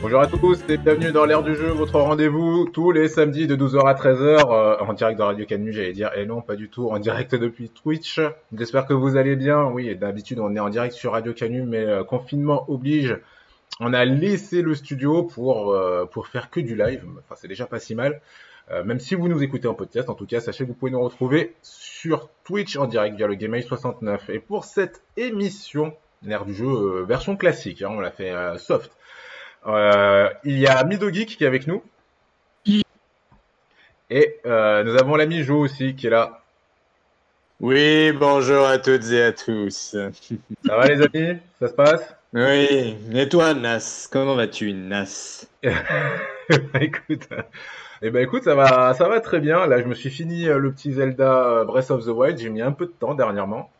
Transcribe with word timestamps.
Bonjour 0.00 0.20
à 0.20 0.26
tous 0.26 0.62
et 0.68 0.76
bienvenue 0.76 1.12
dans 1.12 1.24
l'ère 1.24 1.42
du 1.42 1.54
jeu, 1.54 1.68
votre 1.68 1.98
rendez-vous 2.00 2.66
tous 2.66 2.92
les 2.92 3.08
samedis 3.08 3.46
de 3.46 3.56
12h 3.56 3.86
à 3.86 3.94
13h 3.94 4.52
euh, 4.52 4.76
en 4.78 4.92
direct 4.92 5.18
de 5.18 5.22
Radio 5.24 5.44
Canu, 5.44 5.72
j'allais 5.72 5.92
dire, 5.92 6.12
et 6.14 6.24
non 6.24 6.40
pas 6.40 6.56
du 6.56 6.68
tout, 6.70 6.88
en 6.88 6.98
direct 6.98 7.34
depuis 7.34 7.68
Twitch. 7.68 8.20
J'espère 8.56 8.86
que 8.86 8.94
vous 8.94 9.16
allez 9.16 9.36
bien. 9.36 9.64
Oui, 9.64 9.94
d'habitude 9.96 10.38
on 10.38 10.54
est 10.54 10.60
en 10.60 10.68
direct 10.68 10.94
sur 10.94 11.12
Radio 11.12 11.32
Canu, 11.32 11.62
mais 11.62 11.84
euh, 11.84 12.04
confinement 12.04 12.64
oblige. 12.70 13.18
On 13.80 13.92
a 13.92 14.04
laissé 14.04 14.62
le 14.62 14.74
studio 14.74 15.24
pour, 15.24 15.72
euh, 15.72 16.04
pour 16.06 16.28
faire 16.28 16.50
que 16.50 16.60
du 16.60 16.76
live, 16.76 17.04
enfin 17.18 17.34
c'est 17.36 17.48
déjà 17.48 17.66
pas 17.66 17.78
si 17.78 17.94
mal. 17.94 18.20
Euh, 18.70 18.84
même 18.84 18.98
si 18.98 19.14
vous 19.14 19.28
nous 19.28 19.42
écoutez 19.42 19.66
en 19.66 19.74
podcast, 19.74 20.10
en 20.10 20.14
tout 20.14 20.26
cas, 20.26 20.40
sachez 20.40 20.64
que 20.64 20.68
vous 20.68 20.74
pouvez 20.74 20.90
nous 20.90 21.00
retrouver 21.00 21.54
sur 21.62 22.28
Twitch 22.44 22.76
en 22.76 22.86
direct 22.86 23.16
via 23.16 23.26
le 23.26 23.34
GameAce 23.34 23.66
69. 23.66 24.28
Et 24.28 24.40
pour 24.40 24.64
cette 24.64 25.02
émission, 25.16 25.94
l'ère 26.22 26.44
du 26.44 26.54
jeu 26.54 26.66
euh, 26.66 27.04
version 27.04 27.36
classique, 27.36 27.80
hein, 27.80 27.88
on 27.90 28.00
l'a 28.00 28.10
fait 28.10 28.30
euh, 28.30 28.58
soft. 28.58 28.92
Euh, 29.66 30.30
il 30.44 30.58
y 30.58 30.66
a 30.66 30.82
Midogeek 30.84 31.36
qui 31.36 31.44
est 31.44 31.46
avec 31.46 31.66
nous. 31.66 31.82
Et 34.10 34.40
euh, 34.46 34.84
nous 34.84 34.96
avons 34.96 35.16
l'ami 35.16 35.42
Jo 35.42 35.58
aussi 35.58 35.94
qui 35.94 36.06
est 36.06 36.10
là. 36.10 36.40
Oui, 37.60 38.12
bonjour 38.12 38.66
à 38.66 38.78
toutes 38.78 39.10
et 39.10 39.22
à 39.22 39.32
tous. 39.32 39.94
Ça 40.66 40.76
va 40.76 40.86
les 40.86 41.02
amis? 41.02 41.38
Ça 41.60 41.68
se 41.68 41.74
passe? 41.74 42.14
Oui, 42.32 42.96
et 43.12 43.28
toi, 43.28 43.52
Nas? 43.54 44.08
Comment 44.10 44.34
vas-tu, 44.34 44.72
Nas? 44.72 45.46
Écoute, 46.80 47.28
euh, 47.32 47.42
eh 48.00 48.10
ben 48.10 48.22
écoute, 48.22 48.44
ça 48.44 48.54
va, 48.54 48.94
ça 48.94 49.08
va 49.08 49.20
très 49.20 49.40
bien. 49.40 49.66
Là, 49.66 49.80
je 49.80 49.86
me 49.86 49.94
suis 49.94 50.10
fini 50.10 50.44
le 50.44 50.72
petit 50.72 50.92
Zelda 50.92 51.64
Breath 51.64 51.90
of 51.90 52.04
the 52.04 52.08
Wild. 52.08 52.38
J'ai 52.38 52.48
mis 52.48 52.62
un 52.62 52.72
peu 52.72 52.86
de 52.86 52.92
temps 52.92 53.14
dernièrement, 53.14 53.70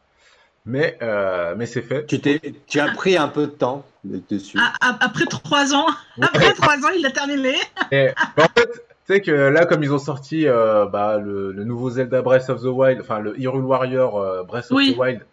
mais 0.68 0.96
euh, 1.02 1.54
mais 1.56 1.66
c'est 1.66 1.82
fait. 1.82 2.06
tu, 2.06 2.20
t'es, 2.20 2.40
tu 2.66 2.78
as 2.78 2.88
pris 2.92 3.16
un 3.16 3.28
peu 3.28 3.42
de 3.46 3.52
temps 3.52 3.84
dessus. 4.30 4.56
Ah, 4.60 4.72
ah, 4.80 4.96
Après 5.00 5.24
trois 5.26 5.74
ans, 5.74 5.86
après 6.22 6.52
trois 6.52 6.76
ans, 6.76 6.90
il 6.94 7.02
l'a 7.02 7.10
terminé. 7.10 7.54
Et, 7.90 8.10
mais 8.36 8.42
en 8.44 8.48
fait, 8.56 8.70
tu 8.70 9.14
sais 9.14 9.20
que 9.20 9.30
là, 9.32 9.66
comme 9.66 9.82
ils 9.82 9.92
ont 9.92 9.98
sorti 9.98 10.46
euh, 10.46 10.86
bah, 10.86 11.18
le, 11.18 11.50
le 11.52 11.64
nouveau 11.64 11.90
Zelda 11.90 12.22
Breath 12.22 12.48
of 12.50 12.60
the 12.60 12.66
Wild, 12.66 13.00
enfin 13.00 13.18
le 13.18 13.38
Hyrule 13.40 13.64
Warrior 13.64 14.18
euh, 14.20 14.42
Breath 14.44 14.70
of 14.70 14.78
the 14.78 14.96
Wild, 14.96 15.26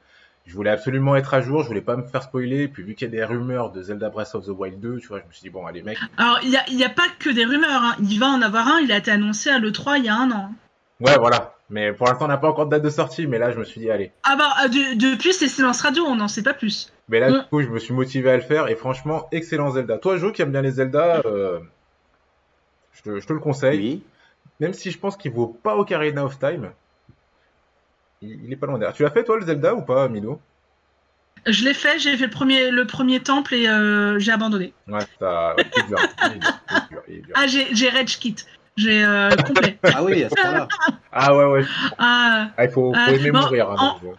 je 0.46 0.54
voulais 0.54 0.70
absolument 0.70 1.16
être 1.16 1.34
à 1.34 1.42
jour, 1.42 1.64
je 1.64 1.68
voulais 1.68 1.82
pas 1.82 1.96
me 1.98 2.04
faire 2.04 2.24
spoiler. 2.24 2.64
Et 2.64 2.68
puis 2.68 2.84
vu 2.84 2.96
qu'il 2.96 3.08
y 3.08 3.12
a 3.12 3.12
des 3.12 3.24
rumeurs 3.26 3.72
de 3.72 3.82
Zelda 3.82 4.10
Breath 4.10 4.36
of 4.36 4.46
the 4.46 4.50
Wild 4.50 4.80
2, 4.80 5.00
tu 5.00 5.08
vois, 5.08 5.20
je 5.20 5.26
me 5.28 5.32
suis 5.34 5.42
dit 5.42 5.50
bon, 5.50 5.66
allez 5.66 5.82
mec, 5.84 5.98
Alors, 6.18 6.40
il 6.44 6.50
n'y 6.52 6.58
a, 6.58 6.64
il 6.70 6.80
y 6.80 6.84
a 6.86 6.90
pas 6.90 7.08
que 7.20 7.30
des 7.30 7.46
rumeurs. 7.46 7.82
hein. 7.84 7.96
Il 8.00 8.20
va 8.20 8.28
en 8.28 8.42
avoir 8.42 8.68
un. 8.68 8.80
Il 8.80 8.92
a 8.92 8.98
été 8.98 9.12
annoncé 9.12 9.50
à 9.50 9.60
l'E3 9.60 9.98
il 9.98 10.06
y 10.06 10.10
a 10.10 10.16
un 10.16 10.32
an. 10.32 10.52
ouais 11.02 11.18
voilà. 11.18 11.55
Mais 11.70 11.92
pour 11.94 12.08
l'instant, 12.08 12.26
on 12.26 12.28
n'a 12.28 12.38
pas 12.38 12.48
encore 12.50 12.66
de 12.68 12.72
date 12.72 12.84
de 12.84 12.90
sortie, 12.90 13.26
mais 13.26 13.40
là, 13.40 13.52
je 13.52 13.58
me 13.58 13.64
suis 13.64 13.82
dit 13.82 13.90
allez. 13.90 14.12
Ah 14.24 14.36
bah, 14.36 14.54
euh, 14.64 14.68
de- 14.68 15.12
depuis, 15.14 15.34
c'est 15.34 15.48
silence 15.48 15.82
radio. 15.82 16.04
On 16.04 16.16
n'en 16.16 16.28
sait 16.28 16.44
pas 16.44 16.54
plus. 16.54 16.92
Mais 17.10 17.20
là, 17.20 17.30
Mm. 17.32 17.40
du 17.42 17.46
coup, 17.48 17.62
je 17.64 17.70
me 17.70 17.80
suis 17.80 17.94
motivé 17.94 18.30
à 18.30 18.36
le 18.36 18.44
faire 18.44 18.68
et 18.68 18.76
franchement, 18.76 19.28
excellent 19.32 19.72
Zelda. 19.72 19.98
Toi, 19.98 20.18
Jo, 20.18 20.32
qui 20.32 20.42
aime 20.44 20.52
bien 20.52 20.62
les 20.62 20.72
Zelda, 20.72 21.22
euh, 21.26 21.60
je, 22.94 23.02
te, 23.02 23.20
je 23.20 23.26
te 23.26 23.34
le 23.34 23.40
conseille. 23.40 23.80
Oui. 23.80 24.04
Même 24.60 24.74
si 24.74 24.92
je 24.92 25.00
pense 25.00 25.18
qu'il 25.18 25.32
vaut 25.32 25.48
pas 25.48 25.76
Ocarina 25.76 26.24
of 26.24 26.38
Time, 26.40 26.72
il, 28.22 28.46
il 28.46 28.54
est 28.54 28.56
pas 28.58 28.68
loin 28.68 28.78
derrière. 28.78 28.96
Tu 28.96 29.04
l'as 29.04 29.12
fait 29.12 29.24
toi 29.24 29.38
le 29.40 29.46
Zelda 29.46 29.74
ou 29.76 29.82
pas, 29.82 30.08
Milo 30.08 30.40
Je 31.48 31.64
l'ai 31.66 31.74
fait. 31.74 31.98
J'ai 32.00 32.16
fait 32.16 32.26
le 32.26 32.30
premier, 32.32 32.70
le 32.72 32.86
premier 32.86 33.20
temple 33.22 33.56
et 33.56 33.68
euh, 33.68 34.20
j'ai 34.20 34.32
abandonné. 34.32 34.74
Ouais, 34.88 35.00
ça, 35.20 35.56
ouais, 35.58 35.66
il 35.76 35.84
est 35.84 35.88
dur. 35.88 36.00
Ah, 37.34 37.48
j'ai 37.48 37.90
rage 37.90 38.20
kit. 38.20 38.36
J'ai 38.78 39.04
euh, 39.06 39.30
complet. 39.30 39.78
Ah 39.84 40.04
oui, 40.04 40.24
à 40.26 40.30
ce 40.30 40.36
moment-là. 40.44 40.68
Ah 41.16 41.36
ouais, 41.36 41.46
ouais. 41.46 41.66
Ah, 41.98 42.50
Ah, 42.58 42.66
il 42.66 42.70
faut, 42.72 42.94
faut 42.94 43.00
Ah, 43.00 43.12
aimer 43.12 43.32
bon, 43.32 43.40
mourir. 43.40 43.70
hein, 43.72 43.76
en- 43.80 44.00
jeu. 44.02 44.10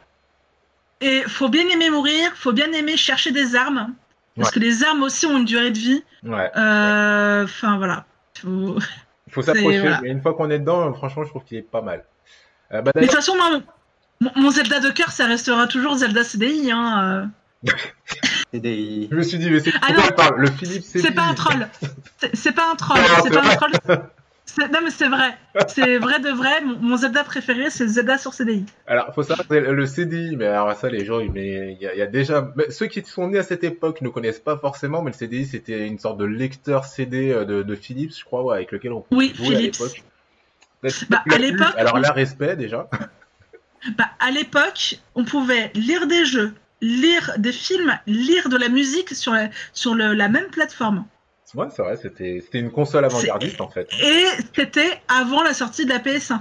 et 1.02 1.22
faut 1.28 1.48
bien 1.50 1.68
aimer 1.68 1.90
mourir. 1.90 2.32
Faut 2.34 2.52
bien 2.52 2.72
aimer 2.72 2.96
chercher 2.96 3.30
des 3.32 3.54
armes. 3.54 3.92
Parce 4.34 4.48
Ouais. 4.48 4.54
que 4.54 4.60
les 4.60 4.82
armes 4.82 5.02
aussi 5.02 5.26
ont 5.26 5.36
une 5.38 5.44
durée 5.44 5.70
de 5.70 5.78
vie. 5.78 6.02
Ouais. 6.24 6.50
Euh, 6.56 7.44
Enfin 7.44 7.76
voilà. 7.76 8.04
Faut- 8.40 8.78
Il 9.28 9.32
faut 9.32 9.42
s'approcher, 9.42 9.80
voilà. 9.80 10.00
mais 10.02 10.08
une 10.10 10.20
fois 10.22 10.34
qu'on 10.34 10.50
est 10.50 10.58
dedans, 10.58 10.92
franchement, 10.94 11.24
je 11.24 11.30
trouve 11.30 11.44
qu'il 11.44 11.58
est 11.58 11.62
pas 11.62 11.82
mal. 11.82 12.04
Euh, 12.72 12.80
bah, 12.82 12.92
Mais 12.94 13.02
de 13.02 13.06
toute 13.06 13.14
façon, 13.16 13.34
moi, 13.36 13.60
mon, 14.20 14.30
mon 14.36 14.50
Zelda 14.50 14.80
de 14.80 14.90
cœur, 14.90 15.10
ça 15.10 15.26
restera 15.26 15.66
toujours 15.66 15.96
Zelda 15.96 16.24
CDI. 16.24 16.70
Hein. 16.72 17.30
euh. 17.64 17.70
CDI. 18.52 19.08
je 19.10 19.16
me 19.16 19.22
suis 19.22 19.38
dit, 19.38 19.50
mais 19.50 19.60
c'est 19.60 19.72
Ah 19.82 20.30
Le 20.36 20.50
Philippe, 20.50 20.84
c'est 20.86 21.00
C'est 21.00 21.10
pas 21.12 21.22
un 21.24 21.34
troll. 21.34 21.68
C'est 22.34 22.52
pas 22.52 22.70
un 22.72 22.76
troll. 22.76 22.98
C'est 23.22 23.30
pas 23.30 23.40
un 23.42 23.56
troll. 23.56 24.10
Non, 24.58 24.80
mais 24.82 24.90
c'est 24.90 25.08
vrai. 25.08 25.36
C'est 25.68 25.98
vrai 25.98 26.18
de 26.20 26.30
vrai. 26.30 26.60
Mon, 26.62 26.78
mon 26.78 26.96
Zelda 26.96 27.24
préféré, 27.24 27.68
c'est 27.68 27.86
Zelda 27.88 28.16
sur 28.16 28.32
CDI. 28.32 28.64
Alors, 28.86 29.12
faut 29.14 29.22
savoir 29.22 29.46
que 29.46 29.54
le 29.54 29.86
CDI, 29.86 30.36
mais 30.36 30.46
alors 30.46 30.72
ça, 30.74 30.88
les 30.88 31.04
gens, 31.04 31.20
mais 31.32 31.72
il 31.74 31.82
y, 31.82 31.86
a- 31.86 31.94
il 31.94 31.98
y 31.98 32.02
a 32.02 32.06
déjà, 32.06 32.52
mais 32.56 32.70
ceux 32.70 32.86
qui 32.86 33.04
sont 33.04 33.28
nés 33.28 33.38
à 33.38 33.42
cette 33.42 33.64
époque 33.64 34.00
ne 34.02 34.08
connaissent 34.08 34.38
pas 34.40 34.56
forcément, 34.56 35.02
mais 35.02 35.10
le 35.10 35.16
CDI, 35.16 35.46
c'était 35.46 35.86
une 35.86 35.98
sorte 35.98 36.18
de 36.18 36.24
lecteur 36.24 36.84
CD 36.84 37.32
euh, 37.32 37.44
de, 37.44 37.62
de 37.62 37.74
Philips, 37.74 38.16
je 38.16 38.24
crois, 38.24 38.42
ouais, 38.44 38.54
avec 38.56 38.72
lequel 38.72 38.92
on 38.92 39.00
pouvait 39.02 39.26
Oui, 39.26 39.32
jouer 39.34 39.56
Philips. 39.56 39.74
à 39.80 39.84
l'époque. 39.84 40.02
Peut-être 40.80 41.04
Bah, 41.10 41.22
à 41.30 41.38
l'époque, 41.38 41.74
alors 41.76 41.94
on- 41.96 41.98
là, 41.98 42.12
respect 42.12 42.56
déjà. 42.56 42.88
Bah, 43.98 44.10
à 44.20 44.30
l'époque, 44.30 44.98
on 45.14 45.24
pouvait 45.24 45.70
lire 45.74 46.06
des 46.06 46.24
jeux, 46.24 46.54
lire 46.80 47.32
des 47.38 47.52
films, 47.52 47.98
lire 48.06 48.48
de 48.48 48.56
la 48.56 48.68
musique 48.68 49.10
sur 49.14 49.32
la, 49.32 49.48
sur 49.72 49.94
le- 49.94 50.14
la 50.14 50.28
même 50.28 50.46
plateforme. 50.48 51.04
Ouais, 51.54 51.66
c'est 51.74 51.82
vrai, 51.82 51.96
c'était, 51.96 52.40
c'était 52.44 52.58
une 52.58 52.70
console 52.72 53.04
avant-gardiste 53.04 53.60
en 53.60 53.68
fait. 53.68 53.88
Et 54.02 54.24
c'était 54.54 55.00
avant 55.08 55.42
la 55.42 55.54
sortie 55.54 55.84
de 55.84 55.90
la 55.90 55.98
PS1. 55.98 56.40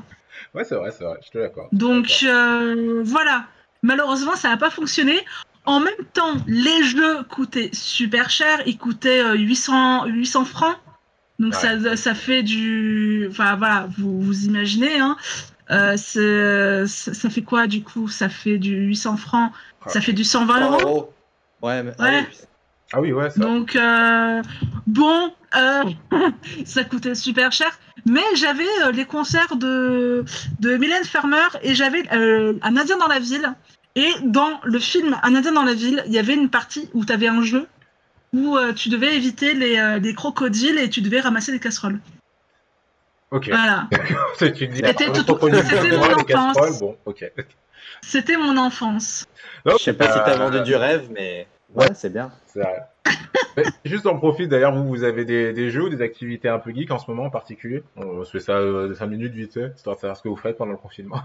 Ouais, 0.53 0.63
c'est 0.63 0.75
vrai, 0.75 0.91
c'est 0.91 1.03
vrai, 1.03 1.17
je 1.25 1.29
te 1.31 1.37
l'accorde. 1.37 1.69
Donc 1.71 2.19
euh, 2.23 3.01
voilà, 3.03 3.45
malheureusement 3.83 4.35
ça 4.35 4.49
n'a 4.49 4.57
pas 4.57 4.69
fonctionné. 4.71 5.19
En 5.65 5.79
même 5.79 5.93
temps, 6.13 6.33
les 6.47 6.83
jeux 6.83 7.23
coûtaient 7.23 7.69
super 7.73 8.29
cher, 8.29 8.61
ils 8.65 8.77
coûtaient 8.77 9.21
euh, 9.23 9.33
800, 9.35 10.05
800 10.05 10.45
francs. 10.45 10.77
Donc 11.39 11.53
Ouais. 11.53 11.59
ça, 11.59 11.97
ça 11.97 12.13
fait 12.15 12.43
du... 12.43 13.27
Enfin 13.29 13.55
voilà, 13.57 13.87
vous, 13.97 14.21
vous 14.21 14.45
imaginez. 14.45 14.99
Hein. 14.99 15.17
Euh, 15.71 15.97
c'est- 15.97 16.85
ça, 16.87 17.13
ça 17.13 17.29
fait 17.29 17.41
quoi 17.41 17.67
du 17.67 17.83
coup? 17.83 18.07
Ça 18.07 18.29
fait 18.29 18.57
du 18.59 18.75
800 18.85 19.17
francs, 19.17 19.51
ça 19.87 19.99
fait 20.01 20.13
du 20.13 20.23
120 20.23 20.61
euros? 20.71 20.81
euros. 20.81 21.13
Ouais, 21.61 21.81
mais, 21.83 21.91
ah 21.99 22.03
Ouais. 22.03 22.27
oui. 22.29 22.37
Ah 22.95 23.01
oui, 23.01 23.11
ouais, 23.11 23.29
ça. 23.29 23.39
Donc 23.41 23.75
euh, 23.75 24.41
bon, 24.87 25.33
euh, 25.55 25.83
ça 26.65 26.83
coûtait 26.85 27.13
super 27.15 27.51
cher. 27.51 27.77
Mais 28.05 28.23
j'avais 28.35 28.63
euh, 28.85 28.91
les 28.91 29.03
concerts 29.05 29.55
de, 29.57 30.23
de 30.59 30.77
Mylène 30.77 31.03
Farmer 31.03 31.47
et 31.61 31.75
j'avais 31.75 32.03
euh, 32.13 32.53
Un 32.61 32.77
Indien 32.77 32.97
dans 32.97 33.07
la 33.07 33.19
ville. 33.19 33.53
Et 33.95 34.11
dans 34.23 34.59
le 34.63 34.79
film 34.79 35.17
Un 35.23 35.35
Indien 35.35 35.51
dans 35.51 35.63
la 35.63 35.73
ville, 35.73 36.03
il 36.05 36.13
y 36.13 36.19
avait 36.19 36.35
une 36.35 36.49
partie 36.49 36.89
où 36.93 37.03
tu 37.03 37.11
avais 37.11 37.27
un 37.27 37.41
jeu 37.41 37.67
où 38.33 38.57
euh, 38.57 38.73
tu 38.73 38.89
devais 38.89 39.15
éviter 39.15 39.53
les, 39.53 39.77
euh, 39.77 39.99
les 39.99 40.13
crocodiles 40.13 40.77
et 40.77 40.89
tu 40.89 41.01
devais 41.01 41.19
ramasser 41.19 41.51
des 41.51 41.59
casseroles. 41.59 41.99
Ok. 43.31 43.47
Voilà, 43.49 43.87
C'était 44.39 44.69
c'était 44.73 45.07
mon 45.09 46.03
enfance. 46.13 46.25
casseroles, 46.25 46.79
bon, 46.79 46.97
ok. 47.05 47.31
c'était 48.01 48.37
mon 48.37 48.55
enfance. 48.57 49.25
Non, 49.65 49.73
Je 49.77 49.83
sais 49.83 49.93
pas 49.93 50.07
si 50.11 50.19
t'as 50.25 50.35
euh, 50.35 50.37
vendu 50.49 50.61
du 50.61 50.75
rêve, 50.75 51.09
mais 51.11 51.47
ouais, 51.75 51.93
c'est 51.93 52.11
bien. 52.11 52.31
C'est 52.47 52.61
vrai. 52.61 52.83
Mais 53.57 53.63
juste 53.85 54.05
en 54.05 54.17
profite 54.17 54.49
d'ailleurs, 54.49 54.73
vous, 54.73 54.87
vous 54.87 55.03
avez 55.03 55.23
des, 55.25 55.53
des 55.53 55.69
jeux 55.69 55.83
ou 55.83 55.89
des 55.89 56.01
activités 56.01 56.49
un 56.49 56.59
peu 56.59 56.71
geek 56.71 56.91
en 56.91 56.99
ce 56.99 57.09
moment 57.09 57.25
en 57.25 57.29
particulier? 57.29 57.83
On 57.95 58.23
se 58.23 58.31
fait 58.31 58.39
ça 58.39 58.53
euh, 58.53 58.93
5 58.93 59.05
minutes 59.05 59.33
vite 59.33 59.53
fait, 59.53 59.71
histoire 59.75 59.95
de 59.95 60.01
savoir 60.01 60.17
ce 60.17 60.23
que 60.23 60.29
vous 60.29 60.35
faites 60.35 60.57
pendant 60.57 60.71
le 60.71 60.77
confinement. 60.77 61.21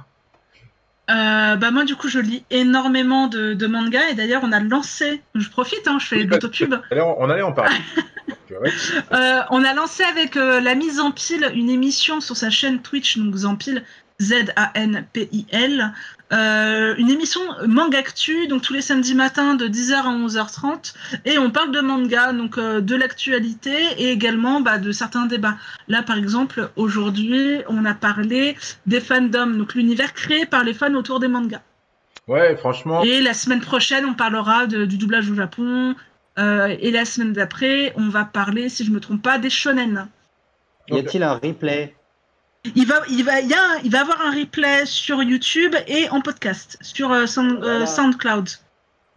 Euh, 1.10 1.56
bah 1.56 1.72
moi 1.72 1.84
du 1.84 1.97
coup 1.97 2.06
je 2.06 2.21
lis 2.21 2.44
énormément 2.50 3.27
de, 3.27 3.55
de 3.55 3.66
mangas 3.66 4.10
et 4.10 4.15
d'ailleurs 4.15 4.43
on 4.44 4.53
a 4.53 4.60
lancé, 4.60 5.22
je 5.34 5.50
profite, 5.50 5.89
hein, 5.89 5.99
je 5.99 6.06
fais 6.06 6.16
Oui, 6.19 6.27
de 6.27 6.31
l'autopub. 6.31 6.72
Allez, 6.93 7.00
on, 7.00 7.28
allait 7.28 7.43
en 7.43 7.53
parler. 7.53 7.77
Euh. 8.53 8.66
Euh, 9.12 9.41
on 9.50 9.62
a 9.65 9.75
lancé 9.75 10.03
avec 10.03 10.37
euh, 10.37 10.60
la 10.60 10.75
mise 10.75 10.99
en 10.99 11.12
pile 11.12 11.50
une 11.55 11.71
émission 11.71 12.21
sur 12.21 12.37
sa 12.37 12.50
chaîne 12.50 12.83
Twitch, 12.83 13.16
donc 13.16 13.34
Zampil, 13.37 13.84
Z-A-N-P-I-L, 14.20 15.92
euh, 16.32 16.94
une 16.97 17.10
émission 17.10 17.41
manga 17.66 17.98
actu, 17.98 18.47
donc 18.47 18.62
tous 18.62 18.72
les 18.72 18.82
samedis 18.82 19.14
matins 19.14 19.54
de 19.54 19.66
10h 19.66 19.94
à 19.94 20.12
11h30, 20.12 20.94
et 21.25 21.38
on 21.38 21.50
parle 21.50 21.72
de 21.72 21.81
manga, 21.81 22.32
donc 22.32 22.59
euh, 22.59 22.80
de 22.80 22.94
l'actualité 22.94 23.74
et 23.98 24.10
également 24.10 24.60
bah, 24.60 24.78
de 24.78 24.92
certains 24.92 25.27
débats. 25.27 25.56
Là, 25.89 26.03
par 26.03 26.18
exemple, 26.18 26.71
aujourd'hui, 26.77 27.59
on 27.68 27.84
a 27.84 27.95
parlé 27.95 28.56
des 28.86 29.00
fandoms, 29.00 29.56
donc 29.56 29.74
l'univers 29.74 30.12
créé 30.15 30.47
par 30.47 30.65
les 30.65 30.74
fans 30.74 30.95
autour 30.95 31.18
des 31.21 31.28
mangas. 31.28 31.62
Ouais, 32.28 32.56
franchement, 32.56 33.03
Et 33.03 33.21
la 33.21 33.34
semaine 33.34 33.60
prochaine, 33.60 34.04
on 34.04 34.15
parlera 34.15 34.66
de- 34.66 34.84
du 34.84 34.98
doublage 34.98 35.28
au 35.30 35.34
Japon. 35.34 35.97
Euh, 36.39 36.77
et 36.80 36.92
la 36.92 37.04
semaine 37.04 37.33
d'après, 37.33 37.92
on 37.97 38.09
va 38.09 38.24
parler, 38.24 38.68
si 38.68 38.84
je 38.84 38.92
me 38.92 39.00
trompe 39.00 39.21
pas, 39.21 39.39
des 39.39 39.50
shonen. 39.50 40.06
Y 40.89 40.98
a-t-il 41.00 41.22
un 41.24 41.34
replay? 41.34 41.95
Il 42.74 42.86
va, 42.86 42.97
il 43.09 43.24
va, 43.24 43.41
il 43.41 43.48
y 43.48 43.54
a 43.54 43.78
il 43.84 43.91
va 43.91 44.03
avoir 44.03 44.21
un 44.21 44.33
replay 44.33 44.84
sur 44.84 45.22
YouTube 45.22 45.74
et 45.86 46.10
en 46.10 46.21
podcast 46.21 46.77
sur 46.83 47.10
euh, 47.10 47.27
Sound- 47.27 47.65
euh. 47.65 47.86
SoundCloud. 47.86 48.48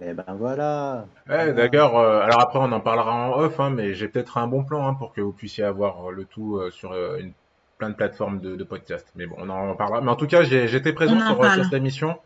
Eh 0.01 0.13
ben 0.13 0.25
voilà. 0.38 1.06
ouais, 1.30 1.54
d'ailleurs, 1.54 1.95
euh, 1.98 2.22
alors 2.22 2.42
après 2.42 2.60
on 2.60 2.72
en 2.72 2.80
parlera 2.80 3.13
en 3.13 3.38
off, 3.40 3.60
hein, 3.60 3.69
mais 3.69 3.94
j'ai 3.94 4.07
peut-être 4.07 4.38
un 4.38 4.48
bon 4.48 4.63
plan 4.63 4.88
hein, 4.88 4.94
pour 4.94 5.13
que 5.13 5.22
vous 5.22 5.34
puissiez 5.34 5.63
avoir 5.63 6.10
le 6.10 6.25
tout 6.25 6.57
euh, 6.57 6.72
sur 6.72 6.94
euh, 6.94 7.18
une, 7.19 7.34
plein 7.78 7.90
de 7.90 7.95
plateformes 7.95 8.40
de, 8.40 8.56
de 8.56 8.63
podcast. 8.63 9.07
Mais 9.16 9.25
bon, 9.25 9.36
on 9.40 9.50
en 9.50 9.75
parlera. 9.75 10.01
Mais 10.01 10.10
en 10.10 10.16
tout 10.16 10.28
cas, 10.28 10.44
j'étais 10.44 10.94
présent 10.94 11.19
sur, 11.19 11.63
cette 11.63 11.74
émission. 11.74 12.18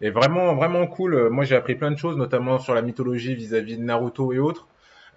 Et 0.00 0.10
vraiment, 0.10 0.54
vraiment 0.54 0.86
cool. 0.86 1.28
Moi, 1.28 1.44
j'ai 1.44 1.54
appris 1.54 1.74
plein 1.76 1.90
de 1.90 1.96
choses, 1.96 2.16
notamment 2.16 2.58
sur 2.58 2.74
la 2.74 2.82
mythologie 2.82 3.34
vis-à-vis 3.34 3.76
de 3.76 3.82
Naruto 3.82 4.32
et 4.32 4.38
autres. 4.38 4.66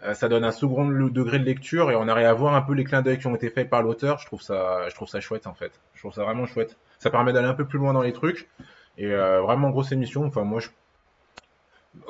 Euh, 0.06 0.13
ça 0.13 0.28
donne 0.30 0.44
un 0.44 0.52
second 0.52 0.86
degré 0.88 1.40
de 1.40 1.44
lecture 1.46 1.92
et 1.92 1.96
on 1.96 2.07
arrive 2.07 2.28
à 2.28 2.34
voir 2.34 2.56
un 2.56 2.62
peu 2.62 2.74
les 2.74 2.84
clins 2.84 3.02
d'œil 3.02 3.18
qui 3.19 3.28
ont 3.28 3.36
été 3.36 3.50
faits 3.50 3.69
par 3.69 3.81
l'auteur. 3.81 4.19
Je 4.19 4.25
trouve 4.25 4.42
ça, 4.42 4.88
je 4.90 4.96
trouve 4.96 5.07
ça 5.07 5.19
chouette 5.19 5.48
en 5.48 5.54
fait. 5.54 5.72
Je 5.94 6.00
trouve 6.02 6.13
ça 6.13 6.24
vraiment 6.24 6.46
chouette. 6.46 6.78
Ça 7.00 7.10
permet 7.10 7.34
d'aller 7.34 7.48
un 7.48 7.54
peu 7.54 7.66
plus 7.66 7.80
loin 7.80 7.94
dans 7.94 8.02
les 8.02 8.13
trucs 8.13 8.50
et 8.98 9.07
euh, 9.07 9.42
vraiment 9.42 9.69
grosse 9.69 9.92
émission. 9.92 10.24
Enfin 10.25 10.44
moi, 10.44 10.60
je... 10.62 10.69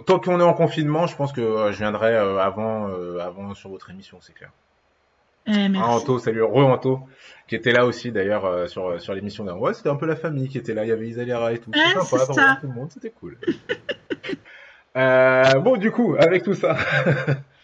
tant 0.05 0.19
qu'on 0.19 0.39
est 0.39 0.43
en 0.43 0.53
confinement, 0.53 1.07
je 1.07 1.15
pense 1.15 1.33
que 1.33 1.41
euh, 1.41 1.71
je 1.71 1.77
viendrai 1.77 2.15
euh, 2.15 2.37
avant, 2.39 2.87
avant 3.19 3.53
sur 3.53 3.69
votre 3.69 3.89
émission, 3.89 4.19
c'est 4.21 4.33
clair. 4.33 4.51
Eh, 5.47 5.67
Ah. 5.75 5.89
Anto, 5.89 6.17
salut, 6.17 6.41
re-Anto, 6.41 7.01
qui 7.47 7.55
était 7.55 7.71
là 7.71 7.85
aussi 7.85 8.11
d'ailleurs 8.11 8.67
sur, 8.67 8.99
sur 8.99 9.13
l'émission 9.13 9.43
d'avant. 9.43 9.59
Ouais, 9.59 9.73
c'était 9.75 9.89
un 9.89 9.95
peu 9.95 10.07
la 10.07 10.15
famille 10.15 10.49
qui 10.49 10.57
était 10.57 10.73
là, 10.73 10.85
il 10.85 10.89
y 10.89 10.91
avait 10.91 11.07
Isalira 11.07 11.53
et 11.53 11.59
tout. 11.59 11.69
Ouais, 11.69 11.79
C'était 12.01 12.17
sympa, 12.17 12.33
ça. 12.33 12.57
tout 12.61 12.67
le 12.67 12.73
monde, 12.73 12.89
c'était 12.91 13.11
cool. 13.11 13.37
Bon, 14.95 15.77
du 15.77 15.91
coup, 15.91 16.15
avec 16.17 16.43
tout 16.43 16.53
ça, 16.53 16.77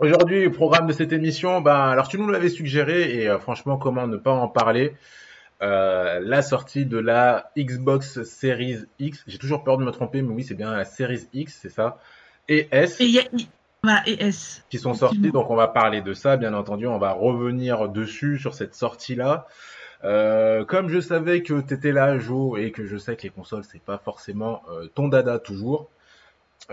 aujourd'hui, 0.00 0.42
le 0.44 0.52
programme 0.52 0.86
de 0.86 0.92
cette 0.92 1.12
émission, 1.12 1.60
ben, 1.60 1.76
alors 1.76 2.08
tu 2.08 2.18
nous 2.18 2.28
l'avais 2.28 2.48
suggéré 2.48 3.14
et 3.22 3.28
euh, 3.28 3.38
franchement, 3.38 3.76
comment 3.76 4.06
ne 4.06 4.16
pas 4.16 4.32
en 4.32 4.48
parler? 4.48 4.94
Euh, 5.62 6.20
La 6.22 6.42
sortie 6.42 6.86
de 6.86 6.98
la 6.98 7.50
Xbox 7.56 8.22
Series 8.22 8.78
X, 8.98 9.22
j'ai 9.26 9.38
toujours 9.38 9.62
peur 9.62 9.76
de 9.78 9.84
me 9.84 9.90
tromper, 9.90 10.22
mais 10.22 10.32
oui, 10.32 10.42
c'est 10.42 10.54
bien 10.54 10.74
la 10.74 10.84
Series 10.84 11.28
X, 11.34 11.58
c'est 11.60 11.68
ça, 11.68 11.98
et 12.48 12.68
S 12.72 13.00
Et 13.00 13.06
y 13.06 13.18
a- 13.18 13.24
il- 13.32 13.46
voilà, 13.82 14.02
et 14.06 14.22
S. 14.24 14.64
qui 14.70 14.78
sont 14.78 14.94
sortis. 14.94 15.30
Donc 15.32 15.50
on 15.50 15.56
va 15.56 15.68
parler 15.68 16.02
de 16.02 16.12
ça, 16.12 16.36
bien 16.36 16.52
entendu. 16.52 16.86
On 16.86 16.98
va 16.98 17.12
revenir 17.12 17.88
dessus 17.88 18.38
sur 18.38 18.54
cette 18.54 18.74
sortie-là. 18.74 19.46
Euh, 20.04 20.64
comme 20.64 20.88
je 20.88 20.98
savais 21.00 21.42
que 21.42 21.60
tu 21.60 21.74
étais 21.74 21.92
là, 21.92 22.18
Jo, 22.18 22.56
et 22.56 22.72
que 22.72 22.84
je 22.86 22.96
sais 22.96 23.16
que 23.16 23.22
les 23.22 23.30
consoles 23.30 23.64
c'est 23.64 23.82
pas 23.82 23.98
forcément 23.98 24.62
ton 24.94 25.08
dada 25.08 25.38
toujours, 25.38 25.88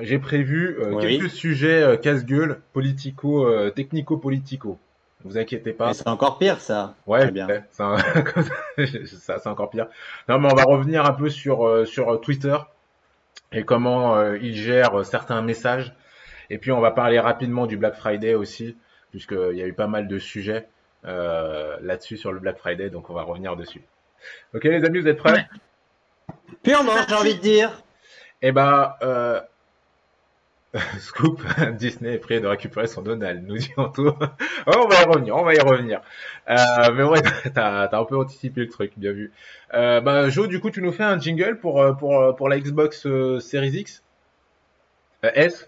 j'ai 0.02 0.20
prévu 0.20 0.78
euh, 0.80 0.94
Oui. 0.94 1.02
quelques 1.18 1.30
sujets 1.32 1.82
euh, 1.84 1.98
casse-gueule, 1.98 2.60
politico, 2.74 3.46
euh, 3.48 3.70
technico-politico. 3.72 4.78
Vous 5.26 5.38
inquiétez 5.38 5.74
pas. 5.74 5.88
Mais 5.88 5.94
c'est 5.94 6.08
encore 6.08 6.38
pire, 6.38 6.62
ça. 6.62 6.94
Ouais, 7.08 7.22
Très 7.22 7.32
bien. 7.32 7.48
ouais, 7.48 7.64
c'est 7.72 7.84
un- 7.84 7.98
ça 9.06 9.40
c'est 9.40 9.50
encore 9.50 9.70
pire. 9.70 9.88
Non, 10.30 10.38
mais 10.40 10.50
on 10.52 10.56
va 10.56 10.64
revenir 10.64 11.06
un 11.06 11.14
peu 11.14 11.30
sur, 11.30 11.68
euh, 11.68 11.86
sur 11.86 12.22
Twitter 12.22 12.56
et 13.52 13.64
comment 13.64 14.16
euh, 14.16 14.38
ils 14.38 14.56
gèrent 14.56 15.04
certains 15.06 15.42
messages. 15.42 15.94
Et 16.50 16.60
puis 16.60 16.72
on 16.72 16.80
va 16.80 16.92
parler 16.92 17.20
rapidement 17.20 17.66
du 17.66 17.78
Black 17.78 17.96
Friday 17.96 18.36
aussi, 18.36 18.78
puisqu'il 19.12 19.58
y 19.58 19.62
a 19.62 19.66
eu 19.66 19.74
pas 19.74 19.88
mal 19.88 20.08
de 20.08 20.20
sujets 20.20 20.68
euh, 21.06 21.76
là-dessus 21.82 22.18
sur 22.18 22.32
le 22.32 22.40
Black 22.40 22.58
Friday, 22.58 22.90
donc 22.90 23.10
on 23.10 23.14
va 23.14 23.24
revenir 23.24 23.56
dessus. 23.56 23.82
Ok 24.54 24.64
les 24.66 24.84
amis, 24.86 25.00
vous 25.00 25.08
êtes 25.08 25.18
prêts? 25.18 25.32
Ouais. 25.34 25.46
Purement, 26.64 26.94
j'ai 27.08 27.16
envie 27.16 27.36
de 27.36 27.42
dire. 27.42 27.82
Eh 28.42 28.52
ben, 28.52 28.94
euh... 29.02 29.42
Scoop, 31.00 31.42
Disney 31.78 32.14
est 32.14 32.20
prêt 32.20 32.40
de 32.40 32.48
récupérer 32.48 32.88
son 32.88 33.02
Donald, 33.02 33.46
nous 33.46 33.58
dit 33.58 33.72
Anto. 33.78 34.16
Oh, 34.68 34.84
on 34.84 34.88
va 34.88 35.02
y 35.02 35.06
revenir, 35.06 35.36
on 35.36 35.44
va 35.44 35.54
y 35.54 35.60
revenir. 35.60 36.02
Euh, 36.50 36.56
mais 36.94 37.04
ouais, 37.04 37.22
t'as 37.54 37.90
un 37.92 38.06
peu 38.06 38.18
anticipé 38.18 38.62
le 38.62 38.70
truc, 38.70 38.94
bien 38.98 39.12
vu. 39.12 39.32
Euh, 39.74 40.02
bah, 40.02 40.30
Joe, 40.30 40.48
du 40.48 40.60
coup, 40.60 40.72
tu 40.72 40.82
nous 40.82 40.92
fais 40.92 41.04
un 41.04 41.20
jingle 41.20 41.60
pour, 41.60 41.82
euh, 41.82 41.94
pour, 41.94 42.20
euh, 42.20 42.34
pour 42.34 42.50
la 42.50 42.60
Xbox 42.60 43.06
euh, 43.06 43.40
Series 43.40 43.70
X? 43.70 44.04
Euh, 45.24 45.32
S? 45.34 45.68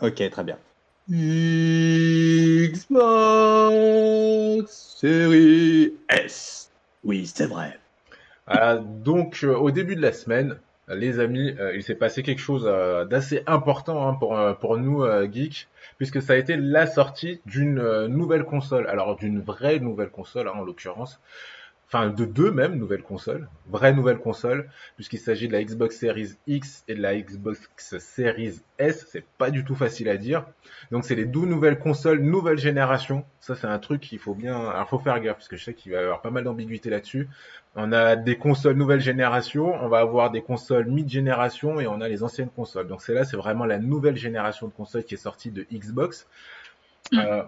Ok, 0.00 0.30
très 0.30 0.44
bien. 0.44 0.58
Xbox 1.08 2.86
Série 5.00 5.94
S. 6.08 6.70
Oui, 7.04 7.26
c'est 7.26 7.46
vrai. 7.46 7.78
Voilà, 8.46 8.76
donc, 8.76 9.40
euh, 9.44 9.54
au 9.54 9.70
début 9.70 9.96
de 9.96 10.02
la 10.02 10.12
semaine, 10.12 10.58
les 10.88 11.18
amis, 11.18 11.54
euh, 11.58 11.74
il 11.74 11.82
s'est 11.82 11.94
passé 11.94 12.22
quelque 12.22 12.40
chose 12.40 12.64
euh, 12.66 13.04
d'assez 13.04 13.42
important 13.46 14.06
hein, 14.06 14.14
pour, 14.14 14.36
euh, 14.36 14.52
pour 14.52 14.76
nous, 14.76 15.04
geeks, 15.32 15.68
puisque 15.96 16.20
ça 16.20 16.34
a 16.34 16.36
été 16.36 16.56
la 16.56 16.86
sortie 16.86 17.40
d'une 17.46 18.06
nouvelle 18.06 18.44
console. 18.44 18.86
Alors, 18.88 19.16
d'une 19.16 19.40
vraie 19.40 19.78
nouvelle 19.78 20.10
console, 20.10 20.48
hein, 20.48 20.52
en 20.56 20.62
l'occurrence. 20.62 21.20
Enfin, 21.94 22.10
de 22.10 22.24
deux 22.24 22.50
même 22.50 22.74
nouvelles 22.74 23.04
consoles. 23.04 23.48
Vraie 23.68 23.92
nouvelle 23.92 24.18
console, 24.18 24.68
puisqu'il 24.96 25.20
s'agit 25.20 25.46
de 25.46 25.52
la 25.52 25.62
Xbox 25.62 25.96
Series 25.96 26.34
X 26.48 26.82
et 26.88 26.96
de 26.96 27.00
la 27.00 27.16
Xbox 27.16 27.98
Series 27.98 28.62
S. 28.78 29.06
C'est 29.08 29.24
pas 29.38 29.52
du 29.52 29.64
tout 29.64 29.76
facile 29.76 30.08
à 30.08 30.16
dire. 30.16 30.44
Donc, 30.90 31.04
c'est 31.04 31.14
les 31.14 31.24
deux 31.24 31.46
nouvelles 31.46 31.78
consoles, 31.78 32.18
nouvelle 32.18 32.58
génération. 32.58 33.24
Ça, 33.38 33.54
c'est 33.54 33.68
un 33.68 33.78
truc 33.78 34.00
qu'il 34.00 34.18
faut 34.18 34.34
bien... 34.34 34.58
Alors, 34.70 34.88
faut 34.88 34.98
faire 34.98 35.20
gaffe, 35.20 35.36
parce 35.36 35.46
que 35.46 35.56
je 35.56 35.62
sais 35.62 35.74
qu'il 35.74 35.92
va 35.92 35.98
y 36.00 36.02
avoir 36.02 36.20
pas 36.20 36.32
mal 36.32 36.42
d'ambiguïté 36.42 36.90
là-dessus. 36.90 37.28
On 37.76 37.92
a 37.92 38.16
des 38.16 38.38
consoles 38.38 38.74
nouvelle 38.74 39.00
génération, 39.00 39.72
on 39.80 39.86
va 39.86 40.00
avoir 40.00 40.32
des 40.32 40.42
consoles 40.42 40.86
mid-génération 40.86 41.78
et 41.78 41.86
on 41.86 42.00
a 42.00 42.08
les 42.08 42.24
anciennes 42.24 42.50
consoles. 42.50 42.88
Donc 42.88 43.02
c'est 43.02 43.14
là, 43.14 43.24
c'est 43.24 43.36
vraiment 43.36 43.66
la 43.66 43.78
nouvelle 43.78 44.16
génération 44.16 44.66
de 44.66 44.72
consoles 44.72 45.04
qui 45.04 45.14
est 45.14 45.18
sortie 45.18 45.52
de 45.52 45.64
Xbox. 45.72 46.26
Euh, 47.12 47.44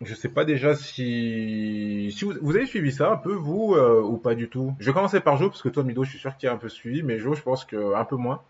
je 0.00 0.14
sais 0.14 0.28
pas 0.28 0.44
déjà 0.44 0.74
si, 0.74 2.12
si 2.16 2.24
vous, 2.24 2.56
avez 2.56 2.66
suivi 2.66 2.92
ça 2.92 3.10
un 3.10 3.16
peu 3.16 3.32
vous 3.32 3.74
euh, 3.74 4.02
ou 4.02 4.18
pas 4.18 4.34
du 4.34 4.48
tout? 4.48 4.74
Je 4.78 4.86
vais 4.86 4.92
commencer 4.92 5.20
par 5.20 5.36
Jo 5.36 5.48
parce 5.48 5.62
que 5.62 5.68
toi 5.68 5.84
Mido, 5.84 6.04
je 6.04 6.10
suis 6.10 6.18
sûr 6.18 6.36
qu'il 6.36 6.48
a 6.48 6.52
un 6.52 6.56
peu 6.56 6.68
suivi, 6.68 7.02
mais 7.02 7.18
Jo, 7.18 7.34
je 7.34 7.42
pense 7.42 7.64
que 7.64 7.94
un 7.94 8.04
peu 8.04 8.16
moins. 8.16 8.42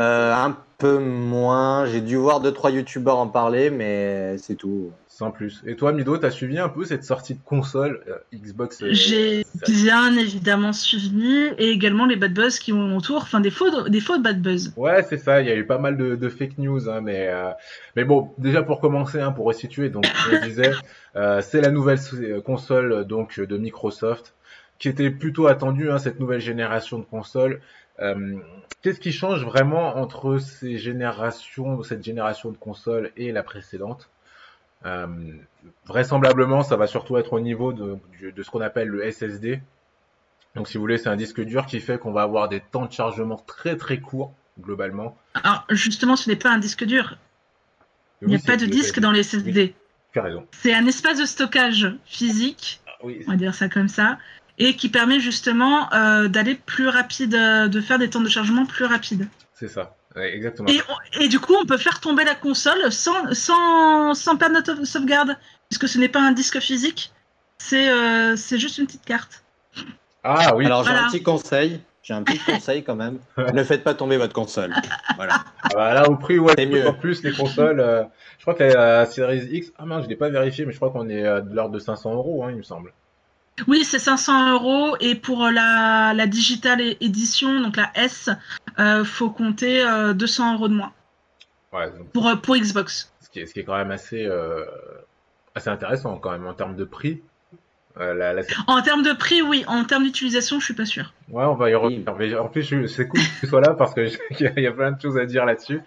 Euh, 0.00 0.34
un 0.34 0.56
peu 0.78 0.98
moins. 0.98 1.86
J'ai 1.86 2.00
dû 2.00 2.16
voir 2.16 2.40
deux 2.40 2.52
trois 2.52 2.70
youtubeurs 2.70 3.18
en 3.18 3.28
parler, 3.28 3.70
mais 3.70 4.36
c'est 4.38 4.56
tout. 4.56 4.92
Sans 5.08 5.30
plus. 5.30 5.62
Et 5.64 5.76
toi 5.76 5.92
Mido, 5.92 6.18
t'as 6.18 6.30
suivi 6.30 6.58
un 6.58 6.68
peu 6.68 6.84
cette 6.84 7.02
sortie 7.02 7.32
de 7.32 7.40
console 7.42 8.02
euh, 8.06 8.18
Xbox 8.34 8.82
euh, 8.82 8.88
J'ai 8.92 9.46
bien 9.66 10.14
évidemment 10.14 10.74
suivi 10.74 11.54
et 11.56 11.70
également 11.70 12.04
les 12.04 12.16
bad 12.16 12.34
buzz 12.34 12.58
qui 12.58 12.72
vont 12.72 12.94
autour, 12.94 13.22
enfin 13.22 13.40
des 13.40 13.50
faux, 13.50 13.88
des 13.88 14.00
faux 14.00 14.18
bad 14.18 14.42
buzz. 14.42 14.74
Ouais, 14.76 15.02
c'est 15.08 15.16
ça. 15.16 15.40
Il 15.40 15.48
y 15.48 15.50
a 15.50 15.54
eu 15.54 15.64
pas 15.64 15.78
mal 15.78 15.96
de, 15.96 16.16
de 16.16 16.28
fake 16.28 16.58
news, 16.58 16.90
hein, 16.90 17.00
mais 17.00 17.28
euh, 17.28 17.50
mais 17.96 18.04
bon, 18.04 18.34
déjà 18.36 18.62
pour 18.62 18.78
commencer, 18.78 19.18
hein, 19.18 19.32
pour 19.32 19.46
resituer, 19.46 19.88
donc 19.88 20.04
je 20.30 20.46
disais, 20.46 20.72
euh, 21.16 21.40
c'est 21.40 21.62
la 21.62 21.70
nouvelle 21.70 21.98
console 22.44 23.06
donc 23.06 23.40
de 23.40 23.56
Microsoft 23.56 24.34
qui 24.78 24.90
était 24.90 25.10
plutôt 25.10 25.46
attendue, 25.46 25.90
hein, 25.90 25.96
cette 25.96 26.20
nouvelle 26.20 26.40
génération 26.40 26.98
de 26.98 27.04
consoles. 27.04 27.60
Euh, 28.00 28.36
Qu'est-ce 28.82 29.00
qui 29.00 29.12
change 29.12 29.44
vraiment 29.44 29.96
entre 29.96 30.38
ces 30.38 30.78
générations, 30.78 31.82
cette 31.82 32.04
génération 32.04 32.50
de 32.50 32.56
consoles 32.56 33.10
et 33.16 33.32
la 33.32 33.42
précédente? 33.42 34.10
Euh, 34.84 35.06
Vraisemblablement, 35.86 36.62
ça 36.62 36.76
va 36.76 36.86
surtout 36.86 37.16
être 37.16 37.32
au 37.32 37.40
niveau 37.40 37.72
de, 37.72 37.98
ce 38.20 38.50
qu'on 38.50 38.60
appelle 38.60 38.88
le 38.88 39.10
SSD. 39.10 39.60
Donc, 40.54 40.68
si 40.68 40.76
vous 40.76 40.82
voulez, 40.82 40.98
c'est 40.98 41.08
un 41.08 41.16
disque 41.16 41.40
dur 41.40 41.66
qui 41.66 41.80
fait 41.80 41.98
qu'on 41.98 42.12
va 42.12 42.22
avoir 42.22 42.48
des 42.48 42.60
temps 42.60 42.86
de 42.86 42.92
chargement 42.92 43.42
très 43.46 43.76
très 43.76 43.98
courts 43.98 44.32
globalement. 44.60 45.16
Alors 45.34 45.64
justement, 45.70 46.16
ce 46.16 46.30
n'est 46.30 46.36
pas 46.36 46.50
un 46.50 46.58
disque 46.58 46.84
dur, 46.84 47.18
il 48.22 48.28
n'y 48.28 48.34
a 48.34 48.38
Oui, 48.38 48.44
pas 48.44 48.56
de 48.56 48.66
disque 48.66 49.00
dans 49.00 49.12
les 49.12 49.22
SSD. 49.22 49.74
Tu 50.12 50.18
as 50.18 50.22
raison. 50.22 50.46
C'est 50.52 50.72
un 50.72 50.86
espace 50.86 51.18
de 51.18 51.26
stockage 51.26 51.92
physique, 52.04 52.80
Ah, 52.86 52.92
oui, 53.02 53.22
on 53.26 53.32
va 53.32 53.36
dire 53.36 53.54
ça 53.54 53.68
comme 53.68 53.88
ça, 53.88 54.18
et 54.58 54.74
qui 54.76 54.88
permet 54.88 55.20
justement 55.20 55.92
euh, 55.92 56.28
d'aller 56.28 56.54
plus 56.54 56.88
rapide, 56.88 57.34
euh, 57.34 57.68
de 57.68 57.80
faire 57.80 57.98
des 57.98 58.08
temps 58.10 58.20
de 58.20 58.28
chargement 58.28 58.64
plus 58.66 58.84
rapides. 58.84 59.28
c'est 59.54 59.68
ça. 59.68 59.94
Ouais, 60.14 60.34
exactement. 60.34 60.68
Et, 60.68 60.80
on- 60.88 61.20
et 61.20 61.28
du 61.28 61.38
coup, 61.38 61.54
on 61.60 61.66
peut 61.66 61.76
faire 61.76 62.00
tomber 62.00 62.24
la 62.24 62.34
console 62.34 62.90
sans, 62.90 63.34
sans, 63.34 64.14
sans 64.14 64.36
perdre 64.38 64.54
notre 64.54 64.82
sauvegarde, 64.86 65.36
puisque 65.68 65.88
ce 65.88 65.98
n'est 65.98 66.08
pas 66.08 66.20
un 66.22 66.32
disque 66.32 66.58
physique, 66.60 67.12
c'est 67.58 67.90
euh, 67.90 68.34
c'est 68.36 68.58
juste 68.58 68.78
une 68.78 68.86
petite 68.86 69.04
carte. 69.04 69.42
Ah 70.22 70.54
oui, 70.56 70.64
Alors 70.66 70.84
j'ai 70.84 70.90
Voilà. 70.90 71.06
un 71.06 71.10
petit 71.10 71.22
conseil. 71.22 71.80
J'ai 72.02 72.14
un 72.14 72.22
petit 72.22 72.38
conseil 72.38 72.82
quand 72.84 72.94
même. 72.94 73.18
ne 73.52 73.62
faites 73.64 73.82
pas 73.84 73.92
tomber 73.92 74.16
votre 74.16 74.32
console. 74.32 74.72
Voilà. 75.16 75.44
Ah 75.64 75.68
bah 75.74 75.92
là 75.92 76.08
au 76.08 76.16
prix, 76.16 76.38
ouais, 76.38 76.54
C'est 76.56 76.66
mieux. 76.66 76.86
en 76.88 76.94
plus 76.94 77.22
les 77.22 77.32
consoles. 77.32 77.80
euh, 77.80 78.04
je 78.38 78.42
crois 78.44 78.54
que 78.54 78.62
la, 78.62 78.72
la 78.98 79.06
Series 79.06 79.44
X, 79.50 79.72
ah 79.78 79.84
mince, 79.86 80.04
je 80.04 80.08
l'ai 80.08 80.16
pas 80.16 80.28
vérifié, 80.30 80.64
mais 80.64 80.72
je 80.72 80.76
crois 80.76 80.90
qu'on 80.90 81.08
est 81.08 81.22
de 81.22 81.54
l'ordre 81.54 81.74
de 81.74 81.78
500 81.80 82.14
euros, 82.14 82.44
hein, 82.44 82.50
il 82.52 82.56
me 82.56 82.62
semble. 82.62 82.92
Oui, 83.66 83.84
c'est 83.84 83.98
500 83.98 84.52
euros, 84.52 84.96
et 85.00 85.14
pour 85.14 85.44
la, 85.50 86.12
la 86.14 86.26
digital 86.26 86.80
édition, 87.00 87.60
donc 87.60 87.76
la 87.76 87.90
S, 87.94 88.28
euh, 88.78 89.02
faut 89.04 89.30
compter 89.30 89.82
euh, 89.82 90.12
200 90.12 90.54
euros 90.54 90.68
de 90.68 90.74
moins 90.74 90.92
Ouais, 91.72 91.90
donc, 91.90 92.10
pour, 92.10 92.28
euh, 92.28 92.36
pour 92.36 92.56
Xbox. 92.56 93.12
ce, 93.20 93.30
qui 93.30 93.40
est, 93.40 93.46
ce 93.46 93.54
qui 93.54 93.60
est 93.60 93.64
quand 93.64 93.76
même 93.76 93.90
assez, 93.90 94.24
euh, 94.24 94.64
assez 95.54 95.70
intéressant 95.70 96.16
quand 96.18 96.32
même 96.32 96.46
en 96.46 96.52
termes 96.54 96.76
de 96.76 96.84
prix. 96.84 97.22
Euh, 97.98 98.12
la, 98.14 98.34
la- 98.34 98.42
En 98.66 98.82
termes 98.82 99.02
de 99.02 99.12
prix, 99.14 99.40
oui. 99.40 99.64
En 99.66 99.84
termes 99.84 100.04
d'utilisation, 100.04 100.60
je 100.60 100.66
suis 100.66 100.74
pas 100.74 100.84
sûre. 100.84 101.14
Ouais, 101.30 101.44
on 101.44 101.54
va 101.54 101.70
y 101.70 101.74
revenir. 101.74 102.14
Mais 102.18 102.34
En 102.36 102.48
plus, 102.48 102.86
c'est 102.88 103.08
cool 103.08 103.20
que 103.20 103.40
tu 103.40 103.46
sois 103.46 103.62
là 103.62 103.72
parce 103.72 103.94
que 103.94 104.06
je- 104.06 104.18
il 104.38 104.52
y, 104.58 104.62
y 104.62 104.66
a 104.66 104.72
plein 104.72 104.92
de 104.92 105.00
choses 105.00 105.16
à 105.16 105.24
dire 105.24 105.46
là-dessus. 105.46 105.80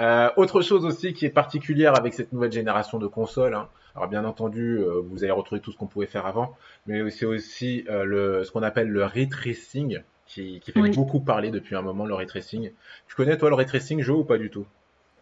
Euh, 0.00 0.28
autre 0.36 0.62
chose 0.62 0.84
aussi 0.84 1.12
qui 1.14 1.26
est 1.26 1.30
particulière 1.30 1.96
avec 1.96 2.12
cette 2.14 2.32
nouvelle 2.32 2.50
génération 2.50 2.98
de 2.98 3.06
consoles. 3.06 3.54
hein. 3.54 3.68
Alors 3.94 4.08
bien 4.08 4.24
entendu, 4.24 4.78
euh, 4.78 5.00
vous 5.08 5.22
allez 5.22 5.32
retrouver 5.32 5.60
tout 5.60 5.70
ce 5.72 5.76
qu'on 5.76 5.86
pouvait 5.86 6.06
faire 6.06 6.26
avant, 6.26 6.56
mais 6.86 7.10
c'est 7.10 7.26
aussi 7.26 7.84
euh, 7.88 8.04
le, 8.04 8.44
ce 8.44 8.50
qu'on 8.50 8.62
appelle 8.62 8.88
le 8.88 9.04
ray 9.04 9.28
tracing 9.28 10.00
qui, 10.26 10.60
qui 10.60 10.72
fait 10.72 10.80
Oui. 10.80 10.90
beaucoup 10.90 11.20
parler 11.20 11.50
depuis 11.50 11.76
un 11.76 11.82
moment. 11.82 12.04
Le 12.06 12.14
ray 12.14 12.26
tracing. 12.26 12.70
Tu 13.06 13.14
connais 13.14 13.36
toi 13.36 13.50
le 13.50 13.54
ray 13.54 13.66
tracing, 13.66 14.00
Joe, 14.02 14.20
ou 14.20 14.24
pas 14.24 14.38
du 14.38 14.50
tout? 14.50 14.66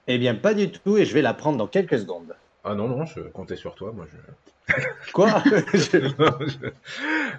Eh 0.09 0.19
bien, 0.19 0.35
pas 0.35 0.55
du 0.55 0.71
tout, 0.71 0.97
et 0.97 1.05
je 1.05 1.15
vais 1.15 1.23
l'apprendre 1.23 1.59
dans 1.59 1.67
quelques 1.67 1.99
secondes. 1.99 2.35
Ah 2.65 2.75
non, 2.75 2.89
non, 2.89 3.05
je 3.05 3.21
comptais 3.21 3.57
sur 3.57 3.75
toi, 3.75 3.93
moi. 3.95 4.07
Je... 4.11 4.73
Quoi? 5.13 5.43
Non, 6.19 6.39
je- 6.41 6.71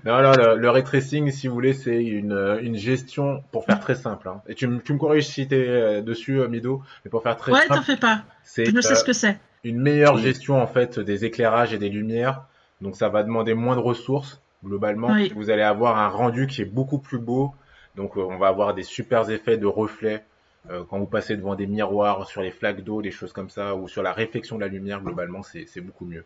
non, 0.06 0.22
non, 0.22 0.36
le, 0.36 0.56
le 0.58 0.70
ray 0.70 0.84
tracing, 0.84 1.32
si 1.32 1.48
vous 1.48 1.54
voulez, 1.54 1.74
c'est 1.74 2.04
une, 2.04 2.58
une 2.62 2.76
gestion, 2.76 3.44
pour 3.52 3.66
faire 3.66 3.80
très 3.80 3.96
simple. 3.96 4.28
hein. 4.28 4.42
Et 4.48 4.56
tu, 4.56 4.68
me- 4.68 4.80
tu 4.82 4.94
me 4.94 4.98
corriges 5.00 5.26
si 5.28 5.48
tu 5.48 5.56
es 5.56 6.02
dessus, 6.02 6.40
euh, 6.42 6.48
Mido, 6.48 6.82
mais 7.04 7.10
pour 7.12 7.24
faire 7.24 7.38
très 7.38 7.54
Ouais, 7.54 7.66
t'en 7.68 7.76
simple, 7.76 7.86
fais 7.86 7.98
pas. 7.98 8.24
c'est 8.44 8.66
Je 8.66 8.82
sais 8.82 8.92
euh, 8.92 8.96
ce 8.96 9.04
que 9.04 9.14
c'est. 9.14 9.38
Une 9.64 9.80
meilleure 9.80 10.16
Oui. 10.16 10.22
gestion 10.22 10.62
en 10.62 10.68
fait 10.68 11.00
des 11.00 11.26
éclairages 11.26 11.74
et 11.74 11.78
des 11.78 11.90
lumières. 11.90 12.44
Donc 12.82 12.96
ça 12.96 13.10
va 13.10 13.24
demander 13.24 13.54
moins 13.54 13.76
de 13.76 13.82
ressources 13.82 14.42
globalement. 14.64 15.12
Oui. 15.12 15.32
Vous 15.36 15.50
allez 15.50 15.62
avoir 15.62 15.98
un 15.98 16.08
rendu 16.10 16.48
qui 16.48 16.62
est 16.62 16.66
beaucoup 16.66 17.00
plus 17.00 17.20
beau. 17.20 17.54
Donc 17.96 18.18
euh, 18.18 18.22
on 18.22 18.38
va 18.38 18.48
avoir 18.48 18.74
des 18.74 18.84
super 18.84 19.30
effets 19.30 19.58
de 19.58 19.66
reflets 19.68 20.26
euh, 20.70 20.84
quand 20.90 20.98
vous 21.00 21.06
passez 21.06 21.36
devant 21.36 21.56
des 21.56 21.68
miroirs, 21.68 22.28
sur 22.28 22.42
les 22.42 22.52
flaques 22.52 22.84
d'eau, 22.84 23.02
des 23.02 23.12
choses 23.12 23.34
comme 23.34 23.50
ça, 23.50 23.76
ou 23.76 23.88
sur 23.88 24.02
la 24.02 24.14
réflexion 24.14 24.56
de 24.56 24.62
la 24.62 24.68
lumière. 24.70 25.02
Globalement, 25.02 25.44
c'est 25.44 25.82
beaucoup 25.82 26.06
mieux. 26.06 26.24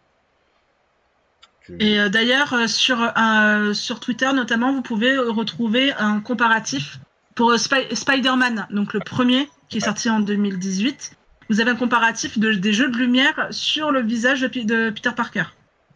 Et 1.80 2.00
euh, 2.00 2.08
d'ailleurs, 2.08 2.54
euh, 2.54 2.68
sur, 2.68 2.98
euh, 3.02 3.74
sur 3.74 4.00
Twitter 4.00 4.32
notamment, 4.34 4.72
vous 4.72 4.82
pouvez 4.82 5.18
retrouver 5.18 5.92
un 5.94 6.22
comparatif 6.22 7.00
pour 7.36 7.52
Spi- 7.56 7.94
Spider-Man, 7.94 8.68
donc 8.72 8.94
le 8.94 9.00
premier 9.02 9.50
qui 9.68 9.78
est 9.78 9.82
sorti 9.82 10.10
en 10.10 10.22
2018. 10.22 11.12
Vous 11.50 11.62
avez 11.62 11.72
un 11.72 11.76
comparatif 11.76 12.38
de, 12.40 12.52
des 12.54 12.74
jeux 12.74 12.90
de 12.90 12.98
lumière 12.98 13.48
sur 13.52 13.92
le 13.92 14.02
visage 14.02 14.42
de, 14.42 14.90
Peter 14.90 15.12
Parker. 15.16 15.44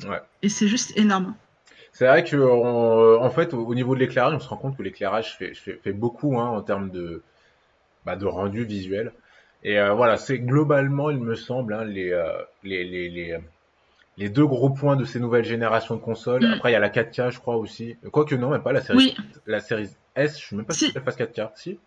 Ouais. 0.07 0.19
Et 0.41 0.49
c'est 0.49 0.67
juste 0.67 0.95
énorme. 0.97 1.35
C'est 1.93 2.07
vrai 2.07 2.23
que 2.23 2.37
on- 2.37 3.21
en 3.21 3.29
fait, 3.29 3.53
au, 3.53 3.65
au 3.65 3.75
niveau 3.75 3.93
de 3.95 3.99
l'éclairage, 3.99 4.33
on 4.33 4.39
se 4.39 4.47
rend 4.47 4.57
compte 4.57 4.77
que 4.77 4.83
l'éclairage 4.83 5.35
fait, 5.37 5.53
fait, 5.53 5.79
fait 5.83 5.93
beaucoup 5.93 6.39
hein, 6.39 6.47
en 6.47 6.61
termes 6.61 6.89
de, 6.89 7.21
bah, 8.05 8.15
de 8.15 8.25
rendu 8.25 8.63
visuel. 8.63 9.11
Et 9.63 9.77
euh, 9.77 9.93
voilà, 9.93 10.17
c'est 10.17 10.39
globalement, 10.39 11.09
il 11.11 11.19
me 11.19 11.35
semble, 11.35 11.73
hein, 11.73 11.83
les, 11.83 12.11
euh, 12.11 12.23
les, 12.63 12.83
les, 12.83 13.09
les, 13.09 13.31
euh, 13.33 13.39
les 14.17 14.29
deux 14.29 14.45
gros 14.45 14.69
points 14.71 14.95
de 14.95 15.05
ces 15.05 15.19
nouvelles 15.19 15.45
générations 15.45 15.95
de 15.95 16.01
consoles. 16.01 16.47
Mm. 16.47 16.53
Après, 16.53 16.69
il 16.71 16.73
y 16.73 16.75
a 16.75 16.79
la 16.79 16.89
4K, 16.89 17.29
je 17.31 17.39
crois 17.39 17.57
aussi. 17.57 17.95
Quoique 18.11 18.33
non, 18.35 18.49
même 18.49 18.63
pas 18.63 18.71
la 18.71 18.81
série, 18.81 18.97
Oui. 18.97 19.17
la 19.45 19.59
série 19.59 19.89
S. 20.15 20.39
Je 20.39 20.45
suis 20.45 20.55
même 20.55 20.65
pas 20.65 20.73
Si. 20.73 20.85
sûr 20.85 20.93
qu'elle 20.93 21.03
fasse 21.03 21.17
4K. 21.17 21.51
Si. 21.55 21.77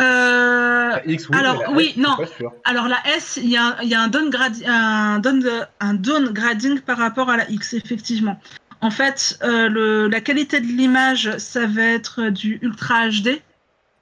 Euh, 0.00 0.88
La 0.90 1.06
X, 1.06 1.28
oui. 1.28 1.36
alors, 1.38 1.64
oui, 1.74 1.88
S, 1.90 1.96
non. 1.96 2.16
alors 2.64 2.88
la 2.88 2.98
S, 3.16 3.38
il 3.42 3.50
y 3.50 3.56
a, 3.56 3.64
un- 3.64 3.76
il 3.82 3.88
y 3.88 3.94
a 3.94 4.00
un, 4.00 4.08
downgrade, 4.08 4.54
un, 4.66 5.18
down, 5.18 5.44
un 5.80 5.94
downgrading 5.94 6.80
par 6.80 6.98
rapport 6.98 7.28
à 7.30 7.36
la 7.36 7.48
X, 7.50 7.74
effectivement. 7.74 8.40
En 8.80 8.90
fait, 8.90 9.38
euh, 9.42 9.68
le, 9.68 10.08
la 10.08 10.20
qualité 10.20 10.60
de 10.60 10.66
l'image, 10.66 11.36
ça 11.38 11.66
va 11.66 11.82
être 11.82 12.30
du 12.30 12.58
Ultra 12.62 13.08
HD, 13.08 13.42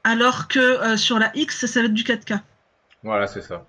alors 0.05 0.47
que 0.49 0.59
euh, 0.61 0.97
sur 0.97 1.19
la 1.19 1.31
X, 1.37 1.67
ça 1.67 1.81
va 1.81 1.87
être 1.87 1.95
du 1.95 2.05
4K. 2.05 2.39
Voilà, 3.03 3.27
c'est 3.27 3.43
ça. 3.43 3.67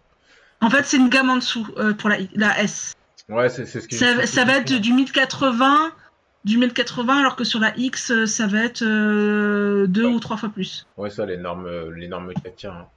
En 0.62 0.69
fait, 0.69 0.83
c'est 0.86 0.98
une 0.98 1.09
gamme 1.09 1.29
en 1.29 1.38
dessous 1.38 1.67
euh, 1.77 1.93
pour 1.93 2.09
la, 2.09 2.59
S. 2.62 2.93
Ouais, 3.27 3.50
c'est 3.50 3.65
c'est 3.65 3.81
ce 3.81 3.88
qui. 3.88 3.95
Ça, 3.95 4.25
ça 4.25 4.43
va 4.43 4.57
être 4.57 4.71
du 4.74 4.91
1080, 4.93 5.91
du 6.46 6.58
1080, 6.58 7.19
alors 7.19 7.36
que 7.36 7.43
sur 7.43 7.60
la 7.60 7.74
X, 7.77 8.12
euh, 8.12 8.25
ça 8.25 8.48
va 8.48 8.63
être 8.63 8.81
euh, 8.84 9.88
deux 9.88 10.05
ou 10.05 10.19
trois 10.19 10.38
fois 10.38 10.50
plus. 10.50 10.88
Ouais, 10.98 11.10
ça, 11.10 11.25
les 11.25 11.38
normes, 11.38 11.65
euh, 11.65 11.91
les 11.96 12.08
normes 12.08 12.31
4K. 12.31 12.67
hein. 12.67 12.88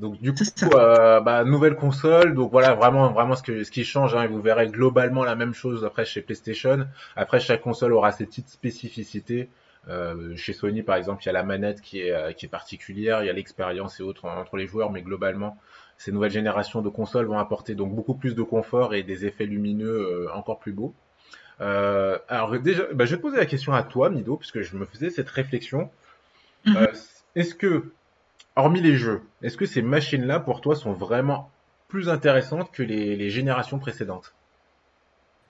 Donc 0.00 0.20
du 0.20 0.34
coup, 0.34 0.42
euh, 0.74 1.20
bah, 1.20 1.44
nouvelle 1.44 1.76
console. 1.76 2.34
Donc 2.34 2.50
voilà, 2.50 2.74
vraiment, 2.74 3.12
vraiment 3.12 3.36
ce, 3.36 3.42
que, 3.42 3.62
ce 3.64 3.70
qui 3.70 3.84
change. 3.84 4.14
Hein, 4.14 4.24
et 4.24 4.26
vous 4.26 4.42
verrez 4.42 4.66
globalement 4.68 5.24
la 5.24 5.36
même 5.36 5.54
chose 5.54 5.84
après 5.84 6.04
chez 6.04 6.20
PlayStation. 6.20 6.86
Après, 7.16 7.38
chaque 7.40 7.60
console 7.60 7.92
aura 7.92 8.10
ses 8.12 8.26
petites 8.26 8.48
spécificités. 8.48 9.48
Euh, 9.88 10.34
chez 10.36 10.52
Sony, 10.52 10.82
par 10.82 10.96
exemple, 10.96 11.22
il 11.22 11.26
y 11.26 11.28
a 11.28 11.32
la 11.32 11.42
manette 11.44 11.80
qui 11.80 12.00
est, 12.00 12.34
qui 12.36 12.46
est 12.46 12.48
particulière, 12.48 13.22
il 13.22 13.26
y 13.26 13.30
a 13.30 13.32
l'expérience 13.34 14.00
et 14.00 14.02
autres 14.02 14.24
entre 14.24 14.56
les 14.56 14.66
joueurs, 14.66 14.90
mais 14.90 15.02
globalement, 15.02 15.58
ces 15.96 16.10
nouvelles 16.10 16.32
générations 16.32 16.80
de 16.82 16.88
consoles 16.88 17.26
vont 17.26 17.38
apporter 17.38 17.74
donc 17.74 17.94
beaucoup 17.94 18.14
plus 18.14 18.34
de 18.34 18.42
confort 18.42 18.94
et 18.94 19.02
des 19.04 19.26
effets 19.26 19.44
lumineux 19.46 20.28
encore 20.34 20.58
plus 20.58 20.72
beaux. 20.72 20.94
Euh, 21.60 22.18
alors 22.28 22.58
déjà, 22.58 22.82
bah, 22.92 23.04
je 23.04 23.12
vais 23.12 23.16
te 23.16 23.22
poser 23.22 23.36
la 23.36 23.46
question 23.46 23.72
à 23.72 23.82
toi, 23.82 24.10
Mido, 24.10 24.36
puisque 24.36 24.62
je 24.62 24.76
me 24.76 24.86
faisais 24.86 25.10
cette 25.10 25.30
réflexion. 25.30 25.90
Mhm. 26.66 26.76
Euh, 26.76 26.86
est-ce 27.36 27.54
que, 27.54 27.92
hormis 28.56 28.80
les 28.80 28.96
jeux, 28.96 29.22
est-ce 29.42 29.56
que 29.56 29.66
ces 29.66 29.82
machines-là, 29.82 30.40
pour 30.40 30.60
toi, 30.60 30.76
sont 30.76 30.92
vraiment 30.92 31.50
plus 31.88 32.08
intéressantes 32.08 32.72
que 32.72 32.82
les, 32.82 33.16
les 33.16 33.30
générations 33.30 33.78
précédentes? 33.78 34.32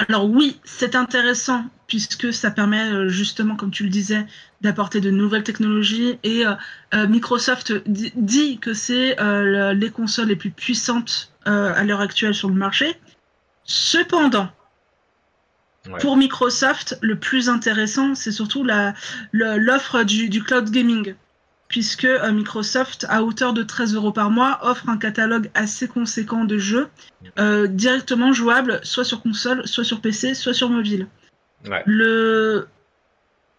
Alors 0.09 0.29
oui, 0.29 0.61
c'est 0.65 0.97
intéressant 0.97 1.65
puisque 1.87 2.33
ça 2.33 2.51
permet 2.51 2.91
euh, 2.91 3.09
justement, 3.09 3.57
comme 3.57 3.71
tu 3.71 3.85
le 3.85 3.91
disais, 3.91 4.27
d'apporter 4.61 5.01
de 5.01 5.11
nouvelles 5.11 5.45
technologies 5.45 6.19
et 6.25 6.45
euh, 6.47 7.07
Microsoft 7.07 7.73
di- 7.89 8.13
dit 8.17 8.59
que 8.59 8.75
c'est 8.75 9.21
euh, 9.21 9.73
le- 9.73 9.79
les 9.79 9.91
consoles 9.91 10.29
les 10.29 10.37
plus 10.37 10.51
puissantes 10.51 11.33
euh, 11.47 11.73
à 11.75 11.85
l'heure 11.85 12.01
actuelle 12.01 12.35
sur 12.35 12.49
le 12.49 12.57
marché. 12.57 12.97
Cependant, 13.65 14.49
Ouais. 15.91 16.01
pour 16.01 16.17
Microsoft, 16.17 16.99
le 17.03 17.19
plus 17.19 17.49
intéressant, 17.51 18.15
c'est 18.15 18.33
surtout 18.33 18.67
l'offre 19.33 20.03
du, 20.03 20.29
du 20.29 20.43
cloud 20.43 20.71
gaming. 20.71 21.15
Puisque 21.69 22.05
euh, 22.05 22.31
Microsoft, 22.31 23.07
à 23.09 23.23
hauteur 23.23 23.53
de 23.53 23.63
13 23.63 23.95
euros 23.95 24.13
par 24.13 24.31
mois, 24.31 24.61
offre 24.63 24.89
un 24.89 24.97
catalogue 24.97 25.51
assez 25.55 25.89
conséquent 25.89 26.45
de 26.45 26.57
jeux 26.57 26.89
euh, 27.39 27.67
directement 27.67 28.33
jouables, 28.33 28.81
soit 28.83 29.05
sur 29.05 29.23
console, 29.23 29.67
soit 29.67 29.85
sur 29.85 30.01
PC, 30.01 30.35
soit 30.35 30.55
sur 30.55 30.71
mobile. 30.71 31.07
Ouais. 31.67 31.83
Le... 31.87 32.69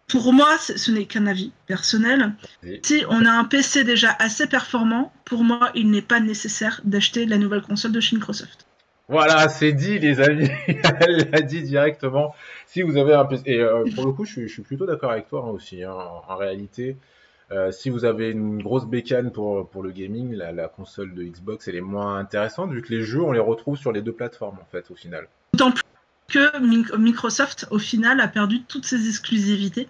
Pour 0.07 0.33
moi, 0.33 0.57
ce 0.59 0.77
ce 0.77 0.91
n'est 0.91 1.05
qu'un 1.05 1.25
avis 1.25 1.51
personnel. 1.65 2.33
Oui. 2.63 2.79
Si 2.83 3.03
on 3.09 3.25
a 3.25 3.31
un 3.31 3.43
PC 3.43 3.83
déjà 3.83 4.15
assez 4.19 4.47
performant, 4.47 5.11
pour 5.25 5.43
moi, 5.43 5.71
il 5.73 5.89
n'est 5.89 6.03
pas 6.03 6.19
nécessaire 6.19 6.81
d'acheter 6.85 7.25
la 7.25 7.37
nouvelle 7.37 7.63
console 7.63 7.91
de 7.91 7.99
chez 7.99 8.15
Microsoft. 8.15 8.64
Voilà, 9.07 9.49
c'est 9.49 9.71
dit, 9.73 9.99
les 9.99 10.19
amis. 10.19 10.49
Elle 10.67 11.29
l'a 11.31 11.41
dit 11.41 11.61
directement. 11.61 12.33
Si 12.65 12.81
vous 12.81 12.97
avez 12.97 13.13
un 13.13 13.25
PC, 13.25 13.43
et 13.45 13.59
euh, 13.61 13.83
pour 13.93 14.05
le 14.05 14.11
coup, 14.13 14.25
je 14.25 14.31
suis, 14.31 14.47
je 14.47 14.53
suis 14.53 14.61
plutôt 14.63 14.85
d'accord 14.85 15.11
avec 15.11 15.27
toi 15.29 15.43
hein, 15.45 15.51
aussi. 15.51 15.83
hein, 15.83 15.91
en, 15.93 16.23
en 16.33 16.35
réalité, 16.35 16.97
euh, 17.51 17.71
si 17.71 17.91
vous 17.91 18.03
avez 18.05 18.31
une 18.31 18.61
grosse 18.63 18.85
bécane 18.87 19.31
pour, 19.31 19.69
pour 19.69 19.83
le 19.83 19.91
gaming, 19.91 20.33
la, 20.33 20.51
la 20.51 20.67
console 20.67 21.13
de 21.13 21.23
Xbox, 21.23 21.67
elle 21.67 21.75
est 21.75 21.81
moins 21.81 22.17
intéressante 22.17 22.71
vu 22.71 22.81
que 22.81 22.91
les 22.91 23.03
jeux, 23.03 23.21
on 23.21 23.31
les 23.31 23.39
retrouve 23.39 23.77
sur 23.77 23.91
les 23.91 24.01
deux 24.01 24.13
plateformes 24.13 24.57
en 24.59 24.65
fait, 24.71 24.89
au 24.89 24.95
final. 24.95 25.27
D'autant 25.53 25.71
plus 25.71 25.83
que 26.27 26.59
Mi- 26.59 26.85
Microsoft, 26.97 27.67
au 27.69 27.77
final, 27.77 28.19
a 28.19 28.27
perdu 28.27 28.63
toutes 28.63 28.85
ses 28.87 29.07
exclusivités, 29.07 29.87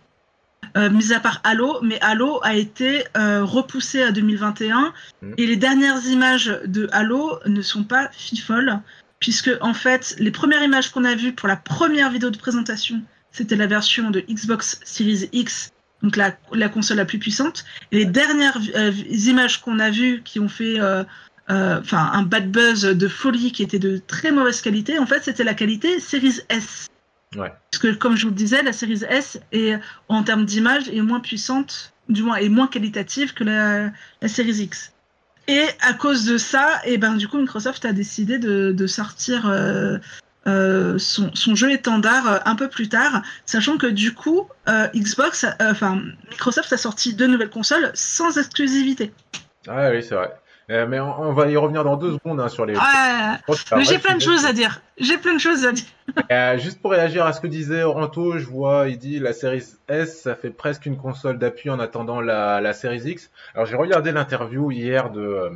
euh, 0.76 0.90
mis 0.90 1.14
à 1.14 1.22
part 1.22 1.40
Halo, 1.46 1.80
mais 1.82 1.98
Halo 2.02 2.42
a 2.44 2.56
été 2.56 3.06
euh, 3.16 3.46
repoussé 3.46 4.02
à 4.04 4.12
2021 4.12 4.94
Mm. 5.22 5.34
et 5.38 5.48
les 5.48 5.56
dernières 5.56 6.06
images 6.08 6.60
de 6.66 6.90
Halo 6.92 7.40
ne 7.46 7.62
sont 7.62 7.86
pas 7.86 8.10
fifoles, 8.12 8.80
puisque 9.26 9.50
en 9.60 9.74
fait, 9.74 10.16
les 10.20 10.30
premières 10.30 10.62
images 10.62 10.92
qu'on 10.92 11.04
a 11.04 11.16
vues 11.16 11.34
pour 11.34 11.48
la 11.48 11.56
première 11.56 12.12
vidéo 12.12 12.30
de 12.30 12.38
présentation, 12.38 13.02
c'était 13.32 13.56
la 13.56 13.66
version 13.66 14.12
de 14.12 14.20
Xbox 14.20 14.80
Series 14.84 15.30
X, 15.32 15.72
donc 16.04 16.16
la, 16.16 16.38
la 16.54 16.70
console 16.70 16.98
la 16.98 17.06
plus 17.06 17.18
puissante, 17.18 17.66
et 17.92 17.98
les 17.98 18.06
dernières 18.06 18.60
euh, 18.76 18.92
images 19.10 19.62
qu'on 19.62 19.80
a 19.80 19.90
vues 19.90 20.22
qui 20.24 20.40
ont 20.40 20.48
fait 20.48 20.80
euh, 20.80 21.04
euh, 21.50 21.82
un 21.92 22.22
bad 22.22 22.52
buzz 22.52 22.84
de 22.84 23.08
folie 23.08 23.52
qui 23.52 23.64
était 23.64 23.80
de 23.80 23.98
très 23.98 24.32
mauvaise 24.32 24.62
qualité. 24.62 25.00
En 25.00 25.08
fait, 25.08 25.24
c'était 25.24 25.44
la 25.44 25.56
qualité 25.56 26.00
Series 26.00 26.42
S. 26.50 26.86
Ouais. 27.36 27.52
Parce 27.72 27.82
que, 27.82 27.96
comme 27.96 28.16
je 28.16 28.26
vous 28.26 28.30
le 28.30 28.36
disais, 28.36 28.62
la 28.62 28.74
Series 28.74 29.06
S 29.10 29.40
est, 29.52 29.80
en 30.08 30.22
termes 30.22 30.46
d'image, 30.46 30.88
est 30.90 31.02
moins 31.02 31.20
puissante, 31.20 31.94
du 32.10 32.22
moins, 32.22 32.36
est 32.36 32.50
moins 32.50 32.68
qualitative 32.68 33.34
que 33.34 33.44
la, 33.44 33.92
la 34.22 34.28
Series 34.28 34.62
X. 34.62 34.92
Et 35.48 35.66
à 35.82 35.94
cause 35.94 36.26
de 36.26 36.38
ça, 36.38 36.82
et 36.86 36.98
ben, 36.98 37.16
du 37.16 37.28
coup, 37.28 37.38
Microsoft 37.38 37.86
a 37.86 37.94
décidé 37.94 38.40
de, 38.40 38.72
de 38.72 38.88
sortir 38.88 39.48
euh, 39.48 39.98
euh, 40.48 40.98
son, 40.98 41.30
son 41.34 41.56
jeu 41.56 41.72
étendard 41.72 42.28
euh, 42.28 42.38
un 42.46 42.56
peu 42.56 42.68
plus 42.68 42.90
tard, 42.90 43.22
sachant 43.46 43.78
que 43.78 43.88
du 43.88 44.14
coup, 44.14 44.48
euh, 44.68 44.88
Xbox, 44.96 45.44
euh, 45.44 45.50
enfin, 45.62 46.02
Microsoft 46.30 46.74
a 46.74 46.78
sorti 46.78 47.14
deux 47.14 47.28
nouvelles 47.28 47.50
consoles 47.50 47.92
sans 47.94 48.38
exclusivité. 48.38 49.12
Ah 49.68 49.90
oui, 49.92 50.04
c'est 50.04 50.16
vrai. 50.16 50.32
Euh, 50.72 50.88
mais 50.88 51.00
on, 51.00 51.22
on 51.22 51.34
va 51.34 51.48
y 51.48 51.58
revenir 51.58 51.84
dans 51.84 51.96
deux 51.96 52.14
secondes 52.14 52.40
hein, 52.42 52.50
sur 52.50 52.66
les. 52.66 52.74
Ah, 52.80 53.38
vrai 53.48 53.84
j'ai 53.84 54.00
plein 54.00 54.16
de 54.16 54.22
choses 54.22 54.46
à 54.46 54.54
dire. 54.54 54.82
J'ai 54.98 55.18
plein 55.18 55.34
de 55.36 55.40
choses 55.40 55.66
à 55.66 55.72
dire. 55.72 55.86
Euh, 56.32 56.58
juste 56.58 56.82
pour 56.82 56.92
réagir 56.92 57.26
à 57.26 57.34
ce 57.34 57.42
que 57.42 57.48
disait 57.48 57.84
Oranto, 57.84 58.38
je 58.38 58.46
vois, 58.46 58.88
il 58.88 58.98
dit 58.98 59.20
la 59.20 59.34
série 59.34 59.64
S, 59.90 60.22
ça 60.22 60.36
fait 60.36 60.50
presque 60.50 60.86
une 60.86 60.98
console 60.98 61.38
d'appui 61.40 61.70
en 61.70 61.80
attendant 61.80 62.22
la, 62.22 62.62
la 62.62 62.74
série 62.74 63.00
X. 63.00 63.32
Alors 63.54 63.66
j'ai 63.66 63.76
regardé 63.76 64.12
l'interview 64.12 64.72
hier 64.72 65.10
de, 65.10 65.20
euh, 65.20 65.50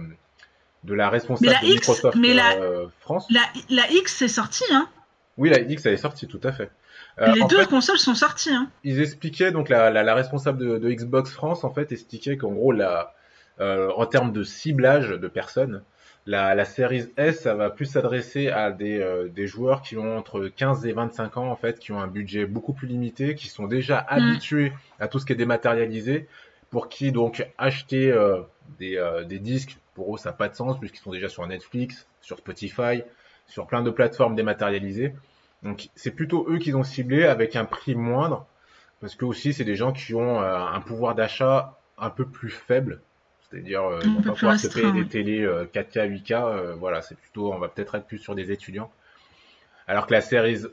de 0.84 0.94
la 0.94 1.10
responsable 1.10 1.52
la 1.52 1.60
de 1.62 1.66
X, 1.66 1.74
Microsoft 1.88 2.18
mais 2.18 2.34
la- 2.34 2.56
France. 3.00 3.28
La, 3.30 3.42
la 3.70 3.90
X 3.92 4.16
c'est 4.18 4.28
sorti, 4.28 4.64
hein. 4.72 4.90
Oui, 5.38 5.50
la 5.50 5.60
X, 5.60 5.86
elle 5.86 5.94
est 5.94 5.98
sortie, 5.98 6.28
tout 6.28 6.42
à 6.44 6.52
fait. 6.52 6.70
Euh, 7.22 7.32
Les 7.34 7.44
deux 7.46 7.60
fait, 7.62 7.68
consoles 7.70 8.00
sont 8.00 8.16
sorties, 8.16 8.52
hein. 8.54 8.68
ils 8.84 9.00
expliquaient, 9.02 9.52
donc 9.52 9.70
la, 9.70 9.90
la, 9.92 10.04
la 10.04 10.14
responsable 10.16 10.58
de, 10.58 10.78
de 10.78 10.92
Xbox 10.92 11.32
France, 11.32 11.64
en 11.64 11.72
fait, 11.74 11.92
expliquait 11.94 12.36
qu'en 12.38 12.52
gros, 12.52 12.72
la, 12.74 13.14
en 13.60 14.06
termes 14.06 14.32
de 14.32 14.44
ciblage 14.44 15.10
de 15.10 15.28
personnes, 15.28 15.84
la, 16.30 16.54
la 16.54 16.66
série 16.66 17.08
S, 17.18 17.42
ça 17.42 17.56
va 17.56 17.72
plus 17.72 17.86
s'adresser 17.86 18.50
à 18.50 18.72
des, 18.72 19.00
euh, 19.00 19.30
des 19.30 19.48
joueurs 19.48 19.82
qui 19.82 19.98
ont 19.98 20.18
entre 20.18 20.48
15 20.48 20.86
et 20.86 20.92
25 20.92 21.38
ans, 21.38 21.50
en 21.50 21.56
fait, 21.56 21.80
qui 21.80 21.92
ont 21.92 22.00
un 22.00 22.08
budget 22.08 22.46
beaucoup 22.46 22.74
plus 22.74 22.88
limité, 22.88 23.34
qui 23.34 23.48
sont 23.48 23.66
déjà 23.66 23.98
habitués 23.98 24.72
à 25.00 25.08
tout 25.08 25.18
ce 25.18 25.26
qui 25.26 25.34
est 25.34 25.38
dématérialisé, 25.38 26.28
pour 26.70 26.88
qui 26.88 27.12
donc 27.12 27.48
acheter 27.58 28.12
euh, 28.12 28.42
des, 28.78 28.98
euh, 28.98 29.24
des 29.24 29.40
disques, 29.40 29.78
pour 29.96 30.14
eux, 30.14 30.18
ça 30.20 30.30
n'a 30.30 30.36
pas 30.36 30.50
de 30.50 30.56
sens, 30.56 30.78
puisqu'ils 30.80 31.02
sont 31.02 31.12
déjà 31.12 31.30
sur 31.30 31.48
Netflix, 31.48 32.06
sur 32.22 32.38
Spotify, 32.38 33.02
sur 33.48 33.66
plein 33.66 33.82
de 33.82 33.90
plateformes 33.90 34.36
dématérialisées. 34.36 35.16
Donc 35.64 35.90
c'est 35.96 36.12
plutôt 36.12 36.46
eux 36.48 36.60
qu'ils 36.60 36.78
ont 36.78 36.84
ciblé 36.84 37.26
avec 37.26 37.56
un 37.56 37.66
prix 37.66 37.96
moindre, 37.96 38.46
parce 39.02 39.16
que 39.16 39.26
aussi 39.26 39.54
c'est 39.54 39.66
des 39.66 39.76
gens 39.76 39.94
qui 39.94 40.14
ont 40.14 40.42
euh, 40.42 40.58
un 40.58 40.82
pouvoir 40.82 41.16
d'achat 41.16 41.80
un 41.98 42.12
peu 42.12 42.26
plus 42.26 42.52
faible. 42.52 43.02
C'est-à-dire, 43.52 43.84
euh, 43.84 44.00
pas 44.26 44.34
plus 44.34 44.34
pouvoir 44.34 44.58
se 44.58 44.68
payer 44.68 44.92
des 44.92 45.08
télés 45.08 45.44
euh, 45.44 45.66
4K, 45.66 46.06
8K. 46.08 46.34
euh, 46.34 46.76
voilà, 46.76 47.02
c'est 47.02 47.16
plutôt, 47.16 47.54
on 47.54 47.60
va 47.60 47.70
peut-être 47.70 47.96
être 47.96 48.06
plus 48.08 48.20
sur 48.20 48.36
des 48.36 48.52
étudiants. 48.52 48.92
Alors 49.88 50.08
que 50.08 50.14
la 50.14 50.22
série 50.22 50.64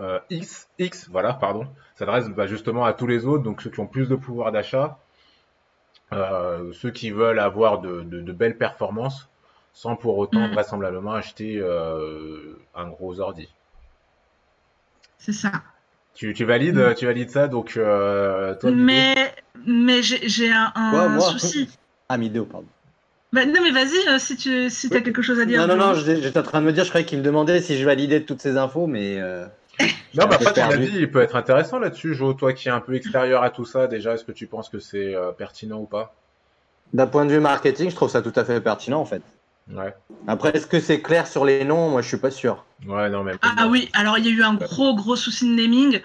euh, 0.00 0.18
X, 0.30 0.68
X, 0.78 1.08
voilà, 1.10 1.34
pardon, 1.34 1.66
s'adresse 1.96 2.28
bah, 2.28 2.46
justement 2.46 2.84
à 2.86 2.92
tous 2.94 3.06
les 3.06 3.26
autres, 3.26 3.42
donc 3.44 3.62
ceux 3.62 3.70
qui 3.70 3.80
ont 3.80 3.86
plus 3.86 4.08
de 4.08 4.16
pouvoir 4.16 4.52
d'achat, 4.52 4.98
euh, 6.12 6.72
ceux 6.72 6.90
qui 6.90 7.10
veulent 7.10 7.38
avoir 7.38 7.80
de, 7.80 8.02
de- 8.02 8.20
de 8.20 8.32
belles 8.32 8.58
performances, 8.58 9.28
sans 9.72 9.94
pour 9.96 10.18
autant 10.18 10.48
Mm. 10.48 10.52
vraisemblablement 10.54 11.12
acheter 11.12 11.58
euh, 11.60 12.56
un 12.74 12.88
gros 12.88 13.20
ordi. 13.20 13.48
C'est 15.18 15.32
ça. 15.32 15.62
Tu, 16.16 16.32
tu 16.32 16.44
valides, 16.44 16.76
Mm. 16.76 16.94
tu 16.94 17.06
valides 17.06 17.30
ça, 17.30 17.46
donc 17.46 17.76
euh, 17.76 18.54
toi, 18.54 18.70
Mais, 18.70 19.14
mais 19.66 20.02
j'ai 20.02 20.50
un, 20.50 20.72
un 20.74 20.90
Quoi, 20.90 21.08
moi 21.08 21.20
souci. 21.20 21.68
Ah, 22.08 22.16
Mideo, 22.18 22.44
pardon. 22.44 22.66
Bah, 23.32 23.44
non, 23.44 23.60
mais 23.62 23.70
vas-y, 23.70 24.08
euh, 24.08 24.18
si 24.18 24.36
tu 24.36 24.70
si 24.70 24.86
as 24.86 24.96
Oui. 24.96 25.02
quelque 25.02 25.20
chose 25.20 25.40
à 25.40 25.44
dire. 25.44 25.66
Non, 25.66 25.76
non, 25.76 25.88
non, 25.88 25.94
j'étais 25.94 26.38
en 26.38 26.42
train 26.42 26.60
de 26.60 26.66
me 26.66 26.72
dire, 26.72 26.84
je 26.84 26.88
croyais 26.88 27.04
qu'il 27.04 27.18
me 27.18 27.24
demandait 27.24 27.60
si 27.60 27.76
je 27.76 27.84
validais 27.84 28.22
toutes 28.22 28.40
ces 28.40 28.56
infos, 28.56 28.86
mais. 28.86 29.20
euh, 29.20 29.44
Non, 30.14 30.26
peu 30.28 30.34
après, 30.34 30.52
ton 30.54 30.62
avis, 30.62 30.90
il 30.96 31.10
peut 31.10 31.20
être 31.20 31.36
intéressant 31.36 31.78
là-dessus, 31.78 32.14
Jo. 32.14 32.32
Toi 32.32 32.52
qui 32.52 32.68
es 32.68 32.70
un 32.70 32.80
peu 32.80 32.94
extérieur 32.94 33.42
à 33.42 33.50
tout 33.50 33.64
ça, 33.64 33.88
déjà, 33.88 34.14
est-ce 34.14 34.24
que 34.24 34.32
tu 34.32 34.46
penses 34.46 34.68
que 34.70 34.78
c'est 34.78 35.14
euh, 35.14 35.32
pertinent 35.32 35.80
ou 35.80 35.86
pas? 35.86 36.14
D'un 36.92 37.08
point 37.08 37.26
de 37.26 37.32
vue 37.32 37.40
marketing, 37.40 37.90
je 37.90 37.96
trouve 37.96 38.08
ça 38.08 38.22
tout 38.22 38.32
à 38.36 38.44
fait 38.44 38.60
pertinent, 38.60 39.00
en 39.00 39.04
fait. 39.04 39.22
Ouais. 39.70 39.94
Après, 40.28 40.56
est-ce 40.56 40.66
que 40.66 40.80
c'est 40.80 41.00
clair 41.00 41.26
sur 41.26 41.44
les 41.44 41.64
noms? 41.64 41.90
Moi, 41.90 42.02
je 42.02 42.08
suis 42.08 42.16
pas 42.16 42.30
sûr. 42.30 42.64
Ouais, 42.86 43.08
non, 43.10 43.24
même. 43.24 43.38
Ah 43.42 43.66
oui, 43.68 43.88
alors 43.94 44.18
il 44.18 44.26
y 44.26 44.28
a 44.28 44.32
eu 44.32 44.42
un 44.42 44.54
gros 44.54 44.94
gros 44.94 45.16
souci 45.16 45.48
de 45.48 45.54
naming. 45.54 46.00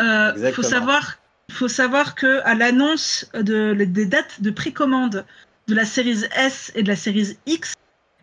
Euh, 0.00 0.32
Exactement. 0.32 0.54
faut 0.54 0.62
savoir, 0.62 1.18
faut 1.50 1.68
savoir 1.68 2.14
que 2.14 2.40
à 2.44 2.54
l'annonce 2.54 3.30
de, 3.34 3.74
des 3.74 4.06
dates 4.06 4.40
de 4.40 4.50
précommande 4.50 5.26
de 5.68 5.74
la 5.74 5.84
série 5.84 6.24
S 6.36 6.72
et 6.74 6.82
de 6.82 6.88
la 6.88 6.96
série 6.96 7.36
X, 7.46 7.74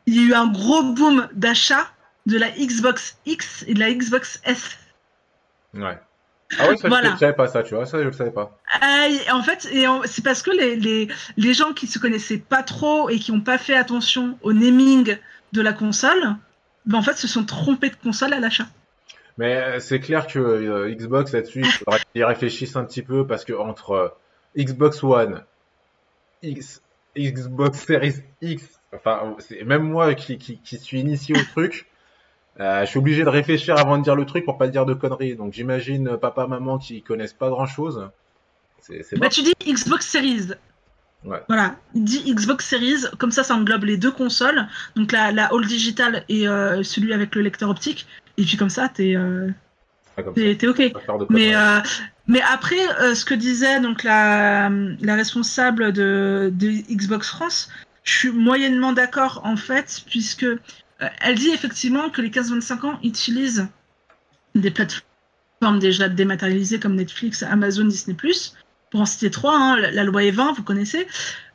il 0.08 0.16
y 0.16 0.20
a 0.20 0.24
eu 0.24 0.34
un 0.34 0.48
gros 0.48 0.84
boom 0.94 1.30
d'achat 1.34 1.92
de 2.26 2.38
la 2.38 2.50
Xbox 2.50 3.18
X 3.26 3.64
et 3.68 3.76
de 3.76 3.80
la 3.80 3.94
Xbox 3.94 4.42
S. 4.46 4.78
Ouais. 5.76 6.00
Ah 6.58 6.70
ouais, 6.70 6.78
ça, 6.78 6.88
Voilà. 6.88 7.10
je, 7.10 7.14
je 7.14 7.20
savais 7.20 7.34
pas 7.34 7.48
ça, 7.48 7.62
tu 7.62 7.76
vois, 7.76 7.86
ça, 7.86 8.00
je 8.00 8.06
le 8.06 8.12
savais 8.12 8.32
pas. 8.32 8.58
Et 8.82 9.32
en 9.32 9.44
fait, 9.44 9.68
c'est 10.06 10.24
parce 10.24 10.42
que 10.42 10.52
les, 10.52 10.76
les, 10.76 11.08
les 11.38 11.54
gens 11.54 11.74
qui 11.74 11.86
se 11.88 12.00
connaissaient 12.00 12.40
pas 12.40 12.64
trop 12.64 13.10
et 13.10 13.20
qui 13.20 13.32
n'ont 13.32 13.42
pas 13.42 13.58
fait 13.58 13.76
attention 13.76 14.38
au 14.42 14.54
naming 14.54 15.18
de 15.52 15.62
la 15.62 15.74
console, 15.74 16.36
ben 16.86 16.98
en 16.98 17.02
fait, 17.04 17.18
se 17.18 17.28
sont 17.28 17.44
trompés 17.46 17.90
de 17.90 17.96
console 17.96 18.34
à 18.34 18.40
l'achat. 18.40 18.66
Mais 19.38 19.56
euh, 19.56 19.80
c'est 19.80 20.00
clair 20.00 20.28
que 20.28 20.40
euh, 20.40 20.94
Xbox 20.94 21.32
là-dessus, 21.34 21.62
il 21.62 21.72
faudrait 21.72 22.00
qu'ils 22.12 22.22
y 22.22 22.24
réfléchissent 22.24 22.76
un 22.76 22.84
petit 22.84 23.04
peu 23.04 23.26
parce 23.26 23.46
que 23.46 23.54
entre 23.54 23.92
euh, 23.92 24.08
Xbox 24.58 25.04
One, 25.04 25.44
X, 26.42 26.82
Xbox 27.18 27.80
Series 27.86 28.16
X, 28.42 28.64
enfin, 28.94 29.36
c'est 29.40 29.64
même 29.64 29.84
moi 29.84 30.14
qui, 30.16 30.38
qui, 30.38 30.60
qui 30.60 30.78
suis 30.78 31.00
initié 31.00 31.38
au 31.38 31.44
truc, 31.44 31.89
euh, 32.60 32.82
je 32.82 32.90
suis 32.90 33.00
obligé 33.00 33.24
de 33.24 33.30
réfléchir 33.30 33.78
avant 33.78 33.98
de 33.98 34.04
dire 34.04 34.16
le 34.16 34.26
truc 34.26 34.46
pour 34.46 34.58
pas 34.58 34.68
dire 34.68 34.86
de 34.86 34.94
conneries. 34.94 35.36
Donc 35.36 35.54
j'imagine 35.54 36.10
euh, 36.10 36.18
papa, 36.18 36.48
maman 36.48 36.78
qui 36.78 37.02
connaissent 37.02 37.34
pas 37.34 37.50
grand-chose. 37.50 38.10
C'est 38.82 39.04
c'est 39.04 39.18
Bah, 39.18 39.30
tu 39.30 39.42
dis 39.42 39.54
Xbox 39.68 40.08
Series. 40.08 40.50
Ouais. 41.26 41.42
Voilà, 41.50 41.76
il 41.96 42.06
dit 42.06 42.34
Xbox 42.34 42.66
Series, 42.66 43.04
comme 43.18 43.32
ça, 43.32 43.44
ça 43.44 43.54
englobe 43.54 43.84
les 43.84 43.98
deux 43.98 44.12
consoles, 44.12 44.68
donc 44.96 45.12
la, 45.12 45.34
la 45.34 45.48
All 45.54 45.66
Digital 45.66 46.24
et 46.30 46.48
euh, 46.48 46.82
celui 46.82 47.12
avec 47.14 47.36
le 47.36 47.42
lecteur 47.42 47.70
optique, 47.70 48.08
et 48.38 48.44
puis 48.44 48.56
comme 48.56 48.70
ça, 48.70 48.88
t'es 48.88 49.18
euh, 49.18 49.50
comme 50.16 50.34
ça, 50.34 50.56
t'es- 50.56 50.68
ok. 50.68 50.94
Mais, 51.30 51.54
euh, 51.56 51.82
après, 52.50 52.78
ce 53.16 53.26
que 53.26 53.34
disait 53.34 53.82
donc 53.82 54.04
la, 54.04 54.70
la 55.02 55.16
responsable 55.16 55.92
de, 55.92 56.54
de 56.54 56.70
Xbox 56.90 57.28
France, 57.28 57.70
je 58.04 58.14
suis 58.18 58.32
moyennement 58.32 58.94
d'accord 58.94 59.42
en 59.44 59.58
fait, 59.58 60.02
puisque 60.08 60.46
elle 61.22 61.36
dit 61.36 61.50
effectivement 61.50 62.10
que 62.10 62.22
les 62.22 62.30
15-25 62.30 62.86
ans 62.86 63.00
utilisent 63.04 63.68
des 64.56 64.72
plateformes 64.72 65.80
déjà 65.80 66.10
dématérialisées 66.10 66.80
comme 66.80 66.96
Netflix, 66.96 67.44
Amazon, 67.44 67.86
Disney+, 67.86 68.16
pour 68.92 69.02
en 69.02 69.06
citer 69.06 69.30
trois, 69.30 69.56
hein, 69.58 69.78
la, 69.78 70.04
loi 70.04 70.24
est 70.24 70.32
20, 70.32 70.54
vous 70.54 70.64
connaissez. 70.64 71.08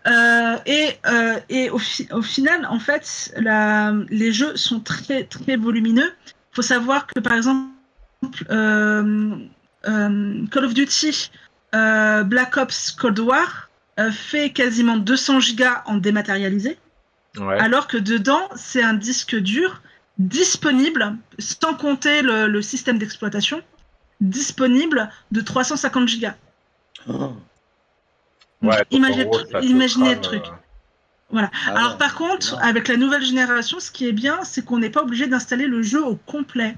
Euh, 0.06 0.56
et 0.66 0.90
euh, 1.06 1.40
et 1.48 1.70
au, 1.70 1.78
fi- 1.78 2.08
au 2.12 2.22
final, 2.22 2.66
en 2.66 2.78
fait, 2.78 3.32
la, 3.38 3.94
les 4.10 4.32
jeux 4.32 4.54
sont 4.56 4.80
très 4.80 5.24
très 5.24 5.56
volumineux. 5.56 6.12
Il 6.26 6.54
faut 6.56 6.62
savoir 6.62 7.06
que 7.06 7.18
par 7.20 7.32
exemple, 7.32 7.70
euh, 8.50 9.34
euh, 9.88 10.46
Call 10.50 10.64
of 10.66 10.74
Duty 10.74 11.30
euh, 11.74 12.22
Black 12.22 12.56
Ops 12.56 12.92
Cold 12.92 13.18
War 13.18 13.70
euh, 13.98 14.10
fait 14.10 14.50
quasiment 14.50 14.96
200 14.98 15.40
gigas 15.40 15.82
en 15.86 15.96
dématérialisé, 15.96 16.78
Ouais. 17.38 17.58
alors 17.58 17.88
que 17.88 17.96
dedans, 17.96 18.48
c'est 18.54 18.82
un 18.82 18.94
disque 18.94 19.34
dur 19.36 19.82
disponible, 20.18 21.16
sans 21.38 21.74
compter 21.74 22.22
le, 22.22 22.46
le 22.46 22.62
système 22.62 22.98
d'exploitation, 22.98 23.62
disponible 24.20 25.10
de 25.32 25.40
350 25.40 26.06
gigas. 26.08 26.36
Oh. 27.08 27.32
Ouais, 28.62 28.84
imaginez 28.90 29.24
gros, 29.24 29.38
le 29.52 29.64
imaginez 29.64 30.20
truc. 30.20 30.44
euh, 30.46 31.40
Ah 31.66 31.72
Alors 31.74 31.98
par 31.98 32.14
contre, 32.14 32.56
avec 32.62 32.88
la 32.88 32.96
nouvelle 32.96 33.24
génération, 33.24 33.80
ce 33.80 33.90
qui 33.90 34.06
est 34.06 34.12
bien, 34.12 34.44
c'est 34.44 34.64
qu'on 34.64 34.78
n'est 34.78 34.90
pas 34.90 35.02
obligé 35.02 35.26
d'installer 35.26 35.66
le 35.66 35.82
jeu 35.82 36.02
au 36.02 36.14
complet. 36.16 36.76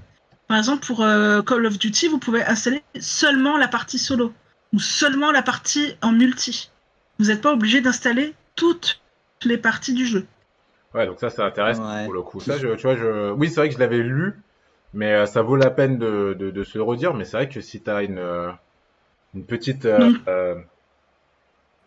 Par 0.48 0.56
exemple, 0.56 0.86
pour 0.86 1.02
euh, 1.02 1.42
Call 1.42 1.66
of 1.66 1.78
Duty, 1.78 2.08
vous 2.08 2.18
pouvez 2.18 2.42
installer 2.44 2.82
seulement 2.98 3.56
la 3.58 3.68
partie 3.68 3.98
solo 3.98 4.32
ou 4.72 4.80
seulement 4.80 5.30
la 5.30 5.42
partie 5.42 5.96
en 6.02 6.12
multi. 6.12 6.70
Vous 7.18 7.26
n'êtes 7.26 7.42
pas 7.42 7.52
obligé 7.52 7.80
d'installer 7.80 8.34
toutes 8.54 9.00
les 9.42 9.58
parties 9.58 9.92
du 9.92 10.06
jeu. 10.06 10.26
Ouais, 10.96 11.06
donc 11.06 11.20
ça, 11.20 11.28
intéressant 11.44 11.86
Ouais. 11.94 12.04
pour 12.04 12.14
le 12.14 12.22
coup. 12.22 12.40
Ça, 12.40 12.56
je, 12.58 12.68
tu 12.74 12.82
vois, 12.86 12.96
je... 12.96 13.30
Oui, 13.32 13.48
c'est 13.48 13.56
vrai 13.60 13.68
que 13.68 13.74
je 13.74 13.78
l'avais 13.78 13.98
lu, 13.98 14.34
mais 14.94 15.12
euh, 15.12 15.26
ça 15.26 15.42
vaut 15.42 15.56
la 15.56 15.70
peine 15.70 15.98
de, 15.98 16.34
de, 16.38 16.50
de 16.50 16.64
se 16.64 16.78
le 16.78 16.84
redire. 16.84 17.12
Mais 17.14 17.24
c'est 17.24 17.36
vrai 17.36 17.48
que 17.48 17.60
si 17.60 17.82
tu 17.82 17.90
as 17.90 18.02
une, 18.02 18.18
euh, 18.18 18.50
une 19.34 19.44
petite. 19.44 19.84
euh, 19.84 19.98
Donc, 19.98 20.16
euh, 20.28 20.54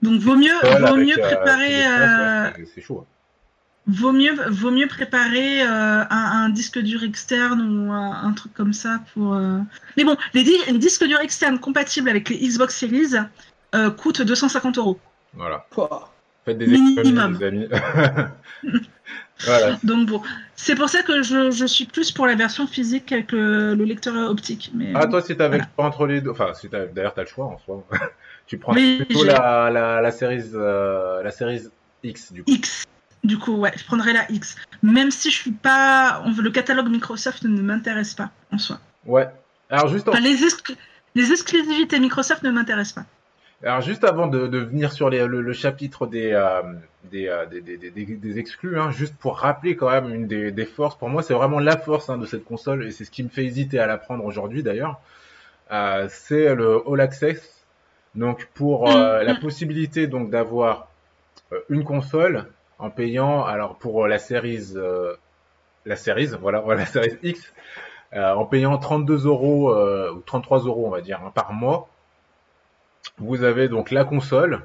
Donc 0.04 0.22
vaut 0.22 0.36
mieux, 0.36 0.54
vaut 0.62 0.86
avec, 0.86 1.08
mieux 1.08 1.18
préparer, 1.22 1.88
euh, 1.88 2.50
c'est- 2.76 2.82
chaud. 2.82 3.06
vaut 3.88 4.12
mieux, 4.12 4.36
vaut 4.50 4.70
mieux 4.72 4.88
préparer 4.88 5.64
euh, 5.64 5.66
un, 5.68 6.06
un 6.46 6.50
disque 6.50 6.78
dur 6.80 7.04
externe 7.04 7.60
ou 7.62 7.92
un, 7.92 8.12
un 8.24 8.34
truc 8.34 8.54
comme 8.54 8.74
ça 8.74 9.02
pour. 9.14 9.34
euh, 9.34 9.58
Mais 9.98 10.04
bon, 10.04 10.16
les 10.36 10.44
di- 10.44 10.54
les 10.68 10.78
disques 10.78 11.04
durs 11.06 11.20
externes 11.22 11.60
compatibles 11.60 12.10
avec 12.10 12.30
les 12.30 12.38
Xbox 12.38 12.76
Series 12.78 13.16
euh, 13.74 13.90
coûtent 13.90 14.22
250 14.22 14.78
euros. 14.78 15.00
Voilà. 15.34 15.66
Pouah. 15.72 16.12
Faites 16.46 16.58
des 16.58 16.68
Minimum. 16.68 17.36
économies, 17.36 17.38
les 17.40 17.46
amis. 17.46 17.70
voilà. 19.46 19.78
Donc 19.84 20.08
bon, 20.10 20.22
c'est 20.56 20.76
pour 20.76 20.90
ça 20.90 21.02
que 21.04 21.22
je, 21.22 21.52
je 21.52 21.66
suis 21.66 21.86
plus 21.86 22.12
pour 22.12 22.28
la 22.28 22.36
version 22.36 22.68
physique 22.68 23.12
avec 23.12 23.32
le, 23.32 23.74
le 23.76 23.84
lecteur 23.86 24.30
optique. 24.30 24.72
Mais 24.74 24.92
Ah, 24.96 25.08
toi, 25.08 25.22
si 25.22 25.36
t'avais 25.38 25.58
Voilà. 25.58 25.70
entre 25.78 26.06
les 26.08 26.22
deux, 26.22 26.32
enfin, 26.32 26.54
si 26.54 26.68
d'ailleurs, 26.70 27.14
t'as 27.14 27.22
le 27.24 27.28
choix 27.28 27.46
en 27.46 27.58
soi. 27.60 27.86
tu 28.48 28.58
prends 28.58 28.74
Oui, 28.74 29.04
plutôt 29.06 29.24
la, 29.24 29.70
la, 29.72 30.02
la 30.02 30.12
série, 30.12 30.42
euh, 30.54 31.24
la 31.24 31.32
série 31.32 31.62
X, 32.04 32.32
du 32.34 32.44
coup. 32.44 32.52
X, 32.52 32.84
du 33.24 33.38
coup, 33.38 33.56
ouais, 33.56 33.72
je 33.78 33.84
prendrais 33.86 34.14
la 34.14 34.30
X. 34.32 34.56
Même 34.84 35.12
si 35.12 35.30
je 35.32 35.36
suis 35.36 35.52
pas, 35.52 36.22
on 36.26 36.32
veut 36.32 36.44
le 36.44 36.52
catalogue 36.52 36.90
Microsoft 36.90 37.44
ne 37.44 37.62
m'intéresse 37.62 38.14
pas 38.14 38.32
en 38.52 38.58
soi. 38.58 38.80
Ouais. 39.06 39.28
Alors, 39.70 39.88
juste 39.88 40.08
en 40.08 40.12
Enfin, 40.12 40.22
les, 40.22 40.44
ex- 40.44 40.64
les 41.16 41.32
exclusivités 41.32 42.00
Microsoft 42.00 42.44
ne 42.44 42.52
m'intéressent 42.52 43.04
pas. 43.04 43.06
Alors 43.64 43.82
juste 43.82 44.04
avant 44.06 44.28
de, 44.28 44.48
de 44.48 44.58
venir 44.60 44.92
sur 44.94 45.10
les- 45.10 45.26
le, 45.28 45.42
le 45.42 45.54
chapitre 45.54 46.08
des, 46.08 46.32
euh, 46.32 46.62
des, 47.12 47.28
euh, 47.28 47.46
des, 47.46 47.60
des, 47.62 47.78
des- 47.78 47.92
des- 47.92 48.06
des 48.16 48.40
exclus, 48.40 48.80
hein, 48.80 48.90
juste 48.92 49.16
pour 49.18 49.38
rappeler 49.38 49.76
quand 49.76 49.90
même 49.90 50.14
une 50.14 50.28
des, 50.28 50.66
forces, 50.66 50.98
pour 50.98 51.10
moi 51.10 51.24
c'est 51.24 51.34
vraiment 51.34 51.60
la 51.60 51.78
force 51.78 52.10
hein, 52.10 52.18
de 52.18 52.26
cette 52.26 52.46
console 52.46 52.86
et 52.86 52.92
c'est 52.92 53.04
ce 53.04 53.12
qui 53.12 53.22
me 53.24 53.28
fait 53.30 53.44
hésiter 53.44 53.78
à 53.80 53.86
la 53.88 53.98
prendre 53.98 54.24
aujourd'hui 54.24 54.64
d'ailleurs, 54.64 55.00
euh, 55.72 56.08
c'est 56.10 56.56
le 56.56 56.82
All 56.90 57.02
Access. 57.02 57.66
Donc 58.16 58.48
pour 58.56 58.90
euh, 58.90 59.20
Mhm. 59.20 59.26
la 59.28 59.36
possibilité 59.36 60.08
donc 60.08 60.30
d'avoir 60.30 60.88
une 61.70 61.84
console 61.84 62.46
en 62.80 62.90
payant, 62.90 63.44
alors 63.44 63.76
pour 63.76 64.08
la 64.08 64.20
série, 64.20 64.60
la 65.86 65.96
série, 65.96 66.28
voilà, 66.42 66.60
voilà, 66.62 66.82
la 66.82 66.88
série 66.88 67.18
X, 67.24 67.54
en 68.16 68.46
payant 68.46 68.78
32 68.78 69.26
euros 69.28 69.74
ou 69.76 70.22
33 70.26 70.60
euros 70.60 70.86
on 70.88 70.90
va 70.90 71.02
dire 71.02 71.20
hein, 71.26 71.32
par 71.36 71.54
mois 71.54 71.88
vous 73.18 73.44
avez 73.44 73.68
donc 73.68 73.92
la 73.92 74.06
console 74.06 74.62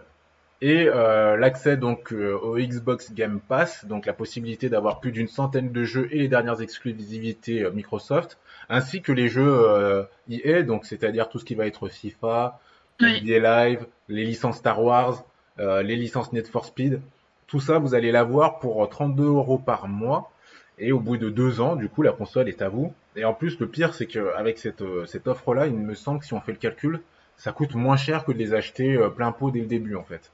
et 0.60 0.88
euh, 0.88 1.36
l'accès 1.36 1.76
donc 1.76 2.12
euh, 2.12 2.38
au 2.38 2.56
Xbox 2.56 3.12
Game 3.12 3.40
Pass, 3.40 3.84
donc 3.84 4.06
la 4.06 4.12
possibilité 4.12 4.68
d'avoir 4.68 5.00
plus 5.00 5.12
d'une 5.12 5.28
centaine 5.28 5.72
de 5.72 5.84
jeux 5.84 6.08
et 6.10 6.18
les 6.18 6.28
dernières 6.28 6.62
exclusivités 6.62 7.64
euh, 7.64 7.70
Microsoft, 7.70 8.38
ainsi 8.68 9.02
que 9.02 9.12
les 9.12 9.28
jeux 9.28 9.46
euh, 9.46 10.04
EA, 10.30 10.62
donc 10.62 10.86
c'est-à-dire 10.86 11.28
tout 11.28 11.38
ce 11.38 11.44
qui 11.44 11.54
va 11.54 11.66
être 11.66 11.88
FIFA, 11.88 12.60
Oui. 13.00 13.20
Live, 13.20 13.86
les 14.08 14.24
licences 14.24 14.56
Star 14.56 14.82
Wars, 14.82 15.24
les 15.58 15.96
licences 15.96 16.32
Need 16.32 16.46
for 16.46 16.64
Speed, 16.64 17.00
tout 17.46 17.60
ça 17.60 17.78
vous 17.78 17.94
allez 17.94 18.10
l'avoir 18.10 18.58
pour 18.58 18.88
32 18.88 19.24
euros 19.24 19.58
par 19.58 19.86
mois. 19.88 20.30
Et 20.78 20.90
au 20.90 20.98
bout 20.98 21.16
de 21.16 21.30
deux 21.30 21.60
ans, 21.60 21.76
du 21.76 21.88
coup, 21.88 22.02
la 22.02 22.10
console 22.10 22.48
est 22.48 22.60
à 22.60 22.68
vous. 22.68 22.92
Et 23.14 23.24
en 23.24 23.32
plus, 23.32 23.60
le 23.60 23.68
pire, 23.68 23.94
c'est 23.94 24.06
qu'avec 24.06 24.58
cette, 24.58 24.82
cette 25.06 25.28
offre-là, 25.28 25.68
il 25.68 25.74
me 25.74 25.94
semble 25.94 26.18
que 26.18 26.26
si 26.26 26.34
on 26.34 26.40
fait 26.40 26.50
le 26.50 26.58
calcul, 26.58 27.00
ça 27.36 27.52
coûte 27.52 27.74
moins 27.74 27.96
cher 27.96 28.24
que 28.24 28.32
de 28.32 28.38
les 28.38 28.54
acheter 28.54 28.96
euh, 28.96 29.10
plein 29.10 29.32
pot 29.32 29.50
dès 29.50 29.60
le 29.60 29.66
début, 29.66 29.96
en 29.96 30.04
fait. 30.04 30.30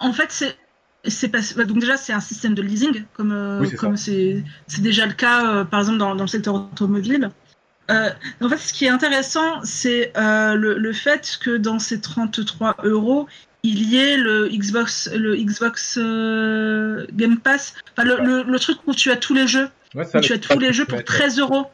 En 0.00 0.12
fait, 0.12 0.30
c'est 1.04 1.28
pas... 1.28 1.38
Bah, 1.56 1.64
donc 1.64 1.78
déjà 1.78 1.96
c'est 1.96 2.12
un 2.12 2.20
système 2.20 2.54
de 2.54 2.62
leasing 2.62 3.04
comme 3.14 3.32
euh, 3.32 3.68
comme 3.76 3.96
c'est 3.96 4.42
déjà 4.78 5.06
le 5.06 5.12
cas 5.12 5.64
par 5.64 5.80
exemple 5.80 5.98
dans, 5.98 6.14
dans, 6.14 6.24
le 6.24 6.28
secteur 6.28 6.54
automobile. 6.54 7.30
Euh, 7.90 8.10
en 8.42 8.48
fait, 8.50 8.58
ce 8.58 8.72
qui 8.74 8.84
est 8.84 8.90
intéressant, 8.90 9.62
c'est 9.64 10.12
euh, 10.18 10.54
le, 10.54 10.76
le, 10.76 10.92
fait 10.92 11.38
que 11.40 11.56
dans 11.56 11.78
ces 11.78 12.02
33 12.02 12.76
euros, 12.84 13.26
il 13.62 13.82
y 13.82 13.96
ait 13.96 14.18
le 14.18 14.48
Xbox, 14.48 15.08
le 15.14 15.36
Xbox 15.36 15.96
Game 15.96 17.38
Pass, 17.38 17.74
enfin, 17.96 18.06
le, 18.06 18.22
le, 18.22 18.42
le, 18.42 18.58
truc 18.58 18.78
où 18.86 18.94
tu 18.94 19.10
as 19.10 19.16
tous 19.16 19.32
les 19.32 19.46
jeux, 19.46 19.70
ouais, 19.94 20.04
ça, 20.04 20.20
tu 20.20 20.34
as 20.34 20.38
tous 20.38 20.58
les 20.58 20.74
jeux 20.74 20.84
pour 20.84 21.02
13 21.02 21.38
euros. 21.38 21.66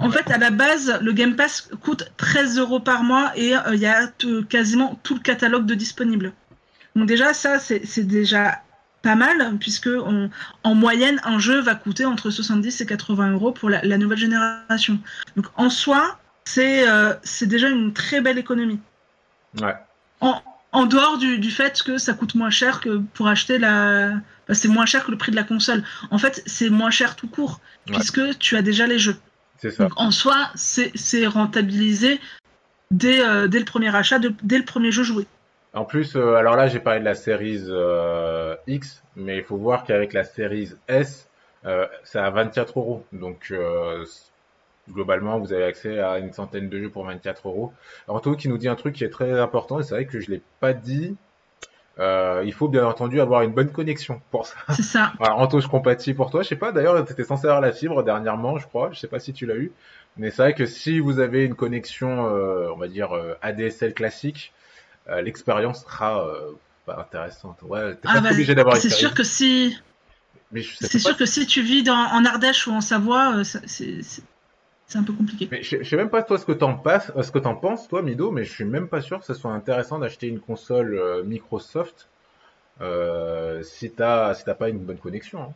En 0.00 0.10
fait, 0.10 0.30
à 0.30 0.38
la 0.38 0.50
base, 0.50 0.98
le 1.02 1.12
Game 1.12 1.36
Pass 1.36 1.70
coûte 1.82 2.10
13 2.16 2.58
euros 2.58 2.80
par 2.80 3.02
mois 3.02 3.32
et 3.36 3.54
il 3.72 3.78
y 3.78 3.86
a 3.86 4.10
quasiment 4.48 4.98
tout 5.02 5.14
le 5.14 5.20
catalogue 5.20 5.66
de 5.66 5.74
disponible. 5.74 6.32
Donc 6.96 7.06
déjà, 7.06 7.34
ça, 7.34 7.58
c'est 7.58 8.06
déjà 8.06 8.62
pas 9.02 9.14
mal, 9.14 9.56
puisque 9.58 9.88
on, 9.88 10.30
en 10.64 10.74
moyenne, 10.74 11.20
un 11.24 11.38
jeu 11.38 11.60
va 11.60 11.74
coûter 11.74 12.04
entre 12.04 12.30
70 12.30 12.80
et 12.80 12.86
80 12.86 13.32
euros 13.32 13.52
pour 13.52 13.70
la, 13.70 13.82
la 13.82 13.98
nouvelle 13.98 14.18
génération. 14.18 14.98
Donc 15.36 15.46
en 15.56 15.70
soi, 15.70 16.18
c'est 16.44 16.88
euh, 16.88 17.14
déjà 17.42 17.68
une 17.68 17.92
très 17.92 18.20
belle 18.20 18.38
économie. 18.38 18.80
Ouais. 19.60 19.74
En, 20.20 20.40
en 20.72 20.86
dehors 20.86 21.18
du, 21.18 21.38
du, 21.38 21.50
fait 21.50 21.82
que 21.82 21.98
ça 21.98 22.12
coûte 22.12 22.34
moins 22.34 22.50
cher 22.50 22.80
que 22.80 22.98
pour 23.14 23.28
acheter 23.28 23.58
la. 23.58 24.10
Bah, 24.48 24.54
c'est 24.54 24.68
moins 24.68 24.86
cher 24.86 25.04
que 25.04 25.10
le 25.10 25.18
prix 25.18 25.30
de 25.30 25.36
la 25.36 25.44
console. 25.44 25.82
En 26.10 26.18
fait, 26.18 26.42
c'est 26.46 26.70
moins 26.70 26.90
cher 26.90 27.16
tout 27.16 27.28
court, 27.28 27.60
ouais. 27.88 27.94
puisque 27.94 28.38
tu 28.38 28.56
as 28.56 28.62
déjà 28.62 28.86
les 28.86 28.98
jeux. 28.98 29.16
Ça. 29.68 29.84
Donc 29.84 29.92
en 29.96 30.10
soi, 30.10 30.50
c'est 30.54 31.26
rentabilisé 31.26 32.18
dès, 32.90 33.20
euh, 33.20 33.48
dès 33.48 33.58
le 33.58 33.64
premier 33.64 33.94
achat, 33.94 34.18
de, 34.18 34.32
dès 34.42 34.58
le 34.58 34.64
premier 34.64 34.90
jeu 34.90 35.02
joué. 35.02 35.26
En 35.72 35.84
plus, 35.84 36.16
euh, 36.16 36.34
alors 36.34 36.56
là, 36.56 36.66
j'ai 36.66 36.80
parlé 36.80 37.00
de 37.00 37.04
la 37.04 37.14
série 37.14 37.60
euh, 37.68 38.56
X, 38.66 39.02
mais 39.16 39.38
il 39.38 39.44
faut 39.44 39.56
voir 39.56 39.84
qu'avec 39.84 40.12
la 40.12 40.24
série 40.24 40.70
S, 40.88 41.28
c'est 42.04 42.18
à 42.18 42.30
24 42.30 42.78
euros. 42.78 43.04
Donc, 43.12 43.52
globalement, 44.90 45.38
vous 45.38 45.52
avez 45.52 45.64
accès 45.64 46.00
à 46.00 46.18
une 46.18 46.32
centaine 46.32 46.68
de 46.68 46.80
jeux 46.80 46.90
pour 46.90 47.04
24 47.04 47.48
euros. 47.48 47.72
Anto 48.08 48.34
qui 48.34 48.48
nous 48.48 48.58
dit 48.58 48.68
un 48.68 48.74
truc 48.74 48.94
qui 48.94 49.04
est 49.04 49.10
très 49.10 49.38
important, 49.38 49.78
et 49.78 49.82
c'est 49.82 49.94
vrai 49.94 50.06
que 50.06 50.20
je 50.20 50.30
l'ai 50.30 50.42
pas 50.58 50.72
dit. 50.72 51.16
Euh, 52.00 52.42
il 52.44 52.52
faut 52.52 52.68
bien 52.68 52.86
entendu 52.86 53.20
avoir 53.20 53.42
une 53.42 53.52
bonne 53.52 53.70
connexion 53.70 54.20
pour 54.30 54.46
ça. 54.46 54.56
C'est 54.70 54.82
ça. 54.82 55.12
Alors, 55.20 55.38
Anto, 55.38 55.60
je 55.60 55.68
compatis 55.68 56.14
pour 56.14 56.30
toi. 56.30 56.42
Je 56.42 56.48
sais 56.48 56.56
pas, 56.56 56.72
d'ailleurs, 56.72 57.04
tu 57.04 57.12
étais 57.12 57.24
censé 57.24 57.46
avoir 57.46 57.60
la 57.60 57.72
fibre 57.72 58.02
dernièrement, 58.02 58.58
je 58.58 58.66
crois. 58.66 58.90
Je 58.92 58.98
sais 58.98 59.08
pas 59.08 59.20
si 59.20 59.32
tu 59.32 59.46
l'as 59.46 59.56
eu. 59.56 59.70
Mais 60.16 60.30
c'est 60.30 60.42
vrai 60.42 60.54
que 60.54 60.66
si 60.66 60.98
vous 60.98 61.20
avez 61.20 61.44
une 61.44 61.54
connexion, 61.54 62.24
on 62.24 62.76
va 62.76 62.88
dire, 62.88 63.10
ADSL 63.42 63.94
classique, 63.94 64.52
euh, 65.08 65.22
l'expérience 65.22 65.82
sera 65.82 66.26
euh, 66.26 66.52
pas 66.86 66.98
intéressante. 67.00 67.58
Ouais, 67.62 67.94
t'es 67.94 68.08
ah 68.08 68.14
pas 68.14 68.20
bah, 68.20 68.30
obligé 68.30 68.54
d'avoir 68.54 68.76
C'est 68.76 68.90
sûr 68.90 69.14
que 69.14 69.24
si. 69.24 69.76
C'est 70.80 70.98
sûr 70.98 71.16
que 71.16 71.26
si 71.26 71.46
tu 71.46 71.62
vis 71.62 71.82
dans, 71.82 71.94
en 71.94 72.24
Ardèche 72.24 72.66
ou 72.66 72.72
en 72.72 72.80
Savoie, 72.80 73.36
euh, 73.36 73.44
c'est 74.90 74.98
un 74.98 75.04
peu 75.04 75.12
compliqué. 75.12 75.48
Mais 75.50 75.62
je, 75.62 75.82
je 75.82 75.88
sais 75.88 75.96
même 75.96 76.10
pas 76.10 76.22
toi 76.24 76.36
ce 76.36 76.44
que 76.44 76.52
t'en 76.52 76.74
passes, 76.74 77.12
ce 77.22 77.30
que 77.30 77.38
t'en 77.38 77.54
penses 77.54 77.86
toi 77.86 78.02
Mido, 78.02 78.32
mais 78.32 78.44
je 78.44 78.52
suis 78.52 78.64
même 78.64 78.88
pas 78.88 79.00
sûr 79.00 79.20
que 79.20 79.24
ce 79.24 79.34
soit 79.34 79.52
intéressant 79.52 80.00
d'acheter 80.00 80.26
une 80.26 80.40
console 80.40 80.94
euh, 80.94 81.22
Microsoft 81.22 82.08
euh, 82.80 83.62
si 83.62 83.90
t'as 83.92 84.34
si 84.34 84.44
t'as 84.44 84.54
pas 84.54 84.68
une 84.68 84.80
bonne 84.80 84.98
connexion. 84.98 85.42
Hein. 85.42 85.52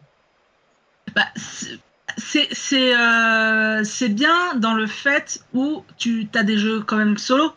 Bah, 1.17 1.27
c'est 1.37 2.49
c'est 2.53 2.95
euh, 2.97 3.83
bien 4.11 4.55
dans 4.55 4.75
le 4.75 4.87
fait 4.87 5.45
où 5.53 5.85
tu 5.99 6.29
as 6.35 6.45
des 6.45 6.57
jeux 6.57 6.83
quand 6.83 6.97
même 6.97 7.19
solo. 7.19 7.53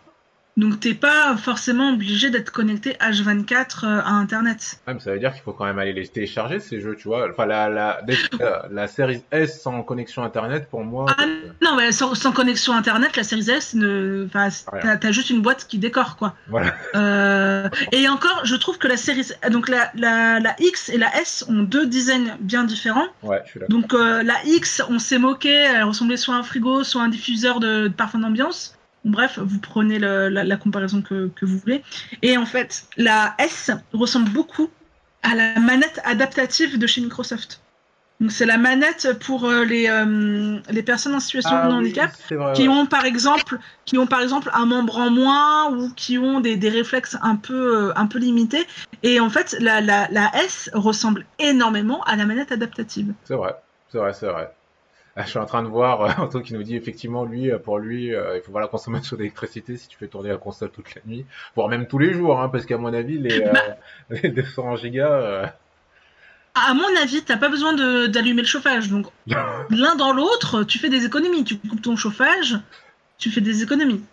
Donc 0.57 0.79
t'es 0.79 0.95
pas 0.95 1.37
forcément 1.37 1.93
obligé 1.93 2.31
d'être 2.31 2.49
connecté 2.51 2.93
H24 2.99 3.85
euh, 3.85 4.01
à 4.03 4.09
Internet. 4.09 4.79
Ah, 4.87 4.95
mais 4.95 4.99
ça 4.99 5.11
veut 5.13 5.19
dire 5.19 5.31
qu'il 5.31 5.43
faut 5.43 5.53
quand 5.53 5.65
même 5.65 5.77
aller 5.77 5.93
les 5.93 6.07
télécharger 6.07 6.59
ces 6.59 6.81
jeux, 6.81 6.95
tu 6.95 7.07
vois. 7.07 7.29
Enfin 7.29 7.45
la 7.45 7.69
la 7.69 8.01
la, 8.39 8.67
la 8.71 8.87
série 8.87 9.21
S 9.31 9.61
sans 9.61 9.83
connexion 9.83 10.23
Internet 10.23 10.67
pour 10.67 10.83
moi. 10.83 11.05
Ah 11.15 11.25
non 11.61 11.75
mais 11.75 11.91
sans, 11.91 12.15
sans 12.15 12.31
connexion 12.31 12.73
Internet, 12.73 13.15
la 13.15 13.23
série 13.23 13.49
S 13.49 13.75
ne, 13.75 14.25
enfin 14.25 14.49
t'as 14.81 15.07
as 15.07 15.11
juste 15.11 15.29
une 15.29 15.41
boîte 15.43 15.67
qui 15.67 15.77
décore 15.77 16.17
quoi. 16.17 16.33
Voilà. 16.47 16.73
Euh, 16.95 17.69
et 17.91 18.09
encore, 18.09 18.41
je 18.43 18.55
trouve 18.55 18.79
que 18.79 18.87
la 18.87 18.97
série 18.97 19.27
donc 19.51 19.69
la, 19.69 19.91
la 19.93 20.39
la 20.39 20.55
X 20.59 20.89
et 20.89 20.97
la 20.97 21.15
S 21.21 21.45
ont 21.47 21.61
deux 21.61 21.85
designs 21.85 22.35
bien 22.39 22.63
différents. 22.63 23.07
Ouais, 23.21 23.41
je 23.45 23.51
suis 23.51 23.59
là. 23.59 23.67
Donc 23.69 23.93
euh, 23.93 24.23
la 24.23 24.43
X, 24.45 24.81
on 24.89 24.97
s'est 24.97 25.19
moqué, 25.19 25.53
elle 25.53 25.83
ressemblait 25.83 26.17
soit 26.17 26.33
à 26.33 26.39
un 26.39 26.43
frigo, 26.43 26.83
soit 26.83 27.03
à 27.03 27.05
un 27.05 27.09
diffuseur 27.09 27.59
de, 27.59 27.87
de 27.87 27.93
parfum 27.93 28.19
d'ambiance. 28.19 28.76
Bref, 29.07 29.39
vous 29.39 29.59
prenez 29.59 29.99
le, 29.99 30.29
la, 30.29 30.43
la, 30.43 30.57
comparaison 30.57 31.01
que, 31.01 31.29
que, 31.29 31.45
vous 31.45 31.57
voulez. 31.57 31.81
Et 32.21 32.37
en 32.37 32.45
fait, 32.45 32.85
la 32.97 33.35
S 33.39 33.71
ressemble 33.93 34.29
beaucoup 34.29 34.69
à 35.23 35.33
la 35.33 35.59
manette 35.59 36.01
adaptative 36.03 36.77
de 36.77 36.87
chez 36.87 37.01
Microsoft. 37.01 37.61
Donc 38.19 38.31
c'est 38.31 38.47
la 38.47 38.57
manette 38.57 39.19
pour 39.19 39.45
euh, 39.45 39.63
les, 39.63 39.87
euh, 39.87 40.59
les 40.71 40.81
personnes 40.81 41.13
en 41.13 41.19
situation 41.19 41.51
ah, 41.53 41.67
de 41.67 41.73
handicap 41.73 42.09
oui, 42.31 42.37
vrai, 42.37 42.53
qui 42.53 42.67
ouais. 42.67 42.73
ont 42.73 42.87
par 42.87 43.05
exemple 43.05 43.59
qui 43.85 43.99
ont 43.99 44.07
par 44.07 44.21
exemple 44.21 44.49
un 44.53 44.65
membre 44.65 44.97
en 44.97 45.11
moins 45.11 45.71
ou 45.71 45.91
qui 45.93 46.17
ont 46.17 46.39
des, 46.39 46.55
des 46.55 46.69
réflexes 46.69 47.15
un 47.21 47.35
peu 47.35 47.89
euh, 47.89 47.93
un 47.95 48.07
peu 48.07 48.17
limités 48.17 48.65
et 49.03 49.19
en 49.19 49.29
fait 49.29 49.55
la, 49.59 49.81
la, 49.81 50.07
la 50.09 50.31
S 50.43 50.71
ressemble 50.73 51.27
énormément 51.37 52.01
à 52.05 52.15
la 52.15 52.25
manette 52.25 52.51
adaptative. 52.51 53.13
C'est 53.23 53.35
vrai, 53.35 53.55
c'est 53.91 53.99
vrai, 53.99 54.13
c'est 54.13 54.27
vrai. 54.27 54.51
Je 55.23 55.29
suis 55.29 55.39
en 55.39 55.45
train 55.45 55.63
de 55.63 55.67
voir 55.67 56.01
euh, 56.01 56.09
Anto 56.17 56.41
qui 56.41 56.53
nous 56.53 56.63
dit 56.63 56.75
effectivement 56.75 57.25
lui 57.25 57.51
pour 57.63 57.79
lui 57.79 58.13
euh, 58.13 58.37
il 58.37 58.41
faut 58.41 58.51
voir 58.51 58.61
la 58.61 58.69
consommation 58.69 59.17
d'électricité 59.17 59.77
si 59.77 59.87
tu 59.87 59.97
fais 59.97 60.07
tourner 60.07 60.29
la 60.29 60.37
console 60.37 60.69
toute 60.69 60.93
la 60.95 61.01
nuit 61.05 61.25
voire 61.55 61.67
même 61.69 61.87
tous 61.87 61.97
les 61.97 62.13
jours 62.13 62.39
hein, 62.39 62.49
parce 62.49 62.65
qu'à 62.65 62.77
mon 62.77 62.93
avis 62.93 63.17
les, 63.17 63.41
euh, 63.41 63.53
les 64.09 64.29
200 64.29 64.77
gigas 64.77 65.11
euh, 65.11 65.45
à 66.59 66.73
mon 66.73 67.01
avis, 67.01 67.23
t'as 67.23 67.37
pas 67.37 67.49
besoin 67.49 67.73
d'allumer 68.07 68.41
le 68.41 68.47
chauffage. 68.47 68.89
Donc, 68.89 69.05
l'un 69.27 69.95
dans 69.95 70.11
l'autre, 70.11 70.63
tu 70.63 70.79
fais 70.79 70.89
des 70.89 71.05
économies. 71.05 71.43
Tu 71.43 71.57
coupes 71.57 71.83
ton 71.83 71.95
chauffage, 71.95 72.57
tu 73.19 73.29
fais 73.29 73.41
des 73.41 73.61
économies. 73.61 74.03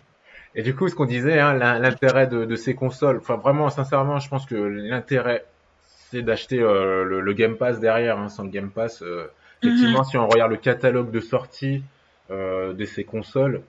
Et 0.53 0.61
du 0.61 0.75
coup, 0.75 0.87
ce 0.87 0.95
qu'on 0.95 1.05
disait, 1.05 1.39
hein, 1.39 1.53
l'intérêt 1.53 2.27
de, 2.27 2.45
de, 2.45 2.55
ces 2.55 2.75
consoles, 2.75 3.17
enfin 3.17 3.35
vraiment, 3.35 3.69
sincèrement, 3.69 4.19
je 4.19 4.29
pense 4.29 4.45
que 4.45 4.55
l'intérêt, 4.55 5.45
c'est 5.81 6.21
d'acheter 6.21 6.59
euh, 6.59 7.03
le, 7.03 7.19
le, 7.19 7.33
Game 7.33 7.57
Pass 7.57 7.79
derrière. 7.79 8.19
Hein, 8.19 8.29
sans 8.29 8.43
le 8.43 8.49
Game 8.49 8.69
Pass, 8.69 9.01
euh, 9.01 9.27
effectivement, 9.61 9.99
mm 9.99 10.01
-hmm. 10.01 10.09
si 10.09 10.17
on 10.17 10.27
regarde 10.27 10.51
le 10.51 10.57
catalogue 10.57 11.11
de 11.11 11.19
sortie 11.19 11.83
euh, 12.31 12.73
de 12.73 12.85
ces 12.85 13.03
consoles, 13.03 13.61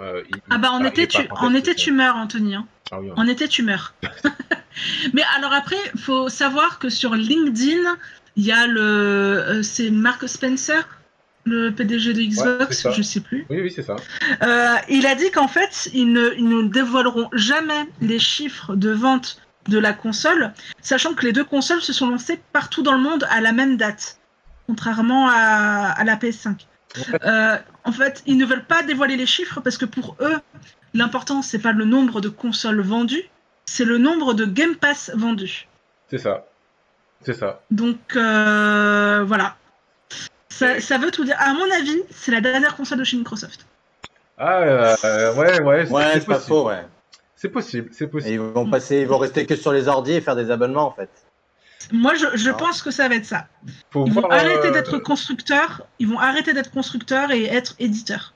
euh, 0.00 0.22
il, 0.28 0.36
ah 0.50 0.58
bah 0.58 0.70
en 0.72 0.84
été, 0.84 1.06
tu, 1.06 1.22
en 1.30 1.54
été 1.54 1.74
tu 1.74 1.92
meurs, 1.92 2.16
Anthony. 2.16 2.54
Hein. 2.54 2.66
Ah 2.90 3.00
oui, 3.00 3.10
en 3.16 3.26
été, 3.26 3.48
tu 3.48 3.62
meurs. 3.62 3.94
Mais 5.14 5.22
alors 5.36 5.52
après, 5.52 5.76
faut 5.96 6.28
savoir 6.28 6.78
que 6.78 6.88
sur 6.88 7.14
LinkedIn, 7.14 7.96
il 8.36 8.44
y 8.44 8.52
a 8.52 8.66
le, 8.66 8.80
euh, 8.80 9.62
c'est 9.62 9.90
Mark 9.90 10.28
Spencer, 10.28 10.86
le 11.44 11.70
PDG 11.70 12.12
de 12.12 12.22
Xbox, 12.22 12.84
ouais, 12.84 12.92
je 12.92 13.02
sais 13.02 13.20
plus. 13.20 13.46
Oui, 13.48 13.60
oui, 13.62 13.70
c'est 13.70 13.82
ça. 13.82 13.96
Euh, 14.42 14.74
il 14.88 15.06
a 15.06 15.14
dit 15.14 15.30
qu'en 15.30 15.48
fait, 15.48 15.88
ils 15.94 16.12
ne, 16.12 16.30
ils 16.36 16.48
ne 16.48 16.62
dévoileront 16.68 17.28
jamais 17.32 17.86
les 18.00 18.18
chiffres 18.18 18.74
de 18.74 18.90
vente 18.90 19.40
de 19.68 19.78
la 19.78 19.92
console, 19.92 20.52
sachant 20.82 21.14
que 21.14 21.24
les 21.24 21.32
deux 21.32 21.44
consoles 21.44 21.80
se 21.80 21.92
sont 21.92 22.10
lancées 22.10 22.40
partout 22.52 22.82
dans 22.82 22.92
le 22.92 23.00
monde 23.00 23.26
à 23.30 23.40
la 23.40 23.52
même 23.52 23.76
date, 23.76 24.18
contrairement 24.66 25.28
à, 25.28 25.94
à 25.96 26.04
la 26.04 26.16
PS5. 26.16 26.66
Euh, 27.24 27.56
en 27.84 27.92
fait, 27.92 28.22
ils 28.26 28.36
ne 28.36 28.44
veulent 28.44 28.64
pas 28.64 28.82
dévoiler 28.82 29.16
les 29.16 29.26
chiffres 29.26 29.60
parce 29.60 29.78
que 29.78 29.84
pour 29.84 30.16
eux, 30.20 30.36
l'important 30.94 31.42
c'est 31.42 31.58
pas 31.58 31.72
le 31.72 31.84
nombre 31.84 32.20
de 32.20 32.28
consoles 32.28 32.80
vendues, 32.80 33.28
c'est 33.66 33.84
le 33.84 33.98
nombre 33.98 34.34
de 34.34 34.44
Game 34.44 34.76
Pass 34.76 35.10
vendus. 35.14 35.68
C'est 36.10 36.18
ça. 36.18 36.46
C'est 37.22 37.34
ça. 37.34 37.62
Donc 37.70 38.16
euh, 38.16 39.24
voilà. 39.26 39.56
Ça, 40.48 40.80
ça, 40.80 40.96
veut 40.96 41.10
tout 41.10 41.24
dire. 41.24 41.36
À 41.38 41.52
mon 41.52 41.70
avis, 41.70 42.00
c'est 42.10 42.30
la 42.30 42.40
dernière 42.40 42.76
console 42.76 42.98
de 42.98 43.04
chez 43.04 43.16
Microsoft. 43.16 43.66
Ah 44.38 44.60
euh, 44.60 45.34
ouais 45.34 45.60
ouais. 45.60 45.90
Ouais, 45.90 46.10
c'est 46.14 46.26
pas 46.26 46.38
faux 46.38 46.68
ouais. 46.68 46.84
C'est 47.34 47.50
possible, 47.50 47.90
c'est 47.92 48.06
possible. 48.06 48.30
Et 48.30 48.34
ils 48.34 48.40
vont 48.40 48.68
passer, 48.70 49.00
ils 49.00 49.06
vont 49.06 49.18
rester 49.18 49.44
que 49.44 49.56
sur 49.56 49.72
les 49.72 49.88
ordi 49.88 50.12
et 50.12 50.20
faire 50.20 50.36
des 50.36 50.50
abonnements 50.50 50.86
en 50.86 50.92
fait. 50.92 51.10
Moi, 51.92 52.14
je, 52.14 52.36
je 52.36 52.50
pense 52.50 52.82
que 52.82 52.90
ça 52.90 53.08
va 53.08 53.14
être 53.16 53.24
ça. 53.24 53.46
Faut 53.90 54.06
ils 54.06 54.12
voir, 54.12 54.26
vont 54.26 54.30
arrêter 54.30 54.68
euh... 54.68 54.72
d'être 54.72 54.98
constructeurs, 54.98 55.86
ils 55.98 56.08
vont 56.08 56.18
arrêter 56.18 56.52
d'être 56.52 56.70
constructeurs 56.70 57.30
et 57.30 57.44
être 57.44 57.74
éditeurs. 57.78 58.34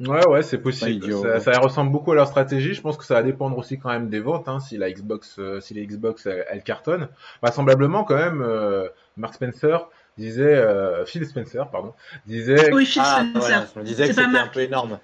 Ouais, 0.00 0.26
ouais, 0.26 0.42
c'est 0.42 0.58
possible. 0.58 1.10
Ça, 1.22 1.40
ça, 1.40 1.58
ressemble 1.58 1.90
beaucoup 1.90 2.12
à 2.12 2.14
leur 2.14 2.26
stratégie. 2.26 2.74
Je 2.74 2.82
pense 2.82 2.98
que 2.98 3.04
ça 3.04 3.14
va 3.14 3.22
dépendre 3.22 3.56
aussi 3.56 3.78
quand 3.78 3.88
même 3.88 4.10
des 4.10 4.20
ventes. 4.20 4.46
Hein, 4.46 4.60
si 4.60 4.76
la 4.76 4.90
Xbox, 4.90 5.36
euh, 5.38 5.60
si 5.60 5.72
les 5.72 5.86
Xbox 5.86 6.26
elles, 6.26 6.44
elles 6.50 6.62
cartonnent, 6.62 7.08
vraisemblablement 7.42 8.04
quand 8.04 8.16
même, 8.16 8.42
euh, 8.42 8.88
Mark 9.16 9.34
Spencer 9.34 9.88
disait, 10.18 10.54
euh, 10.54 11.06
Phil 11.06 11.24
Spencer, 11.26 11.70
pardon, 11.70 11.94
disait. 12.26 12.72
Oui, 12.74 12.84
Phil 12.84 13.02
ah, 13.04 13.22
Spencer. 13.22 13.40
Voilà, 13.40 13.66
je 13.74 13.80
me 13.80 13.84
disais 13.84 14.08
que 14.08 14.14
c'était 14.14 14.36
un 14.36 14.48
peu 14.48 14.60
énorme. 14.60 14.98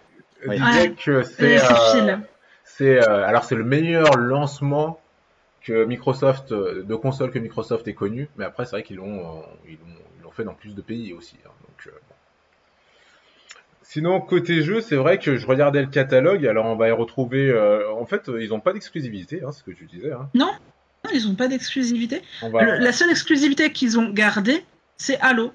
Oui. 0.46 0.58
Disait 0.58 0.80
ouais. 0.80 0.94
que 0.94 1.22
c'est, 1.22 1.58
c'est 2.64 2.98
alors 2.98 3.44
c'est 3.44 3.54
le 3.54 3.64
meilleur 3.64 4.16
lancement 4.16 5.00
que 5.64 5.84
Microsoft, 5.84 6.52
euh, 6.52 6.82
de 6.82 6.94
consoles 6.94 7.30
que 7.30 7.38
Microsoft 7.38 7.86
est 7.88 7.94
connu, 7.94 8.28
mais 8.36 8.44
après 8.44 8.64
c'est 8.64 8.72
vrai 8.72 8.82
qu'ils 8.82 8.96
l'ont, 8.96 9.20
euh, 9.20 9.42
ils 9.66 9.72
l'ont, 9.72 9.94
ils 10.18 10.22
l'ont 10.22 10.30
fait 10.30 10.44
dans 10.44 10.54
plus 10.54 10.74
de 10.74 10.82
pays 10.82 11.12
aussi. 11.12 11.36
hein, 11.46 11.50
donc, 11.62 11.86
euh, 11.86 11.90
bon. 12.08 12.14
Sinon 13.82 14.20
côté 14.20 14.62
jeu, 14.62 14.80
c'est 14.80 14.96
vrai 14.96 15.18
que 15.18 15.36
je 15.36 15.46
regardais 15.46 15.82
le 15.82 15.88
catalogue, 15.88 16.46
alors 16.46 16.66
on 16.66 16.76
va 16.76 16.88
y 16.88 16.92
retrouver. 16.92 17.50
euh, 17.50 17.92
en 17.92 18.06
fait, 18.06 18.30
ils 18.40 18.48
n'ont 18.48 18.60
pas 18.60 18.72
d'exclusivité, 18.72 19.42
hein, 19.44 19.52
c'est 19.52 19.58
ce 19.60 19.64
que 19.64 19.70
tu 19.72 19.84
disais. 19.86 20.12
Hein. 20.12 20.28
Non, 20.34 20.50
ils 21.12 21.28
n'ont 21.28 21.34
pas 21.34 21.48
d'exclusivité. 21.48 22.22
Va. 22.42 22.78
La 22.78 22.92
seule 22.92 23.10
exclusivité 23.10 23.70
qu'ils 23.72 23.98
ont 23.98 24.10
gardée, 24.10 24.64
c'est 24.96 25.18
Halo. 25.20 25.52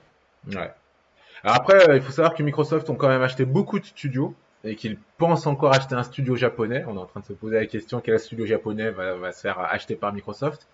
Ouais. 0.47 0.71
Alors 1.43 1.55
après, 1.55 1.95
il 1.95 2.01
faut 2.01 2.11
savoir 2.11 2.35
que 2.35 2.43
Microsoft 2.43 2.89
ont 2.89 2.95
quand 2.95 3.07
même 3.07 3.21
acheté 3.21 3.45
beaucoup 3.45 3.79
de 3.79 3.85
studios 3.85 4.35
et 4.63 4.75
qu'ils 4.75 4.97
pensent 5.17 5.47
encore 5.47 5.73
acheter 5.73 5.95
un 5.95 6.03
studio 6.03 6.35
japonais. 6.35 6.83
On 6.87 6.95
est 6.95 6.99
en 6.99 7.05
train 7.05 7.19
de 7.21 7.25
se 7.25 7.33
poser 7.33 7.55
la 7.55 7.65
question 7.65 8.01
quel 8.01 8.19
studio 8.19 8.45
japonais 8.45 8.89
va, 8.91 9.15
va 9.15 9.31
se 9.31 9.41
faire 9.41 9.59
acheter 9.59 9.95
par 9.95 10.13
Microsoft. 10.13 10.67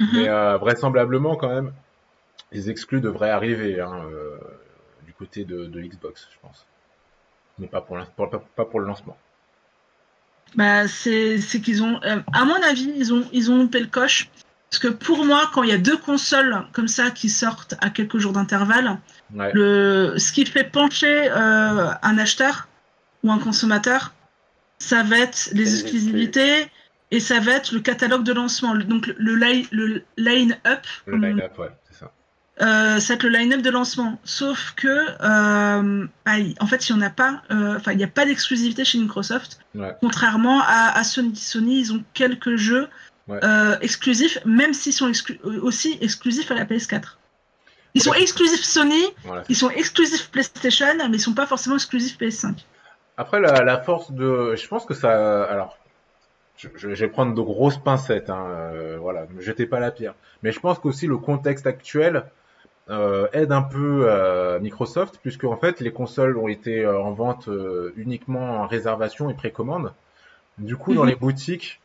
Mhm. 0.00 0.08
Mais 0.14 0.28
euh, 0.28 0.56
vraisemblablement, 0.58 1.36
quand 1.36 1.48
même, 1.48 1.72
les 2.50 2.70
exclus 2.70 3.00
devraient 3.00 3.30
arriver 3.30 3.80
hein, 3.80 4.04
euh, 4.10 4.36
du 5.06 5.12
côté 5.12 5.44
de, 5.44 5.66
de 5.66 5.80
Xbox, 5.80 6.28
je 6.32 6.38
pense. 6.40 6.66
Mais 7.58 7.66
pas 7.68 7.80
pour, 7.80 7.96
l'in- 7.96 8.06
pour- 8.16 8.28
pas, 8.30 8.42
pas 8.56 8.64
pour 8.64 8.80
le 8.80 8.86
lancement. 8.86 9.16
Bah, 10.54 10.86
c'est 10.88 11.38
qu'ils 11.62 11.82
ont, 11.82 12.00
euh, 12.04 12.18
à 12.34 12.44
mon 12.44 12.60
avis, 12.62 12.92
ils 12.96 13.14
ont, 13.14 13.24
ils 13.32 13.50
ont 13.50 13.58
loupé 13.58 13.80
le 13.80 13.86
coche. 13.86 14.28
Parce 14.70 14.80
que 14.80 14.88
pour 14.88 15.24
moi, 15.26 15.50
quand 15.52 15.62
il 15.62 15.68
y 15.68 15.72
a 15.72 15.78
deux 15.78 15.98
consoles 15.98 16.64
comme 16.72 16.88
ça 16.88 17.10
qui 17.10 17.28
sortent 17.28 17.74
à 17.80 17.90
quelques 17.90 18.18
jours 18.18 18.32
d'intervalle, 18.32 18.98
Ouais. 19.34 19.50
le, 19.54 20.14
ce 20.18 20.30
qui 20.32 20.44
fait 20.44 20.64
pencher 20.64 21.30
euh, 21.30 21.90
un 22.02 22.18
acheteur 22.18 22.68
ou 23.22 23.30
un 23.32 23.38
consommateur, 23.38 24.12
ça 24.78 25.02
va 25.02 25.18
être 25.18 25.50
les 25.52 25.80
exclusivités 25.80 26.66
et 27.10 27.20
ça 27.20 27.40
va 27.40 27.52
être 27.52 27.72
le 27.72 27.80
catalogue 27.80 28.24
de 28.24 28.32
lancement. 28.32 28.74
Donc 28.74 29.06
le, 29.06 29.14
le 29.18 29.34
line- 29.36 29.66
le 29.70 30.02
line-up, 30.16 30.80
Le 31.06 31.16
line-up, 31.18 31.58
ouais, 31.58 31.68
c'est 31.90 31.98
ça. 32.00 32.10
euh, 32.62 32.98
ça 32.98 33.08
va 33.12 33.14
être 33.14 33.22
le 33.22 33.28
line-up 33.28 33.60
de 33.62 33.70
lancement. 33.70 34.18
Sauf 34.24 34.72
que, 34.76 34.88
euh, 34.88 36.06
en 36.60 36.66
fait, 36.66 36.88
il 36.88 36.96
n'y 36.96 36.98
en 37.02 37.06
a 37.06 37.10
pas, 37.10 37.42
euh, 37.50 37.76
enfin, 37.76 37.92
il 37.92 37.98
n'y 37.98 38.04
a 38.04 38.08
pas 38.08 38.24
d'exclusivité 38.24 38.84
chez 38.84 38.98
Microsoft. 38.98 39.60
Ouais. 39.74 39.94
Contrairement 40.00 40.60
à, 40.62 40.96
à 40.98 41.04
Sony. 41.04 41.36
Sony, 41.36 41.78
ils 41.80 41.92
ont 41.92 42.02
quelques 42.14 42.56
jeux 42.56 42.88
Ouais. 43.28 43.38
exclusifs, 43.82 44.38
même 44.44 44.74
s'ils 44.74 44.92
sont 44.92 45.08
exclu- 45.08 45.38
aussi 45.44 45.96
exclusifs 46.00 46.50
à 46.50 46.54
la 46.54 46.64
PS4. 46.64 47.18
Ils 47.94 48.02
sont 48.02 48.14
exclusifs 48.14 48.64
Sony, 48.64 49.00
Voilà, 49.24 49.44
ils 49.48 49.54
sont 49.54 49.70
exclusifs 49.70 50.28
PlayStation, 50.30 50.86
mais 51.08 51.18
ils 51.18 51.20
sont 51.20 51.32
pas 51.34 51.46
forcément 51.46 51.76
exclusifs 51.76 52.18
PS5. 52.18 52.54
Après, 53.16 53.40
la, 53.40 53.62
la 53.62 53.78
force 53.80 54.10
de. 54.12 54.54
Je 54.56 54.66
pense 54.68 54.84
que 54.86 54.94
ça. 54.94 55.44
Alors, 55.44 55.78
je, 56.56 56.68
je 56.74 56.88
vais 56.88 57.08
prendre 57.08 57.34
de 57.34 57.40
grosses 57.40 57.78
pincettes, 57.78 58.30
hein, 58.30 58.46
euh, 58.48 58.96
voilà, 59.00 59.26
ne 59.26 59.34
me 59.34 59.40
jetez 59.40 59.66
pas 59.66 59.80
la 59.80 59.90
pierre. 59.90 60.14
Mais 60.42 60.52
je 60.52 60.60
pense 60.60 60.78
qu'aussi 60.78 61.06
le 61.06 61.18
contexte 61.18 61.66
actuel 61.66 62.24
euh, 62.90 63.28
aide 63.32 63.52
un 63.52 63.62
peu 63.62 64.06
euh, 64.08 64.58
Microsoft, 64.60 65.18
puisque 65.22 65.44
en 65.44 65.56
fait, 65.56 65.80
les 65.80 65.92
consoles 65.92 66.36
ont 66.38 66.48
été 66.48 66.86
en 66.86 67.12
vente 67.12 67.48
uniquement 67.96 68.60
en 68.62 68.66
réservation 68.66 69.28
et 69.30 69.34
précommande. 69.34 69.92
Du 70.58 70.76
coup, 70.76 70.94
dans 70.94 71.02
Mhm. 71.04 71.08
les 71.10 71.16
boutiques, 71.16 71.80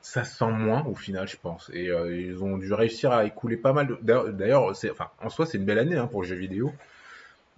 ça 0.00 0.24
se 0.24 0.36
sent 0.36 0.50
moins 0.50 0.84
au 0.86 0.94
final, 0.94 1.28
je 1.28 1.36
pense. 1.36 1.70
Et 1.72 1.86
ils 1.86 2.42
ont 2.42 2.56
dû 2.58 2.72
réussir 2.72 3.12
à 3.12 3.24
écouler 3.24 3.56
pas 3.56 3.72
mal. 3.72 3.86
de- 4.02 4.30
D'ailleurs- 4.30 4.72
enfin, 4.90 5.08
en 5.22 5.28
soi, 5.30 5.46
c'est 5.46 5.58
une 5.58 5.64
belle 5.64 5.78
année 5.78 5.96
hein, 5.96 6.06
pour 6.06 6.22
le 6.22 6.28
jeu 6.28 6.36
vidéo. 6.36 6.72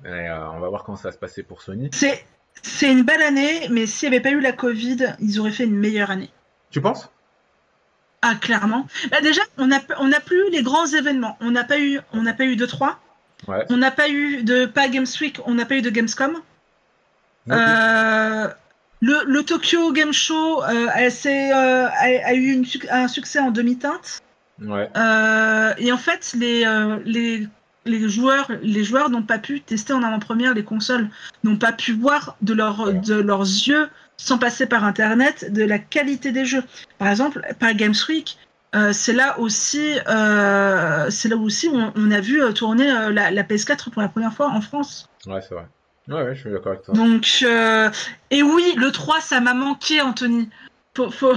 Et, 0.05 0.29
on 0.31 0.61
va 0.61 0.69
voir 0.69 0.85
comment 0.85 0.97
ça 0.97 1.09
va 1.09 1.13
se 1.13 1.19
passer 1.19 1.43
pour 1.43 1.63
Sony. 1.63 1.89
C'est 1.93 2.25
c'est 2.63 2.91
une 2.91 3.03
belle 3.03 3.23
année, 3.23 3.69
mais 3.71 3.87
s'il 3.87 4.09
n'y 4.11 4.17
avait 4.17 4.23
pas 4.23 4.31
eu 4.31 4.41
la 4.41 4.53
Covid, 4.53 5.15
ils 5.21 5.39
auraient 5.41 5.51
fait 5.53 5.65
une 5.65 5.77
meilleure 5.77 6.11
année. 6.11 6.31
Tu 6.71 6.81
penses? 6.81 7.11
Ah, 8.23 8.35
clairement. 8.37 8.87
Bah, 9.11 9.21
déjà, 9.21 9.43
on 9.59 9.67
n'a 9.67 9.81
on 9.99 10.11
plus 10.25 10.49
eu 10.49 10.51
les 10.51 10.63
grands 10.63 10.87
événements. 10.87 11.37
On 11.41 11.51
n'a 11.51 11.65
pas 11.65 11.79
eu, 11.79 12.01
on 12.13 12.23
n'a 12.23 12.33
pas 12.33 12.45
eu 12.45 12.57
de 12.57 12.65
3. 12.65 12.99
Ouais. 13.49 13.65
On 13.69 13.77
n'a 13.77 13.91
pas 13.91 14.09
eu 14.09 14.43
de 14.43 14.65
pas 14.65 14.89
Games 14.89 15.07
Week, 15.21 15.39
on 15.45 15.55
n'a 15.55 15.67
pas 15.67 15.75
eu 15.77 15.83
de 15.83 15.91
Gamescom. 15.91 16.41
Euh, 17.51 18.49
le, 19.03 19.23
le 19.27 19.43
Tokyo 19.43 19.93
Game 19.93 20.13
Show 20.15 20.63
euh, 20.63 20.89
euh, 21.53 21.87
a- 21.87 22.27
a 22.29 22.33
eu 22.33 22.53
une 22.53 22.65
un 22.91 23.09
succès 23.09 23.39
en 23.39 23.51
demi-teinte. 23.51 24.23
Ouais. 24.63 24.89
Et 25.79 25.93
en 25.93 25.99
fait, 25.99 26.33
les, 26.39 26.65
les, 27.05 27.47
les 27.87 28.09
joueurs, 28.09 28.51
les 28.63 28.85
joueurs 28.85 29.11
n'ont 29.11 29.23
pas 29.23 29.39
pu 29.39 29.61
tester 29.61 29.93
en 29.93 30.03
avant-première 30.03 30.55
les 30.55 30.65
consoles, 30.65 31.09
n'ont 31.43 31.57
pas 31.57 31.73
pu 31.73 31.93
voir 31.93 32.37
de, 32.43 32.55
leur, 32.55 32.93
de 32.93 33.15
leurs 33.15 33.43
yeux, 33.43 33.89
sans 34.17 34.39
passer 34.39 34.67
par 34.67 34.85
Internet, 34.85 35.53
de 35.53 35.65
la 35.65 35.79
qualité 35.79 36.33
des 36.33 36.45
jeux. 36.45 36.63
Par 36.99 37.09
exemple, 37.09 37.43
par 37.59 37.75
Games 37.75 37.95
Week, 38.09 38.39
euh, 38.75 38.93
c'est 38.93 39.13
là 39.13 39.39
aussi, 39.39 39.99
euh, 40.09 41.09
c'est 41.11 41.29
là 41.29 41.37
aussi 41.37 41.69
où 41.69 41.77
on, 41.77 41.93
on 41.97 42.11
a 42.11 42.21
vu 42.21 42.43
euh, 42.43 42.53
tourner 42.53 42.91
euh, 42.91 43.11
la, 43.11 43.31
la 43.31 43.43
PS4 43.43 43.91
pour 43.91 44.03
la 44.03 44.09
première 44.09 44.33
fois 44.33 44.49
en 44.49 44.61
France. 44.61 45.09
Ouais, 45.27 45.41
c'est 45.41 45.55
vrai. 45.55 45.67
Ouais, 46.09 46.23
ouais, 46.23 46.35
je 46.35 46.41
suis 46.41 46.51
d'accord 46.51 46.73
avec 46.73 46.85
toi. 46.85 46.95
Donc, 46.95 47.43
et 48.31 48.43
oui, 48.43 48.75
le 48.77 48.91
3, 48.91 49.21
ça 49.21 49.41
m'a 49.41 49.55
manqué, 49.55 50.01
Anthony. 50.01 50.51
Faut, 50.95 51.11
faut, 51.11 51.35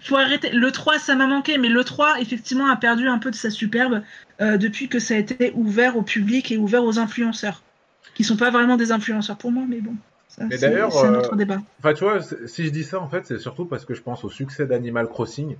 faut 0.00 0.16
arrêter. 0.16 0.50
Le 0.50 0.70
3, 0.70 0.98
ça 0.98 1.14
m'a 1.14 1.26
manqué, 1.26 1.58
mais 1.58 1.68
le 1.68 1.84
3, 1.84 2.20
effectivement, 2.20 2.70
a 2.70 2.76
perdu 2.76 3.08
un 3.08 3.18
peu 3.18 3.30
de 3.30 3.36
sa 3.36 3.50
superbe 3.50 4.02
euh, 4.40 4.56
depuis 4.56 4.88
que 4.88 4.98
ça 4.98 5.14
a 5.14 5.18
été 5.18 5.52
ouvert 5.54 5.96
au 5.96 6.02
public 6.02 6.50
et 6.50 6.56
ouvert 6.56 6.84
aux 6.84 6.98
influenceurs. 6.98 7.62
Qui 8.14 8.24
sont 8.24 8.36
pas 8.36 8.50
vraiment 8.50 8.76
des 8.76 8.92
influenceurs 8.92 9.36
pour 9.36 9.52
moi, 9.52 9.64
mais 9.68 9.80
bon. 9.80 9.94
ça, 10.28 10.44
Mais 10.46 10.58
d'ailleurs, 10.58 10.92
c'est 10.92 11.06
euh, 11.06 11.18
autre 11.18 11.36
débat. 11.36 11.60
Enfin, 11.78 11.94
tu 11.94 12.04
vois, 12.04 12.18
si 12.46 12.64
je 12.64 12.70
dis 12.70 12.84
ça, 12.84 13.00
en 13.00 13.08
fait, 13.08 13.26
c'est 13.26 13.38
surtout 13.38 13.66
parce 13.66 13.84
que 13.84 13.94
je 13.94 14.02
pense 14.02 14.24
au 14.24 14.30
succès 14.30 14.66
d'Animal 14.66 15.08
Crossing 15.08 15.56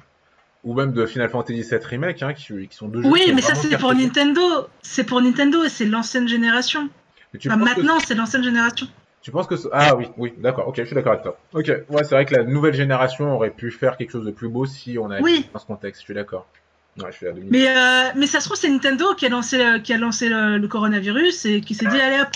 ou 0.65 0.75
même 0.75 0.93
de 0.93 1.07
Final 1.07 1.31
Fantasy 1.31 1.63
VII 1.63 1.81
Remake, 1.83 2.23
hein, 2.23 2.35
qui, 2.35 2.69
qui 2.69 2.77
sont 2.77 2.89
deux 2.89 3.03
jeux 3.03 3.09
Oui, 3.09 3.23
ont 3.31 3.35
mais 3.35 3.41
ça, 3.41 3.55
c'est 3.55 3.79
pour. 3.79 3.95
Nintendo. 3.95 4.43
C'est 4.83 5.05
pour 5.05 5.23
Nintendo 5.23 5.63
et 5.65 5.69
c'est 5.69 5.87
l'ancienne 5.87 6.29
génération. 6.29 6.89
Enfin, 7.37 7.59
que, 7.59 7.65
maintenant, 7.65 8.01
c'est 8.01 8.15
l'ancienne 8.15 8.43
génération. 8.43 8.87
Tu 9.23 9.31
penses 9.31 9.47
que... 9.47 9.57
ce- 9.57 9.69
Ah 9.73 9.95
oui, 9.97 10.07
oui, 10.17 10.33
d'accord, 10.39 10.69
ok, 10.69 10.77
je 10.79 10.85
suis 10.85 10.95
d'accord 10.95 11.13
avec 11.13 11.23
toi. 11.25 11.39
Ok, 11.53 11.67
ouais, 11.67 12.05
c'est 12.05 12.15
vrai 12.15 12.25
que 12.25 12.35
la 12.35 12.45
nouvelle 12.45 12.75
génération 12.75 13.35
aurait 13.35 13.51
pu 13.51 13.71
faire 13.71 13.97
quelque 13.97 14.11
chose 14.13 14.25
de 14.25 14.31
plus 14.31 14.49
beau 14.49 14.67
si 14.67 14.99
on 14.99 15.11
avait 15.11 15.23
Oui. 15.23 15.47
dans 15.53 15.59
ce 15.59 15.67
contexte, 15.67 16.01
je 16.03 16.07
suis 16.07 16.15
d'accord. 16.15 16.47
Ouais, 16.99 17.13
je 17.13 17.17
suis 17.17 17.29
à. 17.29 17.33
Mais, 17.51 17.69
euh, 17.69 18.11
mais 18.17 18.27
ça 18.27 18.41
se 18.41 18.47
trouve, 18.47 18.57
c'est 18.59 18.69
Nintendo 18.69 19.15
qui 19.15 19.25
a 19.27 19.29
lancé, 19.29 19.61
euh, 19.63 19.79
qui 19.79 19.93
a 19.93 19.97
lancé 19.99 20.29
le, 20.29 20.59
le 20.59 20.69
coronavirus 20.69 21.47
et 21.47 21.61
qui 21.61 21.75
s'est 21.75 21.87
dit, 21.87 22.01
allez 22.01 22.21
hop, 22.21 22.29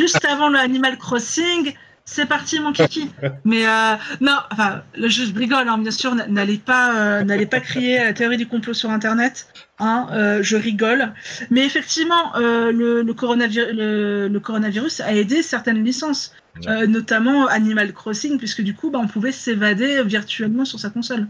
juste 0.00 0.24
avant 0.24 0.48
le 0.48 0.58
Animal 0.58 0.98
Crossing, 0.98 1.74
c'est 2.04 2.26
parti 2.26 2.60
mon 2.60 2.72
kiki. 2.72 3.10
Mais 3.44 3.66
euh, 3.66 3.94
non, 4.20 4.36
enfin, 4.50 4.82
je 4.96 5.32
rigole, 5.34 5.68
hein, 5.68 5.78
bien 5.78 5.90
sûr, 5.90 6.14
n'allez 6.14 6.58
pas, 6.58 6.94
euh, 6.96 7.22
n'allez 7.22 7.46
pas 7.46 7.60
crier 7.60 7.98
à 7.98 8.04
la 8.06 8.12
théorie 8.12 8.36
du 8.36 8.46
complot 8.48 8.74
sur 8.74 8.90
Internet. 8.90 9.46
Hein, 9.78 10.08
euh, 10.12 10.42
je 10.42 10.56
rigole. 10.56 11.12
Mais 11.50 11.64
effectivement, 11.64 12.36
euh, 12.36 12.70
le, 12.72 13.02
le, 13.02 13.14
coronavir- 13.14 13.72
le, 13.72 14.28
le 14.28 14.40
coronavirus 14.40 15.00
a 15.00 15.12
aidé 15.14 15.42
certaines 15.42 15.82
licences, 15.82 16.34
Ouais. 16.60 16.68
euh, 16.68 16.86
notamment 16.86 17.46
Animal 17.46 17.92
Crossing, 17.94 18.36
puisque 18.36 18.60
du 18.60 18.74
coup, 18.74 18.90
bah, 18.90 18.98
on 19.02 19.06
pouvait 19.08 19.32
s'évader 19.32 20.02
virtuellement 20.04 20.66
sur 20.66 20.78
sa 20.78 20.90
console. 20.90 21.26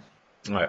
Ouais. 0.48 0.68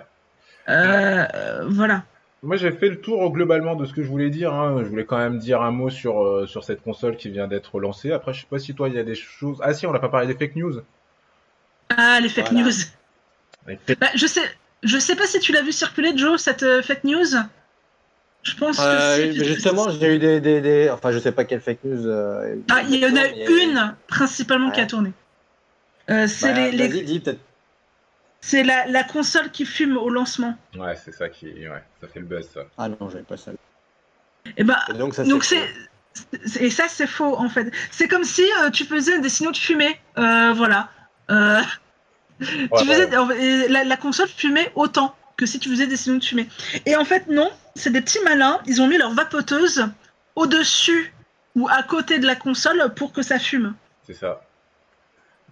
Euh, 0.69 1.25
euh, 1.33 1.63
voilà. 1.67 2.03
Moi, 2.43 2.57
j'ai 2.57 2.71
fait 2.71 2.89
le 2.89 2.99
tour 2.99 3.31
globalement 3.31 3.75
de 3.75 3.85
ce 3.85 3.93
que 3.93 4.03
je 4.03 4.07
voulais 4.09 4.29
dire. 4.29 4.53
hein. 4.53 4.79
Je 4.83 4.89
voulais 4.89 5.05
quand 5.05 5.17
même 5.17 5.39
dire 5.39 5.61
un 5.61 5.71
mot 5.71 5.89
sur, 5.89 6.21
euh, 6.21 6.45
sur 6.45 6.63
cette 6.65 6.83
console 6.83 7.15
qui 7.15 7.29
vient 7.29 7.47
d'être 7.47 7.79
lancée. 7.79 8.11
Après, 8.11 8.33
je 8.33 8.41
sais 8.41 8.47
pas 8.49 8.59
si 8.59 8.75
toi, 8.75 8.89
il 8.89 8.95
y 8.95 8.99
a 8.99 9.03
des 9.03 9.15
choses... 9.15 9.57
Ah 9.61 9.73
si, 9.73 9.87
on 9.87 9.93
n'a 9.93 9.99
pas 9.99 10.09
parlé 10.09 10.27
des 10.27 10.35
fake 10.35 10.57
news. 10.57 10.81
Ah, 11.89 12.19
les 12.19 12.27
fake 12.29 12.51
Voilà. 12.51 12.65
news. 12.65 12.73
Les 13.67 13.77
fake- 13.77 13.99
Bah, 13.99 14.07
je 14.15 14.27
sais, 14.27 14.41
je 14.83 14.97
sais 14.97 15.15
pas 15.15 15.25
si 15.25 15.39
tu 15.39 15.53
l'as 15.53 15.61
vu 15.61 15.71
circuler, 15.71 16.11
Joe, 16.17 16.39
cette 16.41 16.63
euh, 16.63 16.81
fake 16.81 17.05
news. 17.05 17.23
Je 18.43 18.55
pense 18.57 18.77
Euh, 18.81 19.15
que 19.25 19.31
si. 19.33 19.39
mais 19.39 19.45
justement, 19.45 19.89
j'ai 19.89 20.15
eu 20.15 20.19
des, 20.19 20.41
des, 20.41 20.59
des- 20.59 20.89
Enfin, 20.89 21.11
je 21.11 21.19
sais 21.19 21.31
pas 21.31 21.45
quelle 21.45 21.61
fake 21.61 21.85
news. 21.85 22.07
euh, 22.07 22.57
Ah, 22.69 22.81
il 22.89 22.95
y 22.97 23.05
en 23.05 23.09
a 23.09 23.21
mais 23.21 23.45
une 23.47 23.95
principalement 24.07 24.69
qui 24.69 24.81
a 24.81 24.85
tourné. 24.85 25.13
Euh, 26.09 26.27
c'est 26.27 26.51
Bah, 26.53 26.59
les, 26.59 26.71
les- 26.71 26.87
Vas-y, 26.89 27.03
dis 27.05 27.19
peut-être. 27.21 27.39
C'est 28.45 28.63
la, 28.63 28.85
la 28.87 29.05
console 29.05 29.51
qui 29.51 29.65
fume 29.65 29.95
au 29.95 30.09
lancement. 30.09 30.57
Ouais, 30.75 30.97
c'est 30.97 31.13
ça 31.13 31.29
qui... 31.29 31.45
Ouais, 31.45 31.81
ça 32.01 32.09
fait 32.09 32.19
le 32.19 32.25
buzz, 32.25 32.45
ça. 32.53 32.65
Ah 32.77 32.89
non, 32.89 33.09
j'avais 33.09 33.23
pas 33.23 33.37
ça. 33.37 33.51
Et 34.57 34.65
bah, 34.65 34.79
Et 34.89 34.97
donc, 34.97 35.15
ça, 35.15 35.23
donc 35.23 35.45
c'est. 35.45 35.65
et 36.59 36.69
ça 36.69 36.89
c'est 36.89 37.07
faux 37.07 37.37
en 37.37 37.47
fait. 37.47 37.71
C'est 37.89 38.09
comme 38.09 38.25
si 38.25 38.43
euh, 38.59 38.69
tu 38.69 38.83
faisais 38.83 39.19
des 39.19 39.29
signaux 39.29 39.53
de 39.53 39.57
fumée. 39.57 39.97
Euh, 40.17 40.51
voilà. 40.51 40.89
Euh, 41.31 41.61
tu 42.41 42.85
faisais, 42.85 43.09
la, 43.69 43.85
la 43.85 43.97
console 43.97 44.27
fumait 44.27 44.73
autant 44.75 45.15
que 45.37 45.45
si 45.45 45.57
tu 45.57 45.69
faisais 45.69 45.87
des 45.87 45.95
signaux 45.95 46.19
de 46.19 46.25
fumée. 46.25 46.49
Et 46.85 46.97
en 46.97 47.05
fait, 47.05 47.27
non, 47.29 47.49
c'est 47.75 47.91
des 47.91 48.01
petits 48.01 48.19
malins. 48.25 48.59
Ils 48.65 48.81
ont 48.81 48.87
mis 48.89 48.97
leur 48.97 49.13
vapoteuse 49.13 49.87
au-dessus 50.35 51.13
ou 51.55 51.69
à 51.69 51.81
côté 51.83 52.19
de 52.19 52.27
la 52.27 52.35
console 52.35 52.93
pour 52.93 53.13
que 53.13 53.21
ça 53.21 53.39
fume. 53.39 53.73
C'est 54.05 54.15
ça. 54.15 54.41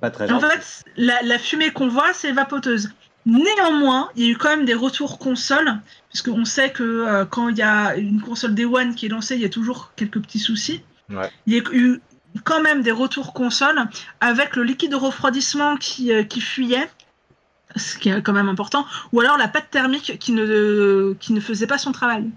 Pas 0.02 0.10
très 0.10 0.28
Et 0.28 0.32
en 0.32 0.40
fait, 0.40 0.84
la, 0.98 1.22
la 1.22 1.38
fumée 1.38 1.72
qu'on 1.72 1.88
voit, 1.88 2.12
c'est 2.14 2.32
vapoteuse. 2.32 2.92
Néanmoins, 3.26 4.10
il 4.16 4.26
y 4.26 4.28
a 4.28 4.32
eu 4.32 4.36
quand 4.36 4.50
même 4.50 4.66
des 4.66 4.74
retours 4.74 5.20
console, 5.20 5.80
puisqu'on 6.10 6.44
sait 6.44 6.72
que 6.72 6.84
euh, 6.84 7.24
quand 7.26 7.50
il 7.50 7.58
y 7.58 7.62
a 7.62 7.96
une 7.96 8.20
console 8.20 8.56
Day 8.56 8.66
One 8.66 8.96
qui 8.96 9.06
est 9.06 9.10
lancée, 9.10 9.36
il 9.36 9.42
y 9.42 9.46
a 9.46 9.50
toujours 9.50 9.92
quelques 9.96 10.20
petits 10.20 10.40
soucis. 10.40 10.82
Ouais. 11.10 11.30
Il 11.46 11.54
y 11.54 11.60
a 11.60 11.64
eu 11.72 12.02
quand 12.44 12.62
même 12.62 12.82
des 12.82 12.92
retours 12.92 13.34
console 13.34 13.80
avec 14.22 14.56
le 14.56 14.64
liquide 14.64 14.92
de 14.92 14.96
refroidissement 14.96 15.78
qui, 15.78 16.12
euh, 16.12 16.24
qui 16.24 16.42
fuyait. 16.42 16.90
ce 17.76 17.98
qui 17.98 18.10
est 18.10 18.22
quand 18.22 18.34
même 18.34 18.50
important, 18.50 18.86
ou 19.14 19.22
alors 19.22 19.38
la 19.38 19.48
pâte 19.48 19.70
thermique 19.70 20.18
qui 20.20 20.32
ne, 20.34 21.14
qui 21.20 21.32
ne 21.32 21.40
faisait 21.40 21.68
pas 21.68 21.78
son 21.78 21.92
travail. 21.92 22.30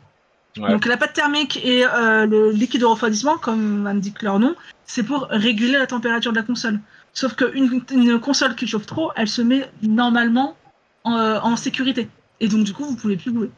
Ouais. 0.58 0.70
Donc 0.70 0.86
la 0.86 0.96
pâte 0.96 1.14
thermique 1.14 1.58
et 1.64 1.84
euh, 1.84 2.26
le 2.26 2.52
liquide 2.52 2.82
de 2.82 2.86
refroidissement, 2.86 3.38
comme 3.38 3.86
indique 3.86 4.22
leur 4.22 4.38
nom, 4.38 4.54
c'est 4.84 5.02
pour 5.02 5.26
réguler 5.30 5.78
la 5.78 5.86
température 5.86 6.30
de 6.30 6.36
la 6.36 6.44
console. 6.44 6.78
Sauf 7.14 7.34
qu'une 7.36 7.80
une 7.92 8.20
console 8.20 8.54
qui 8.56 8.66
chauffe 8.66 8.86
trop, 8.86 9.12
elle 9.16 9.28
se 9.28 9.40
met 9.40 9.70
normalement 9.82 10.56
en, 11.04 11.16
euh, 11.16 11.38
en 11.40 11.56
sécurité. 11.56 12.08
Et 12.40 12.48
donc 12.48 12.64
du 12.64 12.72
coup, 12.72 12.84
vous 12.84 12.96
pouvez 12.96 13.16
plus 13.16 13.32
jouer. 13.32 13.50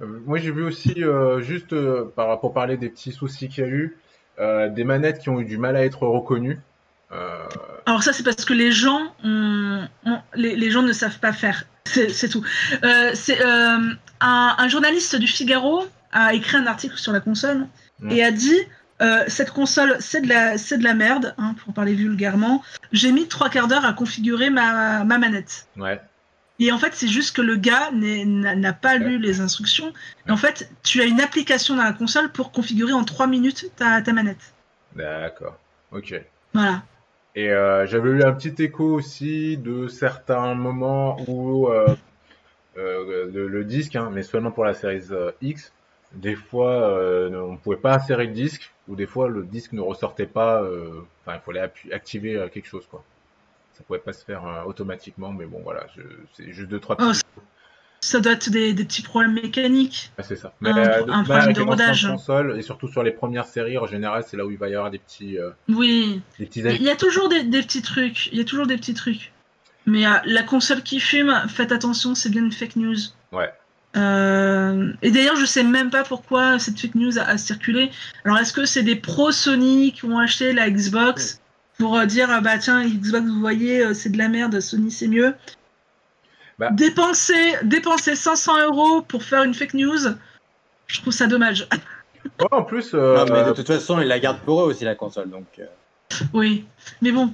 Euh, 0.00 0.20
moi, 0.24 0.38
j'ai 0.38 0.52
vu 0.52 0.62
aussi, 0.62 1.02
euh, 1.02 1.40
juste 1.40 1.72
euh, 1.72 2.04
par, 2.14 2.38
pour 2.40 2.54
parler 2.54 2.76
des 2.76 2.88
petits 2.88 3.12
soucis 3.12 3.48
qu'il 3.48 3.64
y 3.64 3.66
a 3.66 3.70
eu, 3.70 3.96
des 4.70 4.84
manettes 4.84 5.18
qui 5.18 5.30
ont 5.30 5.40
eu 5.40 5.44
du 5.44 5.58
mal 5.58 5.74
à 5.74 5.84
être 5.84 6.06
reconnues. 6.06 6.60
Alors 7.86 8.02
ça, 8.04 8.12
c'est 8.12 8.22
parce 8.22 8.44
que 8.44 8.52
les 8.54 8.70
gens, 8.70 9.12
ont- 9.24 9.88
ont- 10.06 10.20
les, 10.34 10.54
les 10.54 10.70
gens 10.70 10.82
ne 10.82 10.92
savent 10.92 11.18
pas 11.18 11.32
faire. 11.32 11.64
C'est 11.86 12.28
tout. 12.28 12.44
C'est 13.14 13.42
un, 13.42 13.96
un 14.20 14.68
journaliste 14.68 15.16
du 15.16 15.26
Figaro 15.26 15.84
a 16.12 16.34
écrit 16.34 16.56
un 16.56 16.66
article 16.66 16.96
sur 16.98 17.12
la 17.12 17.20
console 17.20 17.66
Mm. 18.00 18.10
et 18.12 18.22
a 18.22 18.30
dit 18.30 18.60
euh, 19.02 19.24
cette 19.28 19.50
console, 19.50 19.96
c'est 20.00 20.22
de 20.22 20.28
la, 20.28 20.58
c'est 20.58 20.78
de 20.78 20.84
la 20.84 20.94
merde, 20.94 21.34
hein, 21.38 21.54
pour 21.64 21.72
parler 21.74 21.94
vulgairement. 21.94 22.62
J'ai 22.92 23.12
mis 23.12 23.28
trois 23.28 23.48
quarts 23.48 23.68
d'heure 23.68 23.84
à 23.84 23.92
configurer 23.92 24.50
ma, 24.50 25.04
ma 25.04 25.18
manette. 25.18 25.66
ouais. 25.76 26.00
Et 26.60 26.72
en 26.72 26.78
fait, 26.78 26.92
c'est 26.92 27.06
juste 27.06 27.36
que 27.36 27.40
le 27.40 27.54
gars 27.54 27.92
n'a 27.92 28.72
pas 28.72 28.96
lu 28.96 29.18
les 29.20 29.40
instructions. 29.40 29.92
Et 30.26 30.32
en 30.32 30.36
fait, 30.36 30.68
tu 30.82 31.00
as 31.00 31.04
une 31.04 31.20
application 31.20 31.76
dans 31.76 31.84
la 31.84 31.92
console 31.92 32.32
pour 32.32 32.50
configurer 32.50 32.92
en 32.92 33.04
trois 33.04 33.28
minutes 33.28 33.70
ta, 33.76 34.02
ta 34.02 34.12
manette. 34.12 34.54
D'accord. 34.96 35.56
Ok. 35.92 36.20
Voilà. 36.52 36.82
Et 37.36 37.52
euh, 37.52 37.86
j'avais 37.86 38.08
eu 38.10 38.24
un 38.24 38.32
petit 38.32 38.60
écho 38.60 38.92
aussi 38.94 39.56
de 39.56 39.86
certains 39.86 40.56
moments 40.56 41.20
où 41.28 41.68
euh, 41.68 41.94
euh, 42.76 43.30
le, 43.32 43.46
le 43.46 43.64
disque, 43.64 43.94
hein, 43.94 44.10
mais 44.12 44.24
seulement 44.24 44.50
pour 44.50 44.64
la 44.64 44.74
série 44.74 45.00
X, 45.40 45.72
des 46.14 46.34
fois 46.36 46.72
euh, 46.72 47.30
on 47.42 47.52
ne 47.52 47.56
pouvait 47.58 47.76
pas 47.76 47.94
insérer 47.94 48.26
le 48.26 48.32
disque, 48.32 48.72
ou 48.88 48.96
des 48.96 49.06
fois 49.06 49.28
le 49.28 49.44
disque 49.44 49.72
ne 49.72 49.80
ressortait 49.80 50.26
pas, 50.26 50.62
euh, 50.62 51.02
enfin 51.24 51.38
il 51.38 51.44
fallait 51.44 51.70
activer 51.92 52.36
euh, 52.36 52.48
quelque 52.48 52.66
chose 52.68 52.86
quoi. 52.90 53.04
Ça 53.74 53.84
pouvait 53.86 53.98
pas 54.00 54.12
se 54.12 54.24
faire 54.24 54.42
automatiquement, 54.66 55.32
mais 55.32 55.46
bon 55.46 55.60
voilà, 55.62 55.86
c'est 56.34 56.52
juste 56.52 56.68
deux 56.68 56.80
trois 56.80 56.96
Oh. 57.00 57.12
Ça 58.00 58.20
doit 58.20 58.32
être 58.32 58.48
des, 58.50 58.74
des 58.74 58.84
petits 58.84 59.02
problèmes 59.02 59.34
mécaniques. 59.34 60.12
Ah, 60.18 60.22
c'est 60.22 60.36
ça. 60.36 60.52
Mais 60.60 60.70
un- 60.70 60.74
de 60.74 60.80
un 61.10 61.22
manière, 61.24 61.24
problème 61.24 61.52
de 61.52 61.60
rodage. 61.62 62.06
console 62.08 62.56
et 62.56 62.62
surtout 62.62 62.86
sur 62.86 63.02
les 63.02 63.10
premières 63.10 63.46
séries, 63.46 63.76
en 63.76 63.86
général, 63.86 64.22
c'est 64.24 64.36
là 64.36 64.46
où 64.46 64.52
il 64.52 64.56
va 64.56 64.68
y 64.68 64.74
avoir 64.76 64.92
des 64.92 64.98
petits, 65.00 65.36
Oui. 65.68 66.22
des 66.38 66.46
petits 66.46 66.60
Il 66.60 66.82
y 66.82 66.90
a 66.90 66.94
toujours 66.96 67.28
des, 67.28 67.42
des 67.42 67.60
petits 67.60 67.82
trucs. 67.82 68.28
Il 68.28 68.38
y 68.38 68.40
a 68.40 68.44
toujours 68.44 68.68
des 68.68 68.76
petits 68.76 68.94
trucs. 68.94 69.32
Mais 69.86 70.06
euh, 70.06 70.10
la 70.26 70.44
console 70.44 70.82
qui 70.82 71.00
fume, 71.00 71.34
faites 71.48 71.72
attention, 71.72 72.14
c'est 72.14 72.28
bien 72.30 72.44
une 72.44 72.52
fake 72.52 72.76
news. 72.76 72.96
Ouais. 73.32 73.52
Euh, 73.98 74.92
et 75.02 75.10
d'ailleurs, 75.10 75.36
je 75.36 75.44
sais 75.44 75.64
même 75.64 75.90
pas 75.90 76.04
pourquoi 76.04 76.58
cette 76.58 76.78
fake 76.78 76.94
news 76.94 77.18
a, 77.18 77.22
a 77.22 77.38
circulé. 77.38 77.90
Alors, 78.24 78.38
est-ce 78.38 78.52
que 78.52 78.64
c'est 78.64 78.82
des 78.82 78.96
pros 78.96 79.32
Sony 79.32 79.92
qui 79.92 80.04
ont 80.04 80.18
acheté 80.18 80.52
la 80.52 80.70
Xbox 80.70 81.40
pour 81.78 81.96
euh, 81.96 82.06
dire 82.06 82.28
ah 82.30 82.40
bah 82.40 82.58
tiens 82.58 82.84
Xbox 82.84 83.26
vous 83.26 83.40
voyez 83.40 83.84
euh, 83.84 83.94
c'est 83.94 84.10
de 84.10 84.18
la 84.18 84.28
merde, 84.28 84.60
Sony 84.60 84.90
c'est 84.90 85.08
mieux. 85.08 85.34
Bah. 86.58 86.70
Dépenser 86.72 87.54
dépenser 87.62 88.16
500 88.16 88.64
euros 88.66 89.02
pour 89.02 89.22
faire 89.22 89.44
une 89.44 89.54
fake 89.54 89.74
news, 89.74 89.98
je 90.86 91.00
trouve 91.00 91.12
ça 91.12 91.26
dommage. 91.26 91.68
Ouais, 92.40 92.48
en 92.50 92.64
plus, 92.64 92.94
euh, 92.94 93.16
Non, 93.16 93.32
mais 93.32 93.44
de 93.44 93.52
toute 93.52 93.68
façon, 93.68 94.00
ils 94.00 94.08
la 94.08 94.18
gardent 94.18 94.40
pour 94.40 94.60
eux 94.60 94.64
aussi, 94.64 94.84
la 94.84 94.96
console. 94.96 95.30
Donc, 95.30 95.46
euh, 95.58 95.66
oui, 96.32 96.66
mais 97.00 97.12
bon, 97.12 97.32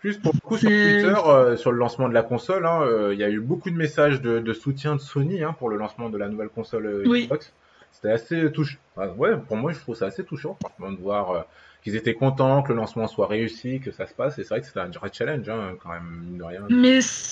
Plus 0.00 0.16
pour 0.18 0.32
le 0.32 0.40
coup 0.40 0.56
sur 0.56 0.68
Twitter, 0.68 1.14
euh, 1.26 1.56
sur 1.56 1.72
le 1.72 1.78
lancement 1.78 2.08
de 2.08 2.14
la 2.14 2.22
console, 2.22 2.66
hein, 2.66 2.82
euh, 2.82 3.12
il 3.12 3.18
y 3.18 3.24
a 3.24 3.30
eu 3.30 3.40
beaucoup 3.40 3.70
de 3.70 3.76
messages 3.76 4.20
de, 4.20 4.38
de 4.38 4.52
soutien 4.52 4.94
de 4.94 5.00
Sony 5.00 5.42
hein, 5.42 5.56
pour 5.58 5.68
le 5.70 5.76
lancement 5.76 6.08
de 6.08 6.16
la 6.16 6.28
nouvelle 6.28 6.48
console 6.50 6.86
euh, 6.86 7.02
Oui. 7.06 7.24
Xbox. 7.24 7.52
C'était 7.90 8.12
assez 8.12 8.52
touchant. 8.52 8.76
Enfin, 8.94 9.08
ouais, 9.16 9.36
pour 9.36 9.56
moi, 9.56 9.72
je 9.72 9.78
trouve 9.80 9.96
ça 9.96 10.06
assez 10.06 10.22
touchant, 10.22 10.56
franchement, 10.60 10.92
de 10.92 11.00
voir 11.00 11.30
euh, 11.30 11.40
qu'ils 11.82 11.96
étaient 11.96 12.14
contents 12.14 12.62
que 12.62 12.68
le 12.68 12.76
lancement 12.76 13.08
soit 13.08 13.26
réussi, 13.26 13.80
que 13.80 13.90
ça 13.90 14.06
se 14.06 14.14
passe. 14.14 14.38
Et 14.38 14.44
c'est 14.44 14.50
vrai 14.50 14.60
que 14.60 14.66
c'était 14.66 14.80
un 14.80 14.90
vrai 14.90 15.10
challenge, 15.12 15.48
hein, 15.48 15.72
quand 15.82 15.90
même, 15.90 16.22
mine 16.26 16.38
de 16.38 16.44
rien. 16.44 16.60
mais 16.70 17.00
ça 17.00 17.24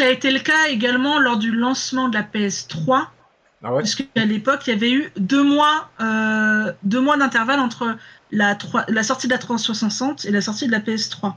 a 0.00 0.08
été 0.08 0.30
le 0.30 0.40
cas 0.40 0.68
également 0.68 1.18
lors 1.18 1.38
du 1.38 1.50
lancement 1.50 2.10
de 2.10 2.14
la 2.14 2.22
PS3. 2.22 3.06
Ah 3.64 3.72
ouais? 3.72 3.82
Puisqu'à 3.82 4.24
l'époque, 4.26 4.66
il 4.66 4.70
y 4.70 4.76
avait 4.76 4.92
eu 4.92 5.10
deux 5.16 5.44
mois, 5.44 5.88
deux 6.82 7.00
mois 7.00 7.16
d'intervalle 7.16 7.60
entre 7.60 7.96
la 8.32 9.02
sortie 9.02 9.28
de 9.28 9.32
la 9.32 9.38
360 9.38 10.26
et 10.26 10.30
la 10.30 10.42
sortie 10.42 10.66
de 10.66 10.72
la 10.72 10.80
PS3. 10.80 11.34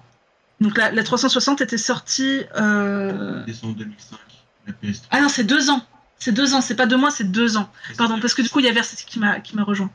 Donc 0.61 0.77
la, 0.77 0.91
la 0.91 1.03
360 1.03 1.61
était 1.61 1.77
sortie. 1.77 2.41
euh, 2.57 3.43
Décembre 3.45 3.75
2005, 3.75 4.17
la 4.67 4.73
PS3. 4.73 5.01
Ah 5.11 5.21
non, 5.21 5.29
c'est 5.29 5.43
deux 5.43 5.69
ans. 5.69 5.81
C'est 6.17 6.31
deux 6.31 6.53
ans, 6.53 6.61
c'est 6.61 6.75
pas 6.75 6.85
deux 6.85 6.97
mois, 6.97 7.11
c'est 7.11 7.29
deux 7.29 7.57
ans. 7.57 7.69
Pardon, 7.97 8.19
parce 8.19 8.33
que 8.33 8.41
du 8.41 8.49
coup, 8.49 8.59
il 8.59 8.65
y 8.65 8.69
a 8.69 8.71
Versetti 8.71 9.05
qui 9.05 9.19
m'a 9.19 9.39
qui 9.41 9.55
m'a 9.55 9.63
rejoint. 9.63 9.91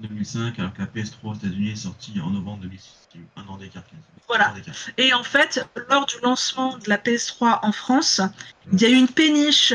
2005, 0.00 0.58
alors 0.58 0.72
que 0.74 0.80
la 0.80 0.86
PS3 0.88 1.14
aux 1.24 1.34
États-Unis 1.34 1.70
est 1.70 1.76
sortie 1.76 2.14
en 2.20 2.30
novembre 2.30 2.62
2006. 2.62 2.90
Il 3.14 3.20
y 3.20 3.22
a 3.22 3.26
eu 3.26 3.28
un 3.36 3.48
an 3.52 3.56
d'écart. 3.58 3.84
Voilà. 4.26 4.52
Et 4.98 5.12
en 5.14 5.22
fait, 5.22 5.64
lors 5.88 6.06
du 6.06 6.14
lancement 6.22 6.76
de 6.78 6.88
la 6.88 6.96
PS3 6.96 7.60
en 7.62 7.70
France, 7.70 8.20
il 8.72 8.80
y 8.80 8.86
a 8.86 8.88
eu 8.88 8.94
une 8.96 9.06
péniche 9.06 9.72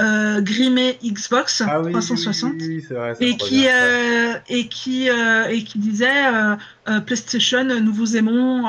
euh, 0.00 0.40
grimée 0.40 0.98
Xbox 1.04 1.62
Ah 1.64 1.80
oui, 1.80 1.92
360. 1.92 2.52
oui, 2.54 2.58
oui, 2.60 2.68
oui, 2.76 2.84
c'est 2.88 2.94
vrai. 2.94 3.14
ça 3.14 3.24
et 3.24 3.36
qui 3.36 3.64
ça. 3.64 3.70
euh, 3.70 4.38
et 4.48 4.66
qui 4.68 5.10
euh, 5.10 5.44
et 5.48 5.62
qui 5.62 5.78
disait 5.78 6.26
euh, 6.26 6.56
euh, 6.88 7.00
PlayStation 7.00 7.62
nous 7.64 7.92
vous 7.94 8.16
aimons 8.16 8.66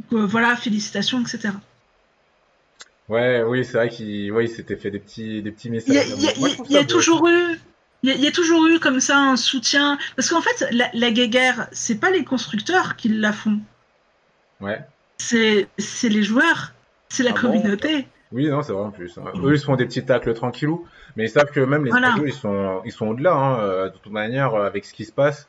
euh, 0.00 0.06
que, 0.10 0.16
voilà 0.16 0.56
félicitations 0.56 1.20
etc 1.20 1.50
Ouais, 3.08 3.42
oui, 3.42 3.64
c'est 3.64 3.76
vrai 3.76 3.88
qu'il 3.88 4.30
ouais, 4.32 4.46
s'était 4.46 4.76
fait 4.76 4.90
des 4.92 5.00
petits, 5.00 5.42
des 5.42 5.50
petits 5.50 5.66
il 5.68 5.72
messages. 5.72 5.94
y 5.94 5.98
a, 5.98 6.04
il 6.04 6.22
y 6.22 6.28
a- 6.28 6.38
Moi, 6.38 6.48
y 6.82 6.86
toujours 6.86 7.26
eu 7.28 7.58
il 8.02 8.08
y, 8.08 8.12
a, 8.12 8.14
il 8.16 8.22
y 8.22 8.26
a 8.26 8.30
toujours 8.32 8.66
eu 8.66 8.78
comme 8.78 9.00
ça 9.00 9.18
un 9.18 9.36
soutien 9.36 9.98
parce 10.16 10.30
qu'en 10.30 10.40
fait 10.40 10.66
la, 10.70 10.88
la 10.94 11.10
guéguerre 11.10 11.68
c'est 11.72 11.96
pas 12.00 12.10
les 12.10 12.24
constructeurs 12.24 12.96
qui 12.96 13.08
la 13.10 13.32
font 13.32 13.58
Ouais. 14.60 14.80
c'est 15.18 15.68
c'est 15.78 16.08
les 16.08 16.22
joueurs 16.22 16.72
c'est 17.08 17.22
la 17.24 17.30
Ah 17.30 17.34
bon 17.34 17.40
communauté 17.40 18.06
Oui, 18.32 18.48
non, 18.48 18.62
c'est 18.62 18.72
vrai 18.72 18.82
en 18.84 18.90
plus. 18.92 19.18
hein. 19.18 19.24
Eux, 19.42 19.52
ils 19.54 19.58
se 19.58 19.64
font 19.64 19.74
des 19.74 19.84
petits 19.86 20.04
tacles 20.04 20.32
tranquillous, 20.34 20.86
mais 21.16 21.24
ils 21.24 21.28
savent 21.30 21.50
que 21.50 21.58
même 21.58 21.84
les 21.84 21.90
Voilà. 21.90 22.10
studios, 22.12 22.26
ils 22.28 22.32
sont, 22.32 22.80
ils 22.84 22.92
sont 22.92 23.08
au-delà. 23.08 23.34
Hein. 23.34 23.58
Euh, 23.60 23.90
De 23.90 23.96
toute 23.98 24.12
manière, 24.12 24.54
avec 24.54 24.84
ce 24.84 24.94
qui 24.94 25.04
se 25.04 25.10
passe, 25.10 25.48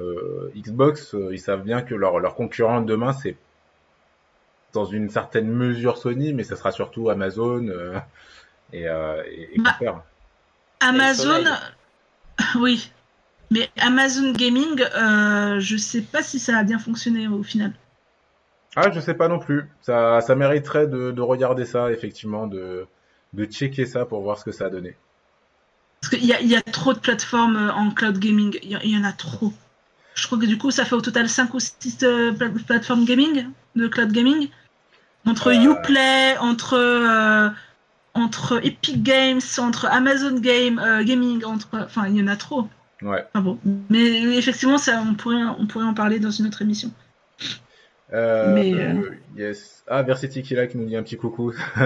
euh, 0.00 0.52
Xbox, 0.56 1.14
euh, 1.14 1.30
ils 1.32 1.40
savent 1.40 1.64
bien 1.64 1.82
que 1.82 1.96
leur, 1.96 2.20
leur 2.20 2.36
concurrent 2.36 2.80
de 2.80 2.86
demain, 2.86 3.12
c'est 3.12 3.34
dans 4.72 4.84
une 4.84 5.10
certaine 5.10 5.48
mesure 5.48 5.98
Sony, 5.98 6.32
mais 6.32 6.44
ça 6.44 6.56
sera 6.56 6.70
surtout 6.72 7.10
Amazon 7.10 7.66
euh, 7.68 7.98
et, 8.72 8.88
euh, 8.88 9.22
et, 9.26 9.54
et 9.54 9.58
Bah. 9.60 10.04
Amazon 10.80 11.44
oui 12.58 12.92
mais 13.50 13.68
Amazon 13.78 14.32
Gaming 14.32 14.80
euh, 14.82 15.58
je 15.60 15.76
sais 15.76 16.02
pas 16.02 16.22
si 16.22 16.38
ça 16.38 16.56
a 16.58 16.62
bien 16.64 16.78
fonctionné 16.78 17.28
au 17.28 17.42
final 17.42 17.72
Ah, 18.76 18.90
je 18.92 19.00
sais 19.00 19.14
pas 19.14 19.28
non 19.28 19.38
plus. 19.40 19.68
Ça, 19.82 20.20
ça 20.20 20.34
mériterait 20.36 20.86
de, 20.86 21.10
de 21.10 21.20
regarder 21.22 21.64
ça, 21.66 21.90
effectivement, 21.90 22.46
de, 22.46 22.86
de 23.32 23.44
checker 23.44 23.86
ça 23.86 24.04
pour 24.06 24.22
voir 24.22 24.38
ce 24.38 24.44
que 24.44 24.52
ça 24.52 24.66
a 24.66 24.70
donné. 24.70 24.96
Parce 26.00 26.14
qu'il 26.14 26.24
y 26.24 26.32
a, 26.32 26.40
il 26.40 26.48
y 26.48 26.56
a 26.56 26.62
trop 26.62 26.92
de 26.94 26.98
plateformes 27.00 27.56
euh, 27.56 27.72
en 27.72 27.90
cloud 27.90 28.18
gaming, 28.18 28.58
il 28.62 28.70
y, 28.72 28.78
il 28.84 28.90
y 28.90 28.96
en 28.96 29.04
a 29.04 29.12
trop. 29.12 29.52
Je 30.20 30.26
crois 30.26 30.38
que 30.38 30.44
du 30.44 30.58
coup, 30.58 30.70
ça 30.70 30.84
fait 30.84 30.94
au 30.94 31.00
total 31.00 31.30
5 31.30 31.54
ou 31.54 31.60
6 31.60 32.04
plateformes 32.66 33.06
gaming, 33.06 33.46
de 33.74 33.88
cloud 33.88 34.12
gaming. 34.12 34.50
Entre 35.26 35.48
Euh. 35.48 35.72
Uplay, 35.72 36.36
entre, 36.38 36.74
euh, 36.74 37.48
entre 38.12 38.60
Epic 38.62 39.02
Games, 39.02 39.40
entre 39.56 39.86
Amazon 39.86 40.38
Game, 40.38 40.78
euh, 40.78 41.02
Gaming, 41.04 41.42
entre... 41.46 41.68
Enfin, 41.72 42.06
il 42.08 42.16
y 42.18 42.22
en 42.22 42.26
a 42.26 42.36
trop. 42.36 42.68
Ouais. 43.00 43.24
Enfin 43.32 43.42
bon. 43.42 43.58
Mais 43.88 44.36
effectivement, 44.36 44.76
ça, 44.76 45.02
on, 45.08 45.14
pourrait, 45.14 45.42
on 45.58 45.66
pourrait 45.66 45.86
en 45.86 45.94
parler 45.94 46.18
dans 46.20 46.30
une 46.30 46.46
autre 46.46 46.60
émission. 46.60 46.90
Euh, 48.12 48.52
Mais, 48.54 48.74
euh, 48.74 48.92
euh, 48.92 49.14
yes. 49.38 49.84
Ah, 49.88 50.02
Versity 50.02 50.42
qui 50.42 50.52
est 50.52 50.56
là, 50.58 50.66
qui 50.66 50.76
nous 50.76 50.84
dit 50.84 50.96
un 50.96 51.02
petit 51.02 51.16
coucou. 51.16 51.54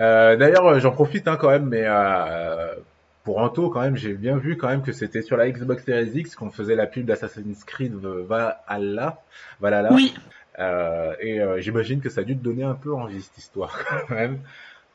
Euh, 0.00 0.36
D'ailleurs, 0.36 0.66
euh, 0.66 0.80
j'en 0.80 0.90
profite 0.90 1.28
hein, 1.28 1.36
quand 1.36 1.50
même, 1.50 1.66
mais 1.66 1.84
euh, 1.84 2.74
pour 3.24 3.38
Anto, 3.38 3.70
quand 3.70 3.80
même, 3.80 3.96
j'ai 3.96 4.14
bien 4.14 4.36
vu 4.36 4.56
quand 4.56 4.68
même 4.68 4.82
que 4.82 4.92
c'était 4.92 5.22
sur 5.22 5.36
la 5.36 5.50
Xbox 5.50 5.84
Series 5.84 6.10
X 6.14 6.34
qu'on 6.34 6.50
faisait 6.50 6.74
la 6.74 6.86
pub 6.86 7.06
d'Assassin's 7.06 7.64
Creed 7.64 7.94
Valhalla. 7.94 9.22
Valhalla. 9.60 9.92
Oui, 9.92 10.14
Euh, 10.58 11.14
et 11.20 11.40
euh, 11.40 11.60
j'imagine 11.60 12.00
que 12.00 12.10
ça 12.10 12.20
a 12.20 12.24
dû 12.24 12.36
te 12.36 12.42
donner 12.42 12.62
un 12.64 12.74
peu 12.74 12.92
envie 12.94 13.22
cette 13.22 13.38
histoire 13.38 13.78
quand 14.08 14.14
même. 14.14 14.38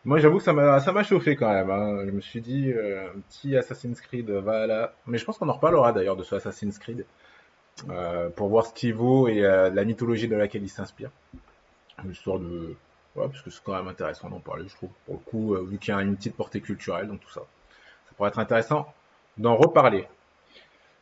Moi, 0.05 0.19
j'avoue 0.19 0.37
que 0.37 0.43
ça 0.43 0.53
m'a 0.53 0.79
ça 0.79 0.91
m'a 0.91 1.03
chauffé 1.03 1.35
quand 1.35 1.51
même. 1.51 1.69
hein. 1.71 2.03
Je 2.05 2.11
me 2.11 2.21
suis 2.21 2.41
dit 2.41 2.71
euh, 2.71 3.07
un 3.15 3.19
petit 3.21 3.57
Assassin's 3.57 3.99
Creed 4.01 4.29
Valhalla. 4.29 4.93
Mais 5.07 5.17
je 5.17 5.25
pense 5.25 5.37
qu'on 5.37 5.49
en 5.49 5.53
reparlera 5.53 5.91
d'ailleurs 5.93 6.15
de 6.15 6.23
ce 6.23 6.35
Assassin's 6.35 6.77
Creed 6.77 7.05
euh, 7.89 8.29
pour 8.29 8.49
voir 8.49 8.65
ce 8.67 8.73
qu'il 8.73 8.93
vaut 8.93 9.27
et 9.27 9.43
euh, 9.45 9.69
la 9.69 9.83
mythologie 9.85 10.27
de 10.27 10.35
laquelle 10.35 10.63
il 10.63 10.69
s'inspire. 10.69 11.09
Histoire 12.09 12.39
de 12.39 12.75
ouais, 13.15 13.27
parce 13.27 13.41
que 13.41 13.49
c'est 13.49 13.63
quand 13.63 13.75
même 13.75 13.87
intéressant 13.87 14.29
d'en 14.29 14.39
parler, 14.39 14.65
je 14.67 14.75
trouve. 14.75 14.89
Pour 15.05 15.15
le 15.15 15.19
coup, 15.31 15.55
euh, 15.55 15.63
vu 15.69 15.77
qu'il 15.79 15.93
y 15.93 15.97
a 15.97 16.01
une 16.01 16.15
petite 16.15 16.35
portée 16.35 16.61
culturelle 16.61 17.07
dans 17.07 17.17
tout 17.17 17.29
ça, 17.31 17.41
ça 17.41 17.47
pourrait 18.17 18.29
être 18.29 18.39
intéressant 18.39 18.91
d'en 19.37 19.55
reparler. 19.55 20.07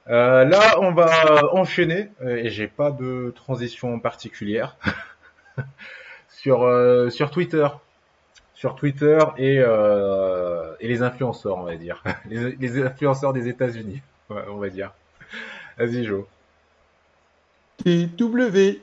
Euh, 0.08 0.46
là, 0.46 0.80
on 0.82 0.92
va 0.92 1.10
enchaîner, 1.54 2.10
euh, 2.22 2.36
et 2.36 2.50
j'ai 2.50 2.68
pas 2.68 2.92
de 2.92 3.34
transition 3.36 4.00
particulière. 4.00 4.78
sur, 6.30 6.64
euh, 6.64 7.10
sur 7.10 7.32
Twitter, 7.32 7.68
sur 8.54 8.76
Twitter 8.76 9.18
et, 9.38 9.56
et 9.56 10.88
les 10.88 11.02
influenceurs, 11.02 11.58
on 11.58 11.64
va 11.64 11.76
dire. 11.76 12.04
Les, 12.30 12.84
influenceurs 12.84 13.34
des 13.34 13.48
États-Unis, 13.48 14.02
on 14.30 14.58
va 14.58 14.70
dire. 14.70 14.94
Vas-y, 15.78 16.04
Jo. 16.04 16.28
T-W-I-T-T-E-R 17.84 18.76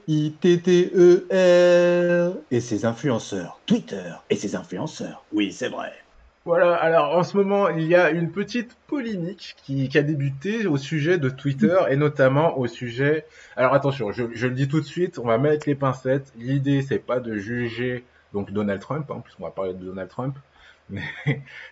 et 2.50 2.60
ses 2.60 2.84
influenceurs. 2.84 3.58
Twitter 3.64 4.12
et 4.28 4.36
ses 4.36 4.54
influenceurs. 4.54 5.24
Oui, 5.32 5.50
c'est 5.50 5.70
vrai. 5.70 6.01
Voilà, 6.44 6.74
alors 6.74 7.16
en 7.16 7.22
ce 7.22 7.36
moment, 7.36 7.68
il 7.68 7.86
y 7.86 7.94
a 7.94 8.10
une 8.10 8.32
petite 8.32 8.74
polémique 8.88 9.54
qui, 9.62 9.88
a 9.96 10.02
débuté 10.02 10.66
au 10.66 10.76
sujet 10.76 11.16
de 11.16 11.28
Twitter 11.28 11.76
et 11.88 11.94
notamment 11.94 12.58
au 12.58 12.66
sujet. 12.66 13.26
Alors 13.54 13.74
attention, 13.74 14.10
je, 14.10 14.24
le 14.24 14.50
dis 14.52 14.66
tout 14.66 14.80
de 14.80 14.86
suite, 14.86 15.20
on 15.20 15.26
va 15.26 15.38
mettre 15.38 15.68
les 15.68 15.76
pincettes. 15.76 16.32
L'idée, 16.36 16.82
c'est 16.82 16.98
pas 16.98 17.20
de 17.20 17.36
juger 17.36 18.04
donc 18.32 18.50
Donald 18.50 18.80
Trump, 18.80 19.08
hein, 19.10 19.20
puisqu'on 19.22 19.44
va 19.44 19.50
parler 19.52 19.72
de 19.74 19.84
Donald 19.84 20.08
Trump, 20.08 20.36
mais 20.90 21.04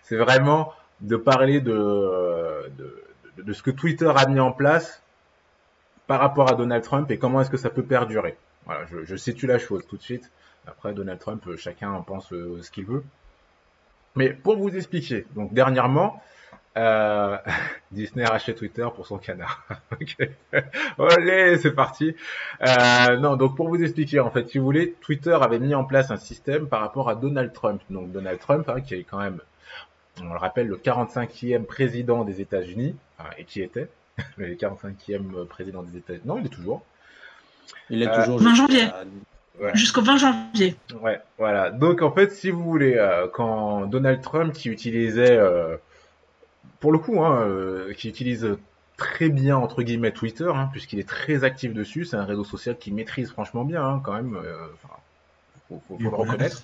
c'est 0.03 0.15
vraiment 0.15 0.71
de 1.01 1.17
parler 1.17 1.59
de, 1.59 2.71
de, 3.37 3.53
ce 3.53 3.63
que 3.63 3.71
Twitter 3.71 4.11
a 4.15 4.25
mis 4.27 4.39
en 4.39 4.53
place 4.53 5.01
par 6.07 6.21
rapport 6.21 6.49
à 6.49 6.55
Donald 6.55 6.83
Trump 6.83 7.11
et 7.11 7.17
comment 7.17 7.41
est-ce 7.41 7.49
que 7.49 7.57
ça 7.57 7.71
peut 7.71 7.83
perdurer. 7.83 8.37
Voilà, 8.65 8.85
je, 8.85 9.03
je 9.03 9.15
situe 9.17 9.47
la 9.47 9.59
chose 9.59 9.85
tout 9.85 9.97
de 9.97 10.01
suite. 10.01 10.31
Après, 10.65 10.93
Donald 10.93 11.19
Trump, 11.19 11.43
chacun 11.57 11.91
en 11.91 12.03
pense 12.03 12.31
euh, 12.31 12.61
ce 12.61 12.71
qu'il 12.71 12.85
veut. 12.85 13.03
Mais 14.15 14.29
pour 14.29 14.57
vous 14.57 14.75
expliquer, 14.75 15.25
donc 15.35 15.53
dernièrement, 15.53 16.21
euh, 16.77 17.37
Disney 17.91 18.23
a 18.25 18.29
racheté 18.29 18.53
Twitter 18.55 18.87
pour 18.95 19.05
son 19.07 19.17
canard. 19.17 19.63
ok, 19.91 20.17
allez, 20.99 21.57
c'est 21.57 21.71
parti. 21.71 22.15
Euh, 22.61 23.17
non, 23.17 23.35
donc 23.35 23.55
pour 23.55 23.67
vous 23.69 23.81
expliquer, 23.81 24.19
en 24.19 24.29
fait, 24.31 24.49
si 24.49 24.57
vous 24.57 24.65
voulez, 24.65 24.95
Twitter 25.01 25.37
avait 25.41 25.59
mis 25.59 25.73
en 25.75 25.83
place 25.83 26.11
un 26.11 26.17
système 26.17 26.67
par 26.67 26.81
rapport 26.81 27.09
à 27.09 27.15
Donald 27.15 27.53
Trump. 27.53 27.81
Donc 27.89 28.11
Donald 28.11 28.39
Trump, 28.39 28.67
hein, 28.69 28.81
qui 28.81 28.95
est 28.95 29.03
quand 29.03 29.19
même, 29.19 29.39
on 30.21 30.31
le 30.33 30.37
rappelle, 30.39 30.67
le 30.67 30.77
45e 30.77 31.63
président 31.65 32.23
des 32.23 32.41
États-Unis, 32.41 32.95
et 33.37 33.43
qui 33.45 33.61
était 33.61 33.87
le 34.37 34.55
45e 34.55 35.45
président 35.47 35.83
des 35.83 35.97
États-Unis. 35.97 36.23
Non, 36.25 36.37
il 36.39 36.45
est 36.45 36.49
toujours. 36.49 36.83
Il 37.89 38.01
est 38.03 38.07
Euh, 38.07 38.15
toujours 38.23 38.39
20 38.39 38.49
jusqu'à- 38.55 38.55
janvier. 38.67 38.87
Ouais. 39.59 39.75
Jusqu'au 39.75 40.01
20 40.01 40.17
janvier. 40.17 40.75
Ouais, 41.01 41.19
voilà. 41.37 41.69
Donc 41.71 42.01
en 42.01 42.11
fait, 42.11 42.31
si 42.31 42.49
vous 42.49 42.63
voulez, 42.63 42.95
euh, 42.95 43.27
quand 43.31 43.85
Donald 43.85 44.21
Trump 44.21 44.53
qui 44.53 44.69
utilisait, 44.69 45.37
euh, 45.37 45.77
pour 46.79 46.91
le 46.91 46.97
coup, 46.97 47.21
hein, 47.23 47.41
euh, 47.41 47.93
qui 47.93 48.09
utilise 48.09 48.55
très 48.97 49.29
bien 49.29 49.57
entre 49.57 49.83
guillemets 49.83 50.11
Twitter, 50.11 50.49
hein, 50.53 50.69
puisqu'il 50.71 50.99
est 50.99 51.07
très 51.07 51.43
actif 51.43 51.73
dessus, 51.73 52.05
c'est 52.05 52.17
un 52.17 52.25
réseau 52.25 52.43
social 52.43 52.77
qu'il 52.77 52.93
maîtrise 52.95 53.29
franchement 53.31 53.63
bien, 53.63 53.83
hein, 53.83 54.01
quand 54.03 54.13
même. 54.13 54.35
euh, 54.35 54.55
faut, 55.69 55.81
faut- 55.87 55.97
faut 55.97 56.09
le 56.09 56.15
reconnaître. 56.15 56.63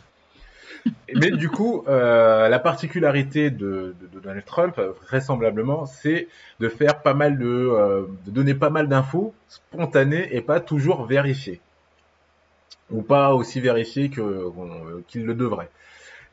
Mais 1.15 1.31
du 1.31 1.49
coup, 1.49 1.83
euh, 1.87 2.47
la 2.49 2.59
particularité 2.59 3.49
de, 3.49 3.95
de- 3.99 4.07
de 4.13 4.19
Donald 4.19 4.45
Trump, 4.45 4.79
vraisemblablement, 5.07 5.85
c'est 5.85 6.27
de 6.59 6.69
faire 6.69 7.01
pas 7.01 7.13
mal 7.13 7.37
de, 7.37 7.45
euh, 7.47 8.03
de 8.25 8.31
donner 8.31 8.53
pas 8.53 8.69
mal 8.69 8.87
d'infos 8.87 9.33
spontanées 9.49 10.35
et 10.35 10.41
pas 10.41 10.59
toujours 10.59 11.05
vérifiées, 11.05 11.59
ou 12.91 13.01
pas 13.01 13.33
aussi 13.33 13.59
vérifiées 13.59 14.09
que 14.09 14.49
qu'on- 14.49 15.01
qu'il 15.07 15.25
le 15.25 15.33
devrait. 15.33 15.69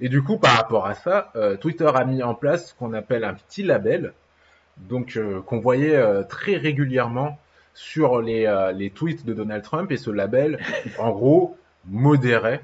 Et 0.01 0.09
du 0.09 0.23
coup, 0.23 0.39
par 0.39 0.57
rapport 0.57 0.87
à 0.87 0.95
ça, 0.95 1.31
euh, 1.37 1.57
Twitter 1.57 1.91
a 1.95 2.05
mis 2.05 2.23
en 2.23 2.35
place 2.35 2.71
ce 2.71 2.75
qu'on 2.75 2.93
appelle 2.95 3.25
un 3.25 3.35
petit 3.35 3.63
label, 3.63 4.13
donc 4.77 5.17
euh, 5.17 5.41
qu'on 5.41 5.61
voyait 5.61 5.97
euh, 5.97 6.23
très 6.25 6.57
régulièrement 6.57 7.39
sur 7.75 8.21
les, 8.21 8.47
euh, 8.47 8.73
les 8.73 8.91
tweets 8.91 9.25
de 9.25 9.33
Donald 9.35 9.63
Trump, 9.63 9.91
et 9.93 9.97
ce 9.97 10.11
label, 10.11 10.59
en 10.99 11.11
gros, 11.11 11.57
modérait 11.87 12.63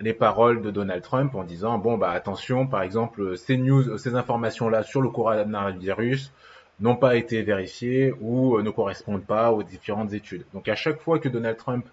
les 0.00 0.12
paroles 0.14 0.62
de 0.62 0.70
Donald 0.70 1.02
Trump 1.02 1.34
en 1.34 1.44
disant 1.44 1.76
bon 1.78 1.98
bah 1.98 2.10
attention 2.10 2.66
par 2.66 2.82
exemple 2.82 3.36
ces 3.36 3.58
news 3.58 3.98
ces 3.98 4.14
informations 4.14 4.70
là 4.70 4.82
sur 4.82 5.02
le 5.02 5.10
coronavirus 5.10 6.32
n'ont 6.80 6.96
pas 6.96 7.16
été 7.16 7.42
vérifiées 7.42 8.14
ou 8.22 8.56
euh, 8.56 8.62
ne 8.62 8.70
correspondent 8.70 9.24
pas 9.26 9.52
aux 9.52 9.62
différentes 9.62 10.14
études. 10.14 10.44
Donc 10.54 10.68
à 10.68 10.74
chaque 10.74 11.00
fois 11.02 11.18
que 11.18 11.28
Donald 11.28 11.58
Trump 11.58 11.84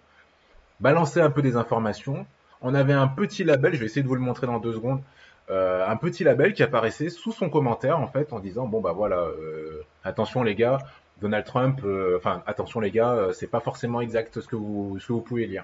balançait 0.79 1.21
un 1.21 1.29
peu 1.29 1.41
des 1.41 1.55
informations, 1.55 2.25
on 2.61 2.73
avait 2.73 2.93
un 2.93 3.07
petit 3.07 3.43
label, 3.43 3.73
je 3.73 3.79
vais 3.79 3.85
essayer 3.85 4.03
de 4.03 4.07
vous 4.07 4.15
le 4.15 4.21
montrer 4.21 4.47
dans 4.47 4.59
deux 4.59 4.73
secondes, 4.73 5.01
euh, 5.49 5.87
un 5.87 5.95
petit 5.95 6.23
label 6.23 6.53
qui 6.53 6.63
apparaissait 6.63 7.09
sous 7.09 7.31
son 7.31 7.49
commentaire 7.49 7.99
en 7.99 8.07
fait 8.07 8.33
en 8.33 8.39
disant 8.39 8.67
bon 8.67 8.81
bah 8.81 8.91
voilà 8.91 9.19
euh, 9.19 9.81
attention 10.03 10.43
les 10.43 10.55
gars 10.55 10.79
Donald 11.21 11.45
Trump 11.45 11.79
euh, 11.85 12.17
enfin 12.17 12.43
attention 12.47 12.81
les 12.81 12.91
gars 12.91 13.13
euh, 13.13 13.31
c'est 13.31 13.47
pas 13.47 13.61
forcément 13.61 14.01
exact 14.01 14.41
ce 14.41 14.45
que 14.47 14.57
vous 14.57 14.97
ce 14.99 15.07
que 15.07 15.13
vous 15.13 15.21
pouvez 15.21 15.47
lire. 15.47 15.63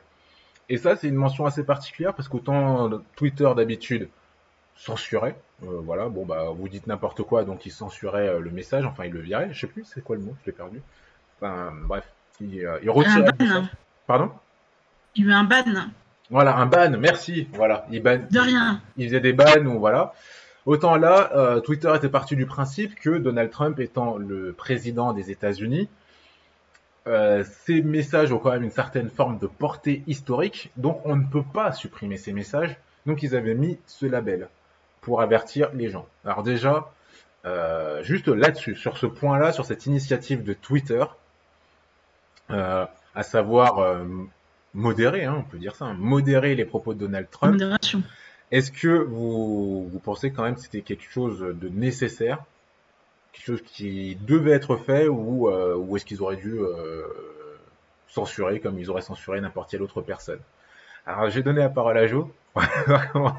Et 0.69 0.77
ça, 0.77 0.95
c'est 0.95 1.07
une 1.09 1.15
mention 1.15 1.45
assez 1.45 1.63
particulière 1.65 2.13
parce 2.13 2.29
qu'autant 2.29 2.89
Twitter 3.15 3.51
d'habitude 3.55 4.07
censurait, 4.75 5.35
euh, 5.63 5.81
voilà, 5.83 6.09
bon 6.09 6.25
bah 6.25 6.45
vous 6.55 6.67
dites 6.69 6.87
n'importe 6.87 7.21
quoi, 7.23 7.43
donc 7.43 7.65
il 7.65 7.71
censurait 7.71 8.27
euh, 8.27 8.39
le 8.39 8.49
message, 8.51 8.85
enfin 8.85 9.05
il 9.05 9.11
le 9.11 9.19
virait, 9.19 9.49
je 9.53 9.59
sais 9.59 9.67
plus 9.67 9.83
c'est 9.85 10.03
quoi 10.03 10.15
le 10.15 10.21
mot, 10.21 10.35
je 10.41 10.47
l'ai 10.47 10.51
perdu. 10.55 10.81
Enfin 11.37 11.73
bref, 11.85 12.05
il, 12.41 12.65
euh, 12.65 12.79
il 12.81 12.89
retirait 12.89 13.19
le 13.39 13.45
message. 13.45 13.65
Pardon? 14.07 14.31
Il 15.15 15.25
y 15.25 15.27
a 15.27 15.31
eu 15.31 15.33
un 15.33 15.43
ban? 15.43 15.63
Voilà, 16.29 16.55
un 16.57 16.65
ban, 16.65 16.97
merci, 16.97 17.47
voilà, 17.53 17.85
il, 17.91 18.01
ban, 18.01 18.19
De 18.31 18.39
rien. 18.39 18.81
il 18.97 19.07
faisait 19.07 19.19
des 19.19 19.33
bans 19.33 19.65
ou 19.65 19.79
voilà. 19.79 20.13
Autant 20.65 20.95
là, 20.95 21.31
euh, 21.35 21.59
Twitter 21.59 21.91
était 21.95 22.09
parti 22.09 22.35
du 22.35 22.45
principe 22.45 22.95
que 22.95 23.17
Donald 23.17 23.51
Trump 23.51 23.79
étant 23.79 24.17
le 24.17 24.53
président 24.53 25.13
des 25.13 25.29
États-Unis, 25.29 25.89
euh, 27.05 27.43
ces 27.65 27.81
messages 27.81 28.31
ont 28.31 28.39
quand 28.39 28.51
même 28.51 28.63
une 28.63 28.71
certaine 28.71 29.09
forme 29.09 29.37
de 29.37 29.47
portée 29.47 30.03
historique, 30.07 30.71
donc 30.77 31.01
on 31.05 31.17
ne 31.17 31.25
peut 31.25 31.43
pas 31.43 31.73
supprimer 31.73 32.17
ces 32.17 32.31
messages. 32.31 32.77
Donc 33.05 33.23
ils 33.23 33.35
avaient 33.35 33.55
mis 33.55 33.77
ce 33.85 34.05
label 34.05 34.47
pour 35.01 35.21
avertir 35.21 35.69
les 35.73 35.89
gens. 35.89 36.07
Alors 36.23 36.43
déjà, 36.43 36.91
euh, 37.45 38.01
juste 38.03 38.29
là-dessus, 38.29 38.75
sur 38.75 38.97
ce 38.97 39.05
point-là, 39.05 39.51
sur 39.51 39.65
cette 39.65 39.85
initiative 39.85 40.43
de 40.43 40.53
Twitter, 40.53 41.03
euh, 42.51 42.85
à 43.15 43.23
savoir 43.23 43.79
euh, 43.79 44.05
modérer, 44.73 45.25
hein, 45.25 45.35
on 45.39 45.49
peut 45.49 45.57
dire 45.57 45.75
ça, 45.75 45.85
hein, 45.85 45.95
modérer 45.97 46.55
les 46.55 46.65
propos 46.65 46.93
de 46.93 46.99
Donald 46.99 47.27
Trump. 47.29 47.53
Modération. 47.53 48.01
Est-ce 48.51 48.71
que 48.71 48.87
vous, 48.87 49.87
vous 49.87 49.99
pensez 49.99 50.31
quand 50.31 50.43
même 50.43 50.55
que 50.55 50.61
c'était 50.61 50.81
quelque 50.81 51.09
chose 51.09 51.39
de 51.39 51.69
nécessaire, 51.69 52.39
quelque 53.31 53.45
chose 53.45 53.61
qui 53.65 54.15
devait 54.27 54.51
être 54.51 54.75
fait, 54.77 55.07
ou, 55.07 55.49
euh, 55.49 55.75
ou 55.75 55.97
est-ce 55.97 56.05
qu'ils 56.05 56.21
auraient 56.21 56.37
dû 56.37 56.59
euh, 56.59 57.03
censurer 58.07 58.59
comme 58.59 58.77
ils 58.79 58.89
auraient 58.89 59.01
censuré 59.01 59.41
n'importe 59.41 59.71
quelle 59.71 59.81
autre 59.81 60.01
personne? 60.01 60.39
Alors 61.05 61.29
j'ai 61.29 61.43
donné 61.43 61.59
la 61.59 61.69
parole 61.69 61.97
à 61.97 62.07
Joe. 62.07 62.27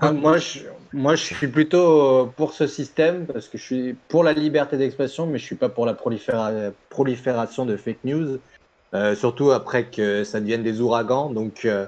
Ah, 0.01 0.11
moi, 0.11 0.39
je, 0.39 0.61
moi, 0.93 1.15
je 1.15 1.23
suis 1.23 1.47
plutôt 1.47 2.27
pour 2.37 2.53
ce 2.53 2.67
système 2.67 3.27
parce 3.27 3.47
que 3.49 3.57
je 3.59 3.63
suis 3.63 3.97
pour 4.09 4.25
la 4.25 4.33
liberté 4.33 4.77
d'expression, 4.77 5.27
mais 5.29 5.39
je 5.39 5.45
suis 5.45 5.55
pas 5.55 5.69
pour 5.69 5.87
la 5.87 5.95
proliféra- 5.95 6.73
prolifération 6.91 7.65
de 7.65 7.77
fake 7.77 8.03
news, 8.03 8.39
euh, 8.95 9.15
surtout 9.15 9.51
après 9.51 9.91
que 9.91 10.25
ça 10.25 10.41
devienne 10.41 10.63
des 10.63 10.81
ouragans. 10.81 11.31
Donc, 11.31 11.65
euh, 11.65 11.87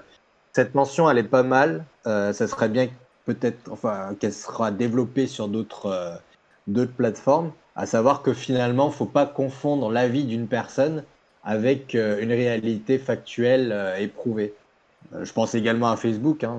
cette 0.55 0.75
mention, 0.75 1.09
elle 1.11 1.19
est 1.19 1.23
pas 1.23 1.43
mal. 1.43 1.85
Euh, 2.07 2.33
ça 2.33 2.49
serait 2.49 2.69
bien 2.69 2.89
peut-être, 3.25 3.71
enfin, 3.71 4.15
qu'elle 4.19 4.33
sera 4.33 4.71
développée 4.71 5.27
sur 5.27 5.49
d'autres 5.49 6.21
d'autres 6.67 6.95
plateformes. 6.95 7.53
À 7.75 7.87
savoir 7.87 8.23
que 8.23 8.33
finalement, 8.33 8.91
faut 8.91 9.07
pas 9.07 9.27
confondre 9.27 9.91
l'avis 9.91 10.25
d'une 10.25 10.49
personne 10.49 11.05
avec 11.45 11.95
une 11.95 12.33
réalité 12.33 12.99
factuelle 12.99 13.95
éprouvée. 13.99 14.55
Je 15.23 15.33
pense 15.33 15.55
également 15.55 15.91
à 15.91 15.97
Facebook. 15.97 16.43
Hein, 16.43 16.59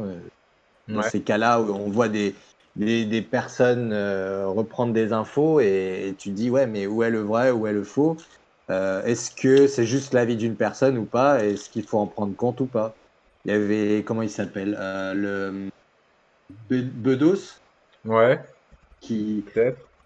dans 0.87 1.01
Ouais. 1.01 1.09
ces 1.09 1.21
cas-là 1.21 1.61
où 1.61 1.69
on 1.69 1.89
voit 1.89 2.09
des, 2.09 2.33
des, 2.75 3.05
des 3.05 3.21
personnes 3.21 3.91
euh, 3.91 4.47
reprendre 4.47 4.93
des 4.93 5.11
infos 5.13 5.59
et, 5.59 6.09
et 6.09 6.15
tu 6.15 6.29
dis 6.29 6.49
ouais 6.49 6.67
mais 6.67 6.87
où 6.87 7.03
est 7.03 7.09
le 7.09 7.21
vrai, 7.21 7.51
où 7.51 7.67
est 7.67 7.73
le 7.73 7.83
faux? 7.83 8.17
Euh, 8.69 9.03
Est-ce 9.03 9.31
que 9.31 9.67
c'est 9.67 9.85
juste 9.85 10.13
l'avis 10.13 10.35
d'une 10.37 10.57
personne 10.57 10.97
ou 10.97 11.05
pas? 11.05 11.43
Est-ce 11.45 11.69
qu'il 11.69 11.87
faut 11.87 11.99
en 11.99 12.07
prendre 12.07 12.35
compte 12.35 12.61
ou 12.61 12.67
pas? 12.67 12.97
Il 13.45 13.51
y 13.51 13.55
avait 13.55 14.03
comment 14.05 14.21
il 14.21 14.29
s'appelle 14.29 14.75
Euh, 14.79 15.13
le 15.13 15.69
Be- 16.69 16.91
Bedos? 17.01 17.61
Ouais, 18.05 18.39
qui, 18.99 19.45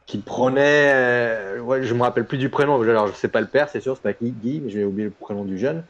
qui 0.06 0.18
prenait 0.20 0.94
euh, 0.94 1.60
ouais 1.62 1.84
je 1.84 1.94
me 1.94 2.02
rappelle 2.04 2.28
plus 2.28 2.38
du 2.38 2.50
prénom. 2.50 2.82
Alors 2.82 3.08
je 3.08 3.14
sais 3.14 3.28
pas 3.30 3.42
le 3.42 3.48
père 3.50 3.70
c'est 3.70 3.82
sûr 3.82 3.96
c'est 3.96 4.04
pas 4.04 4.14
Guy, 4.14 4.62
mais 4.62 4.70
je 4.70 4.80
vais 4.80 4.84
oublier 4.86 5.06
le 5.10 5.14
prénom 5.14 5.46
du 5.46 5.58
jeune. 5.58 5.86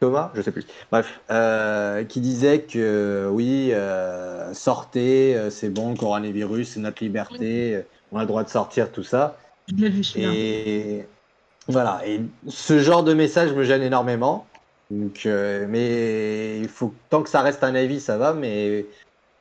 Thomas 0.00 0.30
je 0.34 0.42
sais 0.42 0.52
plus. 0.52 0.66
Bref 0.90 1.20
euh, 1.30 2.04
qui 2.04 2.20
disait 2.20 2.66
que 2.66 3.28
oui 3.32 3.70
euh, 3.72 4.52
sortez 4.54 5.36
euh, 5.36 5.50
c'est 5.50 5.70
bon 5.70 5.90
le 5.90 5.96
coronavirus 5.96 6.74
c'est 6.74 6.80
notre 6.80 7.02
liberté 7.02 7.84
on 8.10 8.18
a 8.18 8.22
le 8.22 8.26
droit 8.26 8.44
de 8.44 8.48
sortir 8.48 8.92
tout 8.92 9.02
ça. 9.02 9.38
Je 9.68 9.74
l'ai 9.76 9.90
vu 9.90 10.02
celui-là. 10.04 10.32
et 10.32 11.08
voilà 11.68 12.02
et 12.06 12.20
ce 12.48 12.78
genre 12.78 13.02
de 13.04 13.14
message 13.14 13.52
me 13.52 13.64
gêne 13.64 13.82
énormément 13.82 14.46
donc 14.90 15.26
euh, 15.26 15.66
mais 15.68 16.58
il 16.60 16.68
faut 16.68 16.94
tant 17.10 17.22
que 17.22 17.28
ça 17.28 17.40
reste 17.42 17.64
un 17.64 17.74
avis 17.74 18.00
ça 18.00 18.18
va 18.18 18.34
mais 18.34 18.86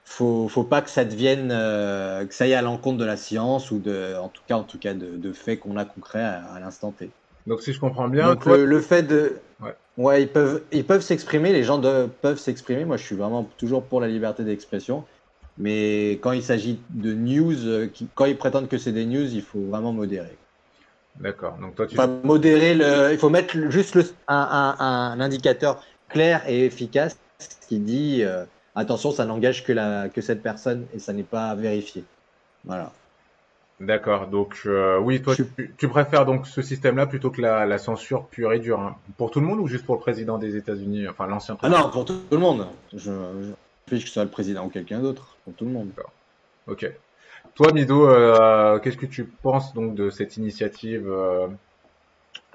faut 0.06 0.48
faut 0.48 0.64
pas 0.64 0.82
que 0.82 0.90
ça 0.90 1.06
devienne 1.06 1.50
euh, 1.52 2.26
que 2.26 2.34
ça 2.34 2.48
y 2.48 2.54
à 2.54 2.62
l'encontre 2.62 2.98
de 2.98 3.06
la 3.06 3.18
science 3.18 3.72
ou 3.72 3.80
de 3.80 4.16
en 4.20 4.30
tout 4.30 4.42
cas 4.48 4.56
en 4.58 4.64
tout 4.64 4.80
cas 4.80 4.94
de, 4.94 5.18
de 5.18 5.34
faits 5.34 5.60
qu'on 5.60 5.78
a 5.78 5.86
concrets 5.86 6.24
à, 6.24 6.44
à 6.46 6.60
l'instant 6.60 6.92
T. 6.92 7.10
Donc 7.48 7.62
si 7.62 7.74
je 7.74 7.80
comprends 7.80 8.08
bien, 8.08 8.34
Donc 8.34 8.44
toi, 8.44 8.58
le, 8.58 8.66
le 8.66 8.82
fait 8.82 9.04
de 9.04 9.34
Ouais. 9.62 9.74
ouais 9.98 10.22
ils 10.24 10.28
peuvent 10.28 10.64
ils 10.72 10.84
peuvent 10.84 11.02
s'exprimer 11.02 11.54
les 11.54 11.64
gens 11.64 11.78
de- 11.78 12.08
peuvent 12.22 12.40
s'exprimer 12.40 12.86
moi 12.86 12.98
je 12.98 13.04
suis 13.04 13.16
vraiment 13.16 13.44
toujours 13.58 13.84
pour 13.84 14.02
la 14.02 14.08
liberté 14.08 14.44
d'expression 14.44 15.04
Mais 15.58 16.14
quand 16.22 16.34
il 16.34 16.44
s'agit 16.44 16.80
de 16.90 17.14
news, 17.14 17.66
euh, 17.66 17.88
qui- 17.88 18.08
quand 18.14 18.26
ils 18.26 18.36
prétendent 18.36 18.68
que 18.68 18.78
c'est 18.78 18.92
des 18.92 19.06
news, 19.06 19.34
il 19.34 19.42
faut 19.42 19.62
vraiment 19.62 19.94
modérer. 19.94 20.38
D'accord. 21.20 21.58
Donc 21.58 21.76
toi, 21.76 21.88
tu 21.88 21.96
Enfin, 21.98 22.08
modérer, 22.24 22.74
le, 22.76 23.12
il 23.14 23.18
faut 23.18 23.30
mettre 23.30 23.56
juste 23.70 23.96
le- 23.96 24.04
un, 24.28 24.76
un- 24.80 25.12
un 25.14 25.20
indicateur 25.22 25.82
clair 26.10 26.44
et 26.48 26.66
efficace 26.66 27.18
qui 27.68 27.80
dit 27.80 28.22
euh, 28.24 28.46
attention, 28.76 29.12
ça 29.12 29.26
n'engage 29.26 29.64
que, 29.64 29.72
la, 29.74 30.10
que 30.10 30.22
cette 30.22 30.44
personne 30.44 30.86
et 30.94 31.00
ça 31.00 31.14
n'est 31.14 31.24
pas 31.24 31.56
vérifié. 31.56 32.04
Voilà. 32.66 32.92
D'accord. 33.80 34.28
Donc 34.28 34.62
euh, 34.66 35.00
oui, 35.00 35.22
toi, 35.22 35.34
Je- 35.36 35.44
tu, 35.44 35.74
tu 35.78 35.88
préfères 35.90 36.26
donc 36.26 36.48
ce 36.48 36.62
système-là 36.62 37.06
plutôt 37.08 37.30
que 37.30 37.42
la, 37.42 37.66
la 37.66 37.78
censure 37.78 38.26
pure 38.28 38.54
et 38.54 38.60
dure. 38.60 38.80
hein. 38.80 38.96
Pour 39.18 39.32
tout 39.32 39.40
le 39.40 39.46
monde 39.46 39.60
ou 39.60 39.68
juste 39.68 39.86
pour 39.86 39.96
le 39.96 40.02
président 40.02 40.38
des 40.38 40.56
États-Unis, 40.56 41.08
enfin 41.08 41.28
l'ancien 41.28 41.56
Ah 41.56 41.58
président 41.68 41.80
non, 41.86 41.90
pour 41.92 42.06
tout, 42.06 42.16
le 42.32 42.38
monde. 42.38 42.68
Je, 42.94 43.12
je 43.12 43.52
fiche 43.90 44.04
que 44.04 44.08
ce 44.08 44.14
soit 44.14 44.24
le 44.24 44.30
président 44.30 44.66
ou 44.66 44.70
quelqu'un 44.70 45.00
d'autre. 45.00 45.36
Pour 45.44 45.54
tout 45.54 45.66
le 45.66 45.72
monde. 45.72 45.90
Ok. 46.68 46.90
Toi, 47.56 47.72
Mido, 47.72 48.10
euh, 48.10 48.80
qu'est-ce 48.80 48.98
que 48.98 49.06
tu 49.06 49.24
penses 49.24 49.74
donc 49.74 49.96
de 49.96 50.10
cette 50.10 50.36
initiative 50.36 51.06
euh, 51.08 51.48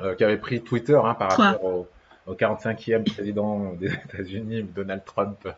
euh, 0.03 0.15
qu'avait 0.15 0.37
pris 0.37 0.63
Twitter 0.63 0.99
hein, 1.03 1.15
par 1.15 1.31
rapport 1.31 1.65
au, 1.65 1.89
au 2.27 2.35
45e 2.35 3.05
président 3.11 3.73
des 3.81 3.87
États-Unis, 4.15 4.63
Donald 4.75 5.03
Trump? 5.05 5.49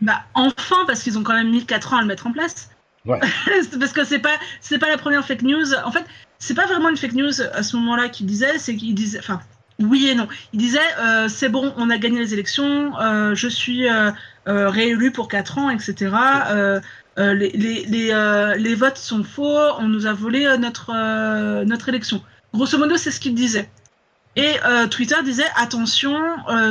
Bah 0.00 0.20
enfin, 0.34 0.84
parce 0.86 1.02
qu'ils 1.02 1.18
ont 1.18 1.24
quand 1.24 1.34
même 1.34 1.50
mis 1.50 1.66
4 1.66 1.92
ans 1.92 1.98
à 1.98 2.00
le 2.02 2.06
mettre 2.06 2.26
en 2.26 2.32
place. 2.32 2.70
Ouais. 3.04 3.20
Parce 3.78 3.92
que 3.92 4.02
c'est 4.02 4.18
pas 4.18 4.32
c'est 4.60 4.78
pas 4.78 4.88
la 4.88 4.96
première 4.96 5.26
fake 5.26 5.42
news. 5.42 5.74
En 5.84 5.92
fait, 5.92 6.04
c'est 6.38 6.54
pas 6.54 6.66
vraiment 6.66 6.88
une 6.88 6.96
fake 6.96 7.12
news 7.12 7.42
à 7.52 7.62
ce 7.62 7.76
moment-là 7.76 8.08
qu'il 8.08 8.24
disait, 8.24 8.58
c'est 8.58 8.76
qu'il 8.76 8.94
disait, 8.94 9.18
enfin, 9.18 9.40
oui 9.78 10.08
et 10.08 10.14
non. 10.14 10.28
Il 10.52 10.58
disait, 10.58 10.78
euh, 11.00 11.28
c'est 11.28 11.48
bon, 11.48 11.74
on 11.76 11.90
a 11.90 11.98
gagné 11.98 12.20
les 12.20 12.32
élections, 12.32 12.98
euh, 12.98 13.34
je 13.34 13.48
suis 13.48 13.88
euh, 13.88 14.10
réélu 14.46 15.10
pour 15.10 15.28
4 15.28 15.58
ans, 15.58 15.70
etc. 15.70 16.12
Euh, 17.18 17.22
euh, 17.22 17.34
les, 17.34 17.50
les, 17.50 17.84
les, 17.86 18.10
euh, 18.12 18.54
les 18.56 18.74
votes 18.74 18.96
sont 18.96 19.24
faux, 19.24 19.58
on 19.78 19.88
nous 19.88 20.06
a 20.06 20.12
volé 20.12 20.46
euh, 20.46 20.56
notre, 20.56 20.92
notre 21.64 21.88
élection. 21.88 22.22
Grosso 22.52 22.78
modo, 22.78 22.96
c'est 22.96 23.10
ce 23.10 23.20
qu'il 23.20 23.34
disait. 23.34 23.70
Et 24.36 24.56
Twitter 24.90 25.14
disait 25.22 25.46
attention, 25.54 26.18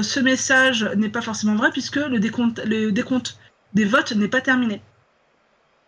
ce 0.01 0.19
message 0.19 0.83
n'est 0.97 1.07
pas 1.07 1.21
forcément 1.21 1.55
vrai 1.55 1.71
puisque 1.71 1.95
le 1.95 2.19
décompte, 2.19 2.59
le 2.65 2.91
décompte 2.91 3.37
des 3.73 3.85
votes 3.85 4.11
n'est 4.11 4.27
pas 4.27 4.41
terminé. 4.41 4.81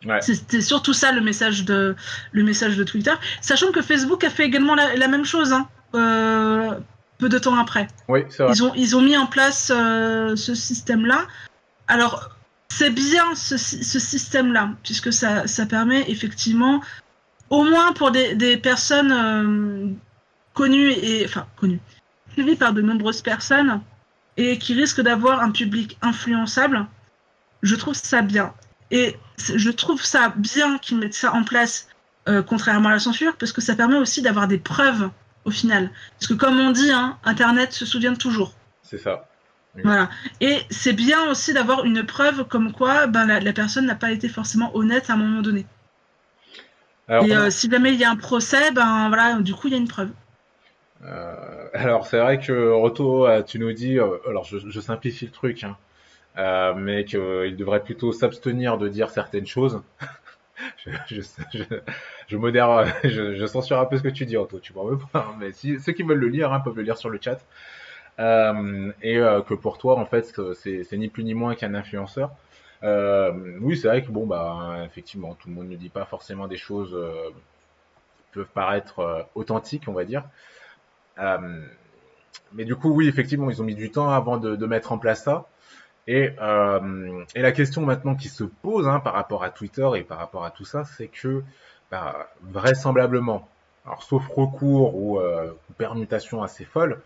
Ouais. 0.06 0.22
C'était 0.22 0.62
surtout 0.62 0.93
ça 0.93 1.12
le 1.12 1.20
message 1.20 1.66
de 1.66 1.95
le 2.32 2.43
message 2.43 2.78
de 2.78 2.84
Twitter, 2.86 3.12
sachant 3.41 3.72
que 3.74 3.82
Facebook 3.82 4.24
a 4.24 4.30
fait 4.30 4.45
également 4.45 4.76
la, 4.76 4.95
la 4.95 5.08
même 5.10 5.26
chose, 5.26 5.51
hein, 5.51 5.68
peu 5.91 7.28
de 7.28 7.38
temps 7.39 7.58
après. 7.58 7.88
Oui, 8.08 8.22
c'est 8.30 8.43
vrai. 8.43 8.53
Ils 8.53 8.64
ont 8.64 8.74
ils 8.76 8.95
ont 8.95 9.01
mis 9.01 9.18
en 9.18 9.26
place 9.26 9.68
ce 9.68 10.53
système-là. 10.56 11.26
Alors 11.89 12.30
c'est 12.70 12.89
bien 12.89 13.36
ce, 13.36 13.57
sy- 13.57 13.84
ce 13.84 13.99
système-là 13.99 14.72
puisque 14.84 15.13
ça 15.13 15.47
ça 15.47 15.66
permet 15.66 16.09
effectivement, 16.09 16.82
au 17.49 17.63
moins 17.63 17.93
pour 17.93 18.11
des, 18.11 18.57
personnes 18.57 19.11
euh, 19.11 19.88
connues 20.53 20.91
et 20.91 21.26
enfin 21.26 21.47
connues, 21.57 21.80
suivies 22.34 22.55
par 22.55 22.74
de 22.74 22.82
nombreuses 22.82 23.22
personnes 23.22 23.82
et 24.38 24.57
qui 24.57 24.74
risquent 24.74 25.01
d'avoir 25.01 25.41
un 25.41 25.51
public 25.51 25.97
influençable. 26.01 26.86
Je 27.61 27.76
trouve 27.76 27.93
ça 27.95 28.22
bien. 28.22 28.53
Et 28.91 29.16
je 29.38 29.70
trouve 29.72 30.03
ça 30.03 30.34
bien 30.36 30.78
qu'ils 30.78 30.97
mettent 30.97 31.16
ça 31.16 31.34
en 31.34 31.43
place, 31.43 31.88
euh, 32.28 32.43
contrairement 32.43 32.89
à 32.89 32.93
la 32.93 32.99
censure, 32.99 33.36
parce 33.38 33.51
que 33.51 33.61
ça 33.61 33.76
permet 33.76 33.97
aussi 33.97 34.22
d'avoir 34.22 34.47
des 34.47 34.57
preuves 34.59 35.09
au 35.45 35.51
final. 35.51 35.89
Parce 36.20 36.28
que 36.28 36.34
comme 36.34 36.59
on 36.59 36.72
dit, 36.72 36.91
hein, 36.91 37.18
Internet 37.24 37.72
se 37.72 37.86
souvient 37.86 38.13
toujours. 38.16 38.53
C'est 38.84 38.97
ça. 38.97 39.28
Voilà. 39.84 40.10
Et 40.42 40.60
c'est 40.70 40.94
bien 40.94 41.30
aussi 41.30 41.54
d'avoir 41.54 41.86
une 41.86 42.06
preuve 42.06 42.46
comme 42.46 42.72
quoi 42.72 43.08
ben, 43.08 43.26
la, 43.26 43.40
la 43.40 43.54
personne 43.54 43.86
n'a 43.86 43.96
pas 43.96 44.12
été 44.12 44.30
forcément 44.30 44.76
honnête 44.76 45.10
à 45.10 45.14
un 45.14 45.18
moment 45.18 45.42
donné. 45.42 45.66
Alors, 47.08 47.26
Et 47.26 47.36
euh, 47.36 47.50
si 47.50 47.70
jamais 47.70 47.94
il 47.94 48.00
y 48.00 48.04
a 48.04 48.10
un 48.10 48.16
procès, 48.16 48.72
ben 48.72 49.10
voilà, 49.10 49.40
du 49.40 49.54
coup 49.54 49.68
il 49.68 49.72
y 49.72 49.74
a 49.76 49.80
une 49.80 49.88
preuve. 49.88 50.10
Euh, 51.04 51.68
alors 51.74 52.08
c'est 52.08 52.20
vrai 52.20 52.40
que 52.40 52.72
Roto, 52.72 53.28
euh, 53.28 53.44
tu 53.44 53.60
nous 53.60 53.74
dis, 53.74 54.00
alors 54.00 54.44
je, 54.44 54.58
je 54.58 54.80
simplifie 54.80 55.26
le 55.26 55.32
truc, 55.32 55.64
hein, 55.64 55.78
euh, 56.38 56.74
mais 56.76 57.06
qu'il 57.06 57.56
devrait 57.56 57.84
plutôt 57.84 58.12
s'abstenir 58.12 58.78
de 58.78 58.88
dire 58.88 59.10
certaines 59.10 59.46
choses. 59.46 59.84
je, 60.86 60.92
je, 61.08 61.22
je, 61.54 61.64
je 62.28 62.38
modère, 62.38 62.86
je, 63.04 63.46
censure 63.46 63.80
un 63.80 63.86
peu 63.86 63.98
ce 63.98 64.04
que 64.04 64.10
tu 64.10 64.26
dis, 64.26 64.38
Roto, 64.38 64.60
tu 64.60 64.74
hein, 65.14 65.26
mais 65.40 65.52
si, 65.52 65.80
ceux 65.80 65.92
qui 65.92 66.02
veulent 66.02 66.18
le 66.18 66.30
lire 66.30 66.54
hein, 66.54 66.60
peuvent 66.60 66.78
le 66.78 66.84
lire 66.84 66.98
sur 66.98 67.10
le 67.10 67.20
chat. 67.22 67.40
Euh, 68.20 68.91
et 69.01 69.18
euh, 69.18 69.41
que 69.41 69.53
pour 69.53 69.78
toi, 69.78 69.97
en 69.97 70.05
fait, 70.05 70.34
c'est 70.55 70.84
c'est 70.84 70.97
ni 70.97 71.09
plus 71.09 71.24
ni 71.24 71.34
moins 71.34 71.55
qu'un 71.55 71.74
influenceur. 71.74 72.32
Euh, 72.84 73.32
oui, 73.61 73.78
c'est 73.78 73.88
vrai 73.88 74.03
que 74.03 74.11
bon, 74.11 74.26
bah, 74.28 74.84
effectivement, 74.86 75.34
tout 75.36 75.49
le 75.49 75.55
monde 75.55 75.70
ne 75.70 75.76
dit 75.76 75.89
pas 75.89 76.05
forcément 76.05 76.47
des 76.47 76.57
choses 76.57 76.93
euh, 76.93 77.30
qui 78.32 78.39
peuvent 78.39 78.47
paraître 78.53 78.99
euh, 78.99 79.24
authentiques, 79.36 79.84
on 79.88 79.93
va 79.93 80.05
dire. 80.05 80.24
Euh, 81.20 81.66
mais 82.53 82.66
du 82.66 82.76
coup, 82.76 82.91
oui, 82.93 83.07
effectivement, 83.07 83.49
ils 83.49 83.61
ont 83.61 83.66
mis 83.66 83.76
du 83.76 83.91
temps 83.91 84.09
avant 84.09 84.38
de, 84.38 84.55
de 84.55 84.66
mettre 84.66 84.91
en 84.91 84.97
place 84.97 85.24
ça. 85.24 85.45
Et, 86.07 86.32
euh, 86.39 87.24
et 87.34 87.41
la 87.41 87.51
question 87.51 87.82
maintenant 87.82 88.16
qui 88.16 88.30
se 88.30 88.43
pose 88.43 88.88
hein, 88.88 88.99
par 88.99 89.13
rapport 89.13 89.43
à 89.43 89.49
Twitter 89.49 89.89
et 89.95 90.03
par 90.03 90.20
rapport 90.20 90.45
à 90.45 90.51
tout 90.51 90.66
ça, 90.66 90.84
c'est 90.86 91.07
que 91.07 91.43
bah, 91.89 92.30
vraisemblablement, 92.43 93.47
alors 93.86 94.03
sauf 94.03 94.28
recours 94.28 94.95
ou, 94.95 95.20
euh, 95.20 95.51
permutation 95.78 96.43
assez 96.43 96.66
folle, 96.66 97.01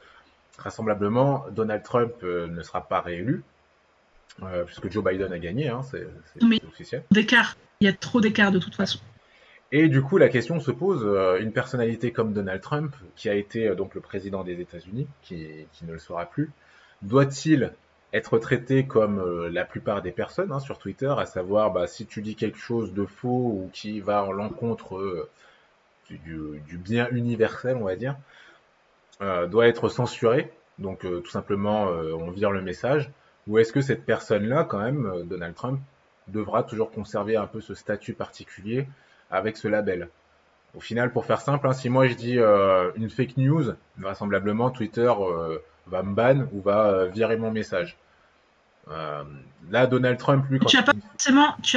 vraisemblablement 0.59 1.45
Donald 1.51 1.83
Trump 1.83 2.13
euh, 2.23 2.47
ne 2.47 2.61
sera 2.61 2.87
pas 2.87 3.01
réélu, 3.01 3.43
euh, 4.43 4.63
puisque 4.65 4.91
Joe 4.91 5.03
Biden 5.03 5.31
a 5.33 5.39
gagné, 5.39 5.69
hein, 5.69 5.81
c'est 5.83 6.07
officiel. 6.67 7.03
D'écart. 7.11 7.57
Il 7.81 7.85
y 7.85 7.89
a 7.89 7.93
trop 7.93 8.19
d'écart 8.19 8.51
de 8.51 8.59
toute 8.59 8.75
façon. 8.75 8.99
Et 9.71 9.87
du 9.87 10.01
coup, 10.01 10.17
la 10.17 10.29
question 10.29 10.59
se 10.59 10.71
pose, 10.71 11.03
euh, 11.05 11.39
une 11.39 11.51
personnalité 11.51 12.11
comme 12.11 12.33
Donald 12.33 12.61
Trump, 12.61 12.95
qui 13.15 13.29
a 13.29 13.35
été 13.35 13.73
donc 13.75 13.95
le 13.95 14.01
président 14.01 14.43
des 14.43 14.59
États-Unis, 14.59 15.07
qui, 15.21 15.47
qui 15.73 15.85
ne 15.85 15.93
le 15.93 15.99
sera 15.99 16.25
plus, 16.25 16.49
doit-il 17.01 17.71
être 18.11 18.39
traité 18.39 18.85
comme 18.85 19.47
la 19.47 19.65
plupart 19.65 20.01
des 20.01 20.11
personnes 20.11 20.51
hein, 20.51 20.59
sur 20.59 20.79
Twitter, 20.79 21.13
à 21.17 21.25
savoir 21.25 21.71
bah, 21.71 21.87
si 21.87 22.05
tu 22.05 22.21
dis 22.21 22.35
quelque 22.35 22.57
chose 22.57 22.93
de 22.93 23.05
faux 23.05 23.27
ou 23.27 23.69
qui 23.71 23.99
va 23.99 24.23
en 24.23 24.31
l'encontre 24.31 24.97
euh, 24.97 25.29
du, 26.09 26.77
bien 26.77 27.07
universel, 27.11 27.77
on 27.77 27.85
va 27.85 27.95
dire, 27.95 28.15
doit 29.19 29.67
être 29.67 29.89
censuré, 29.89 30.51
donc 30.79 31.05
euh, 31.05 31.19
tout 31.19 31.29
simplement 31.29 31.89
euh, 31.89 32.13
on 32.13 32.31
vire 32.31 32.51
le 32.51 32.61
message, 32.61 33.11
ou 33.47 33.57
est-ce 33.57 33.73
que 33.73 33.81
cette 33.81 34.05
personne-là, 34.05 34.63
quand 34.63 34.79
même, 34.79 35.05
euh, 35.05 35.23
Donald 35.23 35.55
Trump, 35.55 35.79
devra 36.27 36.63
toujours 36.63 36.91
conserver 36.91 37.35
un 37.35 37.47
peu 37.47 37.61
ce 37.61 37.73
statut 37.73 38.13
particulier 38.13 38.87
avec 39.31 39.57
ce 39.57 39.67
label? 39.67 40.09
Au 40.75 40.79
final, 40.79 41.11
pour 41.11 41.25
faire 41.25 41.41
simple, 41.41 41.67
hein, 41.67 41.73
si 41.73 41.89
moi 41.89 42.07
je 42.07 42.13
dis 42.13 42.37
euh, 42.37 42.91
une 42.95 43.09
fake 43.09 43.37
news, 43.37 43.73
vraisemblablement 43.97 44.69
Twitter 44.69 45.11
euh, 45.19 45.57
va 45.87 46.03
me 46.03 46.13
ban 46.13 46.45
ou 46.53 46.61
va 46.61 46.87
euh, 46.87 47.05
virer 47.07 47.37
mon 47.37 47.51
message. 47.51 47.97
Euh, 48.91 49.23
là, 49.71 49.87
Donald 49.87 50.17
Trump, 50.17 50.45
lui, 50.49 50.59
quand 50.59 50.67
Tu 50.67 50.77
as 50.77 50.83
pas 50.83 50.93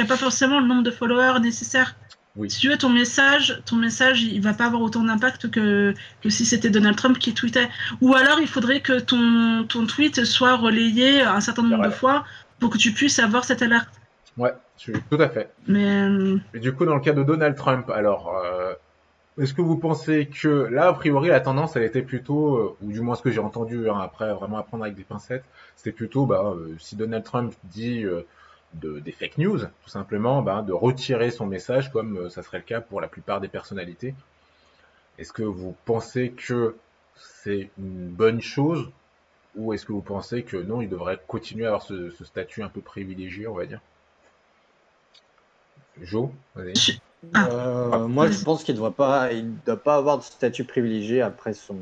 pas 0.07 0.17
forcément 0.17 0.59
le 0.59 0.67
nombre 0.67 0.83
de 0.83 0.91
followers 0.91 1.39
nécessaire? 1.39 1.95
Oui. 2.35 2.49
Si 2.49 2.59
tu 2.59 2.69
veux 2.69 2.77
ton 2.77 2.89
message, 2.89 3.61
ton 3.65 3.75
message, 3.75 4.23
il 4.23 4.41
va 4.41 4.53
pas 4.53 4.65
avoir 4.65 4.81
autant 4.81 5.03
d'impact 5.03 5.51
que, 5.51 5.93
que 6.21 6.29
si 6.29 6.45
c'était 6.45 6.71
Donald 6.71 6.95
Trump 6.95 7.19
qui 7.19 7.33
tweetait. 7.33 7.69
Ou 8.01 8.15
alors 8.15 8.39
il 8.39 8.47
faudrait 8.47 8.81
que 8.81 8.99
ton, 8.99 9.65
ton 9.69 9.85
tweet 9.85 10.25
soit 10.25 10.55
relayé 10.55 11.21
un 11.21 11.41
certain 11.41 11.61
nombre 11.61 11.85
de 11.85 11.91
fois 11.91 12.25
pour 12.59 12.71
que 12.71 12.77
tu 12.77 12.91
puisses 12.91 13.19
avoir 13.19 13.43
cette 13.43 13.61
alerte. 13.61 13.89
Ouais, 14.37 14.53
tout 15.09 15.21
à 15.21 15.29
fait. 15.29 15.51
Mais 15.67 15.85
euh, 15.85 16.37
Et 16.55 16.59
du 16.59 16.73
coup, 16.73 16.85
dans 16.85 16.95
le 16.95 17.01
cas 17.01 17.13
de 17.13 17.21
Donald 17.21 17.55
Trump, 17.55 17.89
alors, 17.91 18.35
euh, 18.35 18.73
est-ce 19.37 19.53
que 19.53 19.61
vous 19.61 19.77
pensez 19.77 20.27
que 20.27 20.47
là, 20.47 20.87
a 20.87 20.93
priori, 20.93 21.29
la 21.29 21.39
tendance, 21.39 21.75
elle 21.75 21.83
était 21.83 22.01
plutôt, 22.01 22.55
euh, 22.55 22.77
ou 22.81 22.91
du 22.91 23.01
moins 23.01 23.15
ce 23.15 23.21
que 23.21 23.29
j'ai 23.29 23.39
entendu, 23.39 23.89
hein, 23.89 23.99
après 24.01 24.33
vraiment 24.33 24.57
à 24.57 24.63
prendre 24.63 24.83
avec 24.85 24.95
des 24.95 25.03
pincettes, 25.03 25.45
c'était 25.75 25.91
plutôt, 25.91 26.25
bah, 26.25 26.53
euh, 26.55 26.75
si 26.79 26.95
Donald 26.95 27.23
Trump 27.23 27.53
dit 27.65 28.05
de, 28.75 28.99
des 28.99 29.11
fake 29.11 29.37
news, 29.37 29.59
tout 29.59 29.89
simplement, 29.89 30.41
bah, 30.41 30.61
de 30.61 30.73
retirer 30.73 31.31
son 31.31 31.45
message, 31.45 31.91
comme 31.91 32.17
euh, 32.17 32.29
ça 32.29 32.43
serait 32.43 32.59
le 32.59 32.63
cas 32.63 32.81
pour 32.81 33.01
la 33.01 33.07
plupart 33.07 33.41
des 33.41 33.47
personnalités. 33.47 34.15
Est-ce 35.17 35.33
que 35.33 35.43
vous 35.43 35.75
pensez 35.85 36.31
que 36.31 36.75
c'est 37.15 37.69
une 37.77 38.09
bonne 38.09 38.41
chose, 38.41 38.89
ou 39.55 39.73
est-ce 39.73 39.85
que 39.85 39.91
vous 39.91 40.01
pensez 40.01 40.43
que 40.43 40.57
non, 40.57 40.81
il 40.81 40.89
devrait 40.89 41.19
continuer 41.27 41.65
à 41.65 41.69
avoir 41.69 41.83
ce, 41.83 42.09
ce 42.09 42.25
statut 42.25 42.63
un 42.63 42.69
peu 42.69 42.81
privilégié, 42.81 43.47
on 43.47 43.53
va 43.53 43.65
dire? 43.65 43.79
Joe, 46.01 46.29
vas-y. 46.55 46.99
Ah. 47.33 47.47
Euh, 47.51 48.07
moi, 48.07 48.29
je 48.31 48.43
pense 48.43 48.63
qu'il 48.63 48.73
ne 48.73 48.79
doit 48.79 48.95
pas, 48.95 49.31
il 49.31 49.55
doit 49.59 49.77
pas 49.77 49.95
avoir 49.95 50.17
de 50.17 50.23
statut 50.23 50.63
privilégié 50.63 51.21
après 51.21 51.53
son, 51.53 51.77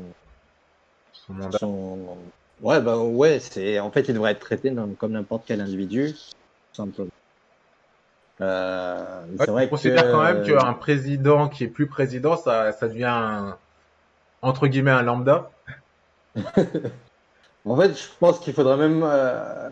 Son 1.14 1.32
mandat. 1.32 1.58
son... 1.58 2.16
Ouais, 2.60 2.80
bah 2.80 2.98
ouais, 2.98 3.40
c'est 3.40 3.80
en 3.80 3.90
fait, 3.90 4.02
il 4.02 4.14
devrait 4.14 4.32
être 4.32 4.40
traité 4.40 4.72
comme 4.98 5.12
n'importe 5.12 5.44
quel 5.46 5.60
individu, 5.60 6.14
simplement. 6.72 7.08
Euh, 8.40 9.22
Ouais, 9.38 9.46
vrai 9.46 9.68
considère 9.68 10.04
que 10.04 10.10
quand 10.12 10.22
même 10.22 10.42
qu'un 10.42 10.72
président 10.74 11.48
qui 11.48 11.64
est 11.64 11.68
plus 11.68 11.86
président, 11.86 12.36
ça, 12.36 12.72
ça 12.72 12.88
devient 12.88 13.04
un- 13.04 13.56
entre 14.42 14.66
guillemets 14.66 14.90
un 14.90 15.02
lambda. 15.02 15.50
En 17.64 17.76
fait, 17.76 17.96
je 17.96 18.08
pense 18.18 18.40
qu'il 18.40 18.52
faudrait 18.54 18.76
même, 18.76 19.02
euh, 19.04 19.70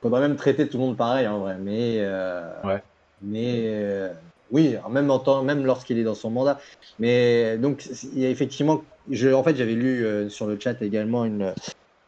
faudrait 0.00 0.20
même 0.20 0.36
traiter 0.36 0.68
tout 0.68 0.78
le 0.78 0.84
monde 0.84 0.96
pareil 0.96 1.26
en 1.26 1.40
vrai, 1.40 1.56
mais 1.58 1.96
euh, 1.98 2.48
Ouais. 2.62 2.82
Mais 3.20 3.64
euh, 3.66 4.12
oui, 4.52 4.76
même 4.90 5.10
en 5.10 5.18
temps, 5.18 5.42
même 5.42 5.64
lorsqu'il 5.64 5.98
est 5.98 6.04
dans 6.04 6.14
son 6.14 6.30
mandat. 6.30 6.60
Mais 7.00 7.56
donc, 7.58 7.84
il 8.12 8.20
y 8.20 8.26
a 8.26 8.30
effectivement, 8.30 8.82
je, 9.10 9.28
en 9.30 9.42
fait, 9.42 9.56
j'avais 9.56 9.74
lu 9.74 10.04
euh, 10.04 10.28
sur 10.28 10.46
le 10.46 10.58
chat 10.58 10.80
également 10.82 11.24
une, 11.24 11.52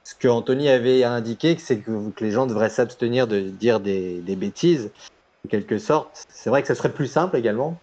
ce 0.05 0.15
que 0.15 0.29
Anthony 0.29 0.69
avait 0.69 1.03
indiqué, 1.03 1.57
c'est 1.59 1.81
que, 1.81 2.11
que 2.11 2.25
les 2.25 2.31
gens 2.31 2.47
devraient 2.47 2.71
s'abstenir 2.71 3.27
de 3.27 3.41
dire 3.41 3.81
des, 3.81 4.21
des 4.21 4.37
bêtises, 4.37 4.91
en 5.45 5.49
quelque 5.49 5.79
sorte. 5.79 6.25
C'est 6.29 6.51
vrai 6.51 6.63
que 6.63 6.69
ce 6.69 6.75
serait 6.75 6.93
plus 6.93 7.07
simple 7.07 7.37
également. 7.37 7.81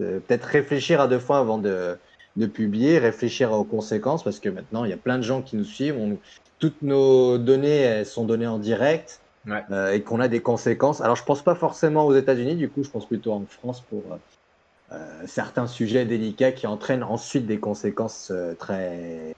Euh, 0.00 0.20
Peut-être 0.20 0.44
réfléchir 0.44 1.00
à 1.00 1.08
deux 1.08 1.18
fois 1.18 1.38
avant 1.38 1.58
de, 1.58 1.96
de 2.36 2.46
publier, 2.46 2.98
réfléchir 2.98 3.52
aux 3.52 3.64
conséquences, 3.64 4.22
parce 4.22 4.38
que 4.38 4.48
maintenant, 4.50 4.84
il 4.84 4.90
y 4.90 4.94
a 4.94 4.98
plein 4.98 5.16
de 5.18 5.22
gens 5.22 5.42
qui 5.42 5.56
nous 5.56 5.64
suivent. 5.64 5.96
On- 5.96 6.18
toutes 6.58 6.82
nos 6.82 7.38
données 7.38 7.80
elles 7.80 8.06
sont 8.06 8.24
données 8.24 8.46
en 8.46 8.58
direct 8.58 9.20
Ouais. 9.48 9.64
euh, 9.72 9.90
et 9.92 10.02
qu'on 10.02 10.20
a 10.20 10.28
des 10.28 10.40
conséquences. 10.40 11.00
Alors, 11.00 11.16
je 11.16 11.24
pense 11.24 11.42
pas 11.42 11.56
forcément 11.56 12.06
aux 12.06 12.14
États-Unis, 12.14 12.54
du 12.54 12.68
coup, 12.70 12.84
je 12.84 12.90
pense 12.90 13.08
plutôt 13.08 13.32
en 13.32 13.44
France 13.46 13.80
pour 13.80 14.12
euh, 14.12 14.16
euh, 14.92 15.22
certains 15.26 15.66
sujets 15.66 16.04
délicats 16.04 16.52
qui 16.52 16.68
entraînent 16.68 17.02
ensuite 17.02 17.46
des 17.46 17.58
conséquences 17.58 18.30
euh, 18.30 18.54
très 18.54 19.34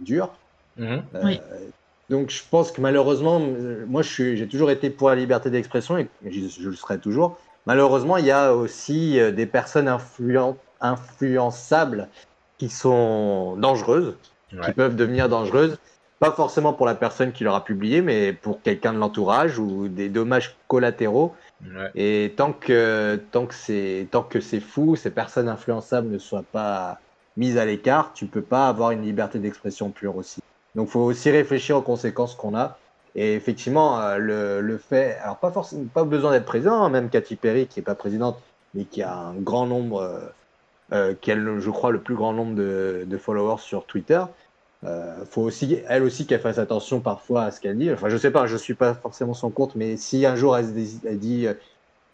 dures. 0.00 0.38
Mhm. 0.76 1.02
Euh, 1.16 1.24
Oui. 1.24 1.40
Donc, 2.08 2.30
je 2.30 2.42
pense 2.50 2.72
que 2.72 2.80
malheureusement, 2.80 3.40
euh, 3.40 3.84
moi, 3.86 4.02
j'ai 4.02 4.48
toujours 4.48 4.70
été 4.70 4.88
pour 4.90 5.08
la 5.10 5.14
liberté 5.14 5.50
d'expression 5.50 5.98
et 5.98 6.08
je, 6.24 6.48
je 6.48 6.68
le 6.68 6.74
serai 6.74 6.98
toujours. 6.98 7.38
Malheureusement, 7.66 8.16
il 8.16 8.24
y 8.24 8.30
a 8.30 8.54
aussi 8.54 9.20
euh, 9.20 9.30
des 9.30 9.46
personnes 9.46 9.88
influen- 9.88 10.56
influençables 10.80 12.08
qui 12.56 12.70
sont 12.70 13.56
dangereuses, 13.56 14.16
qui 14.64 14.72
peuvent 14.72 14.96
devenir 14.96 15.28
dangereuses. 15.28 15.78
Pas 16.18 16.32
forcément 16.32 16.72
pour 16.72 16.86
la 16.86 16.96
personne 16.96 17.30
qui 17.30 17.44
l'aura 17.44 17.62
publié, 17.62 18.02
mais 18.02 18.32
pour 18.32 18.60
quelqu'un 18.62 18.92
de 18.92 18.98
l'entourage 18.98 19.58
ou 19.58 19.86
des 19.86 20.08
dommages 20.08 20.56
collatéraux. 20.66 21.34
Ouais. 21.62 21.90
Et 21.94 22.32
tant 22.36 22.52
que, 22.52 23.20
tant 23.30 23.46
que 23.46 23.54
c'est, 23.54 24.08
tant 24.10 24.22
que 24.22 24.40
c'est 24.40 24.60
fou, 24.60 24.96
ces 24.96 25.10
personnes 25.10 25.48
influençables 25.48 26.08
ne 26.08 26.18
soient 26.18 26.44
pas 26.50 26.98
mises 27.36 27.56
à 27.56 27.64
l'écart, 27.64 28.12
tu 28.14 28.26
peux 28.26 28.42
pas 28.42 28.68
avoir 28.68 28.90
une 28.90 29.02
liberté 29.02 29.38
d'expression 29.38 29.90
pure 29.90 30.16
aussi. 30.16 30.40
Donc, 30.74 30.88
faut 30.88 31.00
aussi 31.00 31.30
réfléchir 31.30 31.76
aux 31.76 31.82
conséquences 31.82 32.34
qu'on 32.34 32.54
a. 32.56 32.78
Et 33.14 33.34
effectivement, 33.34 34.00
euh, 34.00 34.18
le, 34.60 34.78
fait, 34.78 35.16
alors 35.16 35.38
pas 35.38 35.50
forcément, 35.50 35.86
pas 35.88 36.04
besoin 36.04 36.32
d'être 36.32 36.44
président, 36.44 36.82
hein, 36.82 36.90
même 36.90 37.10
Katy 37.10 37.36
Perry, 37.36 37.66
qui 37.66 37.80
est 37.80 37.82
pas 37.82 37.94
présidente, 37.94 38.40
mais 38.74 38.84
qui 38.84 39.02
a 39.02 39.14
un 39.16 39.34
grand 39.34 39.66
nombre, 39.66 40.00
euh, 40.00 40.28
euh, 40.92 41.14
qui 41.14 41.32
a, 41.32 41.36
je 41.58 41.70
crois, 41.70 41.90
le 41.92 42.02
plus 42.02 42.14
grand 42.14 42.32
nombre 42.32 42.54
de, 42.54 43.18
followers 43.18 43.60
sur 43.60 43.86
Twitter. 43.86 44.22
Euh, 44.84 45.24
faut 45.26 45.42
aussi, 45.42 45.82
elle 45.88 46.04
aussi, 46.04 46.26
qu'elle 46.26 46.40
fasse 46.40 46.58
attention 46.58 47.00
parfois 47.00 47.44
à 47.44 47.50
ce 47.50 47.60
qu'elle 47.60 47.78
dit. 47.78 47.92
Enfin, 47.92 48.08
je 48.08 48.16
sais 48.16 48.30
pas, 48.30 48.46
je 48.46 48.56
suis 48.56 48.74
pas 48.74 48.94
forcément 48.94 49.34
son 49.34 49.50
compte, 49.50 49.74
mais 49.74 49.96
si 49.96 50.24
un 50.26 50.36
jour 50.36 50.56
elle, 50.56 50.72
dé- 50.72 51.00
elle 51.04 51.18
dit, 51.18 51.48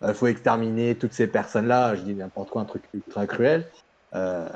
euh, 0.03 0.15
faut 0.15 0.27
exterminer 0.27 0.97
toutes 0.99 1.13
ces 1.13 1.27
personnes-là, 1.27 1.97
je 1.97 2.03
dis 2.03 2.15
n'importe 2.15 2.51
quoi, 2.51 2.63
un 2.63 2.65
truc 2.67 2.85
ultra 2.95 3.27
cruel. 3.27 3.71
euh, 4.15 4.49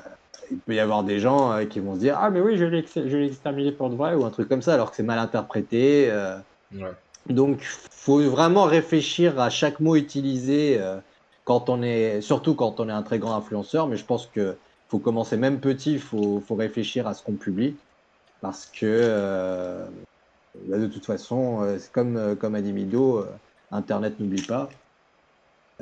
il 0.51 0.59
peut 0.59 0.75
y 0.75 0.81
avoir 0.81 1.05
des 1.05 1.21
gens 1.21 1.53
euh, 1.53 1.65
qui 1.65 1.81
vont 1.81 1.95
se 1.95 2.01
dire 2.01 2.17
ah 2.21 2.31
mais 2.31 2.41
oui 2.41 2.57
je 2.57 2.65
l'ai 2.65 3.27
exterminé 3.27 3.73
pour 3.73 3.91
de 3.91 3.97
vrai 3.97 4.15
ou 4.15 4.25
un 4.25 4.31
truc 4.31 4.49
comme 4.49 4.63
ça 4.63 4.75
alors 4.75 4.91
que 4.91 4.97
c'est 4.97 5.03
mal 5.03 5.19
interprété 5.19 6.09
euh. 6.11 6.37
Ouais. 6.75 6.93
donc 7.29 7.61
faut 7.63 8.21
vraiment 8.21 8.65
réfléchir 8.65 9.41
à 9.41 9.51
chaque 9.51 9.81
mot 9.81 9.97
utilisé 9.97 10.77
euh, 10.79 10.99
quand 11.45 11.69
on 11.69 11.83
est 11.83 12.21
surtout 12.21 12.55
quand 12.55 12.81
on 12.81 12.89
est 12.89 12.93
un 12.93 13.03
très 13.03 13.19
grand 13.19 13.37
influenceur 13.37 13.87
mais 13.87 13.97
je 13.97 14.05
pense 14.05 14.27
que 14.27 14.57
faut 14.89 14.99
commencer 14.99 15.37
même 15.37 15.61
petit 15.61 15.99
faut, 15.99 16.43
faut 16.47 16.55
réfléchir 16.55 17.07
à 17.07 17.15
ce 17.15 17.23
qu'on 17.23 17.35
publie 17.35 17.77
parce 18.41 18.67
que 18.67 18.85
euh, 18.85 19.85
bah, 20.67 20.79
de 20.79 20.87
toute 20.87 21.07
façon 21.07 21.79
comme 21.93 22.37
comme 22.37 22.55
a 22.55 22.61
dit 22.61 22.73
Mido 22.73 23.25
internet 23.71 24.19
n'oublie 24.21 24.43
pas 24.43 24.69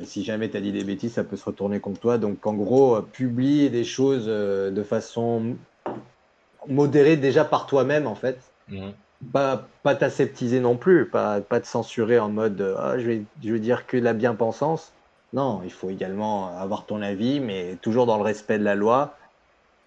si 0.04 0.24
jamais 0.24 0.50
tu 0.50 0.56
as 0.56 0.60
dit 0.60 0.72
des 0.72 0.84
bêtises, 0.84 1.14
ça 1.14 1.24
peut 1.24 1.36
se 1.36 1.44
retourner 1.44 1.80
contre 1.80 2.00
toi. 2.00 2.18
Donc, 2.18 2.46
en 2.46 2.54
gros, 2.54 2.96
euh, 2.96 3.02
publie 3.02 3.70
des 3.70 3.84
choses 3.84 4.26
euh, 4.28 4.70
de 4.70 4.82
façon 4.82 5.56
modérée 6.68 7.16
déjà 7.16 7.44
par 7.44 7.66
toi-même, 7.66 8.06
en 8.06 8.14
fait. 8.14 8.38
Mhm. 8.68 8.92
Pas, 9.32 9.64
pas 9.82 9.94
t'aseptiser 9.94 10.60
non 10.60 10.76
plus, 10.76 11.08
pas, 11.08 11.40
pas 11.40 11.60
te 11.60 11.66
censurer 11.66 12.18
en 12.18 12.28
mode 12.28 12.60
euh, 12.60 12.76
Ah, 12.78 12.98
je, 12.98 13.06
vais, 13.06 13.22
je 13.42 13.52
vais 13.52 13.58
dire 13.60 13.86
que 13.86 13.96
de 13.96 14.02
la 14.02 14.12
bien-pensance. 14.12 14.92
Non, 15.32 15.60
il 15.64 15.72
faut 15.72 15.90
également 15.90 16.48
avoir 16.58 16.86
ton 16.86 17.00
avis, 17.02 17.40
mais 17.40 17.76
toujours 17.82 18.06
dans 18.06 18.18
le 18.18 18.22
respect 18.22 18.58
de 18.58 18.64
la 18.64 18.74
loi. 18.74 19.14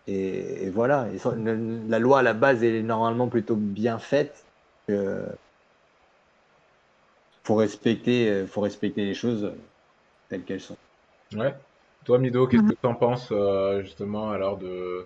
Et, 0.07 0.65
et 0.65 0.69
voilà, 0.69 1.07
Et 1.13 1.19
ça, 1.19 1.31
le- 1.35 1.79
la 1.87 1.99
loi 1.99 2.19
à 2.19 2.23
la 2.23 2.33
base 2.33 2.63
est 2.63 2.81
normalement 2.81 3.27
plutôt 3.27 3.55
bien 3.55 3.99
faite. 3.99 4.43
que 4.87 5.23
faut 7.43 7.55
respecter, 7.55 8.45
faut 8.47 8.61
respecter 8.61 9.05
les 9.05 9.13
choses 9.13 9.51
telles 10.29 10.43
qu'elles 10.43 10.61
sont. 10.61 10.77
Ouais. 11.33 11.53
Toi, 12.05 12.17
Mido, 12.19 12.47
qu'est-ce 12.47 12.63
Mhm. 12.63 12.69
que 12.71 12.75
t'en 12.81 12.93
penses 12.95 13.27
euh, 13.31 13.81
justement 13.83 14.31
alors 14.31 14.57
de. 14.57 15.05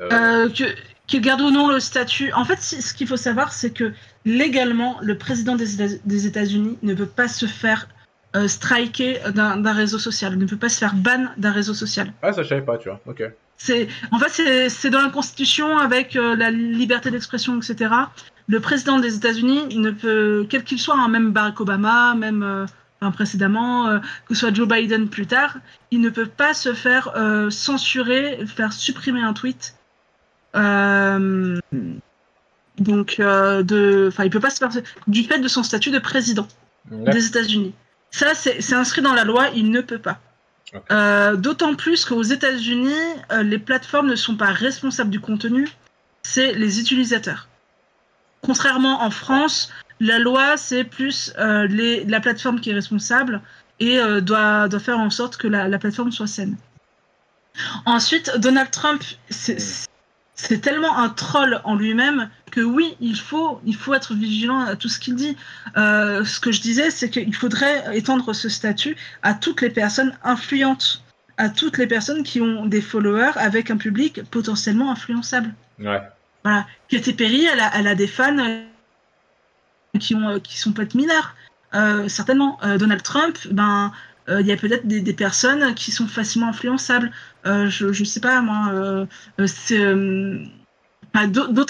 euh, 0.00 0.08
Euh, 0.12 0.48
que, 0.48 0.64
que 1.10 1.18
garde 1.18 1.40
ou 1.42 1.50
non 1.50 1.68
le 1.70 1.78
statut? 1.80 2.32
En 2.32 2.44
fait, 2.44 2.60
ce 2.60 2.94
qu'il 2.94 3.06
faut 3.06 3.16
savoir, 3.16 3.52
c'est 3.52 3.70
que 3.70 3.92
légalement, 4.24 4.98
le 5.02 5.16
président 5.18 5.54
des, 5.56 5.76
Éta- 5.76 6.00
des 6.04 6.26
États-Unis 6.26 6.78
ne 6.82 6.94
peut 6.94 7.06
pas 7.06 7.28
se 7.28 7.46
faire 7.46 7.88
euh, 8.34 8.48
striker 8.48 9.20
d'un 9.34 9.72
réseau 9.74 9.98
social, 9.98 10.36
ne 10.38 10.46
peut 10.46 10.56
pas 10.56 10.70
se 10.70 10.78
faire 10.78 10.94
ban 10.94 11.26
d'un 11.36 11.52
réseau 11.52 11.74
social. 11.74 12.12
Ah, 12.22 12.32
ça, 12.32 12.42
je 12.42 12.48
savais 12.48 12.62
pas, 12.62 12.78
tu 12.78 12.88
vois. 12.88 12.98
Ok. 13.06 13.22
C'est, 13.58 13.86
en 14.10 14.18
fait, 14.18 14.30
c'est- 14.30 14.68
c'est 14.70 14.88
dans 14.90 15.02
la 15.02 15.10
Constitution 15.10 15.76
avec 15.76 16.16
euh, 16.16 16.34
la 16.34 16.50
liberté 16.50 17.10
d'expression, 17.10 17.58
etc. 17.58 17.94
Le 18.48 18.58
président 18.60 18.98
des 18.98 19.14
États-Unis 19.16 19.76
ne 19.76 19.90
peut, 19.90 20.46
quel 20.48 20.64
qu'il 20.64 20.80
soit, 20.80 20.96
hein, 20.98 21.08
même 21.08 21.30
Barack 21.32 21.60
Obama, 21.60 22.14
même 22.14 22.42
euh, 22.42 22.64
enfin, 23.02 23.10
précédemment, 23.10 23.88
euh, 23.88 23.98
que 24.26 24.34
ce 24.34 24.40
soit 24.40 24.54
Joe 24.54 24.68
Biden 24.68 25.08
plus 25.08 25.26
tard, 25.26 25.56
il 25.90 26.00
ne 26.00 26.08
peut 26.08 26.26
pas 26.26 26.54
se 26.54 26.72
faire 26.72 27.10
euh, 27.16 27.50
censurer, 27.50 28.46
faire 28.46 28.72
supprimer 28.72 29.22
un 29.22 29.32
tweet. 29.32 29.74
Euh, 30.54 31.58
donc, 32.78 33.16
de, 33.18 34.06
enfin, 34.08 34.24
il 34.24 34.30
peut 34.30 34.40
pas 34.40 34.50
se 34.50 34.58
faire 34.58 34.70
du 35.06 35.24
fait 35.24 35.38
de 35.38 35.48
son 35.48 35.62
statut 35.62 35.90
de 35.90 35.98
président 35.98 36.46
Ouais. 36.90 37.12
des 37.12 37.26
États-Unis. 37.26 37.74
Ça, 38.10 38.34
c'est 38.34 38.74
inscrit 38.74 39.02
dans 39.02 39.14
la 39.14 39.22
loi, 39.24 39.48
il 39.54 39.70
ne 39.70 39.80
peut 39.80 40.00
pas. 40.00 40.18
D'autant 41.36 41.76
plus 41.76 42.04
qu'aux 42.04 42.22
États-Unis, 42.22 42.92
les 43.42 43.58
plateformes 43.58 44.08
ne 44.08 44.16
sont 44.16 44.36
pas 44.36 44.50
responsables 44.50 45.10
du 45.10 45.20
contenu, 45.20 45.68
c'est 46.22 46.54
les 46.54 46.80
utilisateurs. 46.80 47.46
Contrairement 48.42 49.02
en 49.04 49.10
France, 49.10 49.70
la 50.02 50.18
loi, 50.18 50.56
c'est 50.56 50.82
plus 50.82 51.32
euh, 51.38 51.66
les, 51.68 52.04
la 52.04 52.18
plateforme 52.18 52.60
qui 52.60 52.70
est 52.70 52.74
responsable 52.74 53.40
et 53.78 53.98
euh, 54.00 54.20
doit, 54.20 54.68
doit 54.68 54.80
faire 54.80 54.98
en 54.98 55.10
sorte 55.10 55.36
que 55.36 55.46
la, 55.46 55.68
la 55.68 55.78
plateforme 55.78 56.10
soit 56.10 56.26
saine. 56.26 56.56
Ensuite, 57.86 58.32
Donald 58.38 58.70
Trump, 58.72 59.04
c'est 59.30 60.60
tellement 60.60 60.98
un 60.98 61.08
troll 61.08 61.60
en 61.64 61.76
lui-même 61.76 62.30
que 62.50 62.60
oui, 62.60 62.96
il 63.00 63.16
faut, 63.16 63.60
il 63.64 63.76
faut 63.76 63.94
être 63.94 64.14
vigilant 64.14 64.60
à 64.60 64.74
tout 64.74 64.88
ce 64.88 64.98
qu'il 64.98 65.14
dit. 65.14 65.36
Euh, 65.76 66.24
ce 66.24 66.40
que 66.40 66.50
je 66.50 66.60
disais, 66.60 66.90
c'est 66.90 67.08
qu'il 67.08 67.34
faudrait 67.34 67.96
étendre 67.96 68.34
ce 68.34 68.48
statut 68.48 68.96
à 69.22 69.34
toutes 69.34 69.60
les 69.60 69.70
personnes 69.70 70.16
influentes, 70.24 71.04
à 71.36 71.48
toutes 71.48 71.78
les 71.78 71.86
personnes 71.86 72.24
qui 72.24 72.40
ont 72.40 72.66
des 72.66 72.80
followers 72.80 73.32
avec 73.36 73.70
un 73.70 73.76
public 73.76 74.22
potentiellement 74.30 74.90
influençable. 74.90 75.54
Ouais. 75.78 76.02
Voilà. 76.42 76.66
Katy 76.88 77.12
Perry, 77.12 77.44
elle 77.44 77.60
a, 77.60 77.70
elle 77.76 77.86
a 77.86 77.94
des 77.94 78.08
fans 78.08 78.64
euh, 79.94 80.40
qui 80.40 80.58
sont 80.58 80.72
peut-être 80.72 80.94
mineurs. 80.94 81.34
Euh, 81.74 82.08
certainement. 82.08 82.58
Euh, 82.64 82.78
Donald 82.78 83.02
Trump, 83.02 83.36
ben, 83.50 83.92
il 84.28 84.46
y 84.46 84.52
a 84.52 84.56
peut-être 84.56 84.86
des, 84.86 85.12
personnes 85.12 85.74
qui 85.74 85.90
sont 85.90 86.06
facilement 86.06 86.48
influençables. 86.48 87.10
Je, 87.44 87.92
je 87.92 88.04
sais 88.04 88.20
pas, 88.20 88.40
moi. 88.40 89.06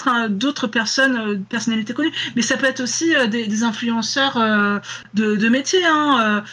hein, 0.07 0.29
d'autres 0.29 0.67
personnes, 0.67 1.43
personnalités 1.45 1.93
connues, 1.93 2.13
mais 2.35 2.43
ça 2.43 2.55
peut 2.55 2.67
être 2.67 2.81
aussi 2.81 3.13
des, 3.29 3.63
influenceurs 3.63 4.35
de, 5.13 5.35
de 5.35 5.49
métier. 5.49 5.83
Hein, 5.83 6.43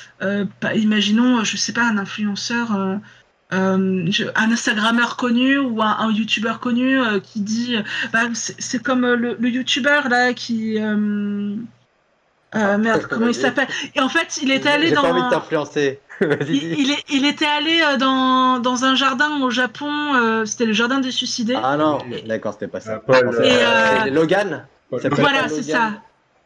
imaginons, 0.74 1.44
je 1.44 1.56
sais 1.56 1.74
pas, 1.74 1.84
un 1.84 1.98
influenceur, 1.98 2.98
euh, 3.52 4.04
je- 4.10 4.24
un 4.34 4.50
Instagrammeur 4.52 5.16
connu 5.16 5.58
ou 5.58 5.82
un, 5.82 5.96
un 5.98 6.12
YouTuber 6.12 6.54
connu 6.60 7.00
euh, 7.00 7.20
qui 7.20 7.40
dit, 7.40 7.76
euh, 7.76 7.82
bah, 8.12 8.20
c'est 8.34 8.82
comme 8.82 9.06
le, 9.06 9.36
le 9.38 9.48
YouTuber 9.48 10.02
là 10.08 10.32
qui, 10.34 10.78
euh, 10.80 11.54
euh, 12.56 12.78
merde, 12.78 13.06
comment 13.08 13.28
il 13.28 13.34
s'appelle? 13.34 13.68
Et 13.94 14.00
en 14.00 14.08
fait, 14.08 14.38
il 14.42 14.50
était 14.50 14.68
allé 14.68 14.88
J'ai 14.88 14.94
dans, 14.94 15.02
pas 15.02 15.12
envie 15.12 15.22
de 15.22 15.30
t'influencer. 15.30 16.00
Vas-y, 16.20 16.56
il, 16.56 16.80
il 16.80 16.90
est- 16.90 17.04
il 17.10 17.24
était 17.24 17.46
allé 17.46 17.80
dans, 17.98 18.58
dans 18.58 18.84
un 18.84 18.94
jardin 18.94 19.40
au 19.40 19.50
Japon, 19.50 20.14
euh, 20.16 20.44
c'était 20.44 20.66
le 20.66 20.72
jardin 20.72 21.00
des 21.00 21.10
suicidés. 21.12 21.56
Ah 21.56 21.76
non, 21.76 21.98
d'accord, 22.26 22.52
c'était 22.52 22.68
pas 22.68 22.80
ça. 22.80 22.96
Paul, 22.98 23.16
Et, 23.42 23.48
euh, 23.50 24.10
Logan? 24.10 24.66
Paul- 24.90 25.00
s'appelle 25.00 25.18
Voilà, 25.20 25.48
c'est 25.48 25.62
Logan. 25.62 25.92
ça. 25.92 25.92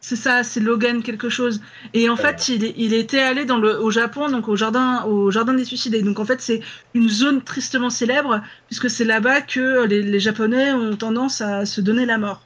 C'est 0.07 0.15
ça, 0.15 0.43
c'est 0.43 0.59
Logan 0.59 1.01
quelque 1.01 1.29
chose. 1.29 1.61
Et 1.95 2.09
en 2.11 2.15
fait, 2.15 2.47
il, 2.47 2.93
était 2.93 3.21
allé 3.21 3.43
dans 3.43 3.57
le, 3.57 3.81
au 3.81 3.89
Japon, 3.89 4.29
donc 4.29 4.47
au 4.47 4.55
jardin, 4.55 5.03
au 5.05 5.31
jardin 5.31 5.55
des 5.55 5.65
suicidés. 5.65 6.03
Donc 6.03 6.19
en 6.19 6.25
fait, 6.25 6.41
c'est 6.41 6.61
une 6.93 7.09
zone 7.09 7.41
tristement 7.41 7.89
célèbre, 7.89 8.43
puisque 8.67 8.87
c'est 8.87 9.03
là-bas 9.03 9.41
que 9.41 9.83
les, 9.87 10.03
les 10.03 10.19
Japonais 10.19 10.73
ont 10.73 10.95
tendance 10.95 11.41
à 11.41 11.65
se 11.65 11.81
donner 11.81 12.05
la 12.05 12.19
mort. 12.19 12.43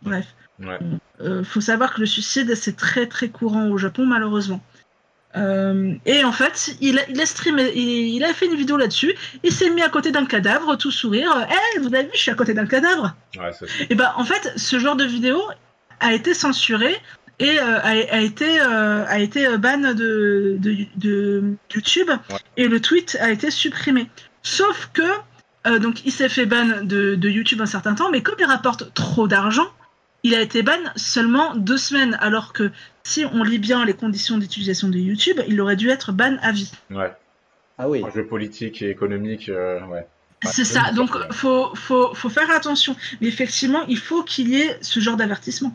Bref. 0.00 0.24
Ouais. 0.58 0.78
Euh, 1.20 1.44
faut 1.44 1.60
savoir 1.60 1.92
que 1.92 2.00
le 2.00 2.06
suicide, 2.06 2.54
c'est 2.54 2.78
très 2.78 3.06
très 3.06 3.28
courant 3.28 3.68
au 3.68 3.76
Japon, 3.76 4.06
malheureusement. 4.06 4.62
Euh, 5.36 5.92
et 6.06 6.24
en 6.24 6.32
fait, 6.32 6.78
il 6.80 6.98
a, 6.98 7.02
il 7.10 7.20
a 7.20 7.26
streamé, 7.26 7.72
il, 7.74 8.16
il 8.16 8.24
a 8.24 8.32
fait 8.32 8.46
une 8.46 8.56
vidéo 8.56 8.78
là-dessus. 8.78 9.14
Il 9.42 9.52
s'est 9.52 9.68
mis 9.68 9.82
à 9.82 9.90
côté 9.90 10.12
d'un 10.12 10.24
cadavre, 10.24 10.78
tout 10.78 10.90
sourire. 10.90 11.46
Eh, 11.76 11.78
vous 11.80 11.94
avez 11.94 12.04
vu, 12.04 12.10
je 12.14 12.20
suis 12.20 12.30
à 12.30 12.34
côté 12.34 12.54
d'un 12.54 12.64
cadavre. 12.66 13.14
Ouais, 13.36 13.50
c'est 13.52 13.66
Et 13.90 13.94
ben, 13.94 14.14
en 14.16 14.24
fait, 14.24 14.54
ce 14.56 14.78
genre 14.78 14.96
de 14.96 15.04
vidéo 15.04 15.42
a 16.02 16.12
été 16.12 16.34
censuré 16.34 16.94
et 17.38 17.58
euh, 17.58 17.78
a, 17.80 17.88
a 17.88 18.20
été 18.20 18.60
euh, 18.60 19.04
a 19.06 19.18
été 19.18 19.46
euh, 19.46 19.56
ban 19.56 19.78
de, 19.78 20.56
de, 20.58 20.86
de 20.96 21.54
YouTube 21.74 22.08
Ouais. 22.30 22.36
et 22.56 22.68
le 22.68 22.80
tweet 22.80 23.16
a 23.20 23.30
été 23.30 23.50
supprimé. 23.50 24.08
Sauf 24.42 24.90
que 24.92 25.02
euh, 25.66 25.78
donc 25.78 26.04
il 26.04 26.12
s'est 26.12 26.28
fait 26.28 26.46
ban 26.46 26.82
de, 26.82 27.14
de 27.14 27.28
YouTube 27.28 27.60
un 27.60 27.66
certain 27.66 27.94
temps, 27.94 28.10
mais 28.10 28.22
comme 28.22 28.36
il 28.38 28.44
rapporte 28.44 28.92
trop 28.94 29.26
d'argent, 29.28 29.66
il 30.24 30.34
a 30.34 30.40
été 30.40 30.62
ban 30.62 30.78
seulement 30.96 31.54
deux 31.56 31.78
semaines, 31.78 32.16
alors 32.20 32.52
que 32.52 32.70
si 33.04 33.24
on 33.32 33.42
lit 33.42 33.58
bien 33.58 33.84
les 33.84 33.94
conditions 33.94 34.38
d'utilisation 34.38 34.88
de 34.88 34.98
YouTube, 34.98 35.40
il 35.48 35.60
aurait 35.60 35.76
dû 35.76 35.88
être 35.88 36.12
ban 36.12 36.36
à 36.42 36.52
vie. 36.52 36.70
ouais. 36.90 37.12
Ah 37.78 37.88
oui. 37.88 38.04
Enjeux 38.04 38.26
politiques 38.26 38.82
et 38.82 38.90
économiques, 38.90 39.48
euh, 39.48 39.80
ouais. 39.86 40.06
C'est 40.44 40.64
ça, 40.64 40.92
donc 40.92 41.10
faut, 41.32 41.74
faut, 41.74 42.14
faut 42.14 42.28
faire 42.28 42.50
attention. 42.50 42.94
Mais 43.20 43.28
effectivement, 43.28 43.82
il 43.88 43.98
faut 43.98 44.22
qu'il 44.22 44.48
y 44.50 44.60
ait 44.60 44.76
ce 44.82 45.00
genre 45.00 45.16
d'avertissement. 45.16 45.74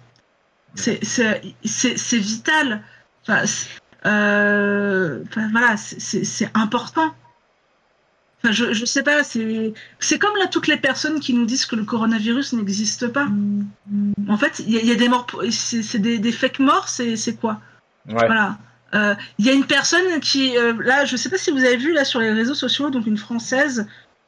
C'est 0.75 2.17
vital. 2.17 2.81
Enfin, 3.23 3.45
c'est- 3.45 3.67
euh, 4.05 5.23
enfin, 5.27 5.49
voilà, 5.51 5.75
c'est- 5.77 6.49
important. 6.53 7.13
Enfin, 8.43 8.51
je, 8.53 8.71
je 8.71 8.85
sais 8.85 9.01
pas, 9.03 9.23
c'est 9.23 10.19
comme 10.19 10.35
là 10.37 10.45
toutes 10.47 10.67
les 10.67 10.77
personnes 10.77 11.19
qui 11.19 11.33
nous 11.33 11.45
disent 11.45 11.65
que 11.65 11.75
le 11.75 11.83
coronavirus 11.83 12.53
n'existe 12.53 13.07
pas. 13.07 13.27
En 14.29 14.37
fait, 14.37 14.59
il 14.59 14.71
y, 14.71 14.77
a- 14.77 14.81
il 14.81 14.87
y 14.87 14.91
a 14.91 14.95
des 14.95 15.09
morts, 15.09 15.25
c'est 15.49 15.97
des, 15.99 16.19
des 16.19 16.31
fake 16.31 16.59
morts, 16.59 16.87
c'est 16.87 17.39
quoi? 17.39 17.59
Ouais. 18.07 18.13
Voilà. 18.13 18.57
Euh, 18.93 19.15
Il 19.37 19.45
y 19.45 19.49
a 19.49 19.53
une 19.53 19.65
personne 19.65 20.19
qui, 20.21 20.55
euh, 20.57 20.73
là, 20.81 21.03
je 21.03 21.17
sais 21.17 21.29
pas 21.29 21.37
si 21.37 21.51
vous 21.51 21.57
avez 21.65 21.75
vu 21.77 21.91
là 21.93 22.05
sur 22.05 22.19
les 22.21 22.31
réseaux 22.31 22.53
sociaux, 22.53 22.89
donc 22.89 23.05
une 23.07 23.17
française, 23.17 23.85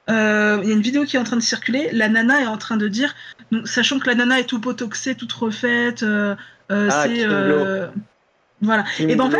euh, 0.09 0.59
il 0.63 0.69
y 0.69 0.71
a 0.71 0.75
une 0.75 0.81
vidéo 0.81 1.03
qui 1.05 1.15
est 1.15 1.19
en 1.19 1.23
train 1.23 1.35
de 1.37 1.41
circuler. 1.41 1.89
La 1.93 2.09
nana 2.09 2.41
est 2.41 2.47
en 2.47 2.57
train 2.57 2.77
de 2.77 2.87
dire, 2.87 3.13
donc, 3.51 3.67
sachant 3.67 3.99
que 3.99 4.07
la 4.07 4.15
nana 4.15 4.39
est 4.39 4.45
tout 4.45 4.59
botoxée, 4.59 5.15
toute 5.15 5.31
refaite, 5.33 6.03
euh, 6.03 6.35
euh, 6.71 6.89
Ah, 6.91 7.03
c'est, 7.05 7.23
euh, 7.25 7.87
voilà. 8.61 8.83
Kim 8.97 9.09
Et 9.09 9.15
ben 9.15 9.25
en 9.25 9.29
fait, 9.31 9.37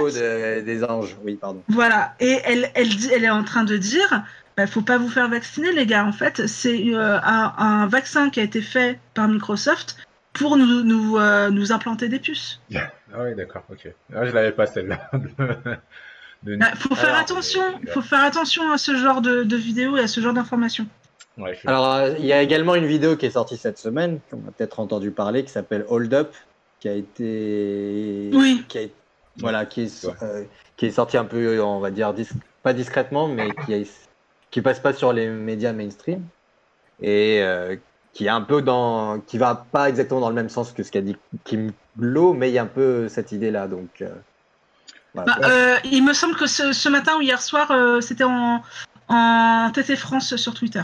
de- 0.59 0.61
des 0.61 0.84
anges, 0.84 1.17
oui, 1.24 1.36
pardon. 1.36 1.63
voilà. 1.67 2.13
Et 2.20 2.39
elle, 2.45 2.70
elle, 2.76 2.89
dit, 2.89 3.09
elle 3.13 3.24
est 3.26 3.30
en 3.30 3.43
train 3.43 3.63
de 3.63 3.78
dire, 3.78 4.24
bah, 4.55 4.67
faut 4.67 4.82
pas 4.82 4.97
vous 4.97 5.09
faire 5.09 5.28
vacciner, 5.30 5.72
les 5.74 5.86
gars. 5.86 6.05
En 6.05 6.11
fait, 6.13 6.47
c'est 6.47 6.93
euh, 6.95 7.20
un, 7.24 7.53
un 7.57 7.88
vaccin 7.88 8.30
qui 8.30 8.39
a 8.39 8.43
été 8.43 8.61
fait 8.61 8.99
par 9.13 9.28
Microsoft 9.28 9.97
pour 10.34 10.55
nous, 10.57 10.84
nous, 10.84 11.17
euh, 11.17 11.49
nous 11.49 11.72
implanter 11.72 12.07
des 12.07 12.20
puces. 12.20 12.61
Ah 12.76 13.24
oui, 13.24 13.36
d'accord, 13.36 13.63
ok. 13.70 13.88
Ah, 14.15 14.26
je 14.26 14.32
l'avais 14.32 14.51
pas 14.51 14.67
celle-là. 14.67 15.09
De- 16.44 16.56
Bah, 16.56 16.68
faut 16.76 16.96
faire 16.96 17.10
Alors, 17.10 17.22
attention, 17.22 17.62
euh, 17.62 17.92
faut 17.92 18.02
faire 18.02 18.24
attention 18.24 18.72
à 18.72 18.78
ce 18.78 18.96
genre 18.96 19.22
de, 19.22 19.44
de 19.44 19.56
vidéos 19.58 19.98
et 19.98 20.02
à 20.02 20.08
ce 20.08 20.22
genre 20.22 20.34
d'informations. 20.34 20.86
Ouais, 21.38 21.54
je 21.54 21.60
suis- 21.60 21.68
Alors, 21.68 21.94
euh, 21.96 22.14
il 22.20 22.26
y 22.26 22.34
a 22.34 22.42
également 22.42 22.76
une 22.76 22.86
vidéo 22.86 23.16
qui 23.18 23.26
est 23.26 23.32
sortie 23.32 23.58
cette 23.58 23.78
semaine, 23.78 24.20
qu'on 24.32 24.38
a 24.48 24.52
peut-être 24.52 24.80
entendu 24.80 25.12
parler, 25.12 25.44
qui 25.44 25.52
s'appelle 25.52 25.86
Hold 25.90 26.14
Up, 26.14 26.34
qui 26.80 26.88
a 26.90 26.94
été. 26.94 28.30
Oui. 28.34 28.64
Qui 28.68 28.78
a... 28.78 28.82
Voilà, 29.38 29.66
qui 29.66 29.82
est, 29.84 30.06
Ouais. 30.06 30.14
euh, 30.22 30.44
qui 30.76 30.86
est 30.88 30.92
sorti 30.92 31.18
un 31.18 31.26
peu, 31.26 31.62
on 31.62 31.80
va 31.80 31.92
dire, 31.92 32.14
dis- 32.14 32.28
pas 32.64 32.74
discrètement, 32.74 33.28
mais 33.28 33.50
qui, 33.66 33.90
qui 34.52 34.62
passe 34.62 34.80
pas 34.80 34.92
sur 34.94 35.14
les 35.14 35.30
médias 35.30 35.72
mainstream. 35.74 36.22
Et 37.02 37.40
euh, 37.42 37.78
qui 38.12 38.26
est 38.26 38.30
un 38.30 38.42
peu 38.42 38.62
dans. 38.62 39.20
qui 39.22 39.38
va 39.38 39.66
pas 39.72 39.88
exactement 39.88 40.20
dans 40.20 40.30
le 40.30 40.36
même 40.36 40.50
sens 40.50 40.72
que 40.74 40.84
ce 40.84 40.92
qu'a 40.92 41.02
dit 41.02 41.16
Kim 41.46 41.72
Glow, 41.98 42.34
mais 42.34 42.50
il 42.50 42.54
y 42.54 42.58
a 42.58 42.64
un 42.64 42.66
peu 42.66 43.08
cette 43.08 43.32
idée-là. 43.32 43.68
Donc. 43.68 44.04
Bah, 45.16 45.26
euh, 45.43 45.76
il 45.86 46.03
me 46.03 46.14
semble 46.14 46.36
que 46.36 46.45
ce, 46.47 46.72
ce 46.72 46.89
matin 46.89 47.14
ou 47.18 47.22
hier 47.22 47.41
soir, 47.41 47.72
euh, 47.72 47.99
c'était 48.01 48.24
en, 48.24 48.62
en 49.07 49.72
TT 49.74 49.95
France 49.95 50.36
sur 50.36 50.53
Twitter. 50.53 50.84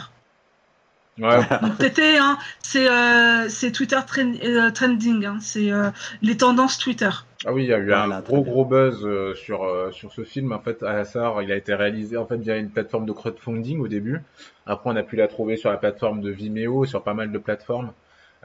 Ouais, 1.17 1.39
Donc 1.61 1.77
TT, 1.77 2.17
hein, 2.17 2.37
c'est 2.61 2.89
euh, 2.89 3.47
c'est 3.47 3.71
Twitter 3.71 3.99
tren- 4.05 4.37
euh, 4.43 4.69
trending, 4.71 5.25
hein, 5.25 5.37
c'est 5.39 5.71
euh, 5.71 5.89
les 6.21 6.35
tendances 6.35 6.77
Twitter. 6.77 7.09
Ah 7.45 7.53
oui, 7.53 7.63
il 7.63 7.69
y 7.69 7.73
a 7.73 7.77
eu 7.77 7.85
Voilà, 7.85 8.17
un 8.17 8.19
gros 8.21 8.41
bien. 8.43 8.51
gros 8.51 8.65
buzz 8.65 8.99
euh, 9.05 9.33
sur 9.33 9.63
euh, 9.63 9.91
sur 9.91 10.11
ce 10.11 10.25
film. 10.25 10.51
En 10.51 10.59
fait, 10.59 10.83
Alassar, 10.83 11.41
il 11.41 11.51
a 11.53 11.55
été 11.55 11.73
réalisé 11.73 12.17
en 12.17 12.25
fait 12.25 12.35
via 12.37 12.57
une 12.57 12.69
plateforme 12.69 13.05
de 13.05 13.13
crowdfunding 13.13 13.79
au 13.79 13.87
début. 13.87 14.21
Après, 14.65 14.89
on 14.89 14.95
a 14.97 15.03
pu 15.03 15.15
la 15.15 15.29
trouver 15.29 15.55
sur 15.55 15.69
la 15.69 15.77
plateforme 15.77 16.19
de 16.19 16.31
Vimeo, 16.31 16.83
sur 16.85 17.01
pas 17.01 17.13
mal 17.13 17.31
de 17.31 17.37
plateformes. 17.37 17.93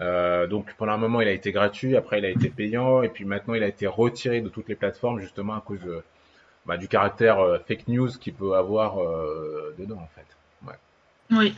Euh, 0.00 0.46
donc 0.46 0.72
pendant 0.78 0.92
un 0.92 0.96
moment, 0.98 1.20
il 1.20 1.28
a 1.28 1.32
été 1.32 1.52
gratuit. 1.52 1.96
Après, 1.96 2.18
il 2.18 2.24
a 2.24 2.30
été 2.30 2.48
payant. 2.48 3.02
Et 3.02 3.08
puis 3.08 3.24
maintenant, 3.24 3.54
il 3.54 3.62
a 3.62 3.68
été 3.68 3.86
retiré 3.86 4.40
de 4.40 4.48
toutes 4.48 4.68
les 4.68 4.74
plateformes 4.76 5.20
justement 5.20 5.54
à 5.54 5.60
cause 5.60 5.80
de- 5.80 6.02
bah, 6.66 6.76
du 6.76 6.88
caractère 6.88 7.40
euh, 7.40 7.58
fake 7.66 7.88
news 7.88 8.08
qu'il 8.08 8.34
peut 8.34 8.54
avoir 8.54 9.00
euh, 9.00 9.74
dedans 9.78 9.96
en 9.96 10.08
fait. 10.14 10.26
Oui. 11.32 11.54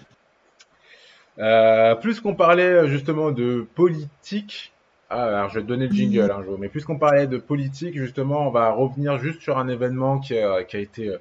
Euh, 1.39 1.95
plus 1.95 2.21
qu'on 2.21 2.35
parlait 2.35 2.87
justement 2.89 3.31
de 3.31 3.67
politique, 3.75 4.73
ah, 5.09 5.25
alors 5.39 5.49
je 5.49 5.55
vais 5.57 5.63
te 5.63 5.67
donner 5.67 5.89
le 5.89 5.95
jingle, 5.95 6.31
hein, 6.31 6.43
Jo, 6.45 6.59
mais 6.59 6.69
plus 6.69 6.85
qu'on 6.85 6.99
parlait 6.99 7.27
de 7.27 7.39
politique, 7.39 7.97
justement, 7.97 8.47
on 8.47 8.51
va 8.51 8.71
revenir 8.71 9.19
juste 9.19 9.41
sur 9.41 9.57
un 9.59 9.69
événement 9.69 10.19
qui 10.19 10.37
a, 10.39 10.63
qui 10.63 10.77
a 10.77 10.81
été, 10.81 11.09
euh, 11.09 11.19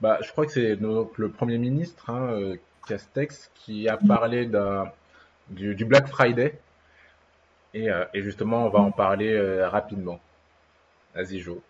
bah, 0.00 0.18
je 0.22 0.30
crois 0.32 0.46
que 0.46 0.52
c'est 0.52 0.74
le 0.76 1.28
Premier 1.28 1.58
ministre, 1.58 2.08
hein, 2.08 2.28
euh, 2.32 2.56
Castex, 2.88 3.50
qui 3.54 3.88
a 3.88 3.98
parlé 3.98 4.46
d'un, 4.46 4.90
du, 5.50 5.74
du 5.74 5.84
Black 5.84 6.08
Friday, 6.08 6.58
et, 7.74 7.90
euh, 7.90 8.04
et 8.14 8.22
justement, 8.22 8.66
on 8.66 8.68
va 8.68 8.80
en 8.80 8.90
parler 8.90 9.32
euh, 9.32 9.68
rapidement. 9.68 10.20
Vas-y, 11.14 11.38
Jo. 11.40 11.60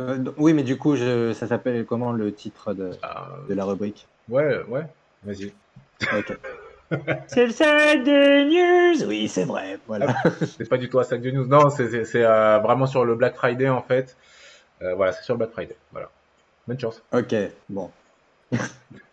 Euh, 0.00 0.24
oui, 0.36 0.52
mais 0.52 0.62
du 0.62 0.76
coup, 0.78 0.94
je... 0.94 1.32
ça 1.32 1.48
s'appelle 1.48 1.84
comment 1.84 2.12
le 2.12 2.32
titre 2.32 2.72
de, 2.72 2.90
Ah, 3.02 3.30
de 3.48 3.54
la 3.54 3.64
rubrique? 3.64 4.06
Ouais, 4.28 4.62
ouais, 4.68 4.86
vas-y. 5.24 5.52
C'est 7.26 7.44
le 7.46 7.52
sac 7.52 8.02
des 8.02 8.44
news 8.46 9.06
Oui, 9.06 9.28
c'est 9.28 9.44
vrai. 9.44 9.78
Voilà. 9.86 10.14
C'est 10.40 10.66
pas 10.68 10.78
du 10.78 10.88
tout 10.88 10.98
un 10.98 11.04
sac 11.04 11.20
de 11.20 11.30
news. 11.30 11.46
Non, 11.46 11.68
c'est 11.68 11.84
euh, 12.14 12.58
vraiment 12.60 12.86
sur 12.86 13.04
le 13.04 13.14
Black 13.14 13.34
Friday 13.34 13.68
en 13.68 13.82
fait. 13.82 14.16
Voilà, 14.80 15.12
c'est 15.12 15.22
sur 15.22 15.34
le 15.34 15.38
Black 15.38 15.50
Friday. 15.50 15.76
Voilà. 15.92 16.08
Bonne 16.66 16.80
chance. 16.80 17.02
Ok, 17.12 17.34
bon. 17.68 17.90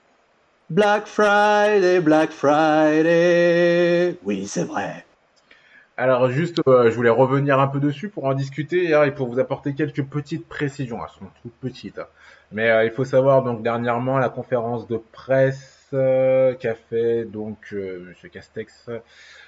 Black 0.70 1.05
Friday, 1.07 1.99
Black 1.99 2.32
Friday. 2.32 4.18
Oui, 4.24 4.47
c'est 4.47 4.63
vrai. 4.63 5.05
Alors 5.97 6.30
juste, 6.30 6.59
euh, 6.68 6.89
je 6.89 6.95
voulais 6.95 7.09
revenir 7.09 7.59
un 7.59 7.68
peu 7.68 7.80
dessus 7.80 8.09
pour 8.09 8.26
en 8.26 8.34
discuter 8.34 8.93
hein, 8.93 9.03
et 9.03 9.11
pour 9.11 9.30
vous 9.30 9.39
apporter 9.39 9.76
quelques 9.76 10.03
petites 10.03 10.47
précisions. 10.47 10.99
Elles 11.01 11.20
sont 11.20 11.32
toutes 11.41 11.53
petites. 11.53 11.99
hein. 11.99 12.07
Mais 12.51 12.70
euh, 12.70 12.84
il 12.84 12.91
faut 12.91 13.05
savoir 13.05 13.43
donc 13.43 13.63
dernièrement 13.63 14.18
la 14.18 14.30
conférence 14.30 14.88
de 14.88 14.97
presse 14.97 15.88
euh, 15.93 16.53
qu'a 16.55 16.76
fait 16.76 17.26
donc 17.26 17.57
euh, 17.72 17.99
Monsieur 18.09 18.30
Castex. 18.30 18.89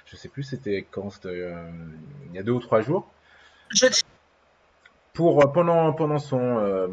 Je 0.06 0.16
sais 0.16 0.28
plus 0.28 0.44
c'était 0.44 0.86
quand, 0.90 1.10
c'était, 1.10 1.28
euh, 1.28 1.54
il 2.30 2.36
y 2.36 2.38
a 2.38 2.42
deux 2.42 2.52
ou 2.52 2.60
trois 2.60 2.80
jours. 2.80 3.10
Je 3.70 3.86
pour 5.12 5.52
pendant 5.52 5.92
pendant 5.92 6.18
son 6.18 6.88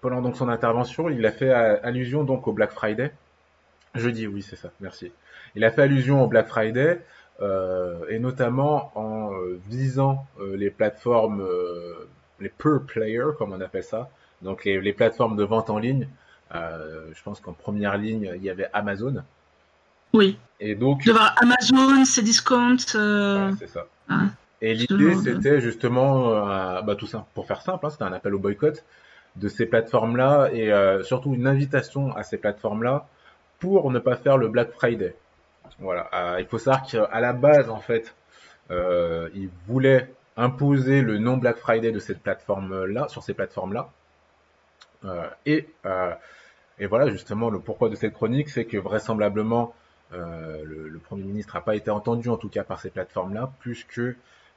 pendant 0.00 0.20
donc 0.22 0.36
son 0.36 0.48
intervention, 0.48 1.08
il 1.08 1.24
a 1.26 1.32
fait 1.32 1.50
euh, 1.50 1.76
allusion 1.82 2.24
donc 2.24 2.46
au 2.48 2.52
Black 2.52 2.72
Friday. 2.72 3.12
Jeudi, 3.94 4.26
oui, 4.26 4.42
c'est 4.42 4.56
ça. 4.56 4.70
Merci. 4.80 5.12
Il 5.54 5.64
a 5.64 5.70
fait 5.70 5.82
allusion 5.82 6.22
au 6.22 6.26
Black 6.26 6.48
Friday 6.48 7.00
euh, 7.40 8.00
et 8.08 8.18
notamment 8.18 8.90
en 8.94 9.32
euh, 9.34 9.58
visant 9.68 10.26
euh, 10.40 10.56
les 10.56 10.70
plateformes, 10.70 11.40
euh, 11.42 12.08
les 12.40 12.48
pure 12.48 12.82
players 12.86 13.32
comme 13.38 13.52
on 13.52 13.60
appelle 13.60 13.84
ça, 13.84 14.08
donc 14.42 14.64
les, 14.64 14.80
les 14.80 14.92
plateformes 14.92 15.36
de 15.36 15.44
vente 15.44 15.70
en 15.70 15.78
ligne. 15.78 16.08
Euh, 16.54 17.06
je 17.14 17.22
pense 17.22 17.40
qu'en 17.40 17.52
première 17.52 17.96
ligne 17.98 18.32
il 18.36 18.42
y 18.44 18.50
avait 18.50 18.68
Amazon 18.72 19.22
Oui. 20.12 20.38
et 20.60 20.74
donc 20.74 21.00
Il 21.06 21.12
doit 21.12 21.22
y 21.22 21.24
avoir 21.24 21.34
Amazon, 21.42 22.04
ses 22.04 22.22
discounts. 22.22 22.76
euh, 22.94 23.48
Ouais, 23.50 23.54
c'est 23.58 23.68
ça. 23.68 23.86
ah, 24.08 24.26
Et 24.60 24.74
l'idée, 24.74 25.14
c'était 25.16 25.60
justement, 25.60 26.30
euh, 26.30 26.82
bah, 26.82 26.94
tout 26.96 27.06
ça, 27.06 27.26
pour 27.34 27.46
faire 27.46 27.62
simple, 27.62 27.84
hein, 27.86 27.90
c'était 27.90 28.04
un 28.04 28.12
appel 28.12 28.34
au 28.34 28.38
boycott 28.38 28.84
de 29.36 29.48
ces 29.48 29.66
plateformes-là 29.66 30.50
et 30.52 30.72
euh, 30.72 31.02
surtout 31.02 31.34
une 31.34 31.46
invitation 31.46 32.14
à 32.14 32.22
ces 32.22 32.38
plateformes-là 32.38 33.06
pour 33.58 33.90
ne 33.90 33.98
pas 33.98 34.16
faire 34.16 34.36
le 34.36 34.48
Black 34.48 34.72
Friday. 34.72 35.14
Voilà. 35.78 36.08
Euh, 36.14 36.40
il 36.40 36.46
faut 36.46 36.58
savoir 36.58 36.82
qu'à 36.84 37.20
la 37.20 37.32
base, 37.32 37.68
en 37.68 37.78
fait, 37.78 38.14
euh, 38.70 39.28
ils 39.34 39.50
voulaient 39.66 40.12
imposer 40.36 41.00
le 41.00 41.18
non 41.18 41.36
Black 41.36 41.56
Friday 41.56 41.92
de 41.92 41.98
cette 41.98 42.20
plateforme-là, 42.20 43.08
sur 43.08 43.22
ces 43.22 43.34
plateformes-là. 43.34 43.90
Euh, 45.04 45.28
et, 45.46 45.68
euh, 45.86 46.12
et 46.78 46.86
voilà, 46.86 47.08
justement, 47.08 47.50
le 47.50 47.58
pourquoi 47.58 47.88
de 47.88 47.96
cette 47.96 48.14
chronique, 48.14 48.48
c'est 48.48 48.64
que 48.64 48.76
vraisemblablement, 48.76 49.74
le, 50.12 50.88
le 50.88 50.98
Premier 51.00 51.24
ministre 51.24 51.56
n'a 51.56 51.60
pas 51.60 51.74
été 51.74 51.90
entendu, 51.90 52.28
en 52.28 52.36
tout 52.36 52.48
cas 52.48 52.62
par 52.62 52.78
ces 52.78 52.90
plateformes-là, 52.90 53.50
puisque 53.58 54.00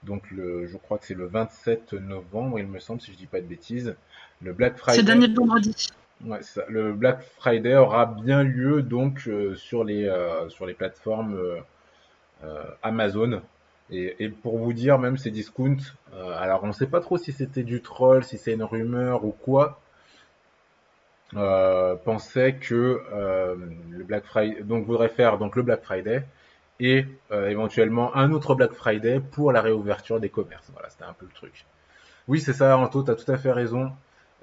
donc 0.07 0.31
le, 0.31 0.67
je 0.67 0.77
crois 0.77 0.97
que 0.99 1.05
c'est 1.05 1.13
le 1.15 1.27
27 1.27 1.93
novembre, 1.93 2.59
il 2.59 2.67
me 2.67 2.79
semble, 2.79 3.01
si 3.01 3.13
je 3.13 3.17
dis 3.17 3.27
pas 3.27 3.41
de 3.41 3.47
bêtises, 3.47 3.95
le 4.41 4.53
Black 4.53 4.79
C'est 4.89 5.03
Friday. 5.03 5.03
le 5.03 5.05
dernier 5.05 5.27
vendredi. 5.33 5.87
Ouais, 6.25 6.39
c'est 6.41 6.61
ça. 6.61 6.65
Le 6.69 6.93
Black 6.93 7.21
Friday 7.37 7.75
aura 7.75 8.05
bien 8.07 8.43
lieu 8.43 8.81
donc 8.81 9.27
euh, 9.27 9.55
sur 9.55 9.83
les 9.83 10.05
euh, 10.05 10.49
sur 10.49 10.65
les 10.65 10.73
plateformes 10.73 11.35
euh, 12.43 12.63
Amazon 12.83 13.41
Et, 13.91 14.15
et 14.23 14.29
pour 14.29 14.57
vous 14.57 14.73
dire, 14.73 14.99
même 14.99 15.17
ces 15.17 15.31
discounts, 15.31 15.77
alors 16.13 16.63
on 16.63 16.73
sait 16.73 16.87
pas 16.87 17.01
trop 17.01 17.17
si 17.17 17.31
c'était 17.31 17.63
du 17.63 17.81
troll, 17.81 18.23
si 18.23 18.37
c'est 18.37 18.53
une 18.53 18.63
rumeur 18.63 19.25
ou 19.25 19.31
quoi, 19.31 19.79
pensait 22.05 22.55
que 22.55 23.01
le 23.89 24.03
Black 24.03 24.25
Friday, 24.25 24.61
donc 24.63 24.85
voudrait 24.85 25.09
faire 25.09 25.37
donc 25.37 25.55
le 25.55 25.63
Black 25.63 25.83
Friday 25.83 26.25
et 26.80 27.05
euh, 27.32 27.49
éventuellement 27.49 28.15
un 28.15 28.32
autre 28.32 28.55
Black 28.55 28.73
Friday 28.73 29.19
pour 29.19 29.51
la 29.51 29.61
réouverture 29.61 30.19
des 30.19 30.30
commerces. 30.30 30.69
Voilà, 30.73 30.89
c'était 30.89 31.05
un 31.05 31.13
peu 31.13 31.25
le 31.25 31.34
truc. 31.34 31.65
Oui, 32.28 32.39
c'est 32.41 32.53
ça, 32.53 32.78
Anto, 32.78 33.03
tu 33.03 33.11
as 33.11 33.15
tout 33.15 33.32
à 33.32 33.38
fait 33.38 33.51
raison. 33.51 33.91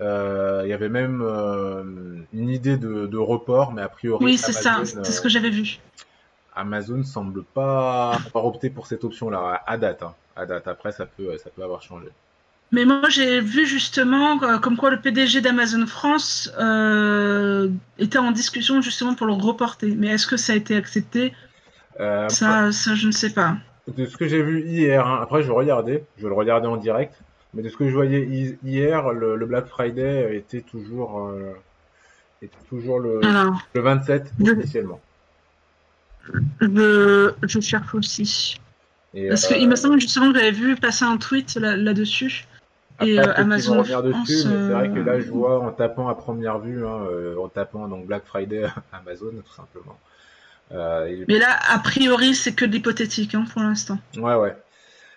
Euh, 0.00 0.62
Il 0.64 0.70
y 0.70 0.72
avait 0.72 0.88
même 0.88 1.22
euh, 1.22 1.84
une 2.32 2.48
idée 2.48 2.76
de, 2.76 3.06
de 3.06 3.18
report, 3.18 3.72
mais 3.72 3.82
a 3.82 3.88
priori, 3.88 4.24
Oui, 4.24 4.38
c'est 4.38 4.52
ça, 4.52 4.74
Amazon, 4.74 5.02
c'est 5.04 5.12
ce 5.12 5.20
que 5.20 5.28
j'avais 5.28 5.50
vu. 5.50 5.78
Amazon 6.56 7.02
semble 7.02 7.42
pas 7.42 8.12
avoir 8.26 8.46
opté 8.46 8.70
pour 8.70 8.86
cette 8.86 9.04
option-là 9.04 9.62
à 9.66 9.76
date. 9.76 10.02
Hein. 10.02 10.14
À 10.36 10.46
date. 10.46 10.66
Après, 10.68 10.92
ça 10.92 11.06
peut, 11.06 11.36
ça 11.38 11.50
peut 11.50 11.62
avoir 11.62 11.82
changé. 11.82 12.08
Mais 12.72 12.84
moi, 12.84 13.08
j'ai 13.08 13.40
vu 13.40 13.66
justement 13.66 14.42
euh, 14.42 14.58
comme 14.58 14.76
quoi 14.76 14.90
le 14.90 15.00
PDG 15.00 15.40
d'Amazon 15.40 15.86
France 15.86 16.50
euh, 16.58 17.68
était 17.98 18.18
en 18.18 18.32
discussion 18.32 18.80
justement 18.82 19.14
pour 19.14 19.26
le 19.26 19.32
reporter. 19.32 19.94
Mais 19.96 20.08
est-ce 20.08 20.26
que 20.26 20.36
ça 20.36 20.54
a 20.54 20.56
été 20.56 20.74
accepté? 20.76 21.34
Euh, 22.00 22.28
ça, 22.28 22.72
ça, 22.72 22.94
je 22.94 23.06
ne 23.06 23.12
sais 23.12 23.30
pas. 23.30 23.56
De 23.96 24.06
ce 24.06 24.16
que 24.16 24.26
j'ai 24.26 24.42
vu 24.42 24.62
hier, 24.62 25.06
hein, 25.06 25.20
après 25.22 25.42
je 25.42 25.50
regardais, 25.52 26.04
je 26.18 26.26
le 26.26 26.34
regardais 26.34 26.66
en 26.66 26.76
direct, 26.76 27.14
mais 27.52 27.62
de 27.62 27.68
ce 27.68 27.76
que 27.76 27.88
je 27.88 27.94
voyais 27.94 28.22
hi- 28.22 28.58
hier, 28.64 29.12
le, 29.12 29.36
le 29.36 29.46
Black 29.46 29.66
Friday 29.66 30.36
était 30.36 30.62
toujours, 30.62 31.28
euh, 31.28 31.52
était 32.42 32.56
toujours 32.68 32.98
le, 32.98 33.24
Alors, 33.24 33.60
le 33.74 33.80
27 33.82 34.32
Je- 34.42 34.52
officiellement. 34.52 35.00
je, 36.60 37.32
je 37.42 37.60
cherche 37.60 37.94
aussi. 37.94 38.58
Et, 39.12 39.28
Parce 39.28 39.50
euh, 39.50 39.54
qu'il 39.56 39.68
me 39.68 39.76
semble 39.76 40.00
justement 40.00 40.32
que 40.32 40.38
j'avais 40.38 40.50
vu 40.50 40.76
passer 40.76 41.04
un 41.04 41.16
tweet 41.18 41.54
là- 41.56 41.76
là-dessus. 41.76 42.46
et, 43.02 43.18
après, 43.18 43.30
euh, 43.40 43.42
Amazon 43.44 43.82
dessus, 43.82 44.24
c'est 44.26 44.72
vrai 44.72 44.88
que 44.90 44.98
là 45.00 45.12
euh, 45.12 45.20
je 45.20 45.30
vois 45.30 45.60
en 45.60 45.70
tapant 45.70 46.08
à 46.08 46.14
première 46.14 46.58
vue, 46.58 46.86
hein, 46.86 47.04
euh, 47.10 47.36
en 47.36 47.48
tapant 47.48 47.86
donc 47.86 48.06
Black 48.06 48.24
Friday 48.24 48.64
Amazon 48.92 49.30
tout 49.46 49.52
simplement. 49.54 49.98
Euh, 50.72 51.24
Mais 51.28 51.38
là, 51.38 51.58
a 51.68 51.78
priori, 51.78 52.34
c'est 52.34 52.54
que 52.54 52.64
de 52.64 52.72
l'hypothétique 52.72 53.34
hein, 53.34 53.44
pour 53.52 53.62
l'instant. 53.62 53.98
Ouais, 54.16 54.34
ouais. 54.34 54.56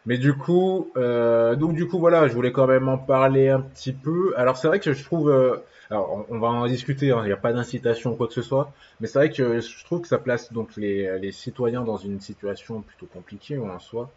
Mais 0.06 0.18
du 0.18 0.34
coup, 0.34 0.92
euh, 0.96 1.56
donc 1.56 1.74
du 1.74 1.88
coup, 1.88 2.00
voilà, 2.00 2.28
je 2.28 2.34
voulais 2.34 2.52
quand 2.52 2.68
même 2.68 2.88
en 2.88 2.98
parler 2.98 3.50
un 3.50 3.62
petit 3.62 3.92
peu. 3.92 4.34
Alors 4.38 4.58
c'est 4.58 4.68
vrai 4.68 4.80
que 4.80 4.94
je 4.94 5.04
trouve, 5.04 5.30
euh, 5.30 5.58
alors 5.90 6.26
on, 6.30 6.36
on 6.36 6.40
va 6.40 6.48
en 6.48 6.66
discuter, 6.68 7.12
hein, 7.12 7.20
il 7.24 7.28
n'y 7.28 7.34
a 7.34 7.38
pas 7.38 7.52
d'incitation 7.52 8.12
ou 8.12 8.16
quoi 8.16 8.28
que 8.28 8.34
ce 8.34 8.42
soit, 8.42 8.72
mais 9.02 9.08
c'est 9.08 9.20
vrai 9.20 9.32
que 9.32 9.60
je 9.60 9.84
trouve 9.86 10.02
que 10.02 10.08
ça 10.08 10.18
place 10.18 10.54
donc 10.54 10.76
les, 10.78 11.20
les 11.20 11.32
citoyens 11.34 11.82
dans 11.82 11.98
une 11.98 12.22
situation 12.22 12.82
plutôt 12.82 13.08
compliquée 13.08 13.58
en 13.58 13.80
soi, 13.80 14.10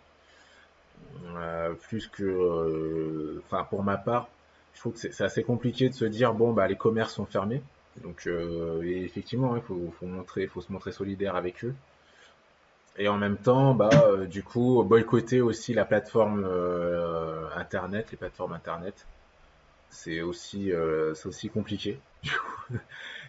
plus 1.89 2.07
que, 2.07 3.43
enfin 3.47 3.67
pour 3.69 3.83
ma 3.83 3.97
part, 3.97 4.29
je 4.75 4.81
trouve 4.81 4.93
que 4.93 5.01
c'est 5.01 5.13
c'est 5.13 5.25
assez 5.25 5.43
compliqué 5.43 5.89
de 5.89 5.95
se 5.95 6.05
dire 6.05 6.35
bon 6.35 6.53
bah 6.53 6.69
les 6.69 6.77
commerces 6.77 7.15
sont 7.15 7.27
fermés, 7.27 7.63
donc 8.03 8.27
euh, 8.27 8.83
effectivement 8.83 9.57
il 9.57 9.63
faut, 9.63 9.93
faut 9.99 10.07
montrer, 10.07 10.47
faut 10.47 10.61
se 10.61 10.73
montrer 10.73 10.93
solidaire 10.93 11.37
avec 11.37 11.65
eux. 11.65 11.75
Et 12.99 13.09
en 13.09 13.17
même 13.17 13.37
temps, 13.39 13.75
bah, 13.75 13.89
euh, 14.05 14.27
du 14.27 14.43
coup, 14.43 14.83
boycotter 14.83 15.41
aussi 15.41 15.73
la 15.75 15.85
plateforme 15.85 16.45
euh, 16.47 17.49
internet, 17.57 18.09
les 18.11 18.17
plateformes 18.17 18.53
internet, 18.53 19.07
c'est 19.91 20.21
aussi, 20.21 20.73
euh, 20.73 21.15
c'est 21.15 21.29
aussi 21.29 21.49
compliqué. 21.49 21.99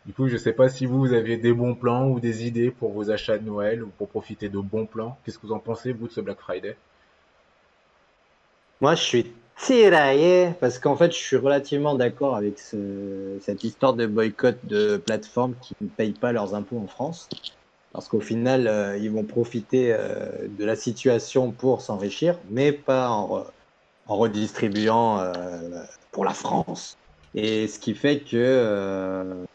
Du 0.07 0.13
coup, 0.13 0.27
je 0.27 0.35
sais 0.35 0.53
pas 0.53 0.67
si 0.67 0.87
vous, 0.87 1.05
vous 1.05 1.09
des 1.09 1.53
bons 1.53 1.75
plans 1.75 2.07
ou 2.07 2.19
des 2.19 2.47
idées 2.47 2.71
pour 2.71 2.91
vos 2.91 3.11
achats 3.11 3.37
de 3.37 3.45
Noël 3.45 3.83
ou 3.83 3.87
pour 3.99 4.09
profiter 4.09 4.49
de 4.49 4.57
bons 4.57 4.87
plans. 4.87 5.19
Qu'est-ce 5.23 5.37
que 5.37 5.45
vous 5.45 5.53
en 5.53 5.59
pensez, 5.59 5.93
vous, 5.93 6.07
de 6.07 6.11
ce 6.11 6.21
Black 6.21 6.39
Friday? 6.39 6.75
Moi, 8.81 8.95
je 8.95 9.03
suis 9.03 9.33
tiraillé 9.63 10.53
parce 10.59 10.79
qu'en 10.79 10.95
fait, 10.95 11.11
je 11.11 11.17
suis 11.17 11.35
relativement 11.37 11.95
d'accord 11.95 12.35
avec 12.35 12.59
ce- 12.59 13.37
cette 13.41 13.63
histoire 13.63 13.93
de 13.95 14.07
boycott 14.07 14.59
de 14.65 14.97
plateformes 14.97 15.57
qui 15.59 15.73
ne 15.81 15.87
payent 15.89 16.13
pas 16.17 16.31
leurs 16.31 16.55
impôts 16.55 16.79
en 16.79 16.87
France. 16.87 17.29
Parce 17.93 18.07
qu'au 18.07 18.21
final, 18.21 18.67
euh, 18.67 18.97
ils 18.97 19.11
vont 19.11 19.25
profiter 19.25 19.93
euh, 19.93 20.47
de 20.49 20.65
la 20.65 20.75
situation 20.75 21.51
pour 21.53 21.81
s'enrichir, 21.81 22.41
mais 22.49 22.71
pas 22.73 23.09
en, 23.09 23.29
re- 23.29 23.51
en 24.05 24.17
redistribuant 24.17 25.19
euh, 25.19 25.83
pour 26.11 26.25
la 26.25 26.33
France. 26.33 26.97
Et 27.35 27.67
ce 27.67 27.79
qui 27.79 27.95
fait 27.95 28.23
que 28.23 29.45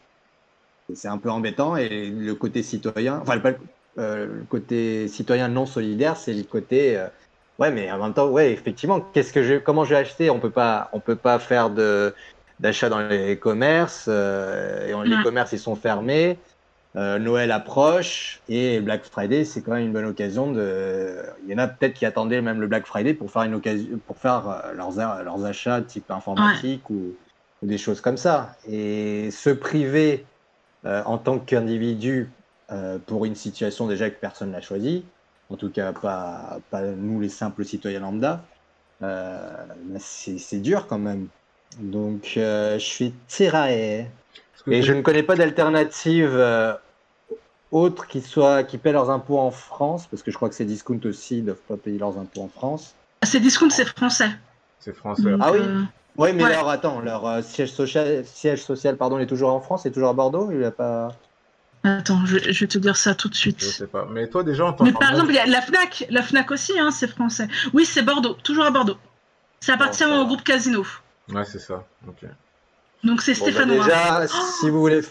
c'est 0.93 1.07
un 1.07 1.17
peu 1.17 1.29
embêtant. 1.29 1.75
Et 1.75 2.09
le 2.09 2.35
côté 2.35 2.63
citoyen, 2.63 3.19
enfin, 3.21 3.35
le 3.95 4.45
côté 4.45 5.07
citoyen 5.07 5.47
non 5.49 5.65
solidaire, 5.65 6.17
c'est 6.17 6.33
le 6.33 6.43
côté. 6.43 7.03
Ouais, 7.59 7.71
mais 7.71 7.91
en 7.91 7.97
même 7.97 8.13
temps, 8.13 8.29
ouais, 8.29 8.51
effectivement, 8.51 9.01
qu'est-ce 9.01 9.33
que 9.33 9.41
je, 9.43 9.55
comment 9.55 9.83
je 9.83 9.89
vais 9.91 9.95
acheter? 9.95 10.29
On 10.29 10.39
peut 10.39 10.51
pas, 10.51 10.89
on 10.93 11.01
peut 11.01 11.15
pas 11.15 11.39
faire 11.39 11.69
de 11.71 12.15
d'achat 12.59 12.89
dans 12.89 12.99
les 13.07 13.37
commerces. 13.39 14.05
euh, 14.09 14.87
et 14.87 14.93
on- 14.95 15.01
les 15.03 15.19
commerces 15.19 15.51
ils 15.53 15.59
sont 15.59 15.75
fermés. 15.75 16.41
euh, 16.97 17.19
Noël 17.19 17.51
approche 17.51 18.41
et 18.47 18.81
Black 18.81 19.05
Friday, 19.05 19.45
c'est 19.45 19.61
quand 19.63 19.73
même 19.73 19.85
une 19.87 19.93
bonne 19.93 20.05
occasion 20.05 20.51
de. 20.51 21.23
Il 21.43 21.49
y 21.51 21.53
en 21.55 21.59
a 21.59 21.67
peut-être 21.67 21.93
qui 21.95 22.05
attendaient 22.05 22.41
même 22.41 22.61
le 22.61 22.67
Black 22.67 22.85
Friday 22.87 23.13
pour 23.15 23.31
faire 23.31 23.43
une 23.43 23.55
occasion, 23.55 23.99
pour 24.07 24.19
faire 24.19 24.49
euh, 24.49 24.73
leurs 24.73 24.95
leurs 25.23 25.45
achats 25.45 25.81
type 25.83 26.11
informatique 26.11 26.89
ou, 26.89 27.17
ou 27.61 27.67
des 27.67 27.77
choses 27.77 28.01
comme 28.01 28.17
ça. 28.17 28.57
Et 28.65 29.31
se 29.31 29.49
priver 29.51 30.31
euh, 30.85 31.03
en 31.05 31.17
tant 31.19 31.39
qu'individu 31.39 32.35
pour 33.05 33.25
une 33.25 33.35
situation 33.35 33.87
déjà 33.87 34.09
que 34.09 34.19
personne 34.19 34.51
n'a 34.51 34.61
choisie, 34.61 35.11
en 35.49 35.55
tout 35.55 35.69
cas 35.69 35.93
pas, 35.93 36.59
pas 36.69 36.81
nous 36.81 37.19
les 37.19 37.29
simples 37.29 37.63
citoyens 37.65 38.01
lambda, 38.01 38.41
euh, 39.01 39.65
c'est 39.99 40.61
dur 40.61 40.87
quand 40.87 40.99
même. 40.99 41.27
Donc 41.79 42.33
euh, 42.37 42.79
je 42.79 42.85
suis 42.85 43.13
tiraillé. 43.27 44.07
Et 44.69 44.81
je 44.81 44.93
ne 44.93 45.01
connais 45.01 45.23
pas 45.23 45.35
d'alternative 45.35 46.33
euh, 46.33 46.73
autre 47.71 48.07
qui 48.07 48.21
soit 48.21 48.63
qui 48.63 48.77
paie 48.77 48.91
leurs 48.91 49.09
impôts 49.09 49.39
en 49.39 49.51
France, 49.51 50.07
parce 50.07 50.23
que 50.23 50.31
je 50.31 50.35
crois 50.35 50.49
que 50.49 50.55
ces 50.55 50.65
discounts 50.65 51.05
aussi 51.05 51.37
ne 51.37 51.47
doivent 51.47 51.61
pas 51.67 51.77
payer 51.77 51.97
leurs 51.99 52.17
impôts 52.17 52.41
en 52.41 52.49
France. 52.49 52.95
Ces 53.23 53.39
discounts, 53.39 53.69
c'est 53.69 53.85
français. 53.85 54.29
C'est 54.79 54.93
français. 54.93 55.35
Ah 55.39 55.51
oui 55.51 55.59
Oui, 56.17 56.33
mais 56.33 56.43
Ouais. 56.43 56.53
alors 56.53 56.69
attends, 56.69 56.99
leur 56.99 57.25
euh, 57.25 57.41
siège 57.41 57.71
social, 57.71 58.25
siège 58.25 58.63
social 58.63 58.97
pardon, 58.97 59.17
il 59.19 59.23
est 59.23 59.27
toujours 59.27 59.53
en 59.53 59.61
France, 59.61 59.83
il 59.85 59.89
est 59.89 59.91
toujours 59.91 60.09
à 60.09 60.13
Bordeaux, 60.13 60.49
il 60.51 60.63
a 60.63 60.71
pas. 60.71 61.09
Attends, 61.87 62.25
je, 62.25 62.37
je 62.39 62.59
vais 62.59 62.67
te 62.67 62.77
dire 62.77 62.95
ça 62.97 63.15
tout 63.15 63.29
de 63.29 63.33
Je 63.33 63.39
suite. 63.39 63.61
sais 63.61 63.87
pas. 63.87 64.07
Mais 64.11 64.27
toi, 64.27 64.43
déjà, 64.43 64.65
en 64.65 64.73
tant 64.73 64.83
Mais 64.83 64.91
par 64.91 65.11
exemple, 65.11 65.29
il 65.31 65.35
y 65.35 65.39
a 65.39 65.45
la 65.45 65.61
FNAC. 65.61 66.05
La 66.09 66.21
FNAC 66.23 66.51
aussi, 66.51 66.77
hein, 66.79 66.91
c'est 66.91 67.07
français. 67.07 67.47
Oui, 67.73 67.85
c'est 67.85 68.01
Bordeaux. 68.03 68.33
Toujours 68.43 68.65
à 68.65 68.71
Bordeaux. 68.71 68.97
Ça 69.59 69.73
appartient 69.75 69.99
ça 69.99 70.19
au 70.21 70.25
groupe 70.25 70.43
Casino. 70.43 70.85
Ouais, 71.33 71.45
c'est 71.45 71.59
ça. 71.59 71.83
Ok. 72.07 72.27
Donc 73.03 73.21
c'est 73.21 73.33
Bon, 73.33 73.45
bah, 73.45 73.51
stéphanois. 73.51 73.83
déjà, 73.85 74.27
si 74.27 74.69
vous 74.69 74.79
voulez. 74.79 75.01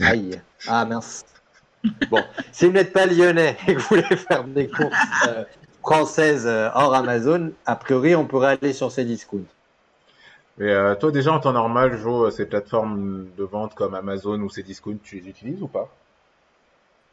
Aïe. 0.00 0.40
Ah 0.66 0.84
mince. 0.84 1.24
Bon, 2.10 2.22
si 2.52 2.66
vous 2.66 2.72
n'êtes 2.72 2.92
pas 2.92 3.06
lyonnais 3.06 3.56
et 3.68 3.74
que 3.74 3.80
vous 3.80 3.86
voulez 3.88 4.02
faire 4.16 4.44
des 4.44 4.68
courses 4.68 4.92
euh, 5.28 5.44
françaises 5.80 6.46
euh, 6.46 6.68
hors 6.74 6.94
Amazon, 6.94 7.52
a 7.64 7.76
priori, 7.76 8.16
on 8.16 8.26
pourrait 8.26 8.58
aller 8.60 8.72
sur 8.72 8.90
ces 8.90 9.04
discounts. 9.04 9.44
Mais 10.58 10.70
euh, 10.70 10.94
toi, 10.96 11.12
déjà, 11.12 11.32
en 11.32 11.38
temps 11.40 11.52
normal, 11.52 11.96
Jo, 11.98 12.30
ces 12.30 12.46
plateformes 12.46 13.26
de 13.36 13.44
vente 13.44 13.74
comme 13.74 13.94
Amazon 13.94 14.40
ou 14.40 14.50
ces 14.50 14.62
discounts, 14.62 14.96
tu 15.02 15.20
les 15.20 15.28
utilises 15.28 15.62
ou 15.62 15.68
pas? 15.68 15.88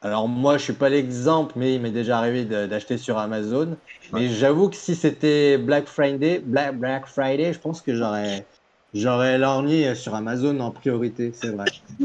Alors 0.04 0.28
moi, 0.28 0.58
je 0.58 0.64
suis 0.64 0.74
pas 0.74 0.90
l'exemple, 0.90 1.54
mais 1.56 1.76
il 1.76 1.82
m'est 1.82 1.92
déjà 1.92 2.18
arrivé 2.18 2.44
d'acheter 2.44 2.98
sur 2.98 3.18
Amazon. 3.18 3.78
Mais 4.12 4.28
j'avoue 4.28 4.70
que 4.70 4.76
si 4.76 4.96
c'était 4.96 5.58
Black 5.58 5.88
Friday, 5.88 6.40
Black, 6.40 6.78
Black 6.78 7.08
Friday, 7.08 7.54
je 7.54 7.60
pense 7.60 7.82
que 7.82 7.96
j'aurais 7.96 8.46
j'aurais 8.94 9.38
lorgné 9.38 9.96
sur 9.96 10.14
Amazon 10.14 10.60
en 10.60 10.72
priorité, 10.72 11.32
c'est 11.34 11.50
vrai. 11.50 11.66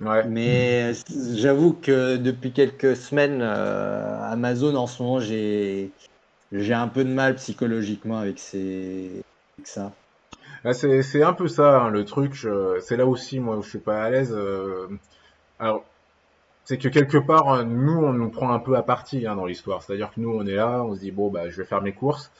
Ouais. 0.00 0.26
Mais 0.26 0.92
euh, 0.92 1.34
j'avoue 1.36 1.72
que 1.72 2.16
depuis 2.16 2.52
quelques 2.52 2.96
semaines, 2.96 3.38
euh, 3.40 4.20
Amazon 4.24 4.74
en 4.74 4.88
ce 4.88 5.00
moment, 5.00 5.20
j'ai 5.20 5.92
j'ai 6.50 6.74
un 6.74 6.88
peu 6.88 7.04
de 7.04 7.10
mal 7.10 7.36
psychologiquement 7.36 8.18
avec 8.18 8.40
ces 8.40 9.22
avec 9.56 9.68
ça. 9.68 9.92
Là, 10.64 10.72
c'est 10.72 11.22
un 11.22 11.32
peu 11.32 11.46
ça, 11.46 11.82
hein, 11.82 11.90
le 11.90 12.04
truc. 12.04 12.34
C'est 12.80 12.96
là 12.96 13.06
aussi, 13.06 13.38
moi, 13.38 13.56
où 13.56 13.62
je 13.62 13.68
suis 13.68 13.78
pas 13.78 14.02
à 14.02 14.10
l'aise. 14.10 14.32
euh, 14.32 14.88
Alors, 15.60 15.84
c'est 16.64 16.78
que 16.78 16.88
quelque 16.88 17.18
part, 17.18 17.48
hein, 17.48 17.64
nous, 17.64 17.98
on 17.98 18.12
nous 18.12 18.30
prend 18.30 18.52
un 18.52 18.58
peu 18.58 18.76
à 18.76 18.82
partie 18.82 19.26
hein, 19.26 19.36
dans 19.36 19.44
l'histoire. 19.44 19.82
C'est-à-dire 19.82 20.10
que 20.14 20.20
nous, 20.20 20.30
on 20.30 20.46
est 20.46 20.54
là, 20.54 20.82
on 20.82 20.94
se 20.94 21.00
dit, 21.00 21.10
bon, 21.10 21.30
bah, 21.30 21.50
je 21.50 21.56
vais 21.56 21.64
faire 21.64 21.82
mes 21.82 21.92
courses. 21.92 22.32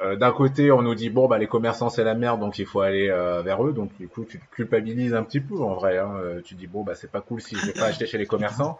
Euh, 0.00 0.16
d'un 0.16 0.30
côté, 0.30 0.70
on 0.70 0.82
nous 0.82 0.94
dit, 0.94 1.10
bon, 1.10 1.26
bah, 1.26 1.38
les 1.38 1.48
commerçants, 1.48 1.88
c'est 1.88 2.04
la 2.04 2.14
merde, 2.14 2.40
donc 2.40 2.58
il 2.58 2.66
faut 2.66 2.80
aller 2.80 3.08
euh, 3.08 3.42
vers 3.42 3.64
eux. 3.66 3.72
Donc, 3.72 3.90
du 3.98 4.06
coup, 4.06 4.24
tu 4.24 4.38
te 4.38 4.44
culpabilises 4.54 5.14
un 5.14 5.22
petit 5.22 5.40
peu, 5.40 5.56
en 5.56 5.74
vrai. 5.74 5.98
Hein. 5.98 6.12
Euh, 6.22 6.40
Tu 6.44 6.54
dis, 6.54 6.66
bon, 6.66 6.84
bah, 6.84 6.94
c'est 6.94 7.10
pas 7.10 7.20
cool 7.20 7.40
si 7.40 7.56
je 7.56 7.66
vais 7.66 7.72
pas 7.72 7.86
acheter 7.86 8.06
chez 8.06 8.18
les 8.18 8.26
commerçants. 8.26 8.78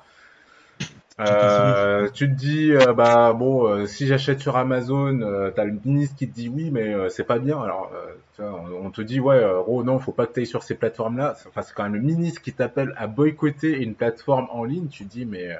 Euh, 1.21 2.09
tu 2.11 2.29
te 2.29 2.35
dis, 2.35 2.73
euh, 2.73 2.93
bah 2.93 3.33
bon, 3.33 3.67
euh, 3.67 3.87
si 3.87 4.07
j'achète 4.07 4.41
sur 4.41 4.57
Amazon, 4.57 5.21
euh, 5.21 5.51
t'as 5.51 5.65
le 5.65 5.79
ministre 5.85 6.17
qui 6.17 6.29
te 6.29 6.35
dit 6.35 6.49
oui, 6.49 6.71
mais 6.71 6.95
c'est 7.11 7.25
pas 7.25 7.39
bien. 7.39 7.61
Alors, 7.61 7.91
tu 8.37 8.43
vois, 8.43 8.53
on, 8.53 8.87
on 8.87 8.91
te 8.91 9.03
dit, 9.03 9.19
ouais, 9.19 9.45
oh 9.67 9.83
non, 9.83 9.99
faut 9.99 10.13
pas 10.13 10.27
que 10.27 10.35
tu 10.35 10.41
ailles 10.41 10.47
sur 10.47 10.63
ces 10.63 10.75
plateformes-là. 10.75 11.35
Enfin, 11.49 11.63
c'est 11.63 11.75
quand 11.75 11.83
même 11.83 11.95
le 11.97 12.01
ministre 12.03 12.41
qui 12.41 12.53
t'appelle 12.53 12.95
à 12.97 13.07
boycotter 13.07 13.83
une 13.83 13.95
plateforme 13.95 14.47
en 14.51 14.65
ligne. 14.65 14.89
Tu 14.89 15.05
te 15.05 15.11
dis, 15.11 15.25
mais 15.25 15.59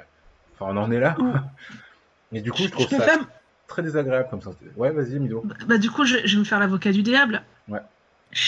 enfin, 0.55 0.71
on 0.73 0.77
en 0.77 0.91
est 0.91 0.99
là. 0.99 1.15
Et 2.31 2.41
du 2.41 2.51
coup, 2.51 2.59
je 2.59 2.67
Je 2.67 2.71
trouve 2.71 2.87
ça. 2.87 3.01
faire, 3.01 3.19
très 3.67 3.81
désagréable 3.81 4.27
comme 4.29 4.41
ça. 4.41 4.51
Ouais, 4.77 4.91
vas-y, 4.91 5.19
Mido. 5.19 5.41
Bah, 5.43 5.55
bah, 5.67 5.77
du 5.77 5.89
coup, 5.89 6.05
je, 6.05 6.17
je 6.25 6.35
vais 6.35 6.39
me 6.39 6.45
faire 6.45 6.59
l'avocat 6.59 6.91
du 6.91 7.01
diable. 7.01 7.41
Ouais. 7.67 7.79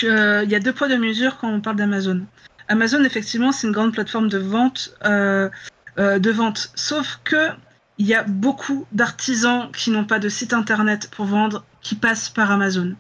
Il 0.03 0.49
y 0.49 0.55
a 0.55 0.59
deux 0.59 0.73
poids, 0.73 0.87
deux 0.87 0.99
mesures 0.99 1.37
quand 1.39 1.49
on 1.49 1.59
parle 1.61 1.75
d'Amazon. 1.75 2.21
Amazon, 2.67 3.03
effectivement, 3.03 3.51
c'est 3.51 3.67
une 3.67 3.73
grande 3.73 3.91
plateforme 3.91 4.29
de 4.29 4.37
vente, 4.37 4.95
euh, 5.03 5.49
de 5.97 6.31
vente. 6.31 6.71
Sauf 6.75 7.19
que 7.23 7.49
il 7.97 8.07
y 8.07 8.15
a 8.15 8.23
beaucoup 8.23 8.87
d'artisans 8.91 9.69
qui 9.75 9.91
n'ont 9.91 10.05
pas 10.05 10.17
de 10.19 10.29
site 10.29 10.53
internet 10.53 11.09
pour 11.15 11.25
vendre, 11.25 11.63
qui 11.81 11.95
passent 11.95 12.29
par 12.29 12.49
Amazon. 12.51 12.93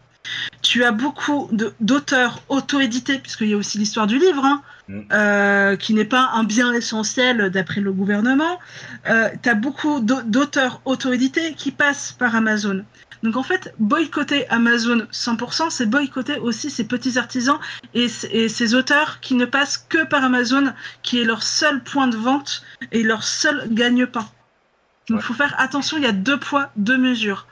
Tu 0.61 0.83
as 0.83 0.91
beaucoup 0.91 1.49
d'auteurs 1.79 2.43
auto-édités, 2.49 3.17
puisqu'il 3.17 3.47
y 3.47 3.53
a 3.53 3.57
aussi 3.57 3.79
l'histoire 3.79 4.05
du 4.07 4.19
livre, 4.19 4.45
hein, 4.45 4.61
Mm. 4.87 4.99
euh, 5.13 5.75
qui 5.77 5.93
n'est 5.93 6.05
pas 6.05 6.31
un 6.33 6.43
bien 6.43 6.73
essentiel 6.73 7.49
d'après 7.49 7.81
le 7.81 7.91
gouvernement. 7.93 8.59
Euh, 9.09 9.29
tu 9.41 9.47
as 9.49 9.53
beaucoup 9.55 9.99
d'au- 10.01 10.21
d'auteurs 10.23 10.81
auto-édités 10.85 11.53
qui 11.53 11.71
passent 11.71 12.11
par 12.17 12.35
Amazon. 12.35 12.83
Donc 13.23 13.37
en 13.37 13.43
fait, 13.43 13.73
boycotter 13.79 14.47
Amazon 14.49 15.05
100%, 15.11 15.69
c'est 15.69 15.85
boycotter 15.85 16.37
aussi 16.39 16.69
ces 16.71 16.85
petits 16.85 17.17
artisans 17.17 17.59
et, 17.93 18.07
ces 18.07 18.75
auteurs 18.75 19.19
qui 19.19 19.35
ne 19.35 19.45
passent 19.45 19.77
que 19.89 20.03
par 20.05 20.23
Amazon, 20.23 20.73
qui 21.03 21.19
est 21.21 21.25
leur 21.25 21.43
seul 21.43 21.83
point 21.83 22.07
de 22.07 22.17
vente 22.17 22.63
et 22.91 23.03
leur 23.03 23.23
seul 23.23 23.67
gagne-pain. 23.71 24.21
Donc 24.21 24.29
il 25.09 25.15
Ouais. 25.15 25.21
faut 25.21 25.33
faire 25.33 25.53
attention, 25.59 25.97
il 25.97 26.03
y 26.03 26.07
a 26.07 26.11
deux 26.11 26.37
poids, 26.39 26.71
deux 26.77 26.97
mesures. 26.97 27.45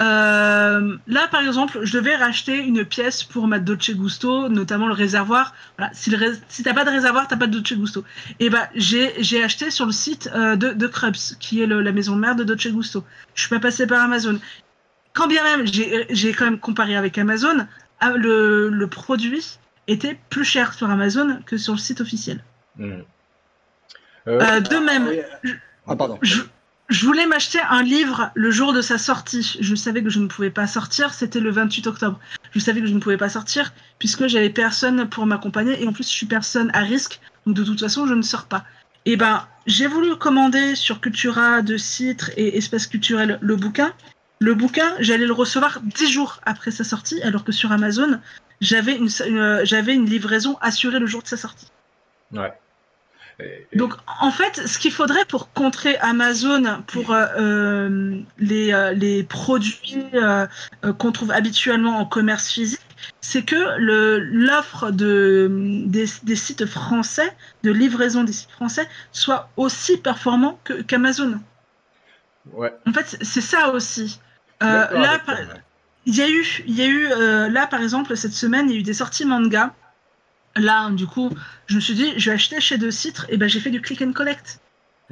Euh, 0.00 0.96
là, 1.06 1.28
par 1.28 1.42
exemple, 1.42 1.80
je 1.82 1.92
devais 1.92 2.16
racheter 2.16 2.56
une 2.56 2.86
pièce 2.86 3.22
pour 3.22 3.46
ma 3.46 3.58
Dolce 3.58 3.90
Gusto, 3.90 4.48
notamment 4.48 4.86
le 4.86 4.94
réservoir. 4.94 5.54
Voilà, 5.76 5.92
si, 5.92 6.14
rés- 6.16 6.38
si 6.48 6.62
t'as 6.62 6.72
pas 6.72 6.86
de 6.86 6.90
réservoir, 6.90 7.28
t'as 7.28 7.36
pas 7.36 7.46
de 7.46 7.52
Dolce 7.58 7.74
Gusto. 7.74 8.02
Et 8.38 8.48
ben, 8.48 8.66
j'ai 8.74 9.12
j'ai 9.22 9.42
acheté 9.44 9.70
sur 9.70 9.84
le 9.84 9.92
site 9.92 10.30
euh, 10.34 10.56
de, 10.56 10.70
de 10.72 10.86
Krebs, 10.86 11.36
qui 11.38 11.60
est 11.60 11.66
le- 11.66 11.82
la 11.82 11.92
maison 11.92 12.16
mère 12.16 12.34
de 12.34 12.44
Dolce 12.44 12.68
Gusto. 12.68 13.04
Je 13.34 13.42
suis 13.42 13.50
pas 13.50 13.60
passé 13.60 13.86
par 13.86 14.00
Amazon. 14.02 14.38
Quand 15.12 15.26
bien 15.26 15.42
même, 15.42 15.66
j'ai 15.66 16.32
quand 16.32 16.44
même 16.44 16.58
comparé 16.60 16.96
avec 16.96 17.18
Amazon, 17.18 17.66
ah, 18.00 18.12
le, 18.16 18.68
le 18.68 18.86
produit 18.86 19.58
était 19.88 20.18
plus 20.30 20.44
cher 20.44 20.72
sur 20.72 20.88
Amazon 20.88 21.40
que 21.46 21.56
sur 21.56 21.72
le 21.74 21.78
site 21.78 22.00
officiel. 22.00 22.42
Hmm. 22.76 23.00
Euh, 24.28 24.40
Euh, 24.40 24.60
de 24.60 24.76
même, 24.76 25.08
Ah, 25.08 25.38
oui. 25.44 25.50
Ah, 25.86 25.96
pardon. 25.96 26.18
je, 26.22 26.42
je 26.88 27.06
voulais 27.06 27.26
m'acheter 27.26 27.58
un 27.68 27.82
livre 27.82 28.30
le 28.34 28.50
jour 28.50 28.72
de 28.72 28.82
sa 28.82 28.98
sortie. 28.98 29.56
Je 29.60 29.74
savais 29.74 30.02
que 30.02 30.10
je 30.10 30.20
ne 30.20 30.26
pouvais 30.28 30.50
pas 30.50 30.66
sortir. 30.66 31.12
C'était 31.14 31.40
le 31.40 31.50
28 31.50 31.86
octobre. 31.88 32.20
Je 32.52 32.58
savais 32.60 32.80
que 32.80 32.86
je 32.86 32.94
ne 32.94 33.00
pouvais 33.00 33.16
pas 33.16 33.28
sortir 33.28 33.72
puisque 33.98 34.26
j'avais 34.28 34.50
personne 34.50 35.08
pour 35.08 35.26
m'accompagner 35.26 35.82
et 35.82 35.88
en 35.88 35.92
plus 35.92 36.04
je 36.04 36.12
suis 36.12 36.26
personne 36.26 36.70
à 36.74 36.80
risque. 36.80 37.20
Donc 37.46 37.56
de 37.56 37.64
toute 37.64 37.80
façon 37.80 38.06
je 38.06 38.14
ne 38.14 38.22
sors 38.22 38.44
pas. 38.46 38.64
Et 39.06 39.16
ben 39.16 39.46
j'ai 39.66 39.86
voulu 39.86 40.14
commander 40.16 40.74
sur 40.76 41.00
Cultura 41.00 41.62
de 41.62 41.76
Citre 41.76 42.30
et 42.36 42.56
Espace 42.58 42.86
Culturel 42.86 43.38
le 43.40 43.56
bouquin. 43.56 43.92
Le 44.42 44.54
bouquin 44.54 44.94
j'allais 45.00 45.26
le 45.26 45.32
recevoir 45.34 45.80
dix 45.82 46.10
jours 46.10 46.40
après 46.44 46.70
sa 46.70 46.82
sortie 46.84 47.22
alors 47.22 47.44
que 47.44 47.52
sur 47.52 47.72
Amazon 47.72 48.18
j'avais 48.60 48.96
une, 48.96 49.08
une- 49.26 49.60
j'avais 49.64 49.94
une 49.94 50.06
livraison 50.06 50.56
assurée 50.60 50.98
le 50.98 51.06
jour 51.06 51.22
de 51.22 51.28
sa 51.28 51.36
sortie. 51.36 51.68
ouais. 52.32 52.52
Et- 53.42 53.66
et- 53.72 53.76
Donc, 53.78 53.94
en 54.20 54.30
fait, 54.30 54.66
ce 54.68 54.78
qu'il 54.78 54.92
faudrait 54.92 55.24
pour 55.24 55.50
contrer 55.54 55.96
Amazon 55.98 56.82
pour 56.86 57.12
euh, 57.14 57.24
euh, 57.38 58.20
les, 58.38 58.70
euh, 58.74 58.92
les 58.92 59.22
produits 59.22 60.04
euh, 60.12 60.46
euh, 60.84 60.92
qu'on 60.92 61.10
trouve 61.10 61.30
habituellement 61.30 61.98
en 62.00 62.04
commerce 62.04 62.50
physique, 62.50 62.80
c'est 63.22 63.42
que 63.42 63.78
le- 63.78 64.18
l'offre 64.18 64.90
de, 64.90 65.48
des, 65.86 66.04
des 66.22 66.36
sites 66.36 66.66
français, 66.66 67.34
de 67.62 67.70
livraison 67.72 68.24
des 68.24 68.34
sites 68.34 68.50
français, 68.50 68.86
soit 69.10 69.48
aussi 69.56 69.96
performant 69.96 70.60
que- 70.64 70.82
qu'Amazon. 70.82 71.40
ouais. 72.52 72.74
en 72.86 72.92
fait, 72.92 73.16
c'est 73.22 73.40
ça 73.40 73.70
aussi. 73.72 74.20
Euh, 74.62 74.86
là, 75.00 75.18
par- 75.18 75.36
il 76.06 76.16
y 76.16 76.22
a 76.22 76.28
eu, 76.28 76.44
il 76.66 76.74
y 76.74 76.82
a 76.82 76.86
eu 76.86 77.06
euh, 77.12 77.48
là 77.48 77.66
par 77.66 77.80
exemple 77.82 78.16
cette 78.16 78.32
semaine, 78.32 78.68
il 78.68 78.74
y 78.74 78.76
a 78.76 78.80
eu 78.80 78.82
des 78.82 78.94
sorties 78.94 79.24
manga. 79.24 79.74
Là, 80.56 80.90
du 80.90 81.06
coup, 81.06 81.30
je 81.66 81.76
me 81.76 81.80
suis 81.80 81.94
dit, 81.94 82.12
je 82.16 82.30
vais 82.30 82.34
acheter 82.34 82.60
chez 82.60 82.76
De 82.76 82.90
Citre, 82.90 83.26
et 83.28 83.36
ben 83.36 83.48
j'ai 83.48 83.60
fait 83.60 83.70
du 83.70 83.80
click 83.80 84.02
and 84.02 84.12
collect. 84.12 84.58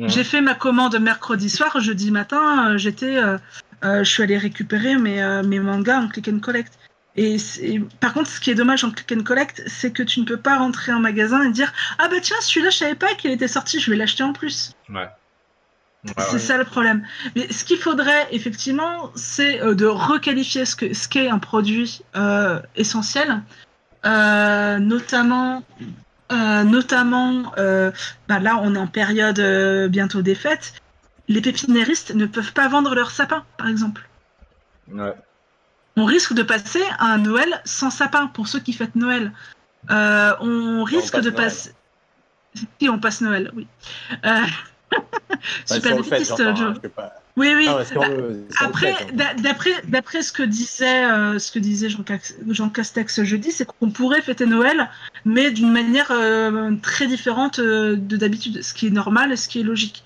J'ai 0.09 0.23
fait 0.25 0.41
ma 0.41 0.55
commande 0.55 0.97
mercredi 1.01 1.51
soir, 1.51 1.81
jeudi 1.81 2.11
matin, 2.13 2.71
euh, 2.71 2.79
j'étais, 2.79 3.17
euh, 3.17 3.37
euh, 3.85 4.05
je 4.05 4.09
suis 4.11 4.23
allée 4.23 4.39
récupérer 4.39 4.95
mes, 4.97 5.43
mes 5.45 5.59
mangas 5.61 5.99
en 6.01 6.09
click 6.09 6.29
and 6.29 6.39
collect. 6.41 6.73
Et 7.17 7.37
par 7.99 8.13
contre, 8.15 8.31
ce 8.31 8.39
qui 8.39 8.51
est 8.51 8.55
dommage 8.55 8.85
en 8.85 8.93
click 8.93 9.13
and 9.13 9.25
collect, 9.25 9.63
c'est 9.67 9.93
que 9.93 10.05
tu 10.05 10.21
ne 10.21 10.25
peux 10.25 10.37
pas 10.37 10.57
rentrer 10.59 10.93
en 10.93 11.01
magasin 11.01 11.43
et 11.43 11.51
dire 11.51 11.73
ah 11.99 12.07
bah 12.09 12.21
tiens 12.23 12.37
celui-là 12.41 12.71
je 12.71 12.77
savais 12.77 12.95
pas 12.95 13.13
qu'il 13.15 13.33
était 13.33 13.49
sorti, 13.49 13.81
je 13.81 13.91
vais 13.91 13.97
l'acheter 13.97 14.23
en 14.23 14.33
plus. 14.33 14.71
Ouais. 14.89 15.09
C'est 16.07 16.33
ouais. 16.33 16.39
ça 16.39 16.57
le 16.57 16.65
problème. 16.65 17.05
Mais 17.35 17.53
ce 17.53 17.65
qu'il 17.65 17.79
faudrait 17.79 18.29
effectivement, 18.31 19.11
c'est 19.17 19.61
euh, 19.61 19.75
de 19.75 19.85
requalifier 19.87 20.65
ce 20.65 20.77
que 20.77 20.95
ce 20.95 21.09
qu'est 21.09 21.29
un 21.29 21.39
produit 21.39 22.03
euh, 22.17 22.61
essentiel, 22.77 23.43
Euh, 24.07 24.79
notamment. 24.79 25.65
euh, 26.31 26.63
notamment, 26.63 27.53
bah 28.29 28.39
là 28.39 28.61
on 28.63 28.75
est 28.77 28.79
en 28.79 28.87
période 28.87 29.41
bientôt 29.91 30.23
des 30.23 30.37
fêtes, 30.37 30.75
les 31.27 31.41
pépiniéristes 31.41 32.15
ne 32.15 32.27
peuvent 32.27 32.53
pas 32.53 32.69
vendre 32.69 32.95
leurs 32.95 33.11
sapins, 33.11 33.45
par 33.57 33.67
exemple. 33.67 34.09
Ouais. 34.93 35.15
On 35.97 36.05
risque 36.05 36.33
de 36.33 36.45
passer 36.45 36.83
à 37.01 37.07
un 37.07 37.19
Noël 37.19 37.61
sans 37.65 37.91
sapin 37.91 38.29
pour 38.29 38.47
ceux 38.47 38.61
qui 38.61 38.73
fêtent 38.73 38.95
Noël. 38.95 39.33
On 39.91 40.85
risque 40.85 41.19
de 41.21 41.31
passer. 41.31 41.73
Si 42.55 42.89
on 42.89 43.01
passe 43.01 43.21
Noël, 43.21 43.51
oui. 43.57 43.67
Euh... 44.95 44.99
Super 45.67 45.97
défaitiste, 45.97 46.41
hein. 46.41 46.75
Oui, 47.37 47.53
oui. 47.55 47.67
Ah, 47.69 47.85
Bah, 47.95 48.09
le 48.09 48.45
Après, 48.61 48.93
hein. 48.93 49.07
d'a- 49.13 49.35
d'après 49.35 49.71
d'après 49.87 50.23
ce 50.23 50.33
que 50.33 50.43
disait 50.43 51.05
euh, 51.05 51.39
ce 51.39 51.53
que 51.53 51.61
disait 51.61 51.89
Jean, 51.89 52.03
Cax- 52.03 52.35
Jean 52.49 52.69
Castex 52.69 53.23
jeudi, 53.23 53.53
c'est 53.53 53.65
qu'on 53.65 53.91
pourrait 53.91 54.23
fêter 54.23 54.45
Noël, 54.47 54.89
mais 55.25 55.53
d'une 55.53 55.71
manière 55.71 56.09
euh, 56.11 56.73
très 56.83 57.07
différente 57.07 57.61
euh, 57.61 57.95
de 57.97 58.17
d'habitude, 58.17 58.63
ce 58.63 58.75
qui 58.75 58.89
est 58.89 58.91
normal 58.91 59.31
et 59.31 59.37
ce 59.37 59.49
qui 59.49 59.61
est 59.61 59.65
logique. 59.65 60.03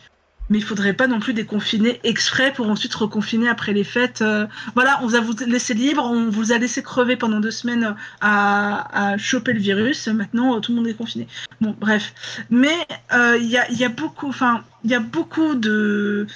Mais 0.53 0.59
il 0.59 0.65
faudrait 0.65 0.93
pas 0.93 1.07
non 1.07 1.19
plus 1.19 1.33
déconfiner 1.33 1.99
exprès 2.05 2.53
pour 2.53 2.69
ensuite 2.69 2.95
reconfiner 2.95 3.49
après 3.49 3.73
les 3.73 3.85
fêtes. 3.85 4.21
euh. 4.21 4.47
voilà, 4.75 5.01
on 5.03 5.07
vous 5.07 5.17
a 5.17 5.21
vous 5.21 5.35
laissé 5.47 5.73
libre, 5.73 6.05
on 6.05 6.29
vous 6.29 6.53
a 6.53 6.59
laissé 6.59 6.83
crever 6.83 7.17
pendant 7.17 7.41
deux 7.41 7.51
semaines 7.51 7.97
à, 8.21 9.13
à 9.13 9.17
choper 9.17 9.55
le 9.55 9.61
virus. 9.61 10.09
Maintenant, 10.09 10.55
euh, 10.55 10.61
tout 10.61 10.73
le 10.73 10.77
monde 10.77 10.89
est 10.89 10.95
confiné. 10.95 11.27
Bon, 11.63 11.75
bref. 11.81 12.13
Mais 12.51 12.77
euh, 13.15 13.39
il 13.41 13.49
y, 13.49 13.57
a, 13.57 13.89
beaucoup, 13.89 14.29
enfin, 14.29 14.63
il 14.85 14.91
y 14.91 14.95
a 14.95 15.01
beaucoup 15.01 15.55
de. 15.55 16.27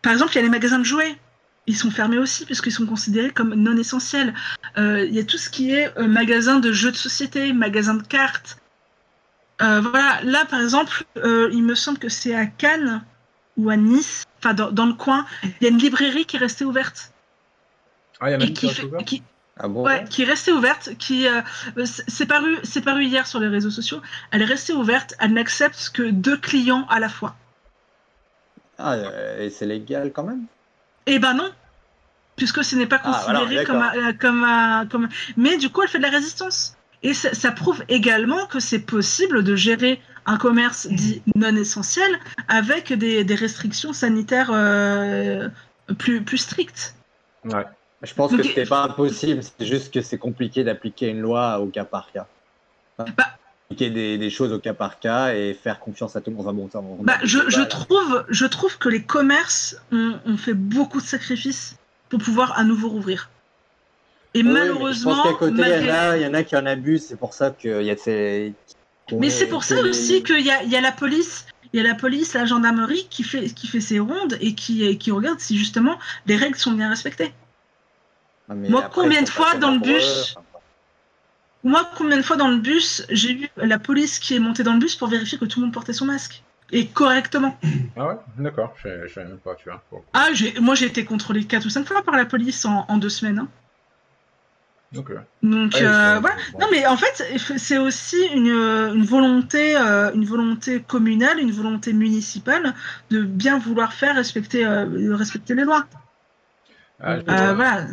Par 0.00 0.12
exemple, 0.12 0.30
il 0.32 0.36
y 0.36 0.38
a 0.38 0.42
les 0.42 0.48
magasins 0.48 0.78
de 0.78 0.84
jouets. 0.84 1.16
Ils 1.66 1.76
sont 1.76 1.90
fermés 1.90 2.18
aussi 2.18 2.44
puisqu'ils 2.44 2.70
sont 2.70 2.86
considérés 2.86 3.30
comme 3.30 3.52
non 3.54 3.76
essentiels. 3.76 4.32
Euh, 4.78 5.04
Il 5.08 5.12
y 5.12 5.18
a 5.18 5.24
tout 5.24 5.38
ce 5.38 5.50
qui 5.50 5.72
est 5.72 5.92
euh, 5.98 6.06
magasin 6.06 6.60
de 6.60 6.70
jeux 6.70 6.92
de 6.92 6.96
société, 6.96 7.52
magasin 7.52 7.94
de 7.94 8.04
cartes. 8.04 8.58
Euh, 9.60 9.80
voilà, 9.80 10.20
là 10.22 10.44
par 10.44 10.60
exemple, 10.60 11.02
euh, 11.16 11.50
il 11.52 11.64
me 11.64 11.74
semble 11.74 11.98
que 11.98 12.08
c'est 12.08 12.36
à 12.36 12.46
Cannes 12.46 13.02
ou 13.56 13.70
à 13.70 13.76
Nice, 13.76 14.24
enfin 14.38 14.54
dans, 14.54 14.70
dans 14.70 14.86
le 14.86 14.94
coin, 14.94 15.26
il 15.42 15.52
y 15.62 15.66
a 15.66 15.70
une 15.70 15.78
librairie 15.78 16.26
qui 16.26 16.36
est 16.36 16.40
restée 16.40 16.64
ouverte. 16.64 17.12
Ah, 18.20 18.30
il 18.30 18.34
y 18.34 18.36
en 18.36 18.40
a 18.40 18.44
une 18.44 18.52
qui 18.52 18.68
fait- 18.68 18.88
Ah 19.58 19.68
bon 19.68 19.82
Ouais, 19.84 20.04
qui 20.10 20.22
est 20.22 20.26
restée 20.26 20.52
ouverte, 20.52 20.90
qui 20.98 21.26
euh, 21.26 21.40
c'est 21.86 22.26
paru, 22.26 22.58
c'est 22.62 22.82
paru 22.82 23.04
hier 23.06 23.26
sur 23.26 23.40
les 23.40 23.48
réseaux 23.48 23.70
sociaux. 23.70 24.02
Elle 24.30 24.42
est 24.42 24.46
restée 24.46 24.74
ouverte, 24.74 25.14
elle 25.18 25.32
n'accepte 25.32 25.90
que 25.94 26.02
deux 26.02 26.36
clients 26.36 26.86
à 26.90 27.00
la 27.00 27.08
fois. 27.08 27.34
Ah, 28.78 28.92
euh, 28.92 29.42
et 29.42 29.48
c'est 29.48 29.64
légal 29.64 30.12
quand 30.12 30.24
même? 30.24 30.44
Eh 31.06 31.18
ben 31.18 31.32
non, 31.32 31.50
puisque 32.36 32.62
ce 32.62 32.76
n'est 32.76 32.86
pas 32.86 33.00
Ah, 33.04 33.22
voilà, 33.24 33.40
considéré 33.40 33.64
comme, 33.64 33.80
un, 33.82 34.12
comme, 34.12 34.44
un, 34.44 34.86
comme 34.86 35.08
Mais 35.38 35.56
du 35.56 35.70
coup, 35.70 35.80
elle 35.82 35.88
fait 35.88 35.98
de 35.98 36.02
la 36.02 36.10
résistance. 36.10 36.75
Et 37.02 37.14
ça, 37.14 37.34
ça 37.34 37.52
prouve 37.52 37.84
également 37.88 38.46
que 38.46 38.60
c'est 38.60 38.80
possible 38.80 39.44
de 39.44 39.54
gérer 39.56 40.00
un 40.24 40.38
commerce 40.38 40.86
dit 40.88 41.22
non 41.34 41.54
essentiel 41.54 42.10
avec 42.48 42.92
des, 42.92 43.22
des 43.22 43.34
restrictions 43.34 43.92
sanitaires 43.92 44.50
euh, 44.52 45.48
plus, 45.98 46.22
plus 46.22 46.38
strictes. 46.38 46.94
Ouais. 47.44 47.64
Je 48.02 48.12
pense 48.12 48.30
Donc, 48.32 48.40
que 48.40 48.46
c'était 48.46 48.66
pas 48.66 48.82
impossible, 48.82 49.40
c'est 49.42 49.66
juste 49.66 49.92
que 49.92 50.00
c'est 50.00 50.18
compliqué 50.18 50.64
d'appliquer 50.64 51.08
une 51.08 51.20
loi 51.20 51.60
au 51.60 51.66
cas 51.66 51.84
par 51.84 52.10
cas. 52.12 52.26
Enfin, 52.98 53.10
Bah- 53.16 53.36
appliquer 53.68 53.90
des, 53.90 54.18
des 54.18 54.30
choses 54.30 54.52
au 54.52 54.58
cas 54.58 54.74
par 54.74 54.98
cas 54.98 55.34
et 55.34 55.54
faire 55.54 55.80
confiance 55.80 56.14
à 56.16 56.20
tout 56.20 56.30
le 56.30 56.36
monde. 56.36 56.46
Enfin, 56.46 56.52
bon, 56.54 56.68
ça, 56.70 56.80
on- 56.80 57.02
Bah, 57.02 57.18
je, 57.22 57.62
trouve, 57.62 58.24
je 58.28 58.46
trouve 58.46 58.78
que 58.78 58.88
les 58.88 59.02
commerces 59.02 59.76
ont, 59.92 60.18
ont 60.26 60.36
fait 60.36 60.54
beaucoup 60.54 61.00
de 61.00 61.06
sacrifices 61.06 61.76
pour 62.08 62.20
pouvoir 62.20 62.58
à 62.58 62.64
nouveau 62.64 62.88
rouvrir. 62.88 63.30
Et 64.36 64.42
Oui, 64.42 64.50
malheureusement, 64.52 65.14
je 65.14 65.20
pense 65.22 65.32
qu'à 65.32 65.38
côté, 65.38 65.54
il 65.62 65.66
y, 65.66 65.70
malgré- 65.70 65.90
en 65.90 65.94
a- 65.94 66.16
il 66.18 66.22
y 66.22 66.26
en 66.26 66.34
a 66.34 66.42
qui 66.44 66.56
en 66.56 66.66
abusent, 66.66 67.06
c'est 67.06 67.16
pour 67.16 67.32
ça 67.32 67.50
qu'il 67.50 67.82
y 67.82 67.90
a 67.90 67.94
de 67.94 68.00
ces. 68.00 68.54
Mais 69.18 69.30
c'est 69.30 69.46
pour 69.46 69.64
ça 69.64 69.76
aussi 69.88 70.22
qu'il 70.22 70.40
y 70.44 70.50
a, 70.50 70.62
il 70.62 70.70
y 70.70 70.76
a 70.76 70.80
la 70.80 70.92
police, 70.92 71.46
il 71.72 71.78
y 71.78 71.80
a 71.80 71.88
la 71.88 71.94
police, 71.94 72.34
la 72.34 72.44
gendarmerie 72.44 73.06
qui 73.08 73.22
fait, 73.22 73.46
qui 73.48 73.66
fait 73.66 73.80
ses 73.80 73.98
rondes 73.98 74.36
et 74.40 74.54
qui, 74.54 74.98
qui 74.98 75.10
regarde 75.10 75.40
si 75.40 75.56
justement 75.56 75.98
les 76.26 76.36
règles 76.36 76.56
sont 76.58 76.72
bien 76.72 76.90
respectées. 76.90 77.32
Ah, 78.48 78.54
mais 78.54 78.68
Moi, 78.68 78.82
après, 78.84 79.02
combien 79.02 79.22
de 79.22 79.28
fois 79.28 79.54
dans 79.54 79.70
le 79.70 79.76
eux, 79.78 79.80
bus, 79.80 80.34
Moi, 81.64 81.88
combien 81.96 82.16
de 82.18 82.22
fois 82.22 82.36
dans 82.36 82.48
le 82.48 82.58
bus, 82.58 83.04
j'ai 83.10 83.32
eu 83.32 83.48
la 83.56 83.78
police 83.78 84.18
qui 84.18 84.34
est 84.34 84.38
montée 84.38 84.62
dans 84.64 84.74
le 84.74 84.80
bus 84.80 84.96
pour 84.96 85.08
vérifier 85.08 85.38
que 85.38 85.44
tout 85.46 85.60
le 85.60 85.66
monde 85.66 85.74
portait 85.74 85.92
son 85.92 86.04
masque 86.04 86.42
et 86.72 86.86
correctement. 86.86 87.58
Ah 87.96 88.08
ouais 88.08 88.14
D'accord, 88.38 88.74
je 88.84 89.08
savais 89.08 89.28
même 89.28 89.38
pas, 89.38 89.54
tu 89.54 89.68
vois. 89.68 89.82
Bon. 89.90 90.02
Ah, 90.12 90.28
moi 90.60 90.74
j'ai 90.74 90.86
été 90.86 91.04
contrôlé 91.04 91.44
4 91.44 91.64
ou 91.66 91.70
5 91.70 91.86
fois 91.86 92.02
par 92.02 92.16
la 92.16 92.26
police 92.26 92.64
en, 92.64 92.84
en 92.88 92.98
deux 92.98 93.08
semaines. 93.08 93.38
hein. 93.38 93.48
Donc 95.42 95.74
Ouais, 95.74 95.82
euh, 95.82 96.18
voilà. 96.20 96.36
bon. 96.52 96.58
Non 96.60 96.66
mais 96.70 96.86
en 96.86 96.96
fait 96.96 97.24
c'est 97.56 97.78
aussi 97.78 98.16
une, 98.34 98.46
une 98.48 99.04
volonté, 99.04 99.76
euh, 99.76 100.10
une 100.14 100.24
volonté 100.24 100.80
communale, 100.80 101.38
une 101.38 101.52
volonté 101.52 101.92
municipale 101.92 102.74
de 103.10 103.22
bien 103.22 103.58
vouloir 103.58 103.92
faire 103.92 104.14
respecter, 104.16 104.64
euh, 104.66 105.14
respecter 105.16 105.54
les 105.54 105.64
lois. 105.64 105.84
Ah, 107.00 107.14
Euh, 107.28 107.54
voilà. 107.54 107.86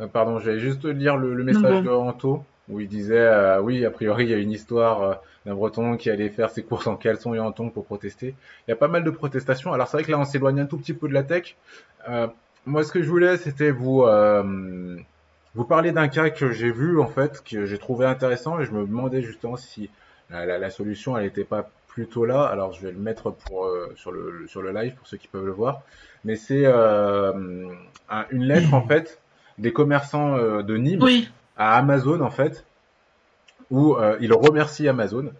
Euh, 0.00 0.06
pardon, 0.06 0.38
je 0.38 0.50
vais 0.50 0.58
juste 0.58 0.84
lire 0.84 1.16
le, 1.16 1.34
le 1.34 1.44
message 1.44 1.62
bon. 1.62 1.82
de 1.82 1.88
Anto, 1.90 2.44
où 2.68 2.80
il 2.80 2.88
disait, 2.88 3.18
euh, 3.18 3.60
oui, 3.60 3.84
a 3.84 3.90
priori, 3.90 4.24
il 4.24 4.30
y 4.30 4.34
a 4.34 4.38
une 4.38 4.50
histoire 4.50 5.02
euh, 5.02 5.14
d'un 5.46 5.54
breton 5.54 5.96
qui 5.96 6.10
allait 6.10 6.28
faire 6.30 6.50
ses 6.50 6.62
courses 6.62 6.86
en 6.86 6.96
caleçon 6.96 7.32
et 7.34 7.38
en 7.38 7.52
tongs 7.52 7.70
pour 7.70 7.84
protester. 7.86 8.34
Il 8.66 8.70
y 8.70 8.72
a 8.72 8.76
pas 8.76 8.88
mal 8.88 9.04
de 9.04 9.10
protestations. 9.10 9.72
Alors 9.72 9.88
c'est 9.88 9.96
vrai 9.96 10.04
que 10.04 10.10
là, 10.10 10.18
on 10.18 10.24
s'éloigne 10.24 10.60
un 10.60 10.66
tout 10.66 10.78
petit 10.78 10.94
peu 10.94 11.08
de 11.08 11.14
la 11.14 11.22
tech. 11.22 11.56
Euh, 12.08 12.26
moi, 12.66 12.82
ce 12.82 12.92
que 12.92 13.02
je 13.02 13.08
voulais, 13.08 13.36
c'était 13.36 13.70
vous, 13.70 14.02
euh, 14.02 14.96
vous 15.54 15.64
parler 15.64 15.92
d'un 15.92 16.08
cas 16.08 16.30
que 16.30 16.50
j'ai 16.52 16.70
vu, 16.70 17.00
en 17.00 17.06
fait, 17.06 17.42
que 17.44 17.66
j'ai 17.66 17.78
trouvé 17.78 18.06
intéressant, 18.06 18.58
et 18.60 18.64
je 18.64 18.72
me 18.72 18.82
demandais 18.86 19.22
justement 19.22 19.56
si 19.56 19.90
la, 20.30 20.46
la- 20.46 20.58
la 20.58 20.70
solution, 20.70 21.16
elle 21.16 21.24
n'était 21.24 21.44
pas 21.44 21.70
plutôt 21.88 22.24
là. 22.24 22.42
Alors, 22.44 22.72
je 22.72 22.82
vais 22.82 22.92
le 22.92 22.98
mettre 22.98 23.30
pour, 23.30 23.66
euh, 23.66 23.92
sur, 23.96 24.10
le, 24.10 24.46
sur 24.48 24.62
le 24.62 24.72
live, 24.72 24.94
pour 24.94 25.06
ceux 25.06 25.16
qui 25.16 25.28
peuvent 25.28 25.46
le 25.46 25.52
voir. 25.52 25.82
Mais 26.24 26.36
c'est 26.36 26.62
euh, 26.64 27.32
un- 28.08 28.26
une 28.30 28.44
lettre, 28.44 28.74
en 28.74 28.82
fait, 28.86 29.20
des 29.58 29.72
commerçants 29.72 30.36
euh, 30.36 30.62
de 30.62 30.76
Nîmes 30.76 31.02
Oui. 31.02 31.30
à 31.56 31.76
Amazon 31.78 32.20
en 32.20 32.30
fait, 32.30 32.64
où 33.70 33.94
euh, 33.96 34.16
il 34.20 34.32
remercie 34.32 34.88
Amazon. 34.88 35.30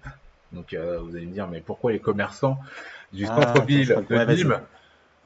Donc 0.53 0.73
euh, 0.73 0.99
vous 1.03 1.17
allez 1.17 1.27
me 1.27 1.33
dire, 1.33 1.49
mais 1.49 1.61
pourquoi 1.61 1.93
les 1.93 1.99
commerçants 1.99 2.59
du 3.13 3.27
Ah, 3.27 3.37
centre-ville 3.37 3.89
de. 3.89 4.35
Nîmes 4.35 4.59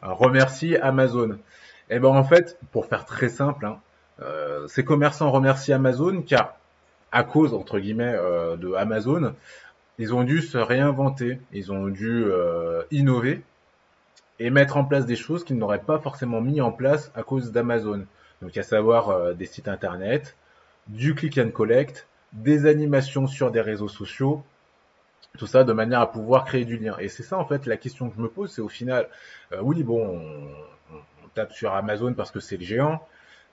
remercient 0.02 0.76
Amazon? 0.80 1.38
Eh 1.90 1.98
ben 1.98 2.08
en 2.08 2.24
fait, 2.24 2.58
pour 2.72 2.86
faire 2.86 3.04
très 3.04 3.28
simple, 3.28 3.66
hein, 3.66 3.78
ces 4.66 4.84
commerçants 4.84 5.30
remercient 5.30 5.72
Amazon 5.72 6.22
car 6.22 6.58
à 7.12 7.24
cause 7.24 7.54
entre 7.54 7.78
guillemets 7.78 8.14
euh, 8.14 8.56
de 8.56 8.72
Amazon, 8.74 9.34
ils 9.98 10.14
ont 10.14 10.24
dû 10.24 10.42
se 10.42 10.58
réinventer, 10.58 11.40
ils 11.52 11.72
ont 11.72 11.88
dû 11.88 12.24
euh, 12.24 12.82
innover 12.90 13.42
et 14.38 14.50
mettre 14.50 14.76
en 14.76 14.84
place 14.84 15.06
des 15.06 15.16
choses 15.16 15.44
qu'ils 15.44 15.58
n'auraient 15.58 15.82
pas 15.82 15.98
forcément 15.98 16.40
mis 16.40 16.60
en 16.60 16.70
place 16.70 17.10
à 17.14 17.22
cause 17.22 17.50
d'Amazon. 17.50 18.04
Donc 18.42 18.56
à 18.56 18.62
savoir 18.62 19.08
euh, 19.08 19.34
des 19.34 19.46
sites 19.46 19.68
internet, 19.68 20.36
du 20.86 21.14
click 21.14 21.38
and 21.38 21.50
collect, 21.50 22.06
des 22.32 22.66
animations 22.66 23.26
sur 23.26 23.50
des 23.50 23.60
réseaux 23.60 23.88
sociaux, 23.88 24.44
tout 25.36 25.46
ça 25.46 25.64
de 25.64 25.72
manière 25.72 26.00
à 26.00 26.10
pouvoir 26.10 26.44
créer 26.44 26.64
du 26.64 26.76
lien. 26.76 26.96
Et 26.98 27.08
c'est 27.08 27.22
ça 27.22 27.38
en 27.38 27.44
fait 27.44 27.66
la 27.66 27.76
question 27.76 28.08
que 28.08 28.16
je 28.16 28.20
me 28.20 28.28
pose, 28.28 28.52
c'est 28.52 28.60
au 28.60 28.68
final, 28.68 29.08
euh, 29.52 29.58
oui 29.62 29.82
bon, 29.82 30.06
on, 30.06 30.94
on 30.94 31.28
tape 31.34 31.52
sur 31.52 31.74
Amazon 31.74 32.14
parce 32.14 32.30
que 32.30 32.38
c'est 32.38 32.56
le 32.56 32.64
géant, 32.64 33.00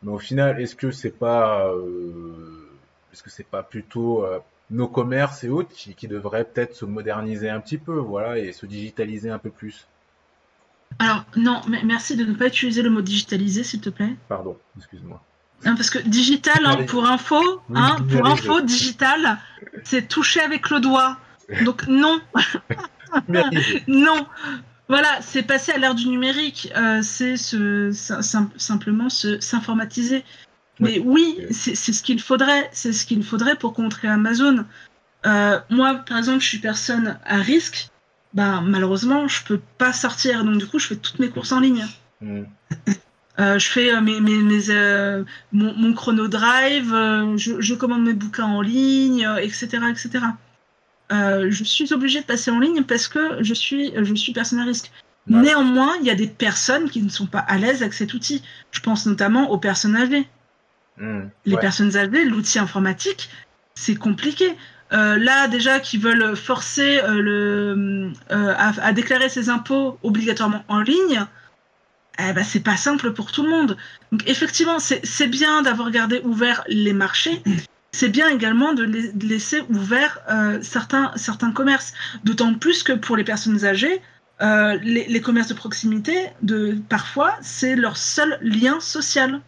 mais 0.06 0.12
au 0.12 0.20
final, 0.20 0.62
est-ce 0.62 0.76
que 0.76 0.91
c'est 0.91 1.18
pas, 1.18 1.68
euh, 1.68 2.70
est-ce 3.12 3.24
que 3.24 3.32
c'est 3.32 3.47
pas 3.47 3.64
plutôt 3.64 4.24
euh, 4.24 4.38
nos 4.70 4.88
commerces 4.88 5.43
et 5.43 5.49
autres 5.49 5.74
qui, 5.74 5.95
qui 5.95 6.08
devraient 6.08 6.45
peut-être 6.45 6.76
se 6.76 6.86
moderniser 6.86 7.49
un 7.49 7.60
petit 7.60 7.80
peu, 7.80 7.97
voilà, 7.97 8.38
et 8.38 8.51
se 8.51 8.68
digitaliser 8.68 9.32
un 9.32 9.39
peu 9.39 9.49
plus? 9.49 9.88
Alors 10.99 11.26
non, 11.36 11.62
mais 11.68 11.82
merci 11.84 12.16
de 12.16 12.24
ne 12.24 12.36
pas 12.36 12.47
utiliser 12.47 12.84
le 12.84 12.91
mot 12.91 13.01
digitalisé 13.01 13.64
s'il 13.64 13.82
te 13.82 13.89
plaît. 13.89 14.16
Pardon, 14.30 14.56
excuse-moi. 14.78 15.20
Hein, 15.66 15.76
parce 15.76 15.89
que 15.89 15.97
digital, 15.99 16.64
hein, 16.64 16.84
pour 16.86 17.08
info, 17.08 17.41
hein, 17.74 17.97
pour 18.12 18.28
info, 18.28 18.62
digital, 18.62 19.39
c'est 19.84 20.08
toucher 20.08 20.41
avec 20.41 20.70
le 20.70 20.80
doigt. 20.82 21.18
Donc 21.64 21.88
non, 21.88 22.22
non. 23.88 24.28
Voilà, 24.88 25.19
c'est 25.21 25.43
passer 25.43 25.71
à 25.71 25.77
l'ère 25.77 25.95
du 25.95 26.07
numérique. 26.07 26.71
euh, 26.77 27.01
c'est 27.01 27.38
se, 27.38 27.91
sim- 27.91 28.21
sim- 28.21 28.51
simplement 28.57 29.09
se 29.09 29.39
s'informatiser. 29.39 30.23
Mais 30.79 30.99
oui, 30.99 31.38
c'est 31.51 31.75
ce 31.75 32.03
qu'il 32.03 32.21
faudrait. 32.21 32.69
C'est 32.73 32.91
ce 32.93 33.05
qu'il 33.05 33.23
faudrait 33.23 33.55
pour 33.55 33.73
contrer 33.73 34.07
Amazon. 34.09 34.65
Euh, 35.25 35.59
moi, 35.69 35.95
par 35.95 36.17
exemple, 36.17 36.41
je 36.41 36.47
suis 36.47 36.59
personne 36.59 37.17
à 37.25 37.38
risque. 37.38 37.89
Ben, 38.33 38.61
malheureusement, 38.61 39.27
je 39.29 39.43
peux 39.45 39.61
pas 39.77 39.93
sortir. 39.93 40.43
Donc, 40.43 40.57
du 40.57 40.67
coup, 40.67 40.77
je 40.77 40.88
fais 40.88 40.95
toutes 40.97 41.19
mes 41.19 41.29
courses 41.29 41.53
en 41.53 41.61
ligne. 41.61 41.86
Euh, 43.39 43.57
je 43.57 43.67
fais 43.69 43.93
euh, 43.93 44.01
mes, 44.01 44.19
mes, 44.21 44.38
mes, 44.38 44.69
euh, 44.69 45.23
mon, 45.51 45.73
mon 45.75 45.93
chrono 45.93 46.27
drive, 46.27 46.91
je, 47.38 47.59
je 47.59 47.73
commande 47.73 48.03
mes 48.03 48.13
bouquins 48.13 48.45
en 48.45 48.61
ligne, 48.61 49.27
etc., 49.41 49.67
etc. 49.89 50.25
Euh, 51.12 51.47
je 51.49 51.64
suis 51.64 51.93
obligée 51.93 52.22
de 52.22 52.26
passer 52.26 52.51
en 52.51 52.60
ligne 52.60 52.84
parce 52.84 53.08
que 53.08 53.43
je 53.43 53.53
suis, 53.53 53.93
je 53.95 54.16
suis 54.16 54.34
personne 54.34 54.60
à 54.60 54.66
risque. 54.66 54.91
Ouais. 55.30 55.41
Néanmoins, 55.41 55.95
il 56.01 56.08
y 56.08 56.12
a 56.12 56.16
des 56.16 56.28
personnes 56.28 56.89
qui 56.89 57.01
ne 57.01 57.10
sont 57.10 57.28
pas 57.28 57.39
à 57.39 57.58
l'aise 57.58 57.82
avec 57.82 57.93
cet 57.93 58.14
outil. 58.14 58.43
Je 58.72 58.80
pense 58.80 59.06
notamment 59.06 59.51
aux 59.51 59.58
personnes 59.58 59.95
âgées. 59.95 60.28
Hmm. 60.97 61.24
Les 61.45 61.58
personnes 61.58 61.95
âgées, 61.97 62.26
l'outil 62.26 62.60
informatique, 62.60 63.30
c'est 63.76 63.95
compliqué. 63.95 64.56
Euh, 64.93 65.18
là, 65.18 65.47
déjà, 65.47 65.80
qui 65.80 65.97
veulent 65.97 66.36
forcer 66.36 66.99
euh, 66.99 67.22
le, 67.22 68.12
à, 68.30 68.74
à 68.82 68.93
déclarer 68.93 69.30
ses 69.30 69.49
impôts 69.49 69.97
obligatoirement 70.03 70.64
en 70.68 70.80
ligne, 70.80 71.26
eh 72.20 72.34
ben, 72.34 72.43
c'est 72.43 72.62
pas 72.64 72.78
simple 72.78 73.12
pour 73.12 73.32
tout 73.32 73.43
le 73.43 73.49
monde. 73.49 73.78
Donc, 74.12 74.24
effectivement, 74.28 74.80
c'est 74.80 75.28
bien 75.28 75.62
d'avoir 75.64 75.91
gardé 75.91 76.22
ouverts 76.24 76.64
les 76.68 76.93
marchés. 76.93 77.41
C'est 77.98 78.10
bien 78.10 78.30
également 78.30 78.74
de, 78.74 78.84
la- 78.84 79.12
de 79.22 79.26
laisser 79.34 79.62
ouverts 79.70 80.16
euh, 80.30 80.60
certains, 80.62 81.12
certains 81.16 81.52
commerces. 81.52 81.93
D'autant 82.24 82.54
plus 82.64 82.84
que 82.84 82.93
pour 82.93 83.16
les 83.18 83.24
personnes 83.24 83.64
âgées, 83.66 84.02
euh, 84.41 84.78
les, 84.84 85.06
les 85.08 85.22
commerces 85.22 85.48
de 85.48 85.54
proximité, 85.54 86.16
de, 86.41 86.60
parfois, 86.89 87.32
c'est 87.41 87.76
leur 87.76 87.96
seul 87.98 88.38
lien 88.41 88.80
social. 88.80 89.41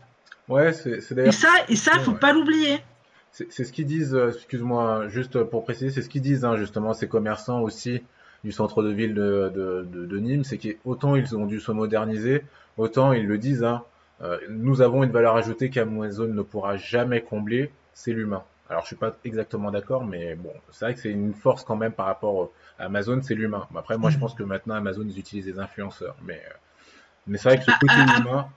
Ouais, 0.49 0.73
c'est 0.73 0.99
c'est 1.01 1.15
Et 1.15 1.15
d'ailleurs 1.15 1.33
ça, 1.33 1.49
et 1.69 1.75
ça, 1.75 1.91
faut 1.99 2.13
Ouais. 2.13 2.19
pas 2.19 2.33
l'oublier. 2.33 2.81
C'est 3.31 3.63
ce 3.65 3.71
qu'ils 3.71 3.85
disent, 3.85 4.15
euh, 4.15 4.31
excuse-moi, 4.31 5.07
juste 5.09 5.43
pour 5.43 5.63
préciser, 5.63 5.91
c'est 5.91 6.01
ce 6.01 6.09
qu'ils 6.09 6.21
disent 6.23 6.43
hein, 6.43 6.55
justement 6.57 6.93
ces 6.93 7.07
commerçants 7.07 7.61
aussi 7.61 8.01
du 8.43 8.51
centre 8.51 8.81
de 8.83 8.89
ville 8.91 9.13
de, 9.13 9.51
de, 9.53 9.87
de, 9.91 10.05
de 10.05 10.17
Nîmes, 10.19 10.43
c'est 10.43 10.57
qu'autant 10.57 11.15
ils 11.15 11.35
ont 11.35 11.45
dû 11.45 11.59
se 11.59 11.71
moderniser, 11.71 12.43
autant 12.77 13.13
ils 13.13 13.27
le 13.27 13.37
disent, 13.37 13.63
hein, 13.63 13.83
euh, 14.21 14.37
nous 14.49 14.81
avons 14.81 15.03
une 15.03 15.11
valeur 15.11 15.35
ajoutée 15.35 15.69
qu'Amazon 15.69 16.27
ne 16.27 16.41
pourra 16.41 16.77
jamais 16.77 17.21
combler, 17.21 17.71
c'est 17.97 18.13
l'humain. 18.13 18.43
Alors 18.69 18.83
je 18.83 18.87
suis 18.87 18.95
pas 18.95 19.15
exactement 19.25 19.71
d'accord, 19.71 20.05
mais 20.05 20.35
bon, 20.35 20.53
c'est 20.69 20.85
vrai 20.85 20.93
que 20.93 20.99
c'est 20.99 21.09
une 21.09 21.33
force 21.33 21.63
quand 21.63 21.75
même 21.75 21.93
par 21.93 22.05
rapport 22.05 22.51
à 22.77 22.85
Amazon, 22.85 23.21
c'est 23.23 23.33
l'humain. 23.33 23.67
Après 23.75 23.97
moi 23.97 24.11
je 24.11 24.19
pense 24.19 24.35
que 24.35 24.43
maintenant 24.43 24.75
Amazon 24.75 25.03
ils 25.09 25.17
utilisent 25.17 25.45
des 25.45 25.57
influenceurs, 25.57 26.15
mais 26.23 26.41
euh, 26.47 26.53
mais 27.25 27.39
c'est 27.39 27.49
vrai 27.49 27.57
que 27.57 27.63
ce 27.63 27.71
Bah, 27.71 27.77
côté 27.81 27.93
ah, 27.97 28.05
ah, 28.07 28.19
humain, 28.21 28.47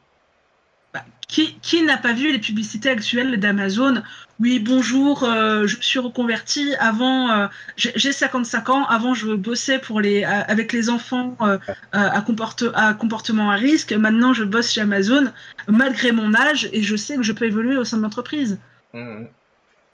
Qui, 1.27 1.59
qui 1.61 1.83
n'a 1.83 1.97
pas 1.97 2.13
vu 2.13 2.33
les 2.33 2.39
publicités 2.39 2.91
actuelles 2.91 3.41
d'Amazon 3.41 4.03
Oui, 4.41 4.59
bonjour, 4.59 5.25
euh, 5.25 5.67
je 5.67 5.79
me 5.79 5.83
suis 5.83 6.01
reconverti. 6.01 6.75
Avant, 6.79 7.31
euh, 7.31 7.47
j'ai 7.77 7.93
j'ai 7.97 8.13
55 8.13 8.69
ans. 8.69 8.85
Avant, 8.87 9.15
je 9.15 9.33
bossais 9.33 9.79
pour 9.79 10.03
les, 10.03 10.25
euh, 10.25 10.43
avec 10.49 10.73
les 10.75 10.91
enfants 10.91 11.37
euh, 11.41 11.57
euh, 11.57 11.79
à, 11.93 12.21
comporte, 12.21 12.65
à 12.75 12.93
comportement 12.93 13.51
à 13.51 13.55
risque. 13.55 13.93
Maintenant, 13.93 14.35
je 14.35 14.45
bosse 14.45 14.71
chez 14.71 14.83
Amazon, 14.83 15.33
malgré 15.67 16.13
mon 16.13 16.35
âge, 16.35 16.69
et 16.73 16.83
je 16.83 16.97
sais 16.97 17.17
que 17.17 17.23
je 17.23 17.33
peux 17.33 17.47
évoluer 17.47 17.77
au 17.79 17.85
sein 17.85 17.97
de 17.97 18.03
l'entreprise. 18.03 18.59
Hum, 18.95 19.29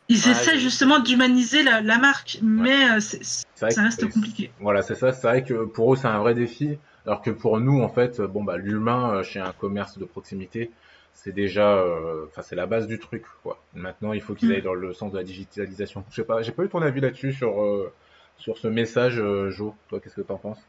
Ils 0.09 0.24
Ouais, 0.24 0.31
essaient 0.31 0.59
justement 0.59 1.01
d'humaniser 1.01 1.62
la, 1.62 1.81
la 1.81 1.98
marque, 1.98 2.39
mais 2.43 2.90
euh, 2.90 3.01
c'est- 3.01 3.23
c'est 3.23 3.64
vrai 3.64 3.70
ça 3.73 3.82
reste 3.82 4.09
compliqué. 4.12 4.52
Voilà, 4.60 4.82
c'est 4.82 4.94
ça. 4.94 5.12
C'est 5.12 5.27
vrai 5.27 5.43
que 5.44 5.64
pour 5.64 5.93
eux, 5.93 5.97
c'est 5.97 6.06
un 6.06 6.18
vrai 6.20 6.35
défi. 6.35 6.78
Alors 7.05 7.23
que 7.23 7.31
pour 7.31 7.59
nous, 7.60 7.81
en 7.82 7.89
fait, 7.89 8.20
bon, 8.20 8.44
bah, 8.44 8.56
l'humain 8.56 9.14
euh, 9.16 9.23
chez 9.23 9.40
un 9.40 9.52
commerce 9.52 9.98
de 9.98 10.05
proximité, 10.05 10.70
c'est 11.12 11.32
déjà, 11.32 11.74
euh, 11.78 12.27
enfin, 12.28 12.43
c'est 12.43 12.56
la 12.56 12.66
base 12.66 12.86
du 12.86 12.98
truc, 12.98 13.24
quoi. 13.43 13.64
Maintenant, 13.74 14.12
il 14.12 14.20
faut 14.20 14.35
qu'ils 14.35 14.51
Mm. 14.51 14.52
aillent 14.52 14.62
dans 14.62 14.74
le 14.74 14.93
sens 14.93 15.12
de 15.12 15.18
la 15.18 15.24
digitalisation. 15.24 16.05
Je 16.10 16.16
sais 16.16 16.24
pas, 16.24 16.43
j'ai 16.43 16.52
pas 16.52 16.64
eu 16.64 16.68
ton 16.68 16.82
avis 16.82 17.01
là-dessus 17.01 17.32
sur, 17.32 17.60
euh, 17.62 17.93
sur 18.39 18.59
ce 18.59 18.68
message, 18.68 19.18
euh, 19.18 19.51
Jo. 19.51 19.74
Toi, 19.89 20.01
qu'est-ce 20.01 20.16
que 20.16 20.20
t'en 20.23 20.39
penses? 20.39 20.60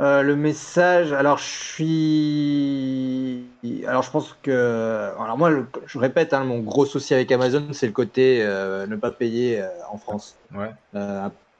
Euh, 0.00 0.22
le 0.22 0.36
message, 0.36 1.12
alors 1.12 1.38
je 1.38 1.44
suis, 1.44 3.44
alors 3.86 4.02
je 4.02 4.10
pense 4.12 4.36
que, 4.42 5.10
alors 5.20 5.36
moi, 5.36 5.50
le- 5.50 5.66
je 5.86 5.98
répète, 5.98 6.32
hein, 6.34 6.44
mon 6.44 6.60
gros 6.60 6.86
souci 6.86 7.14
avec 7.14 7.32
Amazon, 7.32 7.64
c'est 7.72 7.86
le 7.86 7.92
côté 7.92 8.38
euh, 8.42 8.86
ne 8.86 8.94
pas 8.94 9.10
payer 9.10 9.60
euh, 9.60 9.66
en 9.90 9.98
France. 9.98 10.36
Ouais. 10.54 10.70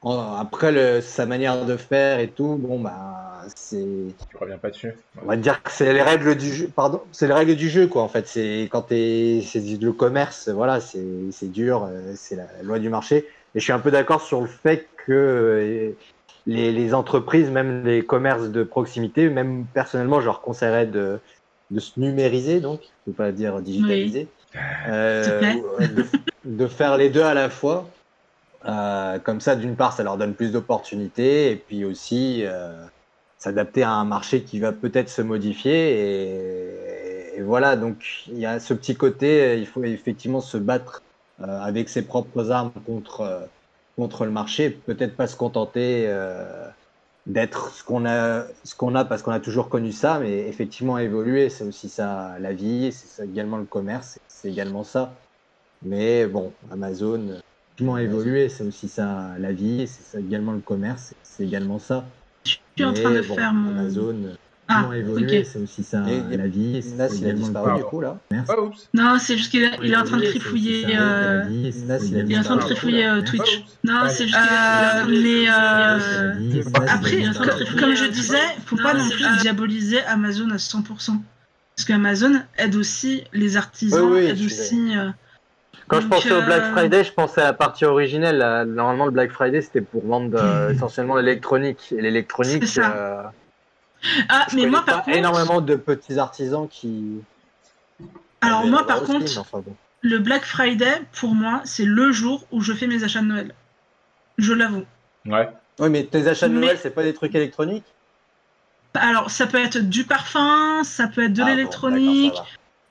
Après 0.05 0.71
le, 0.71 1.01
sa 1.01 1.25
manière 1.25 1.65
de 1.65 1.75
faire 1.75 2.19
et 2.19 2.29
tout, 2.29 2.55
bon 2.57 2.79
bah 2.79 3.41
c'est, 3.53 3.85
Tu 4.29 4.37
reviens 4.37 4.57
pas 4.57 4.69
dessus? 4.69 4.93
on 5.21 5.25
va 5.25 5.35
dire 5.35 5.61
que 5.61 5.71
c'est 5.71 5.91
les 5.91 6.01
règles 6.01 6.37
du 6.37 6.53
jeu, 6.53 6.69
pardon, 6.73 7.01
c'est 7.11 7.27
les 7.27 7.33
règles 7.33 7.57
du 7.57 7.69
jeu 7.69 7.87
quoi. 7.87 8.03
En 8.03 8.07
fait, 8.07 8.25
c'est 8.25 8.69
quand 8.71 8.83
t'es, 8.83 9.41
c'est 9.45 9.59
le 9.59 9.91
commerce, 9.91 10.47
voilà, 10.47 10.79
c'est 10.79 11.03
c'est 11.33 11.51
dur, 11.51 11.89
c'est 12.15 12.37
la 12.37 12.45
loi 12.63 12.79
du 12.79 12.87
marché. 12.87 13.27
Et 13.55 13.59
je 13.59 13.63
suis 13.63 13.73
un 13.73 13.79
peu 13.79 13.91
d'accord 13.91 14.21
sur 14.21 14.39
le 14.39 14.47
fait 14.47 14.87
que 15.05 15.91
les, 16.47 16.71
les 16.71 16.93
entreprises, 16.93 17.49
même 17.49 17.85
les 17.85 18.03
commerces 18.03 18.49
de 18.49 18.63
proximité, 18.63 19.29
même 19.29 19.65
personnellement, 19.73 20.19
je 20.21 20.25
leur 20.25 20.41
conseillerais 20.41 20.87
de, 20.87 21.19
de 21.71 21.79
se 21.79 21.99
numériser, 21.99 22.59
donc, 22.59 22.81
je 23.05 23.11
ne 23.11 23.15
pas 23.15 23.31
dire 23.31 23.59
digitaliser, 23.61 24.27
Euh, 24.87 25.39
plaît. 25.39 25.61
de, 25.89 26.05
de 26.45 26.67
faire 26.67 26.97
les 26.97 27.09
deux 27.09 27.21
à 27.21 27.33
la 27.35 27.49
fois. 27.49 27.87
Euh, 28.65 29.19
comme 29.19 29.39
ça, 29.39 29.55
d'une 29.55 29.75
part, 29.75 29.93
ça 29.93 30.03
leur 30.03 30.17
donne 30.17 30.33
plus 30.33 30.51
d'opportunités 30.51 31.51
et 31.51 31.55
puis 31.55 31.85
aussi 31.85 32.41
euh, 32.43 32.73
s'adapter 33.37 33.83
à 33.83 33.91
un 33.91 34.05
marché 34.05 34.41
qui 34.43 34.59
va 34.59 34.71
peut-être 34.71 35.09
se 35.09 35.21
modifier. 35.21 35.75
Et, 35.75 37.37
et 37.37 37.41
voilà, 37.41 37.75
donc 37.75 38.25
il 38.27 38.39
y 38.39 38.45
a 38.45 38.59
ce 38.59 38.73
petit 38.73 38.95
côté, 38.95 39.57
il 39.59 39.67
faut 39.67 39.83
effectivement 39.83 40.41
se 40.41 40.57
battre 40.57 41.03
euh, 41.41 41.61
avec 41.61 41.87
ses 41.87 42.01
propres 42.01 42.51
armes 42.51 42.71
contre, 42.85 43.21
euh, 43.21 43.39
contre 43.99 44.25
le 44.25 44.31
marché, 44.31 44.69
peut-être 44.69 45.15
pas 45.15 45.27
se 45.27 45.35
contenter 45.35 46.05
euh, 46.07 46.67
d'être 47.25 47.73
ce 47.73 47.83
qu'on 47.83 48.05
a, 48.05 48.45
ce 48.63 48.73
qu'on 48.73 48.95
a 48.95 49.03
parce 49.03 49.21
qu'on 49.21 49.31
a 49.31 49.41
toujours 49.41 49.67
connu 49.67 49.91
ça, 49.91 50.19
mais 50.19 50.47
effectivement 50.47 50.97
évoluer, 50.97 51.49
c'est 51.49 51.65
aussi 51.65 51.89
ça 51.89 52.37
la 52.39 52.53
vie, 52.53 52.91
c'est 52.93 53.07
ça 53.07 53.25
également 53.25 53.57
le 53.57 53.65
commerce, 53.65 54.17
c'est 54.27 54.49
également 54.49 54.83
ça. 54.83 55.13
Mais 55.83 56.27
bon, 56.27 56.53
Amazon, 56.71 57.41
effectivement 57.67 57.97
évoluer, 57.97 58.47
c'est 58.47 58.63
aussi 58.63 58.87
ça 58.87 59.35
la 59.37 59.51
vie, 59.51 59.85
c'est 59.87 60.03
ça 60.03 60.19
également 60.19 60.53
le 60.53 60.59
commerce, 60.59 61.13
c'est 61.23 61.43
également 61.43 61.79
ça. 61.79 62.05
Je 62.45 62.55
suis 62.75 62.85
en 62.85 62.93
train 62.93 63.11
de 63.11 63.21
bon, 63.21 63.35
faire 63.35 63.53
mon. 63.53 63.71
Amazon, 63.71 64.15
Ah, 64.71 64.81
effectivement 64.87 64.93
évoluer, 64.93 65.39
ok. 65.39 65.45
c'est 65.51 65.59
aussi 65.59 65.83
ça 65.83 66.03
Et- 66.07 66.37
la 66.37 66.47
vie, 66.47 66.79
Nas, 66.95 67.07
il 67.07 67.27
a 67.27 67.33
disparu 67.33 67.77
du 67.77 67.83
coup 67.83 68.01
là. 68.01 68.17
Merci. 68.31 68.51
Ah, 68.55 68.61
oups. 68.61 68.87
Non, 68.93 69.17
c'est 69.19 69.35
juste 69.37 69.49
qu'il 69.49 69.63
est, 69.63 69.89
est 69.89 69.95
en 69.95 70.03
train 70.03 70.17
de 70.17 70.25
trifouiller. 70.25 70.85
euh, 70.95 71.43
il 71.49 72.31
est 72.31 72.37
en 72.37 72.43
train 72.43 72.55
de 72.55 72.61
trifouiller 72.61 73.05
euh, 73.07 73.19
Ah, 73.19 73.21
Twitch. 73.23 73.63
Non, 73.83 74.03
Ouais. 74.03 74.09
c'est 74.09 74.27
juste 74.27 74.37
qu'il 74.37 74.47
est 74.47 74.57
en 74.57 74.69
train 74.69 74.99
de 75.01 75.07
trifouiller, 75.07 75.49
euh, 75.49 76.63
Après, 76.87 77.27
euh, 77.27 77.33
co- 77.33 77.79
comme 77.79 77.95
je 77.95 78.05
disais, 78.05 78.37
faut 78.65 78.77
pas 78.77 78.93
non 78.93 79.09
plus 79.09 79.25
diaboliser 79.41 80.01
Amazon 80.03 80.49
à 80.51 80.57
100%. 80.57 81.13
Parce 81.75 81.87
qu'Amazon 81.87 82.33
aide 82.57 82.75
aussi 82.75 83.23
les 83.33 83.57
artisans, 83.57 84.15
aide 84.17 84.39
aussi. 84.45 84.91
Quand 85.87 86.01
je 86.01 86.07
pensais 86.07 86.31
au 86.31 86.41
Black 86.43 86.71
Friday, 86.73 87.03
je 87.03 87.11
pensais 87.13 87.41
à 87.41 87.45
la 87.45 87.53
partie 87.53 87.85
originelle. 87.85 88.37
Normalement, 88.67 89.05
le 89.05 89.11
Black 89.11 89.31
Friday, 89.31 89.61
c'était 89.61 89.81
pour 89.81 90.05
vendre 90.05 90.37
euh, 90.39 90.69
essentiellement 90.71 91.15
l'électronique. 91.15 91.91
Et 91.97 92.01
l'électronique, 92.01 92.63
euh, 92.77 93.23
Ah, 94.29 94.45
je 94.49 94.55
mais 94.55 94.65
moi 94.65 94.81
pas 94.85 94.93
par 94.93 95.03
contre. 95.03 95.17
énormément 95.17 95.61
de 95.61 95.75
petits 95.75 96.17
artisans 96.17 96.67
qui. 96.69 97.21
Alors, 98.41 98.65
moi 98.65 98.85
par 98.87 99.01
aussi, 99.03 99.11
contre, 99.11 99.25
mais 99.25 99.37
enfin 99.37 99.59
bon. 99.59 99.75
le 100.01 100.19
Black 100.19 100.45
Friday, 100.45 101.01
pour 101.19 101.35
moi, 101.35 101.61
c'est 101.65 101.85
le 101.85 102.11
jour 102.11 102.45
où 102.51 102.61
je 102.61 102.73
fais 102.73 102.87
mes 102.87 103.03
achats 103.03 103.19
de 103.21 103.25
Noël. 103.25 103.53
Je 104.37 104.53
l'avoue. 104.53 104.85
Ouais. 105.25 105.49
Oui, 105.79 105.89
mais 105.89 106.05
tes 106.05 106.27
achats 106.27 106.47
de 106.47 106.53
Mais- 106.53 106.67
Noël, 106.67 106.79
c'est 106.81 106.89
pas 106.91 107.03
des 107.03 107.13
trucs 107.13 107.35
électroniques? 107.35 107.85
Alors, 108.95 109.29
ça 109.29 109.45
peut 109.47 109.59
être 109.59 109.77
du 109.77 110.03
parfum, 110.05 110.83
ça 110.83 111.07
peut 111.07 111.23
être 111.25 111.33
de 111.33 111.43
Ah 111.43 111.49
l'électronique. 111.49 112.33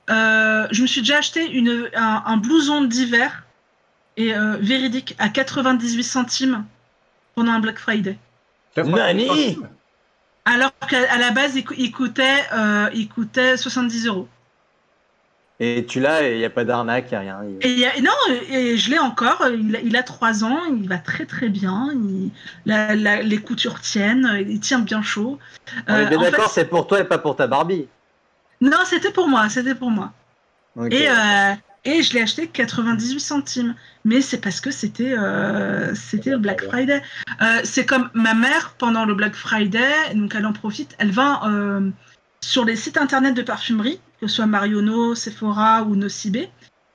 Euh, 0.09 0.67
je 0.71 0.81
me 0.81 0.87
suis 0.87 1.01
déjà 1.01 1.17
acheté 1.17 1.45
une, 1.51 1.89
un, 1.95 2.23
un 2.25 2.37
blouson 2.37 2.83
d'hiver 2.83 3.43
et 4.17 4.33
euh, 4.33 4.57
véridique 4.59 5.15
à 5.19 5.29
98 5.29 6.03
centimes 6.03 6.65
pendant 7.35 7.51
un 7.51 7.59
Black 7.59 7.77
Friday. 7.79 8.17
Nani 8.77 9.57
Alors 10.51 10.71
qu'à 10.89 11.17
la 11.17 11.31
base, 11.31 11.55
il, 11.55 11.91
coûtait, 11.91 12.43
euh, 12.53 12.89
il 12.93 13.07
coûtait 13.07 13.55
70 13.55 14.07
euros. 14.07 14.27
Et 15.61 15.85
tu 15.85 15.99
l'as 15.99 16.23
et 16.23 16.35
il 16.35 16.37
n'y 16.39 16.45
a 16.45 16.49
pas 16.49 16.63
d'arnaque, 16.63 17.07
il 17.11 17.19
n'y 17.19 17.29
a 17.29 17.37
rien. 17.37 17.39
Il- 17.43 17.67
Et, 17.67 17.71
il 17.73 17.79
y 17.79 17.85
a- 17.85 17.99
non, 18.01 18.13
et 18.49 18.77
je 18.77 18.89
l'ai 18.89 18.97
encore. 18.97 19.45
Il 19.53 19.75
a, 19.75 19.79
il 19.81 19.95
a 19.97 20.03
3 20.03 20.43
ans, 20.45 20.61
il 20.69 20.87
va 20.87 20.97
très 20.97 21.25
très 21.25 21.49
bien. 21.49 21.89
il- 21.93 22.31
la- 22.65 22.95
la- 22.95 23.21
les 23.21 23.37
coutures 23.39 23.79
tiennent, 23.81 24.45
il 24.49 24.59
tient 24.61 24.79
bien 24.79 25.01
chaud. 25.03 25.37
On 25.87 25.95
est 25.95 26.05
Euh, 26.05 26.05
bien 26.05 26.17
d'accord, 26.21 26.45
fait, 26.45 26.61
c'est 26.61 26.69
pour 26.69 26.87
toi 26.87 26.99
et 27.01 27.03
pas 27.03 27.17
pour 27.17 27.35
ta 27.35 27.45
Barbie. 27.47 27.87
non, 28.61 28.77
c'était 28.85 29.11
pour 29.11 29.27
moi, 29.27 29.49
c'était 29.49 29.75
pour 29.75 29.91
moi. 29.91 30.13
Et, 30.89 31.09
euh, 31.09 31.53
et 31.85 32.03
je 32.03 32.13
l'ai 32.13 32.21
acheté 32.21 32.47
98 32.47 33.19
centimes. 33.19 33.75
Mais 34.05 34.21
c'est 34.21 34.39
parce 34.39 34.61
que 34.61 34.71
c'était 34.71 35.13
euh, 35.17 35.93
c'était 35.95 36.31
le 36.31 36.37
Black 36.37 36.63
Friday. 36.63 37.01
Euh, 37.41 37.61
c'est 37.63 37.85
comme 37.85 38.09
ma 38.13 38.33
mère, 38.33 38.73
pendant 38.77 39.05
le 39.05 39.13
Black 39.13 39.35
Friday, 39.35 39.91
donc 40.15 40.33
elle 40.35 40.45
en 40.45 40.53
profite, 40.53 40.95
elle 40.99 41.11
va 41.11 41.41
euh, 41.47 41.89
sur 42.41 42.63
les 42.65 42.75
sites 42.77 42.97
internet 42.97 43.35
de 43.35 43.41
parfumerie, 43.41 43.99
que 44.21 44.27
ce 44.27 44.35
soit 44.37 44.45
Marionneau, 44.45 45.15
Sephora 45.15 45.83
ou 45.83 45.95
Nocibé, 45.95 46.49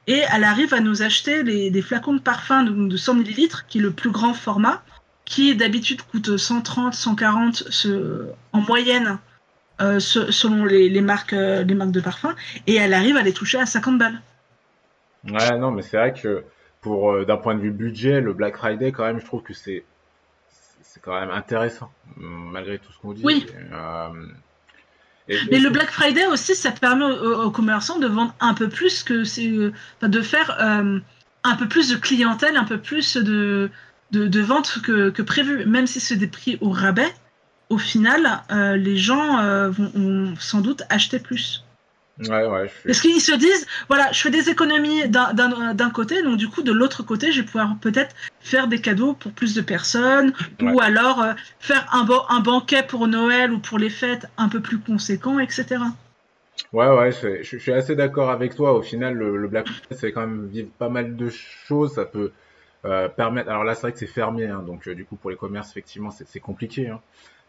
et 0.06 0.22
elle 0.32 0.44
arrive 0.44 0.72
à 0.74 0.80
nous 0.80 1.02
acheter 1.02 1.42
les, 1.42 1.70
des 1.70 1.82
flacons 1.82 2.14
de 2.14 2.20
parfum 2.20 2.62
de, 2.62 2.88
de 2.88 2.96
100 2.96 3.16
ml, 3.20 3.48
qui 3.68 3.78
est 3.78 3.82
le 3.82 3.90
plus 3.92 4.10
grand 4.10 4.32
format, 4.34 4.82
qui 5.26 5.54
d'habitude 5.54 6.00
coûte 6.02 6.36
130, 6.38 6.94
140 6.94 7.64
ce- 7.70 8.26
en 8.52 8.60
moyenne. 8.60 9.18
se- 9.98 10.30
selon 10.30 10.64
les, 10.64 10.88
les 10.88 11.00
marques, 11.00 11.32
les 11.32 11.74
marques 11.74 11.90
de 11.90 12.00
parfum, 12.00 12.34
et 12.66 12.76
elle 12.76 12.94
arrive 12.94 13.16
à 13.16 13.22
les 13.22 13.32
toucher 13.32 13.58
à 13.58 13.66
50 13.66 13.98
balles. 13.98 14.20
Ouais, 15.30 15.58
non, 15.58 15.70
mais 15.70 15.82
c'est 15.82 15.96
vrai 15.96 16.12
que 16.12 16.44
pour 16.80 17.12
euh, 17.12 17.24
d'un 17.24 17.36
point 17.38 17.54
de 17.54 17.60
vue 17.60 17.70
budget, 17.70 18.20
le 18.20 18.32
Black 18.34 18.56
Friday, 18.56 18.92
quand 18.92 19.04
même, 19.04 19.20
je 19.20 19.24
trouve 19.24 19.42
que 19.42 19.54
c'est 19.54 19.84
c'est 20.82 21.00
quand 21.00 21.18
même 21.18 21.30
intéressant, 21.30 21.90
malgré 22.16 22.78
tout 22.78 22.92
ce 22.92 22.98
qu'on 22.98 23.12
dit. 23.12 23.22
Oui. 23.24 23.46
Euh, 23.72 24.08
et- 25.28 25.38
Mais 25.50 25.58
le 25.58 25.70
Black 25.70 25.90
Friday 25.90 26.26
aussi, 26.26 26.54
ça 26.54 26.70
permet 26.70 27.04
aux, 27.04 27.42
aux 27.44 27.50
commerçants 27.50 27.98
de 27.98 28.06
vendre 28.06 28.32
un 28.40 28.54
peu 28.54 28.68
plus 28.68 29.02
que 29.02 29.24
c'est, 29.24 29.48
euh, 29.48 29.72
enfin, 29.96 30.08
de 30.08 30.20
faire 30.20 30.56
euh, 30.60 31.00
un 31.42 31.56
peu 31.56 31.66
plus 31.66 31.88
de 31.88 31.96
clientèle, 31.96 32.56
un 32.56 32.64
peu 32.64 32.78
plus 32.78 33.16
de, 33.16 33.70
de, 34.12 34.28
de 34.28 34.40
ventes 34.40 34.78
que, 34.84 35.10
que 35.10 35.22
prévu. 35.22 35.66
Même 35.66 35.86
si 35.88 35.98
c'est 35.98 36.16
des 36.16 36.28
prix 36.28 36.58
au 36.60 36.70
rabais, 36.70 37.12
au 37.70 37.78
final, 37.78 38.42
les 38.78 38.96
gens 38.96 39.70
vont, 39.70 39.90
vont 39.94 40.34
sans 40.38 40.60
doute 40.60 40.82
acheter 40.90 41.18
plus. 41.18 41.63
Ouais, 42.20 42.46
ouais, 42.46 42.68
je. 42.68 42.86
Parce 42.86 43.00
qu'ils 43.00 43.20
se 43.20 43.32
disent, 43.34 43.66
voilà, 43.88 44.12
je 44.12 44.20
fais 44.20 44.30
des 44.30 44.48
économies 44.48 45.08
d'un- 45.08 45.90
côté, 45.90 46.22
donc 46.22 46.36
du 46.36 46.48
coup, 46.48 46.62
de 46.62 46.72
l'autre 46.72 47.02
côté, 47.02 47.32
je 47.32 47.40
vais 47.40 47.46
pouvoir 47.46 47.76
peut-être 47.80 48.14
faire 48.40 48.68
des 48.68 48.80
cadeaux 48.80 49.14
pour 49.14 49.32
plus 49.32 49.54
de 49.54 49.60
personnes, 49.62 50.32
ou 50.60 50.80
alors 50.80 51.22
euh, 51.22 51.32
faire 51.58 51.86
un, 51.92 52.06
un 52.28 52.40
banquet 52.40 52.82
pour 52.86 53.08
Noël 53.08 53.52
ou 53.52 53.58
pour 53.58 53.78
les 53.78 53.90
fêtes 53.90 54.26
un 54.36 54.48
peu 54.48 54.60
plus 54.60 54.78
conséquent, 54.78 55.38
etc. 55.40 55.82
Ouais, 56.72 56.88
ouais, 56.88 57.12
je, 57.12 57.42
je- 57.42 57.56
je 57.56 57.62
suis 57.62 57.72
assez 57.72 57.96
d'accord 57.96 58.30
avec 58.30 58.54
toi. 58.54 58.72
Au 58.74 58.82
final, 58.82 59.14
le, 59.14 59.36
le 59.36 59.48
Black 59.48 59.66
Friday, 59.68 59.96
c'est 59.96 60.12
quand 60.12 60.20
même 60.22 60.46
vivre 60.46 60.68
pas 60.78 60.88
mal 60.88 61.16
de 61.16 61.28
choses. 61.28 61.94
Ça 61.94 62.04
peut 62.04 62.32
euh, 62.84 63.08
permettre. 63.08 63.50
Alors 63.50 63.64
là, 63.64 63.74
c'est 63.74 63.82
vrai 63.82 63.92
que 63.92 63.98
c'est 63.98 64.06
fermé, 64.06 64.46
hein, 64.46 64.62
donc 64.66 64.86
euh, 64.88 64.94
du 64.94 65.04
coup, 65.04 65.16
pour 65.16 65.30
les 65.30 65.36
commerces, 65.36 65.70
effectivement, 65.70 66.10
c'est 66.10 66.26
c'est 66.28 66.40
compliqué. 66.40 66.88
hein. 66.88 67.00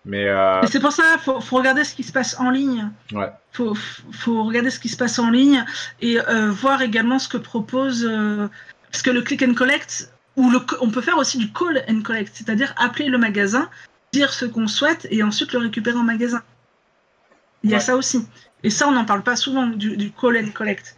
Mais 0.05 0.27
euh, 0.27 0.61
Et 0.61 0.67
c'est 0.67 0.79
pour 0.79 0.91
ça, 0.91 1.17
faut, 1.19 1.41
faut 1.41 1.57
regarder 1.57 1.83
ce 1.83 1.95
qui 1.95 2.03
se 2.03 2.11
passe 2.11 2.39
en 2.39 2.51
ligne. 2.51 2.89
ouais, 3.11 3.31
Faut, 3.53 3.73
faut 4.11 4.43
regarder 4.43 4.69
ce 4.69 4.79
qui 4.79 4.89
se 4.89 4.97
passe 4.97 5.17
en 5.17 5.31
ligne 5.31 5.65
et 5.99 6.19
euh, 6.19 6.51
voir 6.51 6.81
également 6.83 7.17
ce 7.17 7.27
que 7.27 7.37
propose. 7.37 8.05
euh, 8.05 8.47
parce 8.91 9.01
que 9.01 9.09
le 9.09 9.21
click 9.23 9.41
and 9.43 9.55
collect, 9.55 10.11
ou 10.35 10.49
le, 10.51 10.59
on 10.79 10.89
peut 10.91 11.01
faire 11.01 11.17
aussi 11.17 11.37
du 11.37 11.51
call 11.51 11.83
and 11.89 12.01
collect, 12.01 12.31
c'est-à-dire 12.35 12.73
appeler 12.77 13.09
le 13.09 13.17
magasin, 13.17 13.67
dire 14.13 14.31
ce 14.31 14.45
qu'on 14.45 14.67
souhaite 14.67 15.07
et 15.09 15.23
ensuite 15.23 15.51
le 15.53 15.59
récupérer 15.59 15.97
en 15.97 16.03
magasin. 16.03 16.43
Il 17.63 17.71
y 17.71 17.75
a 17.75 17.79
ça 17.79 17.95
aussi. 17.95 18.27
Et 18.63 18.69
ça, 18.69 18.87
on 18.87 18.91
n'en 18.91 19.05
parle 19.05 19.23
pas 19.23 19.35
souvent 19.35 19.65
du, 19.65 19.97
du 19.97 20.11
call 20.11 20.37
and 20.37 20.51
collect. 20.51 20.97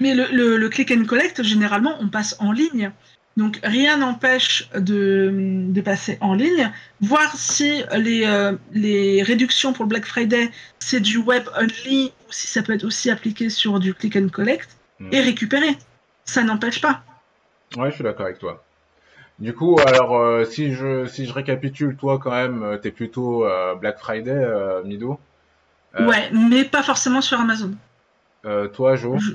Mais 0.00 0.14
le, 0.14 0.26
le, 0.32 0.56
le 0.56 0.68
click 0.68 0.90
and 0.90 1.04
collect, 1.04 1.42
généralement, 1.42 1.96
on 2.00 2.08
passe 2.08 2.34
en 2.38 2.50
ligne. 2.52 2.90
Donc 3.36 3.60
rien 3.62 3.98
n'empêche 3.98 4.70
de, 4.74 5.30
de 5.68 5.80
passer 5.82 6.16
en 6.22 6.32
ligne, 6.34 6.72
voir 7.02 7.36
si 7.36 7.82
les, 7.96 8.24
euh, 8.24 8.56
les 8.72 9.22
réductions 9.22 9.72
pour 9.74 9.84
le 9.84 9.90
Black 9.90 10.06
Friday, 10.06 10.50
c'est 10.78 11.00
du 11.00 11.18
web 11.18 11.44
only 11.58 12.12
ou 12.28 12.32
si 12.32 12.46
ça 12.46 12.62
peut 12.62 12.72
être 12.72 12.84
aussi 12.84 13.10
appliqué 13.10 13.50
sur 13.50 13.78
du 13.78 13.92
click 13.94 14.16
and 14.16 14.28
collect 14.32 14.70
Mm. 14.98 15.10
et 15.12 15.20
récupérer. 15.20 15.76
Ça 16.24 16.42
n'empêche 16.42 16.80
pas. 16.80 17.02
ouais, 17.76 17.90
je 17.90 17.96
suis 17.96 18.02
d'accord 18.04 18.24
avec 18.24 18.38
toi. 18.38 18.64
Du 19.38 19.52
coup, 19.52 19.76
alors, 19.86 20.16
euh, 20.16 20.46
si 20.46 20.72
je 20.72 21.04
si 21.06 21.26
je 21.26 21.32
récapitule, 21.34 21.96
toi, 21.96 22.18
quand 22.18 22.30
même, 22.30 22.62
euh, 22.62 22.78
t'es 22.78 22.90
plutôt 22.90 23.44
euh, 23.44 23.74
Black 23.74 23.98
Friday, 23.98 24.46
Mido. 24.86 25.20
Ouais, 26.00 26.30
mais 26.32 26.64
pas 26.64 26.82
forcément 26.82 27.20
sur 27.20 27.38
Amazon. 27.38 27.72
Toi, 28.42 28.96
Jo. 28.96 29.18
Je- 29.18 29.32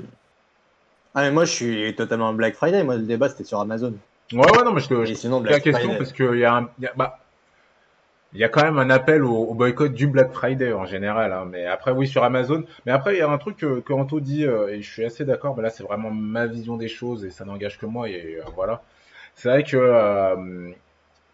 Ah, 1.14 1.22
mais 1.22 1.30
moi, 1.30 1.44
je 1.44 1.52
suis 1.52 1.94
totalement 1.94 2.32
Black 2.32 2.54
Friday. 2.54 2.82
Moi, 2.84 2.96
le 2.96 3.02
débat, 3.02 3.28
c'était 3.28 3.44
sur 3.44 3.60
Amazon. 3.60 3.94
Ouais, 4.32 4.38
ouais, 4.38 4.64
non, 4.64 4.72
mais 4.72 4.80
je 4.80 4.88
te, 4.88 5.04
je 5.04 5.14
sinon, 5.14 5.38
pose 5.38 5.44
la 5.46 5.50
Black 5.50 5.62
question 5.64 5.80
Friday. 5.80 5.98
parce 5.98 6.12
qu'il 6.12 6.38
y 6.38 6.44
a 6.44 6.54
un, 6.54 6.70
y 6.80 6.86
a, 6.86 6.92
bah, 6.96 7.18
il 8.34 8.40
y 8.40 8.44
a 8.44 8.48
quand 8.48 8.62
même 8.62 8.78
un 8.78 8.90
appel 8.90 9.22
au, 9.24 9.36
au 9.36 9.54
boycott 9.54 9.92
du 9.92 10.06
Black 10.06 10.32
Friday 10.32 10.72
en 10.72 10.86
général, 10.86 11.32
hein, 11.32 11.46
mais 11.50 11.66
après 11.66 11.90
oui 11.92 12.06
sur 12.06 12.24
Amazon. 12.24 12.64
Mais 12.86 12.92
après 12.92 13.14
il 13.14 13.18
y 13.18 13.22
a 13.22 13.28
un 13.28 13.38
truc 13.38 13.58
que, 13.58 13.80
que 13.80 13.92
Anto 13.92 14.20
dit 14.20 14.46
euh, 14.46 14.68
et 14.68 14.80
je 14.80 14.90
suis 14.90 15.04
assez 15.04 15.24
d'accord. 15.24 15.54
Mais 15.56 15.62
là 15.62 15.70
c'est 15.70 15.82
vraiment 15.82 16.10
ma 16.10 16.46
vision 16.46 16.76
des 16.76 16.88
choses 16.88 17.24
et 17.24 17.30
ça 17.30 17.44
n'engage 17.44 17.78
que 17.78 17.86
moi 17.86 18.08
et 18.08 18.38
euh, 18.38 18.44
voilà. 18.54 18.82
C'est 19.34 19.48
vrai 19.48 19.64
que 19.64 19.76
euh, 19.76 20.70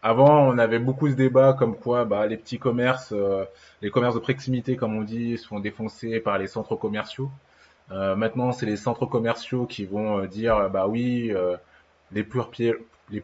avant 0.02 0.48
on 0.48 0.58
avait 0.58 0.78
beaucoup 0.78 1.08
ce 1.08 1.14
débat 1.14 1.52
comme 1.52 1.76
quoi 1.76 2.04
bah, 2.04 2.26
les 2.26 2.36
petits 2.36 2.58
commerces, 2.58 3.14
les 3.82 3.90
commerces 3.90 4.14
de 4.14 4.20
proximité 4.20 4.76
comme 4.76 4.96
on 4.96 5.02
dit, 5.02 5.38
sont 5.38 5.60
défoncés 5.60 6.20
par 6.20 6.38
les 6.38 6.46
centres 6.48 6.76
commerciaux. 6.76 7.30
Euh, 7.90 8.14
maintenant 8.16 8.52
c'est 8.52 8.66
les 8.66 8.76
centres 8.76 9.06
commerciaux 9.06 9.64
qui 9.66 9.86
vont 9.86 10.18
euh, 10.20 10.26
dire 10.26 10.56
euh, 10.56 10.68
bah 10.68 10.86
oui 10.86 11.32
euh, 11.34 11.56
les 12.12 12.22
pure 12.22 12.50
players, 12.50 12.76
les 13.10 13.22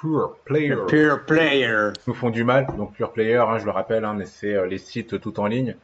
pure 0.00 0.36
players 0.44 0.86
Pure 0.86 1.24
player. 1.26 1.90
nous 2.06 2.14
font 2.14 2.30
du 2.30 2.44
mal. 2.44 2.66
Donc 2.76 2.94
Pure 2.94 3.12
Player, 3.12 3.36
hein, 3.36 3.58
je 3.58 3.64
le 3.64 3.70
rappelle, 3.70 4.04
hein, 4.04 4.14
mais 4.14 4.24
c'est 4.26 4.54
euh, 4.54 4.66
les 4.66 4.78
sites 4.78 5.20
tout 5.20 5.38
en 5.40 5.46
ligne. 5.46 5.76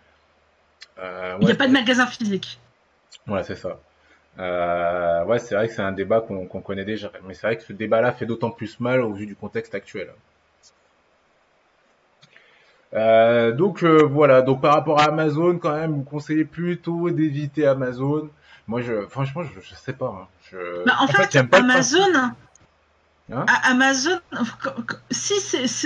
Euh, 0.98 1.36
Il 1.40 1.46
n'y 1.46 1.52
a 1.52 1.56
pas 1.56 1.66
de 1.66 1.72
magasin 1.72 2.06
physique. 2.06 2.58
ouais, 3.28 3.42
c'est 3.42 3.56
ça. 3.56 3.78
Euh, 4.38 5.24
ouais, 5.24 5.38
c'est 5.38 5.54
vrai 5.54 5.68
que 5.68 5.74
c'est 5.74 5.82
un 5.82 5.92
débat 5.92 6.20
qu'on 6.20 6.46
qu'on 6.46 6.60
connaît 6.60 6.84
déjà, 6.84 7.10
mais 7.26 7.34
c'est 7.34 7.46
vrai 7.46 7.56
que 7.56 7.62
ce 7.62 7.72
débat-là 7.72 8.12
fait 8.12 8.26
d'autant 8.26 8.50
plus 8.50 8.80
mal 8.80 9.00
au 9.00 9.12
vu 9.12 9.26
du 9.26 9.36
contexte 9.36 9.74
actuel. 9.74 10.10
Euh, 12.94 13.52
donc 13.52 13.82
euh, 13.82 14.02
voilà, 14.04 14.42
donc 14.42 14.60
par 14.60 14.74
rapport 14.74 15.00
à 15.00 15.04
Amazon, 15.04 15.58
quand 15.58 15.72
même, 15.74 15.92
vous 15.94 16.02
conseillez 16.04 16.44
plutôt 16.44 17.10
d'éviter 17.10 17.66
Amazon. 17.66 18.28
Moi, 18.68 18.80
je, 18.82 19.06
franchement, 19.08 19.42
je, 19.42 19.60
je 19.60 19.74
sais 19.74 19.92
pas. 19.92 20.16
hein. 20.22 20.26
Je, 20.50 20.84
Bah, 20.86 20.94
en, 21.00 21.06
fait, 21.08 21.28
j'aime 21.32 21.48
pas 21.48 21.58
Amazon, 21.58 22.00
Hein 23.32 23.46
A- 23.48 23.70
Amazon, 23.70 24.18
si, 25.10 25.34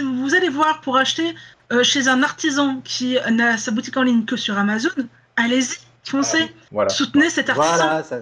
vous 0.02 0.34
allez 0.34 0.48
voir 0.48 0.80
pour 0.80 0.96
acheter 0.96 1.34
euh, 1.72 1.84
chez 1.84 2.08
un 2.08 2.22
artisan 2.24 2.80
qui 2.82 3.16
n'a 3.30 3.56
sa 3.56 3.70
boutique 3.70 3.96
en 3.96 4.02
ligne 4.02 4.24
que 4.24 4.36
sur 4.36 4.58
Amazon, 4.58 4.90
allez-y, 5.36 5.78
foncez, 6.04 6.38
principe. 6.38 6.56
Voilà. 6.72 6.90
soutenez 6.90 7.30
cet 7.30 7.48
artisan. 7.48 7.76
Voilà, 7.76 8.02
ça. 8.02 8.18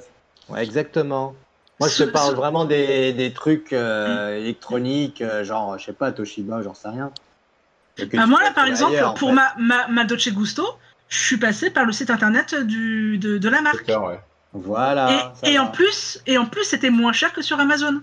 Ouais, 0.50 0.62
exactement. 0.62 1.34
Moi, 1.80 1.88
je 1.88 2.04
te 2.04 2.08
parle 2.10 2.34
vraiment 2.34 2.64
des, 2.66 3.12
des 3.14 3.32
trucs 3.32 3.72
euh, 3.72 4.38
électroniques, 4.38 5.22
euh, 5.22 5.44
genre, 5.44 5.78
je 5.78 5.86
sais 5.86 5.92
pas, 5.92 6.12
Toshiba, 6.12 6.62
j'en 6.62 6.74
sais 6.74 6.88
rien. 6.88 7.10
Bah, 8.12 8.27
moi, 8.27 8.43
là, 8.43 8.51
par 8.51 8.66
exemple, 8.66 8.97
pour 9.16 9.32
ma, 9.32 9.55
ma, 9.59 9.89
ma 9.89 10.05
Dolce 10.05 10.28
Gusto, 10.28 10.66
je 11.09 11.18
suis 11.18 11.36
passée 11.36 11.70
par 11.70 11.85
le 11.85 11.93
site 11.93 12.10
internet 12.10 12.55
du, 12.55 13.18
de, 13.18 13.39
de 13.39 13.48
la 13.48 13.60
marque. 13.60 13.89
Ouais. 13.89 14.20
Voilà. 14.52 15.35
et 15.43 15.59
en 15.59 15.68
plus, 15.68 16.20
et 16.27 16.39
en 16.39 16.47
plus, 16.47 16.64
c'était 16.64 16.90
moins 16.90 17.12
cher 17.12 17.32
que 17.32 17.43
sur 17.43 17.60
Amazon. 17.60 18.01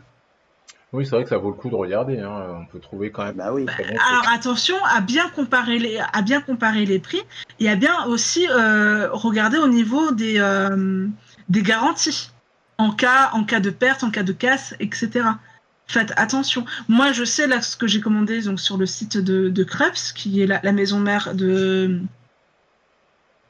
Oui, 0.92 1.06
c'est 1.06 1.16
vrai 1.16 1.24
que 1.24 1.30
ça 1.30 1.38
vaut 1.38 1.50
le 1.50 1.56
coup 1.56 1.70
de 1.70 1.76
regarder. 1.76 2.20
Hein. 2.20 2.62
On 2.62 2.66
peut 2.66 2.80
trouver 2.80 3.10
quand 3.10 3.26
même. 3.26 3.36
Bah 3.36 3.52
oui. 3.52 3.66
très 3.66 3.84
bon 3.84 3.98
Alors 4.08 4.30
attention 4.32 4.76
à 4.86 5.02
bien 5.02 5.28
comparer 5.30 5.80
les, 5.80 6.00
à 6.14 6.22
bien 6.22 6.40
comparer 6.40 6.86
les 6.86 7.00
prix 7.00 7.22
et 7.60 7.68
à 7.68 7.76
bien 7.76 8.06
aussi 8.06 8.48
euh, 8.48 9.10
regarder 9.12 9.58
au 9.58 9.68
niveau 9.68 10.12
des, 10.12 10.40
euh, 10.40 11.08
des 11.50 11.64
garanties 11.64 12.30
en 12.78 12.92
cas, 12.92 13.32
en 13.34 13.44
cas 13.44 13.60
de 13.60 13.72
perte, 13.72 14.04
en 14.04 14.12
cas 14.12 14.22
de 14.22 14.34
casse, 14.34 14.76
etc. 14.80 15.22
Faites 15.94 16.14
attention. 16.18 16.66
Moi, 16.88 17.12
je 17.14 17.24
sais 17.24 17.48
là 17.48 17.62
ce 17.62 17.76
que 17.78 17.88
j'ai 17.88 18.02
commandé 18.02 18.42
donc 18.42 18.60
sur 18.60 18.78
le 18.78 18.86
site 18.86 19.18
de, 19.18 19.50
de 19.50 19.64
Krebs, 19.64 20.12
qui 20.16 20.42
est 20.42 20.48
la, 20.48 20.60
la 20.64 20.72
maison 20.72 21.00
mère 21.00 21.34
de 21.36 22.00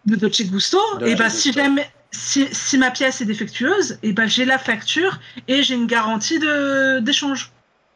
de 0.05 0.15
Dolce 0.15 0.43
Gusto. 0.53 0.79
De 0.99 1.07
et 1.07 1.15
ben 1.15 1.25
Gusto. 1.25 1.39
si 1.39 1.53
jamais 1.53 1.89
si, 2.11 2.47
si 2.51 2.77
ma 2.77 2.91
pièce 2.91 3.21
est 3.21 3.25
défectueuse, 3.25 3.97
et 4.03 4.11
ben 4.13 4.27
j'ai 4.27 4.45
la 4.45 4.57
facture 4.59 5.19
et 5.47 5.63
j'ai 5.63 5.75
une 5.75 5.87
garantie 5.87 6.39
de 6.39 6.99
d'échange, 6.99 7.51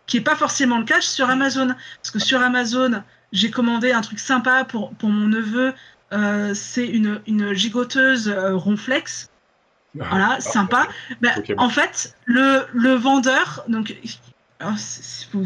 qui 0.07 0.18
est 0.18 0.22
pas 0.22 0.36
forcément 0.36 0.78
le 0.80 0.86
cas 0.86 1.02
sur 1.02 1.30
Amazon. 1.30 1.68
Parce 2.02 2.11
que 2.11 2.19
sur 2.19 2.41
Amazon, 2.41 3.03
j'ai 3.34 3.52
commandé 3.52 3.91
un 3.91 4.02
truc 4.02 4.19
sympa 4.19 4.64
pour, 4.64 4.94
pour 4.95 5.10
mon 5.10 5.28
neveu. 5.28 5.74
euh, 6.14 6.53
c'est 6.53 6.88
une, 6.88 7.19
une 7.28 7.53
gigoteuse 7.53 8.30
euh, 8.30 8.56
Ronflex. 8.56 9.30
Voilà, 9.95 10.40
sympa. 10.40 10.88
Ben, 11.22 11.34
Ok. 11.38 11.53
En 11.57 11.69
fait, 11.69 12.15
le, 12.26 12.65
le 12.74 12.94
vendeur, 12.94 13.64
donc 13.68 13.95
il 14.61 15.25
faut 15.31 15.43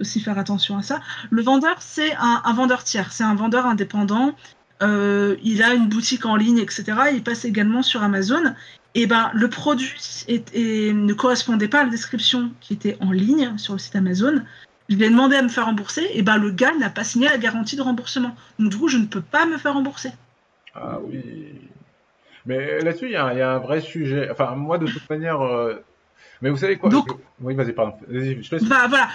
aussi 0.00 0.20
faire 0.20 0.38
attention 0.38 0.78
à 0.78 0.82
ça. 0.82 1.00
Le 1.30 1.42
vendeur, 1.42 1.76
c'est 1.80 2.14
un, 2.18 2.52
vendeur 2.54 2.84
tiers, 2.84 3.12
c'est 3.12 3.24
un 3.24 3.34
vendeur 3.34 3.66
indépendant. 3.66 4.34
Euh, 4.82 5.36
il 5.42 5.62
a 5.62 5.74
une 5.74 5.88
boutique 5.88 6.26
en 6.26 6.36
ligne, 6.36 6.58
etc. 6.58 6.84
Il 7.12 7.22
passe 7.22 7.44
également 7.44 7.82
sur 7.82 8.02
Amazon. 8.02 8.54
Et 8.94 9.06
ben, 9.06 9.30
le 9.34 9.48
produit 9.50 9.94
ne 10.28 11.12
correspondait 11.12 11.68
pas 11.68 11.80
à 11.80 11.84
la 11.84 11.90
description 11.90 12.50
qui 12.60 12.72
était 12.72 12.96
en 13.00 13.12
ligne 13.12 13.58
sur 13.58 13.74
le 13.74 13.78
site 13.78 13.96
Amazon. 13.96 14.42
Je 14.88 14.96
lui 14.96 15.04
ai 15.04 15.10
demandé 15.10 15.36
à 15.36 15.42
me 15.42 15.48
faire 15.48 15.66
rembourser. 15.66 16.08
Et 16.14 16.22
ben, 16.22 16.38
le 16.38 16.50
gars 16.50 16.74
n'a 16.78 16.88
pas 16.88 17.04
signé 17.04 17.28
la 17.28 17.38
garantie 17.38 17.76
de 17.76 17.82
remboursement. 17.82 18.34
Donc, 18.58 18.70
du 18.70 18.76
coup, 18.78 18.88
je 18.88 18.96
ne 18.96 19.06
peux 19.06 19.20
pas 19.20 19.44
me 19.44 19.58
faire 19.58 19.74
rembourser. 19.74 20.12
Ah 20.74 20.98
oui. 21.02 21.60
Mais 22.46 22.80
là-dessus, 22.80 23.06
il 23.06 23.12
y 23.12 23.16
a 23.16 23.50
un 23.50 23.58
vrai 23.58 23.80
sujet. 23.80 24.30
Enfin, 24.30 24.54
moi, 24.54 24.78
de 24.78 24.86
toute 24.86 25.08
manière. 25.10 25.42
euh, 25.42 25.84
Mais 26.42 26.50
vous 26.50 26.56
savez 26.56 26.76
quoi 26.76 26.90
Donc- 26.90 27.08
je- 27.08 27.14
Oui, 27.40 27.54
vas-y, 27.54 27.72
pardon. 27.72 27.94
Vas-y, 28.08 28.42
je 28.42 28.50
te. 28.50 28.64
Bah 28.64 28.86
voilà, 28.88 29.08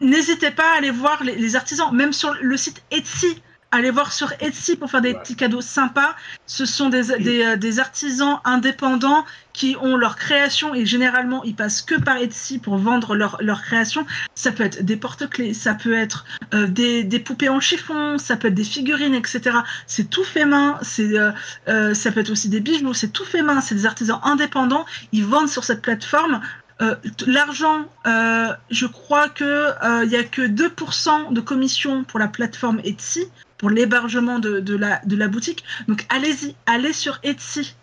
n'hésitez 0.00 0.50
pas 0.50 0.74
à 0.74 0.78
aller 0.78 0.90
voir 0.90 1.22
les, 1.22 1.34
les 1.36 1.56
artisans, 1.56 1.94
même 1.94 2.12
sur 2.12 2.34
le 2.40 2.56
site 2.56 2.82
Etsy. 2.90 3.42
Allez 3.72 3.90
voir 3.90 4.12
sur 4.12 4.32
Etsy 4.40 4.76
pour 4.76 4.90
faire 4.90 5.00
des 5.00 5.12
Ouais. 5.12 5.18
petits 5.20 5.34
cadeaux 5.36 5.60
sympas. 5.60 6.14
Ce 6.46 6.64
sont 6.64 6.88
des, 6.88 7.02
des, 7.18 7.42
euh, 7.44 7.56
des 7.56 7.80
artisans 7.80 8.40
indépendants 8.44 9.24
qui 9.56 9.74
ont 9.80 9.96
leur 9.96 10.16
création 10.16 10.74
et 10.74 10.84
généralement 10.84 11.42
ils 11.42 11.54
passent 11.54 11.80
que 11.80 11.98
par 11.98 12.18
Etsy 12.18 12.58
pour 12.58 12.76
vendre 12.76 13.14
leur, 13.14 13.38
leur 13.40 13.62
création. 13.62 14.04
Ça 14.34 14.52
peut 14.52 14.64
être 14.64 14.84
des 14.84 14.96
porte-clés, 14.98 15.54
ça 15.54 15.74
peut 15.74 15.94
être 15.94 16.26
euh, 16.52 16.66
des, 16.66 17.04
des 17.04 17.18
poupées 17.18 17.48
en 17.48 17.58
chiffon, 17.58 18.18
ça 18.18 18.36
peut 18.36 18.48
être 18.48 18.54
des 18.54 18.64
figurines, 18.64 19.14
etc. 19.14 19.56
C'est 19.86 20.10
tout 20.10 20.24
fait 20.24 20.44
main. 20.44 20.78
C'est 20.82 21.18
euh, 21.18 21.32
euh, 21.68 21.94
ça 21.94 22.12
peut 22.12 22.20
être 22.20 22.30
aussi 22.30 22.50
des 22.50 22.60
bijoux. 22.60 22.92
C'est 22.92 23.14
tout 23.14 23.24
fait 23.24 23.42
main. 23.42 23.62
C'est 23.62 23.74
des 23.74 23.86
artisans 23.86 24.20
indépendants. 24.24 24.84
Ils 25.12 25.24
vendent 25.24 25.48
sur 25.48 25.64
cette 25.64 25.80
plateforme. 25.80 26.42
Euh, 26.82 26.94
L'argent, 27.26 27.86
euh, 28.06 28.52
je 28.70 28.84
crois 28.84 29.30
que 29.30 29.44
euh, 29.44 30.04
il 30.04 30.10
y 30.10 30.16
a 30.16 30.24
que 30.24 30.42
2% 30.42 31.32
de 31.32 31.40
commission 31.40 32.04
pour 32.04 32.18
la 32.18 32.28
plateforme 32.28 32.80
Etsy, 32.84 33.24
pour 33.56 33.70
l'hébergement 33.70 34.38
de, 34.38 34.76
la, 34.76 35.00
de 35.06 35.16
la 35.16 35.28
boutique. 35.28 35.64
Donc 35.88 36.04
allez-y, 36.10 36.54
allez 36.66 36.92
sur 36.92 37.18
Etsy. 37.22 37.74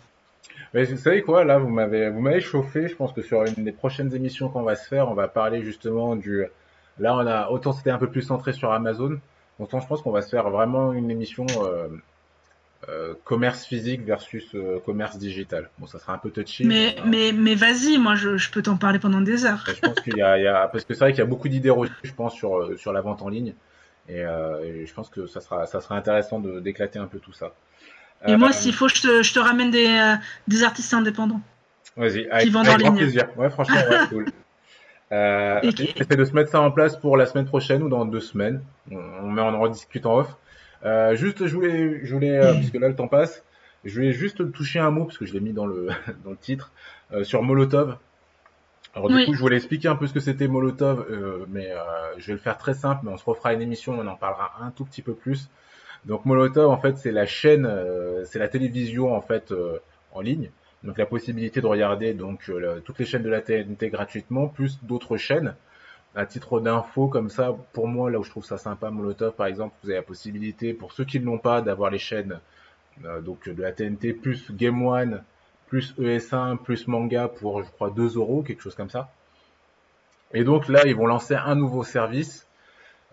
Mais 0.74 0.84
vous 0.84 0.96
savez 0.96 1.22
quoi, 1.22 1.44
là, 1.44 1.58
vous 1.58 1.68
m'avez, 1.68 2.10
vous 2.10 2.20
m'avez 2.20 2.40
chauffé. 2.40 2.88
Je 2.88 2.96
pense 2.96 3.12
que 3.12 3.22
sur 3.22 3.44
une 3.44 3.64
des 3.64 3.72
prochaines 3.72 4.14
émissions 4.14 4.48
qu'on 4.48 4.62
va 4.62 4.76
se 4.76 4.86
faire, 4.88 5.08
on 5.08 5.14
va 5.14 5.28
parler 5.28 5.62
justement 5.62 6.16
du. 6.16 6.44
Là, 6.98 7.14
on 7.16 7.26
a 7.26 7.48
autant 7.48 7.72
c'était 7.72 7.90
un 7.90 7.98
peu 7.98 8.10
plus 8.10 8.22
centré 8.22 8.52
sur 8.52 8.72
Amazon. 8.72 9.18
Autant 9.58 9.80
je 9.80 9.86
pense 9.86 10.02
qu'on 10.02 10.10
va 10.10 10.22
se 10.22 10.30
faire 10.30 10.50
vraiment 10.50 10.92
une 10.92 11.10
émission 11.10 11.46
euh, 11.64 11.88
euh, 12.88 13.14
commerce 13.24 13.64
physique 13.64 14.02
versus 14.02 14.54
euh, 14.54 14.78
commerce 14.84 15.16
digital. 15.16 15.70
Bon, 15.78 15.86
ça 15.86 15.98
sera 15.98 16.14
un 16.14 16.18
peu 16.18 16.30
touchy. 16.30 16.64
Mais, 16.64 16.96
mais, 17.06 17.32
mais 17.32 17.54
vas-y, 17.54 17.98
moi 17.98 18.14
je, 18.14 18.36
je 18.36 18.50
peux 18.50 18.62
t'en 18.62 18.76
parler 18.76 18.98
pendant 18.98 19.20
des 19.20 19.46
heures. 19.46 19.64
je 19.66 19.80
pense 19.80 20.00
qu'il 20.00 20.16
y 20.16 20.22
a, 20.22 20.38
il 20.38 20.44
y 20.44 20.46
a- 20.46 20.68
parce 20.68 20.84
que 20.84 20.92
c'est 20.94 21.00
vrai 21.00 21.12
qu'il 21.12 21.20
y 21.20 21.22
a 21.22 21.26
beaucoup 21.26 21.48
d'idées 21.48 21.70
reçues, 21.70 21.92
je 22.02 22.12
pense, 22.12 22.34
sur 22.34 22.78
sur 22.78 22.92
la 22.92 23.00
vente 23.00 23.22
en 23.22 23.28
ligne. 23.28 23.54
Et, 24.08 24.20
et 24.20 24.86
je 24.86 24.94
pense 24.94 25.08
que 25.08 25.26
ça 25.26 25.40
sera, 25.40 25.66
ça 25.66 25.80
sera 25.80 25.96
intéressant 25.96 26.40
de 26.40 26.60
d'éclater 26.60 26.98
un 26.98 27.06
peu 27.06 27.18
tout 27.20 27.32
ça. 27.32 27.52
Et 28.26 28.32
Euh, 28.32 28.38
moi, 28.38 28.52
s'il 28.52 28.72
faut, 28.72 28.88
je 28.88 29.00
te, 29.02 29.22
je 29.22 29.32
te 29.34 29.38
ramène 29.38 29.70
des, 29.70 29.86
euh, 29.86 30.14
des 30.48 30.62
artistes 30.62 30.94
indépendants. 30.94 31.40
Vas-y, 31.96 32.28
avec, 32.28 32.50
vendent 32.50 32.66
avec 32.66 32.80
grand 32.80 32.90
ligne. 32.90 32.98
plaisir. 32.98 33.28
Ouais, 33.36 33.50
franchement, 33.50 33.76
ouais, 33.76 33.98
cool. 34.08 34.26
Euh, 35.12 35.60
J'essaie 35.76 36.16
de 36.16 36.24
se 36.24 36.32
mettre 36.32 36.50
ça 36.50 36.60
en 36.60 36.72
place 36.72 36.96
pour 36.96 37.16
la 37.16 37.26
semaine 37.26 37.44
prochaine 37.44 37.82
ou 37.84 37.88
dans 37.88 38.04
deux 38.04 38.20
semaines. 38.20 38.62
On, 38.90 38.96
on, 38.96 39.38
on 39.38 39.54
en 39.54 39.60
rediscute 39.60 40.06
en 40.06 40.16
off. 40.16 40.34
Euh, 40.84 41.14
juste, 41.14 41.46
je 41.46 41.54
voulais, 41.54 42.00
je 42.04 42.12
voulais, 42.14 42.36
euh, 42.36 42.54
parce 42.54 42.70
que 42.70 42.78
là 42.78 42.88
le 42.88 42.96
temps 42.96 43.06
passe, 43.06 43.44
je 43.84 43.94
voulais 43.94 44.12
juste 44.12 44.50
toucher 44.50 44.80
un 44.80 44.90
mot 44.90 45.04
parce 45.04 45.16
que 45.18 45.24
je 45.26 45.32
l'ai 45.34 45.40
mis 45.40 45.52
dans 45.52 45.66
le 45.66 45.88
dans 46.24 46.30
le 46.30 46.36
titre 46.36 46.72
sur 47.22 47.42
Molotov. 47.44 47.96
Alors 48.96 49.08
du 49.08 49.14
Oui. 49.14 49.26
coup, 49.26 49.34
je 49.34 49.40
voulais 49.40 49.56
expliquer 49.56 49.86
un 49.88 49.94
peu 49.94 50.08
ce 50.08 50.14
que 50.14 50.20
c'était 50.20 50.48
Molotov, 50.48 51.06
mais 51.48 51.70
je 52.16 52.26
vais 52.26 52.32
le 52.32 52.38
faire 52.38 52.58
très 52.58 52.74
simple, 52.74 53.02
mais 53.04 53.12
on 53.12 53.16
se 53.18 53.24
refera 53.24 53.52
une 53.52 53.62
émission, 53.62 53.96
on 53.96 54.06
en 54.08 54.16
parlera 54.16 54.52
un 54.62 54.70
tout 54.70 54.84
petit 54.84 55.02
peu 55.02 55.14
plus. 55.14 55.48
Donc 56.06 56.26
Molotov, 56.26 56.70
en 56.70 56.76
fait, 56.76 56.96
c'est 56.98 57.12
la 57.12 57.26
chaîne, 57.26 57.66
euh, 57.66 58.24
c'est 58.24 58.38
la 58.38 58.48
télévision 58.48 59.14
en 59.14 59.20
fait 59.20 59.52
euh, 59.52 59.78
en 60.12 60.20
ligne. 60.20 60.50
Donc 60.82 60.98
la 60.98 61.06
possibilité 61.06 61.62
de 61.62 61.66
regarder 61.66 62.12
donc 62.12 62.50
euh, 62.50 62.80
toutes 62.80 62.98
les 62.98 63.06
chaînes 63.06 63.22
de 63.22 63.30
la 63.30 63.40
TNT 63.40 63.88
gratuitement, 63.88 64.48
plus 64.48 64.78
d'autres 64.82 65.16
chaînes. 65.16 65.54
À 66.14 66.26
titre 66.26 66.60
d'info, 66.60 67.08
comme 67.08 67.28
ça, 67.28 67.56
pour 67.72 67.88
moi, 67.88 68.10
là 68.10 68.20
où 68.20 68.22
je 68.22 68.30
trouve 68.30 68.44
ça 68.44 68.58
sympa, 68.58 68.90
Molotov, 68.90 69.34
par 69.34 69.46
exemple, 69.46 69.74
vous 69.82 69.90
avez 69.90 69.98
la 69.98 70.04
possibilité, 70.04 70.72
pour 70.72 70.92
ceux 70.92 71.04
qui 71.04 71.18
ne 71.18 71.24
l'ont 71.24 71.38
pas, 71.38 71.60
d'avoir 71.60 71.90
les 71.90 71.98
chaînes 71.98 72.38
donc 73.22 73.48
de 73.48 73.60
la 73.60 73.72
TNT 73.72 74.12
plus 74.12 74.52
Game 74.52 74.86
One, 74.86 75.24
plus 75.66 75.92
ES1, 75.98 76.58
plus 76.58 76.86
manga 76.86 77.26
pour, 77.26 77.64
je 77.64 77.70
crois, 77.72 77.90
2 77.90 78.16
euros, 78.16 78.42
quelque 78.42 78.62
chose 78.62 78.76
comme 78.76 78.90
ça. 78.90 79.10
Et 80.32 80.44
donc 80.44 80.68
là, 80.68 80.82
ils 80.86 80.94
vont 80.94 81.06
lancer 81.06 81.34
un 81.34 81.56
nouveau 81.56 81.82
service 81.82 82.46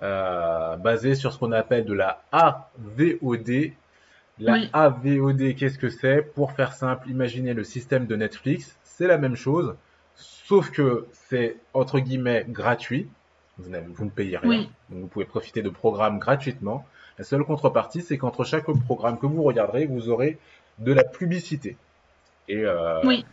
euh, 0.04 0.76
basé 0.78 1.16
sur 1.16 1.32
ce 1.34 1.38
qu'on 1.40 1.52
appelle 1.52 1.86
de 1.86 1.94
la 1.94 2.24
AVOD. 2.32 3.72
La 4.40 4.54
Oui. 4.54 4.70
AVOD, 4.74 5.56
qu'est-ce 5.56 5.78
que 5.78 5.90
c'est? 5.90 6.22
Pour 6.22 6.52
faire 6.54 6.74
simple, 6.74 7.10
imaginez 7.10 7.54
le 7.54 7.64
système 7.64 8.08
de 8.08 8.16
Netflix, 8.16 8.78
c'est 8.84 9.08
la 9.08 9.18
même 9.18 9.36
chose, 9.36 9.76
sauf 10.16 10.72
que 10.72 11.08
c'est 11.12 11.58
entre 11.74 12.00
guillemets 12.00 12.46
gratuit. 12.50 13.08
Vous, 13.60 13.70
ne 14.06 14.10
payez 14.10 14.38
rien, 14.38 14.50
Oui. 14.50 14.70
donc 14.90 15.02
vous 15.02 15.08
pouvez 15.08 15.26
profiter 15.26 15.62
de 15.62 15.70
programmes 15.70 16.18
gratuitement. 16.18 16.86
La 17.20 17.24
seule 17.24 17.44
contrepartie, 17.44 18.02
c'est 18.02 18.18
qu'entre 18.18 18.44
chaque 18.44 18.66
programme 18.86 19.20
que 19.20 19.28
vous 19.28 19.44
regarderez, 19.44 19.86
vous 19.86 20.10
aurez 20.10 20.40
de 20.80 20.92
la 20.94 21.04
publicité. 21.04 21.78
Et, 22.48 22.64
euh, 22.66 23.02
Oui. 23.04 23.24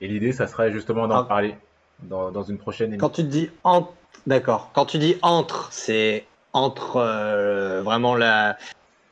et 0.00 0.08
l'idée, 0.08 0.32
ça 0.32 0.48
serait 0.48 0.72
justement 0.72 1.06
d'en 1.06 1.20
Ah. 1.20 1.24
parler 1.24 1.54
dans, 2.02 2.30
dans 2.30 2.42
une 2.42 2.58
prochaine 2.58 2.88
émission. 2.88 3.06
Quand 3.08 3.14
tu 3.14 3.22
dis 3.24 3.50
entre, 3.64 3.92
d'accord. 4.26 4.70
Quand 4.74 4.86
tu 4.86 4.98
dis 4.98 5.16
entre, 5.22 5.68
c'est 5.72 6.26
entre 6.52 6.96
euh, 6.96 7.82
vraiment 7.82 8.14
la 8.14 8.56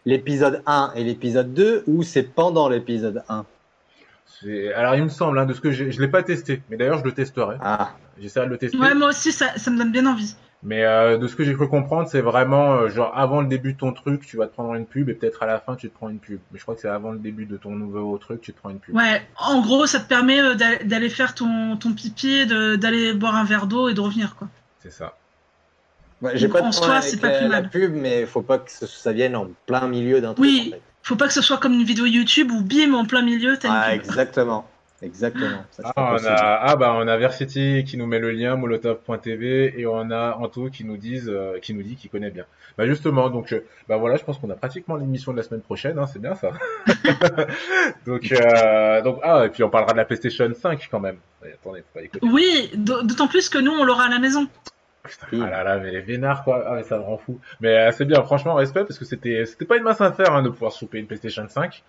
l'épisode 0.06 0.62
1 0.66 0.92
et 0.96 1.04
l'épisode 1.04 1.52
2 1.52 1.84
ou 1.86 2.02
c'est 2.02 2.22
pendant 2.22 2.68
l'épisode 2.68 3.22
1 3.28 3.44
C'est- 4.40 4.72
Alors, 4.72 4.94
il 4.94 5.04
me 5.04 5.08
semble, 5.08 5.38
hein, 5.38 5.46
de 5.46 5.52
ce 5.52 5.60
que 5.60 5.70
j'ai, 5.70 5.92
je 5.92 6.00
l'ai 6.00 6.08
pas 6.08 6.22
testé, 6.22 6.62
mais 6.70 6.76
d'ailleurs, 6.76 6.98
je 6.98 7.04
le 7.04 7.12
testerai. 7.12 7.56
Ah, 7.60 7.92
J'essaierai 8.18 8.46
de 8.46 8.50
le 8.52 8.58
tester. 8.58 8.78
Ouais, 8.78 8.94
moi 8.94 9.08
aussi, 9.08 9.32
ça, 9.32 9.56
ça 9.56 9.70
me 9.70 9.78
donne 9.78 9.92
bien 9.92 10.06
envie. 10.06 10.34
Mais 10.62 10.84
euh, 10.84 11.16
de 11.16 11.26
ce 11.26 11.36
que 11.36 11.42
j'ai 11.42 11.54
cru 11.54 11.68
comprendre, 11.68 12.06
c'est 12.08 12.20
vraiment 12.20 12.74
euh, 12.74 12.88
genre 12.90 13.16
avant 13.16 13.40
le 13.40 13.46
début 13.46 13.72
de 13.72 13.78
ton 13.78 13.92
truc, 13.94 14.26
tu 14.26 14.36
vas 14.36 14.46
te 14.46 14.52
prendre 14.52 14.74
une 14.74 14.84
pub 14.84 15.08
et 15.08 15.14
peut-être 15.14 15.42
à 15.42 15.46
la 15.46 15.58
fin 15.58 15.74
tu 15.74 15.88
te 15.88 15.94
prends 15.94 16.10
une 16.10 16.18
pub. 16.18 16.38
Mais 16.52 16.58
je 16.58 16.62
crois 16.64 16.74
que 16.74 16.82
c'est 16.82 16.88
avant 16.88 17.12
le 17.12 17.18
début 17.18 17.46
de 17.46 17.56
ton 17.56 17.70
nouveau 17.70 18.18
truc, 18.18 18.42
tu 18.42 18.52
te 18.52 18.58
prends 18.58 18.68
une 18.68 18.78
pub. 18.78 18.94
Ouais, 18.94 19.22
en 19.38 19.62
gros, 19.62 19.86
ça 19.86 20.00
te 20.00 20.06
permet 20.06 20.40
euh, 20.40 20.54
d'a- 20.54 20.84
d'aller 20.84 21.08
faire 21.08 21.34
ton, 21.34 21.76
ton 21.78 21.92
pipi, 21.94 22.46
d'aller 22.46 23.14
boire 23.14 23.36
un 23.36 23.44
verre 23.44 23.66
d'eau 23.66 23.88
et 23.88 23.94
de 23.94 24.00
revenir, 24.00 24.36
quoi. 24.36 24.48
C'est 24.82 24.92
ça. 24.92 25.14
Ouais, 26.20 26.32
J'ai 26.34 26.48
pas 26.48 26.60
de 26.60 26.66
en 26.66 26.70
problème 26.70 26.90
soi, 26.90 26.98
avec 26.98 27.10
c'est 27.10 27.20
pas 27.20 27.28
la, 27.30 27.38
plus 27.38 27.48
la 27.48 27.60
mal. 27.62 27.70
pub, 27.70 27.94
mais 27.94 28.26
faut 28.26 28.42
pas 28.42 28.58
que 28.58 28.70
ça 28.70 29.12
vienne 29.12 29.34
en 29.36 29.48
plein 29.64 29.88
milieu 29.88 30.20
d'un 30.20 30.34
truc. 30.34 30.44
Oui. 30.44 30.64
en 30.68 30.70
fait. 30.76 30.82
Faut 31.02 31.16
pas 31.16 31.26
que 31.26 31.32
ce 31.32 31.40
soit 31.40 31.56
comme 31.56 31.72
une 31.72 31.84
vidéo 31.84 32.04
YouTube 32.04 32.50
où 32.52 32.60
bim, 32.60 32.92
en 32.92 33.06
plein 33.06 33.22
milieu, 33.22 33.56
t'as 33.56 33.68
une 33.68 33.74
Ah, 33.74 33.92
pub. 33.92 34.04
exactement. 34.04 34.69
Exactement. 35.02 35.64
Ça, 35.70 35.92
Ah, 35.96 36.16
on 36.20 36.24
a, 36.26 36.58
ah 36.62 36.76
bah 36.76 36.94
on 36.94 37.08
a 37.08 37.16
Versity 37.16 37.84
qui 37.84 37.96
nous 37.96 38.06
met 38.06 38.18
le 38.18 38.30
lien 38.30 38.56
molotov.tv 38.56 39.80
et 39.80 39.86
on 39.86 40.10
a 40.10 40.36
Anto 40.36 40.68
qui 40.68 40.84
nous 40.84 40.98
dise 40.98 41.28
euh, 41.28 41.58
qui 41.60 41.72
nous 41.72 41.82
dit 41.82 41.96
qu'il 41.96 42.10
connaît 42.10 42.30
bien. 42.30 42.44
Bah 42.76 42.86
justement 42.86 43.30
donc 43.30 43.52
euh, 43.52 43.64
bah 43.88 43.96
voilà 43.96 44.16
je 44.16 44.24
pense 44.24 44.38
qu'on 44.38 44.50
a 44.50 44.54
pratiquement 44.54 44.96
l'émission 44.96 45.32
de 45.32 45.38
la 45.38 45.42
semaine 45.42 45.62
prochaine 45.62 45.98
hein, 45.98 46.06
c'est 46.06 46.20
bien 46.20 46.34
ça. 46.34 46.50
donc 48.06 48.30
euh, 48.30 49.00
donc 49.02 49.20
ah 49.22 49.46
et 49.46 49.48
puis 49.48 49.62
on 49.62 49.70
parlera 49.70 49.92
de 49.92 49.98
la 49.98 50.04
PlayStation 50.04 50.50
5 50.52 50.88
quand 50.90 51.00
même. 51.00 51.16
Attendez 51.42 51.80
faut 51.80 51.98
pas 51.98 52.02
écouter. 52.02 52.26
Oui, 52.30 52.70
d'autant 52.74 53.26
plus 53.26 53.48
que 53.48 53.58
nous, 53.58 53.72
on 53.72 53.84
l'aura 53.84 54.04
à 54.04 54.10
la 54.10 54.18
maison. 54.18 54.48
Putain, 55.02 55.42
ah 55.46 55.50
là 55.50 55.64
là 55.64 55.78
mais 55.78 55.92
les 55.92 56.02
vénards 56.02 56.44
quoi 56.44 56.62
ah 56.66 56.74
mais 56.74 56.82
ça 56.82 56.98
me 56.98 57.02
rend 57.02 57.16
fou. 57.16 57.40
Mais 57.62 57.74
euh, 57.74 57.90
c'est 57.90 58.04
bien 58.04 58.22
franchement 58.22 58.54
respect 58.54 58.84
parce 58.84 58.98
que 58.98 59.06
c'était 59.06 59.46
c'était 59.46 59.64
pas 59.64 59.78
une 59.78 59.82
mince 59.82 60.02
affaire 60.02 60.34
hein, 60.34 60.42
de 60.42 60.50
pouvoir 60.50 60.72
souper 60.72 60.98
une 60.98 61.06
PlayStation 61.06 61.48
5. 61.48 61.82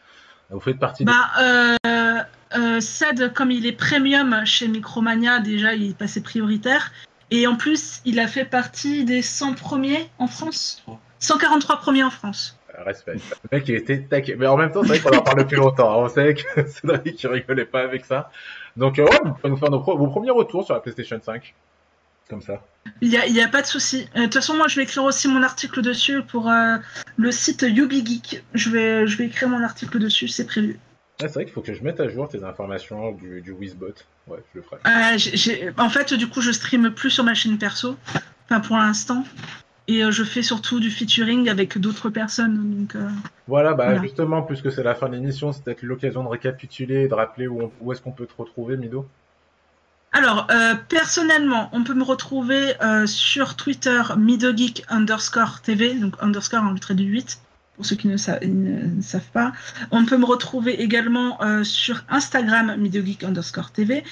Vous 0.51 0.59
faites 0.59 0.79
partie 0.79 1.05
des... 1.05 1.11
Bah, 1.11 1.29
euh, 1.41 2.19
euh, 2.57 2.79
Ced, 2.81 3.33
comme 3.33 3.51
il 3.51 3.65
est 3.65 3.71
premium 3.71 4.41
chez 4.45 4.67
Micromania, 4.67 5.39
déjà, 5.39 5.73
il 5.73 5.91
est 5.91 5.97
passé 5.97 6.21
prioritaire. 6.21 6.91
Et 7.29 7.47
en 7.47 7.55
plus, 7.55 8.01
il 8.05 8.19
a 8.19 8.27
fait 8.27 8.43
partie 8.45 9.05
des 9.05 9.21
100 9.21 9.53
premiers 9.53 10.09
en 10.19 10.27
France. 10.27 10.83
143 11.19 11.77
premiers 11.77 12.03
en 12.03 12.09
France. 12.09 12.57
Euh, 12.77 12.83
Respect. 12.83 13.13
Le 13.15 13.57
mec, 13.57 13.67
il 13.69 13.75
était 13.75 14.01
taqué. 14.01 14.35
Mais 14.35 14.47
en 14.47 14.57
même 14.57 14.71
temps, 14.71 14.81
c'est 14.83 14.97
vrai 14.97 14.99
qu'on 14.99 15.17
en 15.17 15.21
parle 15.21 15.39
depuis 15.39 15.55
longtemps. 15.55 15.91
hein. 15.91 16.03
On 16.05 16.09
savait 16.09 16.33
que 16.33 16.41
Cédric, 16.67 17.23
il 17.23 17.27
rigolait 17.27 17.65
pas 17.65 17.81
avec 17.81 18.03
ça. 18.05 18.29
Donc, 18.75 18.97
ouais, 18.97 19.05
vous 19.23 19.33
pouvez 19.33 19.49
nous 19.49 19.57
faire 19.57 19.69
nos 19.71 19.81
vos 19.81 20.07
premiers 20.07 20.31
retours 20.31 20.65
sur 20.65 20.73
la 20.73 20.81
PlayStation 20.81 21.19
5. 21.23 21.53
Comme 22.31 22.41
ça. 22.41 22.65
Il 23.01 23.09
n'y 23.09 23.17
a, 23.17 23.27
y 23.27 23.41
a 23.41 23.47
pas 23.49 23.61
de 23.61 23.67
souci. 23.67 24.07
Euh, 24.15 24.19
De 24.19 24.23
toute 24.23 24.35
façon, 24.35 24.55
moi, 24.55 24.69
je 24.69 24.77
vais 24.77 24.83
écrire 24.83 25.03
aussi 25.03 25.27
mon 25.27 25.43
article 25.43 25.81
dessus 25.81 26.21
pour 26.23 26.49
euh, 26.49 26.77
le 27.17 27.29
site 27.31 27.63
YubiGeek. 27.67 28.41
Je 28.53 28.69
vais, 28.69 29.05
je 29.05 29.17
vais 29.17 29.25
écrire 29.25 29.49
mon 29.49 29.61
article 29.61 29.99
dessus, 29.99 30.29
c'est 30.29 30.45
prévu. 30.47 30.79
Ouais, 31.19 31.27
c'est 31.27 31.33
vrai 31.33 31.43
qu'il 31.43 31.53
faut 31.53 31.61
que 31.61 31.73
je 31.73 31.83
mette 31.83 31.99
à 31.99 32.07
jour 32.07 32.29
tes 32.29 32.41
informations 32.45 33.11
du, 33.11 33.41
du 33.41 33.51
Wizbot. 33.51 33.87
Ouais, 34.27 34.37
je 34.53 34.59
le 34.59 34.63
ferai. 34.63 34.77
Euh, 34.87 35.71
En 35.77 35.89
fait, 35.89 36.13
du 36.13 36.27
coup, 36.29 36.39
je 36.39 36.51
stream 36.53 36.89
plus 36.91 37.09
sur 37.09 37.25
ma 37.25 37.33
chaîne 37.33 37.57
perso, 37.57 37.97
enfin 38.45 38.61
pour 38.61 38.77
l'instant. 38.77 39.25
Et 39.89 40.09
je 40.09 40.23
fais 40.23 40.41
surtout 40.41 40.79
du 40.79 40.89
featuring 40.89 41.49
avec 41.49 41.77
d'autres 41.79 42.09
personnes. 42.09 42.77
Donc, 42.79 42.95
euh, 42.95 43.09
Voilà, 43.47 43.73
bah, 43.73 43.87
Voilà. 43.87 44.01
justement, 44.01 44.41
puisque 44.41 44.71
c'est 44.71 44.83
la 44.83 44.95
fin 44.95 45.09
de 45.09 45.15
l'émission, 45.15 45.51
c'est 45.51 45.65
peut-être 45.65 45.81
l'occasion 45.81 46.23
de 46.23 46.29
récapituler 46.29 47.03
et 47.03 47.07
de 47.09 47.13
rappeler 47.13 47.47
où, 47.47 47.61
on- 47.63 47.71
où 47.81 47.91
est-ce 47.91 48.01
qu'on 48.01 48.13
peut 48.13 48.25
te 48.25 48.33
retrouver, 48.37 48.77
Mido? 48.77 49.05
Alors, 50.13 50.47
euh, 50.51 50.75
personnellement, 50.89 51.69
on 51.71 51.85
peut 51.85 51.93
me 51.93 52.03
retrouver 52.03 52.73
euh, 52.83 53.07
sur 53.07 53.55
Twitter 53.55 54.01
midogeek 54.17 54.83
underscore 54.89 55.61
TV, 55.61 55.93
donc 55.93 56.15
underscore 56.21 56.63
en 56.63 56.73
lettre 56.73 56.93
du 56.93 57.05
8, 57.05 57.39
pour 57.77 57.85
ceux 57.85 57.95
qui 57.95 58.09
ne, 58.09 58.17
sa- 58.17 58.39
ne- 58.41 58.87
ne 58.97 59.01
savent 59.01 59.31
pas. 59.31 59.53
On 59.89 60.05
peut 60.05 60.17
me 60.17 60.25
retrouver 60.25 60.81
également 60.81 61.41
euh, 61.41 61.63
sur 61.63 62.03
Instagram 62.09 62.75
midogeek 62.77 63.23
underscore 63.23 63.71
TV. 63.71 64.03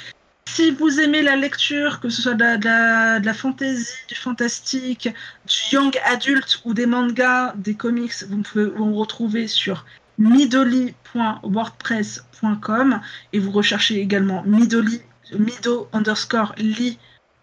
Si 0.48 0.72
vous 0.72 1.02
aimez 1.02 1.22
la 1.22 1.36
lecture, 1.36 2.00
que 2.00 2.08
ce 2.10 2.22
soit 2.22 2.34
de 2.34 2.44
la, 2.44 2.58
de 2.58 2.66
la, 2.66 3.20
de 3.20 3.34
fantasy, 3.34 3.92
du 4.08 4.16
fantastique, 4.16 5.10
du 5.48 5.76
young 5.76 5.94
adulte 6.06 6.62
ou 6.64 6.74
des 6.74 6.86
mangas, 6.86 7.54
des 7.58 7.76
comics, 7.76 8.14
vous 8.30 8.38
pouvez 8.38 8.66
vous 8.66 8.96
retrouver 8.96 9.48
sur 9.48 9.86
midoli.wordpress.com 10.18 13.02
et 13.34 13.40
vous 13.40 13.52
recherchez 13.52 14.00
également 14.00 14.44
midoli 14.44 15.02
mido 15.38 15.88
underscore 15.94 16.54
li 16.58 16.98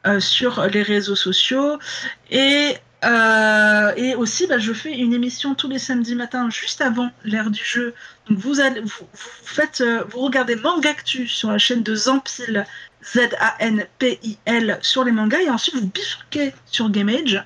euh, 0.06 0.20
sur 0.20 0.66
les 0.66 0.82
réseaux 0.82 1.16
sociaux. 1.16 1.78
Et 2.30 2.76
euh, 3.04 3.92
et 3.96 4.14
aussi 4.14 4.46
bah, 4.46 4.58
je 4.58 4.72
fais 4.72 4.96
une 4.96 5.12
émission 5.12 5.54
tous 5.54 5.68
les 5.68 5.78
samedis 5.78 6.14
matins 6.14 6.48
juste 6.50 6.80
avant 6.80 7.10
l'heure 7.24 7.50
du 7.50 7.62
jeu. 7.62 7.94
Donc 8.28 8.38
vous 8.38 8.60
allez 8.60 8.80
vous, 8.80 9.06
vous 9.12 9.30
faites 9.44 9.80
euh, 9.80 10.04
vous 10.10 10.20
regardez 10.20 10.56
sur 11.26 11.50
la 11.50 11.58
chaîne 11.58 11.82
de 11.82 11.94
Zampil 11.94 12.66
Z 13.04 13.18
A 13.38 13.54
N 13.60 13.86
P 13.98 14.18
I 14.22 14.38
L 14.46 14.78
sur 14.80 15.04
les 15.04 15.12
mangas 15.12 15.40
et 15.40 15.50
ensuite 15.50 15.76
vous 15.76 15.86
bifurquez 15.86 16.54
sur 16.66 16.90
Gameage 16.90 17.44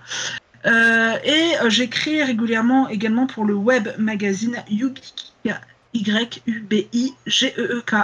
et 0.65 1.53
j'écris 1.69 2.23
régulièrement 2.23 2.89
également 2.89 3.27
pour 3.27 3.45
le 3.45 3.55
web 3.55 3.89
magazine 3.99 4.63
Yubik 4.69 5.33
E 5.47 5.51
E 7.59 7.83
K 7.87 7.95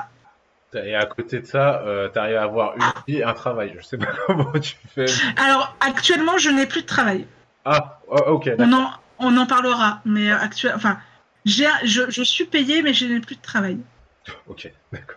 Et 0.84 0.94
à 0.94 1.06
côté 1.06 1.40
de 1.40 1.46
ça, 1.46 1.82
euh, 1.86 2.08
t'arrives 2.08 2.36
à 2.36 2.42
avoir 2.42 2.74
une 2.76 2.82
vie 3.06 3.18
et 3.18 3.24
un 3.24 3.32
travail. 3.34 3.74
Je 3.78 3.84
sais 3.84 3.98
pas 3.98 4.06
comment 4.26 4.52
tu 4.60 4.76
fais. 4.94 5.06
Alors 5.36 5.74
actuellement, 5.80 6.38
je 6.38 6.50
n'ai 6.50 6.66
plus 6.66 6.82
de 6.82 6.86
travail. 6.86 7.26
Ah, 7.64 8.00
oh, 8.08 8.16
ok. 8.26 8.50
On 8.58 8.72
en, 8.72 8.90
on 9.18 9.36
en 9.36 9.46
parlera, 9.46 10.00
mais 10.04 10.30
actuel, 10.30 10.72
enfin, 10.76 10.98
j'ai, 11.44 11.66
je, 11.84 12.02
je 12.10 12.22
suis 12.22 12.44
payé, 12.44 12.82
mais 12.82 12.92
je 12.94 13.06
n'ai 13.06 13.20
plus 13.20 13.36
de 13.36 13.42
travail. 13.42 13.78
Ok, 14.48 14.70
d'accord. 14.92 15.16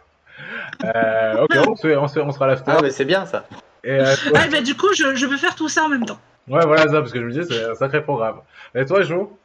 Euh, 0.85 1.43
ok, 1.43 1.55
on, 1.67 1.75
se, 1.75 1.87
on, 1.97 2.07
se, 2.07 2.19
on 2.19 2.31
sera 2.31 2.45
à 2.45 2.47
l'after. 2.49 2.71
Ah, 2.75 2.79
mais 2.81 2.91
c'est 2.91 3.05
bien 3.05 3.25
ça. 3.25 3.45
Et, 3.83 3.91
euh, 3.91 4.15
toi- 4.15 4.39
Ouais, 4.39 4.49
bah, 4.49 4.61
du 4.61 4.75
coup, 4.75 4.93
je, 4.95 5.15
je 5.15 5.25
peux 5.25 5.37
faire 5.37 5.55
tout 5.55 5.67
ça 5.67 5.83
en 5.83 5.89
même 5.89 6.05
temps. 6.05 6.19
ouais, 6.47 6.65
voilà 6.65 6.83
ça, 6.83 6.99
parce 7.01 7.11
que 7.11 7.19
je 7.19 7.25
me 7.25 7.31
disais, 7.31 7.43
c'est 7.43 7.71
un 7.71 7.75
sacré 7.75 8.01
programme. 8.03 8.39
Et 8.75 8.85
toi, 8.85 9.01
Jo? 9.03 9.37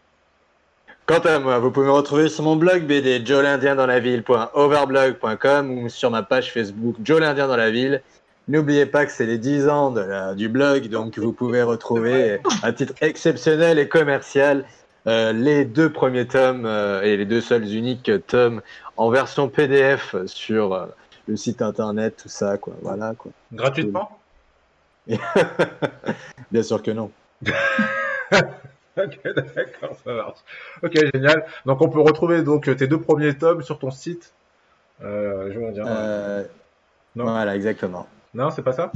Quant 1.07 1.19
à 1.19 1.39
moi, 1.39 1.59
vous 1.59 1.71
pouvez 1.71 1.87
me 1.87 1.93
retrouver 1.93 2.31
sur 2.31 2.45
mon 2.45 2.57
blog 2.57 2.87
BD 2.87 3.23
joelindiendanslaville.overblog.com 3.25 5.71
ou 5.79 5.89
sur 5.91 6.11
ma 6.11 6.23
page 6.23 6.51
Facebook 6.53 6.97
l'Indien 7.07 7.47
dans 7.47 7.57
la 7.59 7.71
ville. 7.71 8.01
N'oubliez 8.49 8.87
pas 8.87 9.05
que 9.05 9.13
c'est 9.13 9.27
les 9.27 9.37
10 9.39 9.69
ans 9.69 9.91
de 9.91 10.01
la- 10.01 10.35
du 10.35 10.49
blog, 10.49 10.89
donc 10.89 11.19
vous 11.19 11.33
pouvez 11.33 11.63
retrouver 11.63 12.41
à 12.63 12.73
titre 12.73 12.95
exceptionnel 13.03 13.79
et 13.79 13.87
commercial 13.89 14.65
euh, 15.07 15.35
les 15.35 15.67
deux 15.67 15.93
premiers 15.93 16.27
tomes 16.27 16.65
euh, 16.65 17.03
et 17.03 17.19
les 17.19 17.27
deux 17.27 17.43
seuls 17.43 17.71
uniques 17.71 18.11
tomes 18.27 18.63
en 18.97 19.11
version 19.11 19.51
PDF 19.51 20.17
sur 20.25 20.73
euh, 20.73 20.87
le 21.29 21.37
site 21.37 21.61
internet, 21.61 22.17
tout 22.23 22.31
ça, 22.31 22.57
quoi. 22.57 22.73
Voilà, 22.81 23.13
quoi. 23.17 23.31
Gratuitement? 23.53 24.19
Bien 26.51 26.63
sûr 26.63 26.83
que 26.83 26.91
non. 26.93 27.11
Ok, 29.03 29.19
d'accord, 29.25 29.97
ça 30.05 30.13
marche. 30.13 30.39
Ok, 30.83 30.93
génial. 31.13 31.45
Donc, 31.67 31.81
on 31.81 31.89
peut 31.89 32.01
retrouver 32.01 32.43
donc 32.43 32.75
tes 32.77 32.87
deux 32.87 33.01
premiers 33.01 33.37
tomes 33.37 33.63
sur 33.63 33.79
ton 33.79 33.91
site. 33.91 34.33
Euh, 35.03 35.51
je 35.53 35.59
vais 35.59 35.67
en 35.67 35.73
dire. 35.73 35.85
Euh, 35.87 36.45
Non? 37.17 37.25
Voilà, 37.25 37.57
exactement. 37.57 38.07
Non, 38.35 38.51
c'est 38.51 38.63
pas 38.63 38.73
ça? 38.73 38.93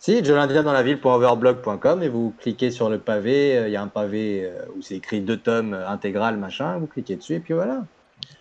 Si, 0.00 0.22
Joe 0.24 0.36
l'Indien 0.36 0.62
dans 0.64 0.72
la 0.72 0.82
ville.overblog.com 0.82 2.02
et 2.02 2.08
vous 2.08 2.34
cliquez 2.40 2.70
sur 2.70 2.90
le 2.90 2.98
pavé, 2.98 3.56
euh, 3.56 3.68
il 3.68 3.72
y 3.72 3.76
a 3.76 3.82
un 3.82 3.86
pavé 3.88 4.44
euh, 4.44 4.64
où 4.76 4.82
c'est 4.82 4.96
écrit 4.96 5.20
deux 5.20 5.36
tomes 5.38 5.74
intégral, 5.74 6.36
machin, 6.36 6.76
vous 6.78 6.86
cliquez 6.86 7.16
dessus 7.16 7.34
et 7.36 7.40
puis 7.40 7.54
voilà. 7.54 7.84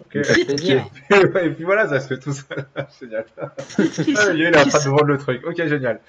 Ok. 0.06 0.26
Ça 0.26 0.34
fait 0.34 0.46
plaisir. 0.46 0.86
Et 1.42 1.50
puis 1.52 1.64
voilà, 1.64 1.88
ça 1.88 2.00
se 2.00 2.08
fait 2.08 2.20
tout 2.20 2.34
seul. 2.34 2.66
génial. 3.00 3.26
Qui, 3.94 4.16
Ah, 4.18 4.32
il 4.34 4.42
est 4.42 4.58
en 4.58 4.66
train 4.66 4.80
de 4.80 4.90
vendre 4.90 5.04
le 5.06 5.18
truc. 5.18 5.46
Ok, 5.46 5.56
génial. 5.68 6.00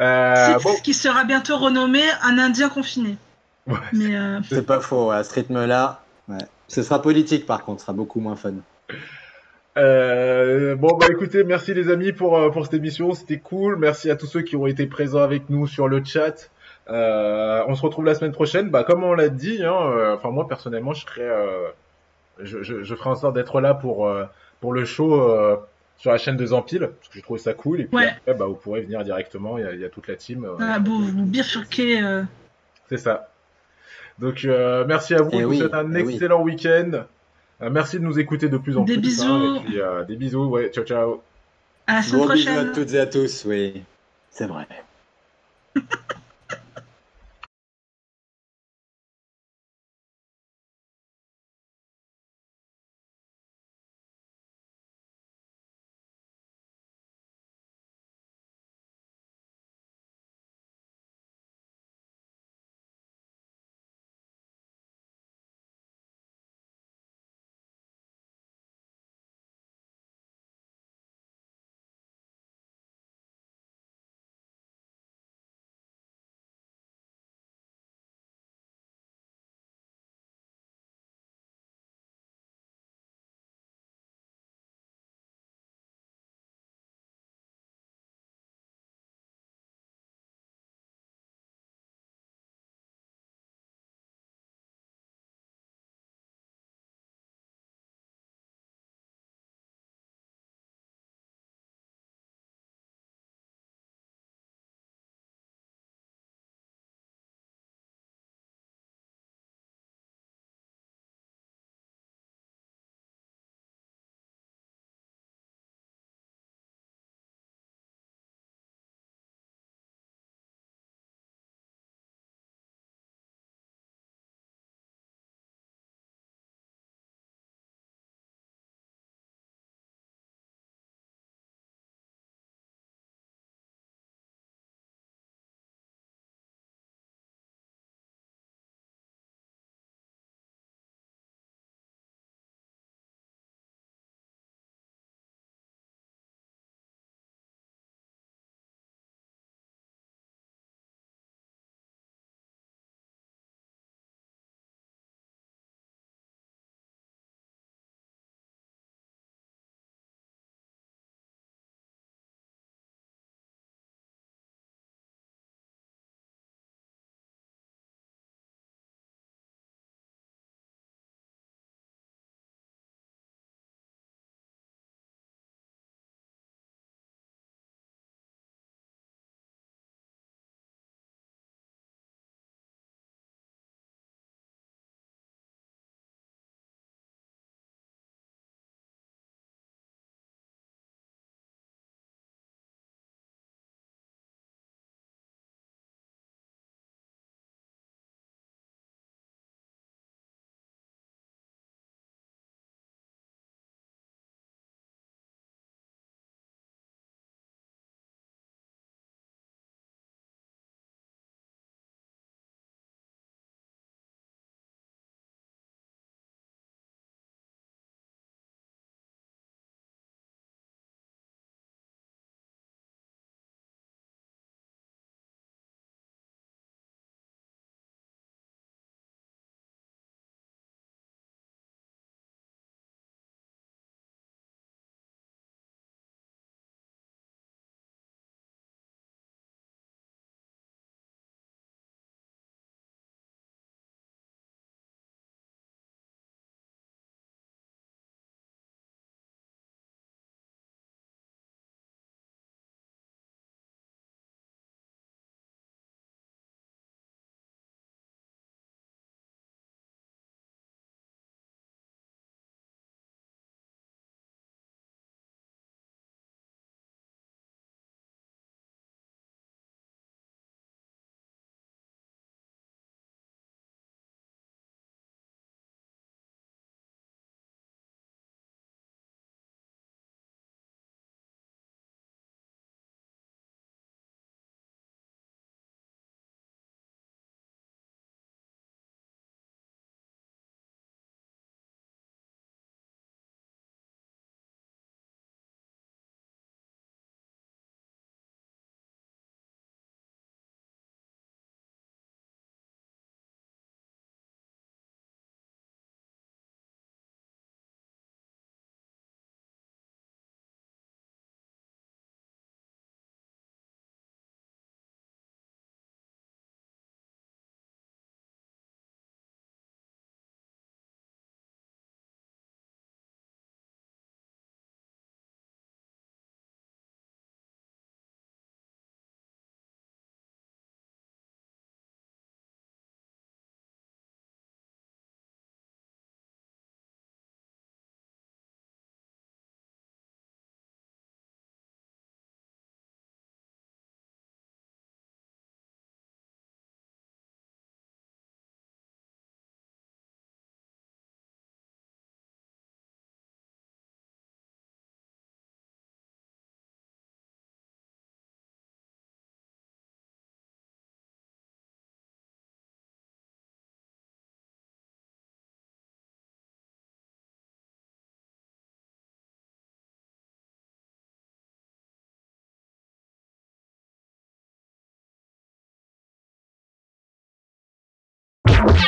Euh, 0.00 0.56
qui- 0.56 0.64
bon, 0.64 0.74
qui 0.82 0.94
sera 0.94 1.24
bientôt 1.24 1.58
renommé 1.58 2.02
un 2.22 2.38
Indien 2.38 2.68
confiné. 2.68 3.16
Ouais. 3.66 3.76
Mais 3.92 4.14
euh, 4.16 4.40
C'est 4.48 4.66
pas 4.66 4.80
faux, 4.80 5.10
à 5.10 5.24
ce 5.24 5.34
rythme-là. 5.34 6.02
Ouais. 6.28 6.38
Ce 6.68 6.82
sera 6.82 7.00
politique 7.02 7.46
par 7.46 7.64
contre, 7.64 7.80
ce 7.80 7.86
sera 7.86 7.92
beaucoup 7.94 8.20
moins 8.20 8.36
fun. 8.36 8.54
Euh, 9.76 10.76
bon 10.76 10.96
bah 10.96 11.06
écoutez, 11.10 11.42
merci 11.42 11.74
les 11.74 11.90
amis 11.90 12.12
pour 12.12 12.38
euh, 12.38 12.50
pour 12.50 12.64
cette 12.64 12.74
émission, 12.74 13.12
c'était 13.12 13.38
cool. 13.40 13.76
Merci 13.76 14.08
à 14.10 14.16
tous 14.16 14.26
ceux 14.26 14.42
qui 14.42 14.54
ont 14.54 14.66
été 14.66 14.86
présents 14.86 15.22
avec 15.22 15.50
nous 15.50 15.66
sur 15.66 15.88
le 15.88 16.02
chat. 16.04 16.50
Euh, 16.90 17.62
on 17.66 17.74
se 17.74 17.82
retrouve 17.82 18.04
la 18.04 18.14
semaine 18.14 18.30
prochaine. 18.32 18.70
Bah 18.70 18.84
comme 18.84 19.02
on 19.02 19.14
l'a 19.14 19.28
dit, 19.30 19.64
hein, 19.64 19.74
euh, 19.74 20.14
enfin 20.14 20.30
moi 20.30 20.46
personnellement, 20.46 20.92
je 20.92 21.00
serai, 21.04 21.22
euh, 21.22 21.66
je, 22.40 22.62
je, 22.62 22.82
je 22.84 22.94
ferai 22.94 23.10
en 23.10 23.16
sorte 23.16 23.34
d'être 23.34 23.60
là 23.60 23.74
pour 23.74 24.06
euh, 24.06 24.24
pour 24.60 24.72
le 24.72 24.84
show 24.84 25.20
euh, 25.20 25.56
sur 25.96 26.12
la 26.12 26.18
chaîne 26.18 26.36
de 26.36 26.46
Zampil 26.46 26.80
parce 26.80 27.08
que 27.08 27.14
j'ai 27.14 27.22
trouvé 27.22 27.40
ça 27.40 27.52
cool. 27.52 27.80
Et 27.80 27.84
puis 27.86 27.96
Ouais. 27.96 28.08
après, 28.16 28.34
bah 28.34 28.46
vous 28.46 28.54
pourrez 28.54 28.82
venir 28.82 29.02
directement. 29.02 29.58
Il 29.58 29.64
y 29.64 29.66
a, 29.66 29.72
il 29.72 29.80
y 29.80 29.84
a 29.84 29.88
toute 29.88 30.06
la 30.06 30.14
team. 30.14 30.44
euh, 30.44 30.52
voilà, 30.56 30.78
vous, 30.78 31.04
vous 31.04 31.24
bifurquez. 31.24 32.00
euh, 32.00 32.22
C'est 32.88 32.98
ça. 32.98 33.28
Donc 34.18 34.44
euh, 34.44 34.84
merci 34.86 35.14
à 35.14 35.22
vous. 35.22 35.30
Eh 35.32 35.38
je 35.38 35.44
vous 35.44 35.50
oui, 35.50 35.58
souhaite 35.58 35.74
un 35.74 35.92
eh 35.94 36.02
oui. 36.02 36.14
excellent 36.14 36.42
week-end. 36.42 37.04
Euh, 37.62 37.70
merci 37.70 37.98
de 37.98 38.04
nous 38.04 38.18
écouter 38.18 38.48
de 38.48 38.56
plus 38.58 38.76
en 38.76 38.82
Des 38.84 38.94
plus. 38.94 39.02
bisous. 39.02 39.24
hein, 39.32 39.56
et 39.56 39.64
puis, 39.64 39.80
euh, 39.80 40.04
des 40.04 40.16
bisous. 40.16 40.44
Ouais, 40.46 40.68
ciao 40.68 40.84
ciao. 40.84 41.22
à 41.86 41.94
la 41.96 42.02
semaine 42.02 42.20
Gros 42.24 42.32
bisous 42.32 42.44
prochaine. 42.46 42.68
à 42.68 42.72
toutes 42.72 42.94
et 42.94 43.00
à 43.00 43.06
tous, 43.06 43.44
oui. 43.46 43.82
C'est 44.30 44.46
vrai. 44.46 44.66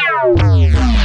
Yeah. 0.08 0.95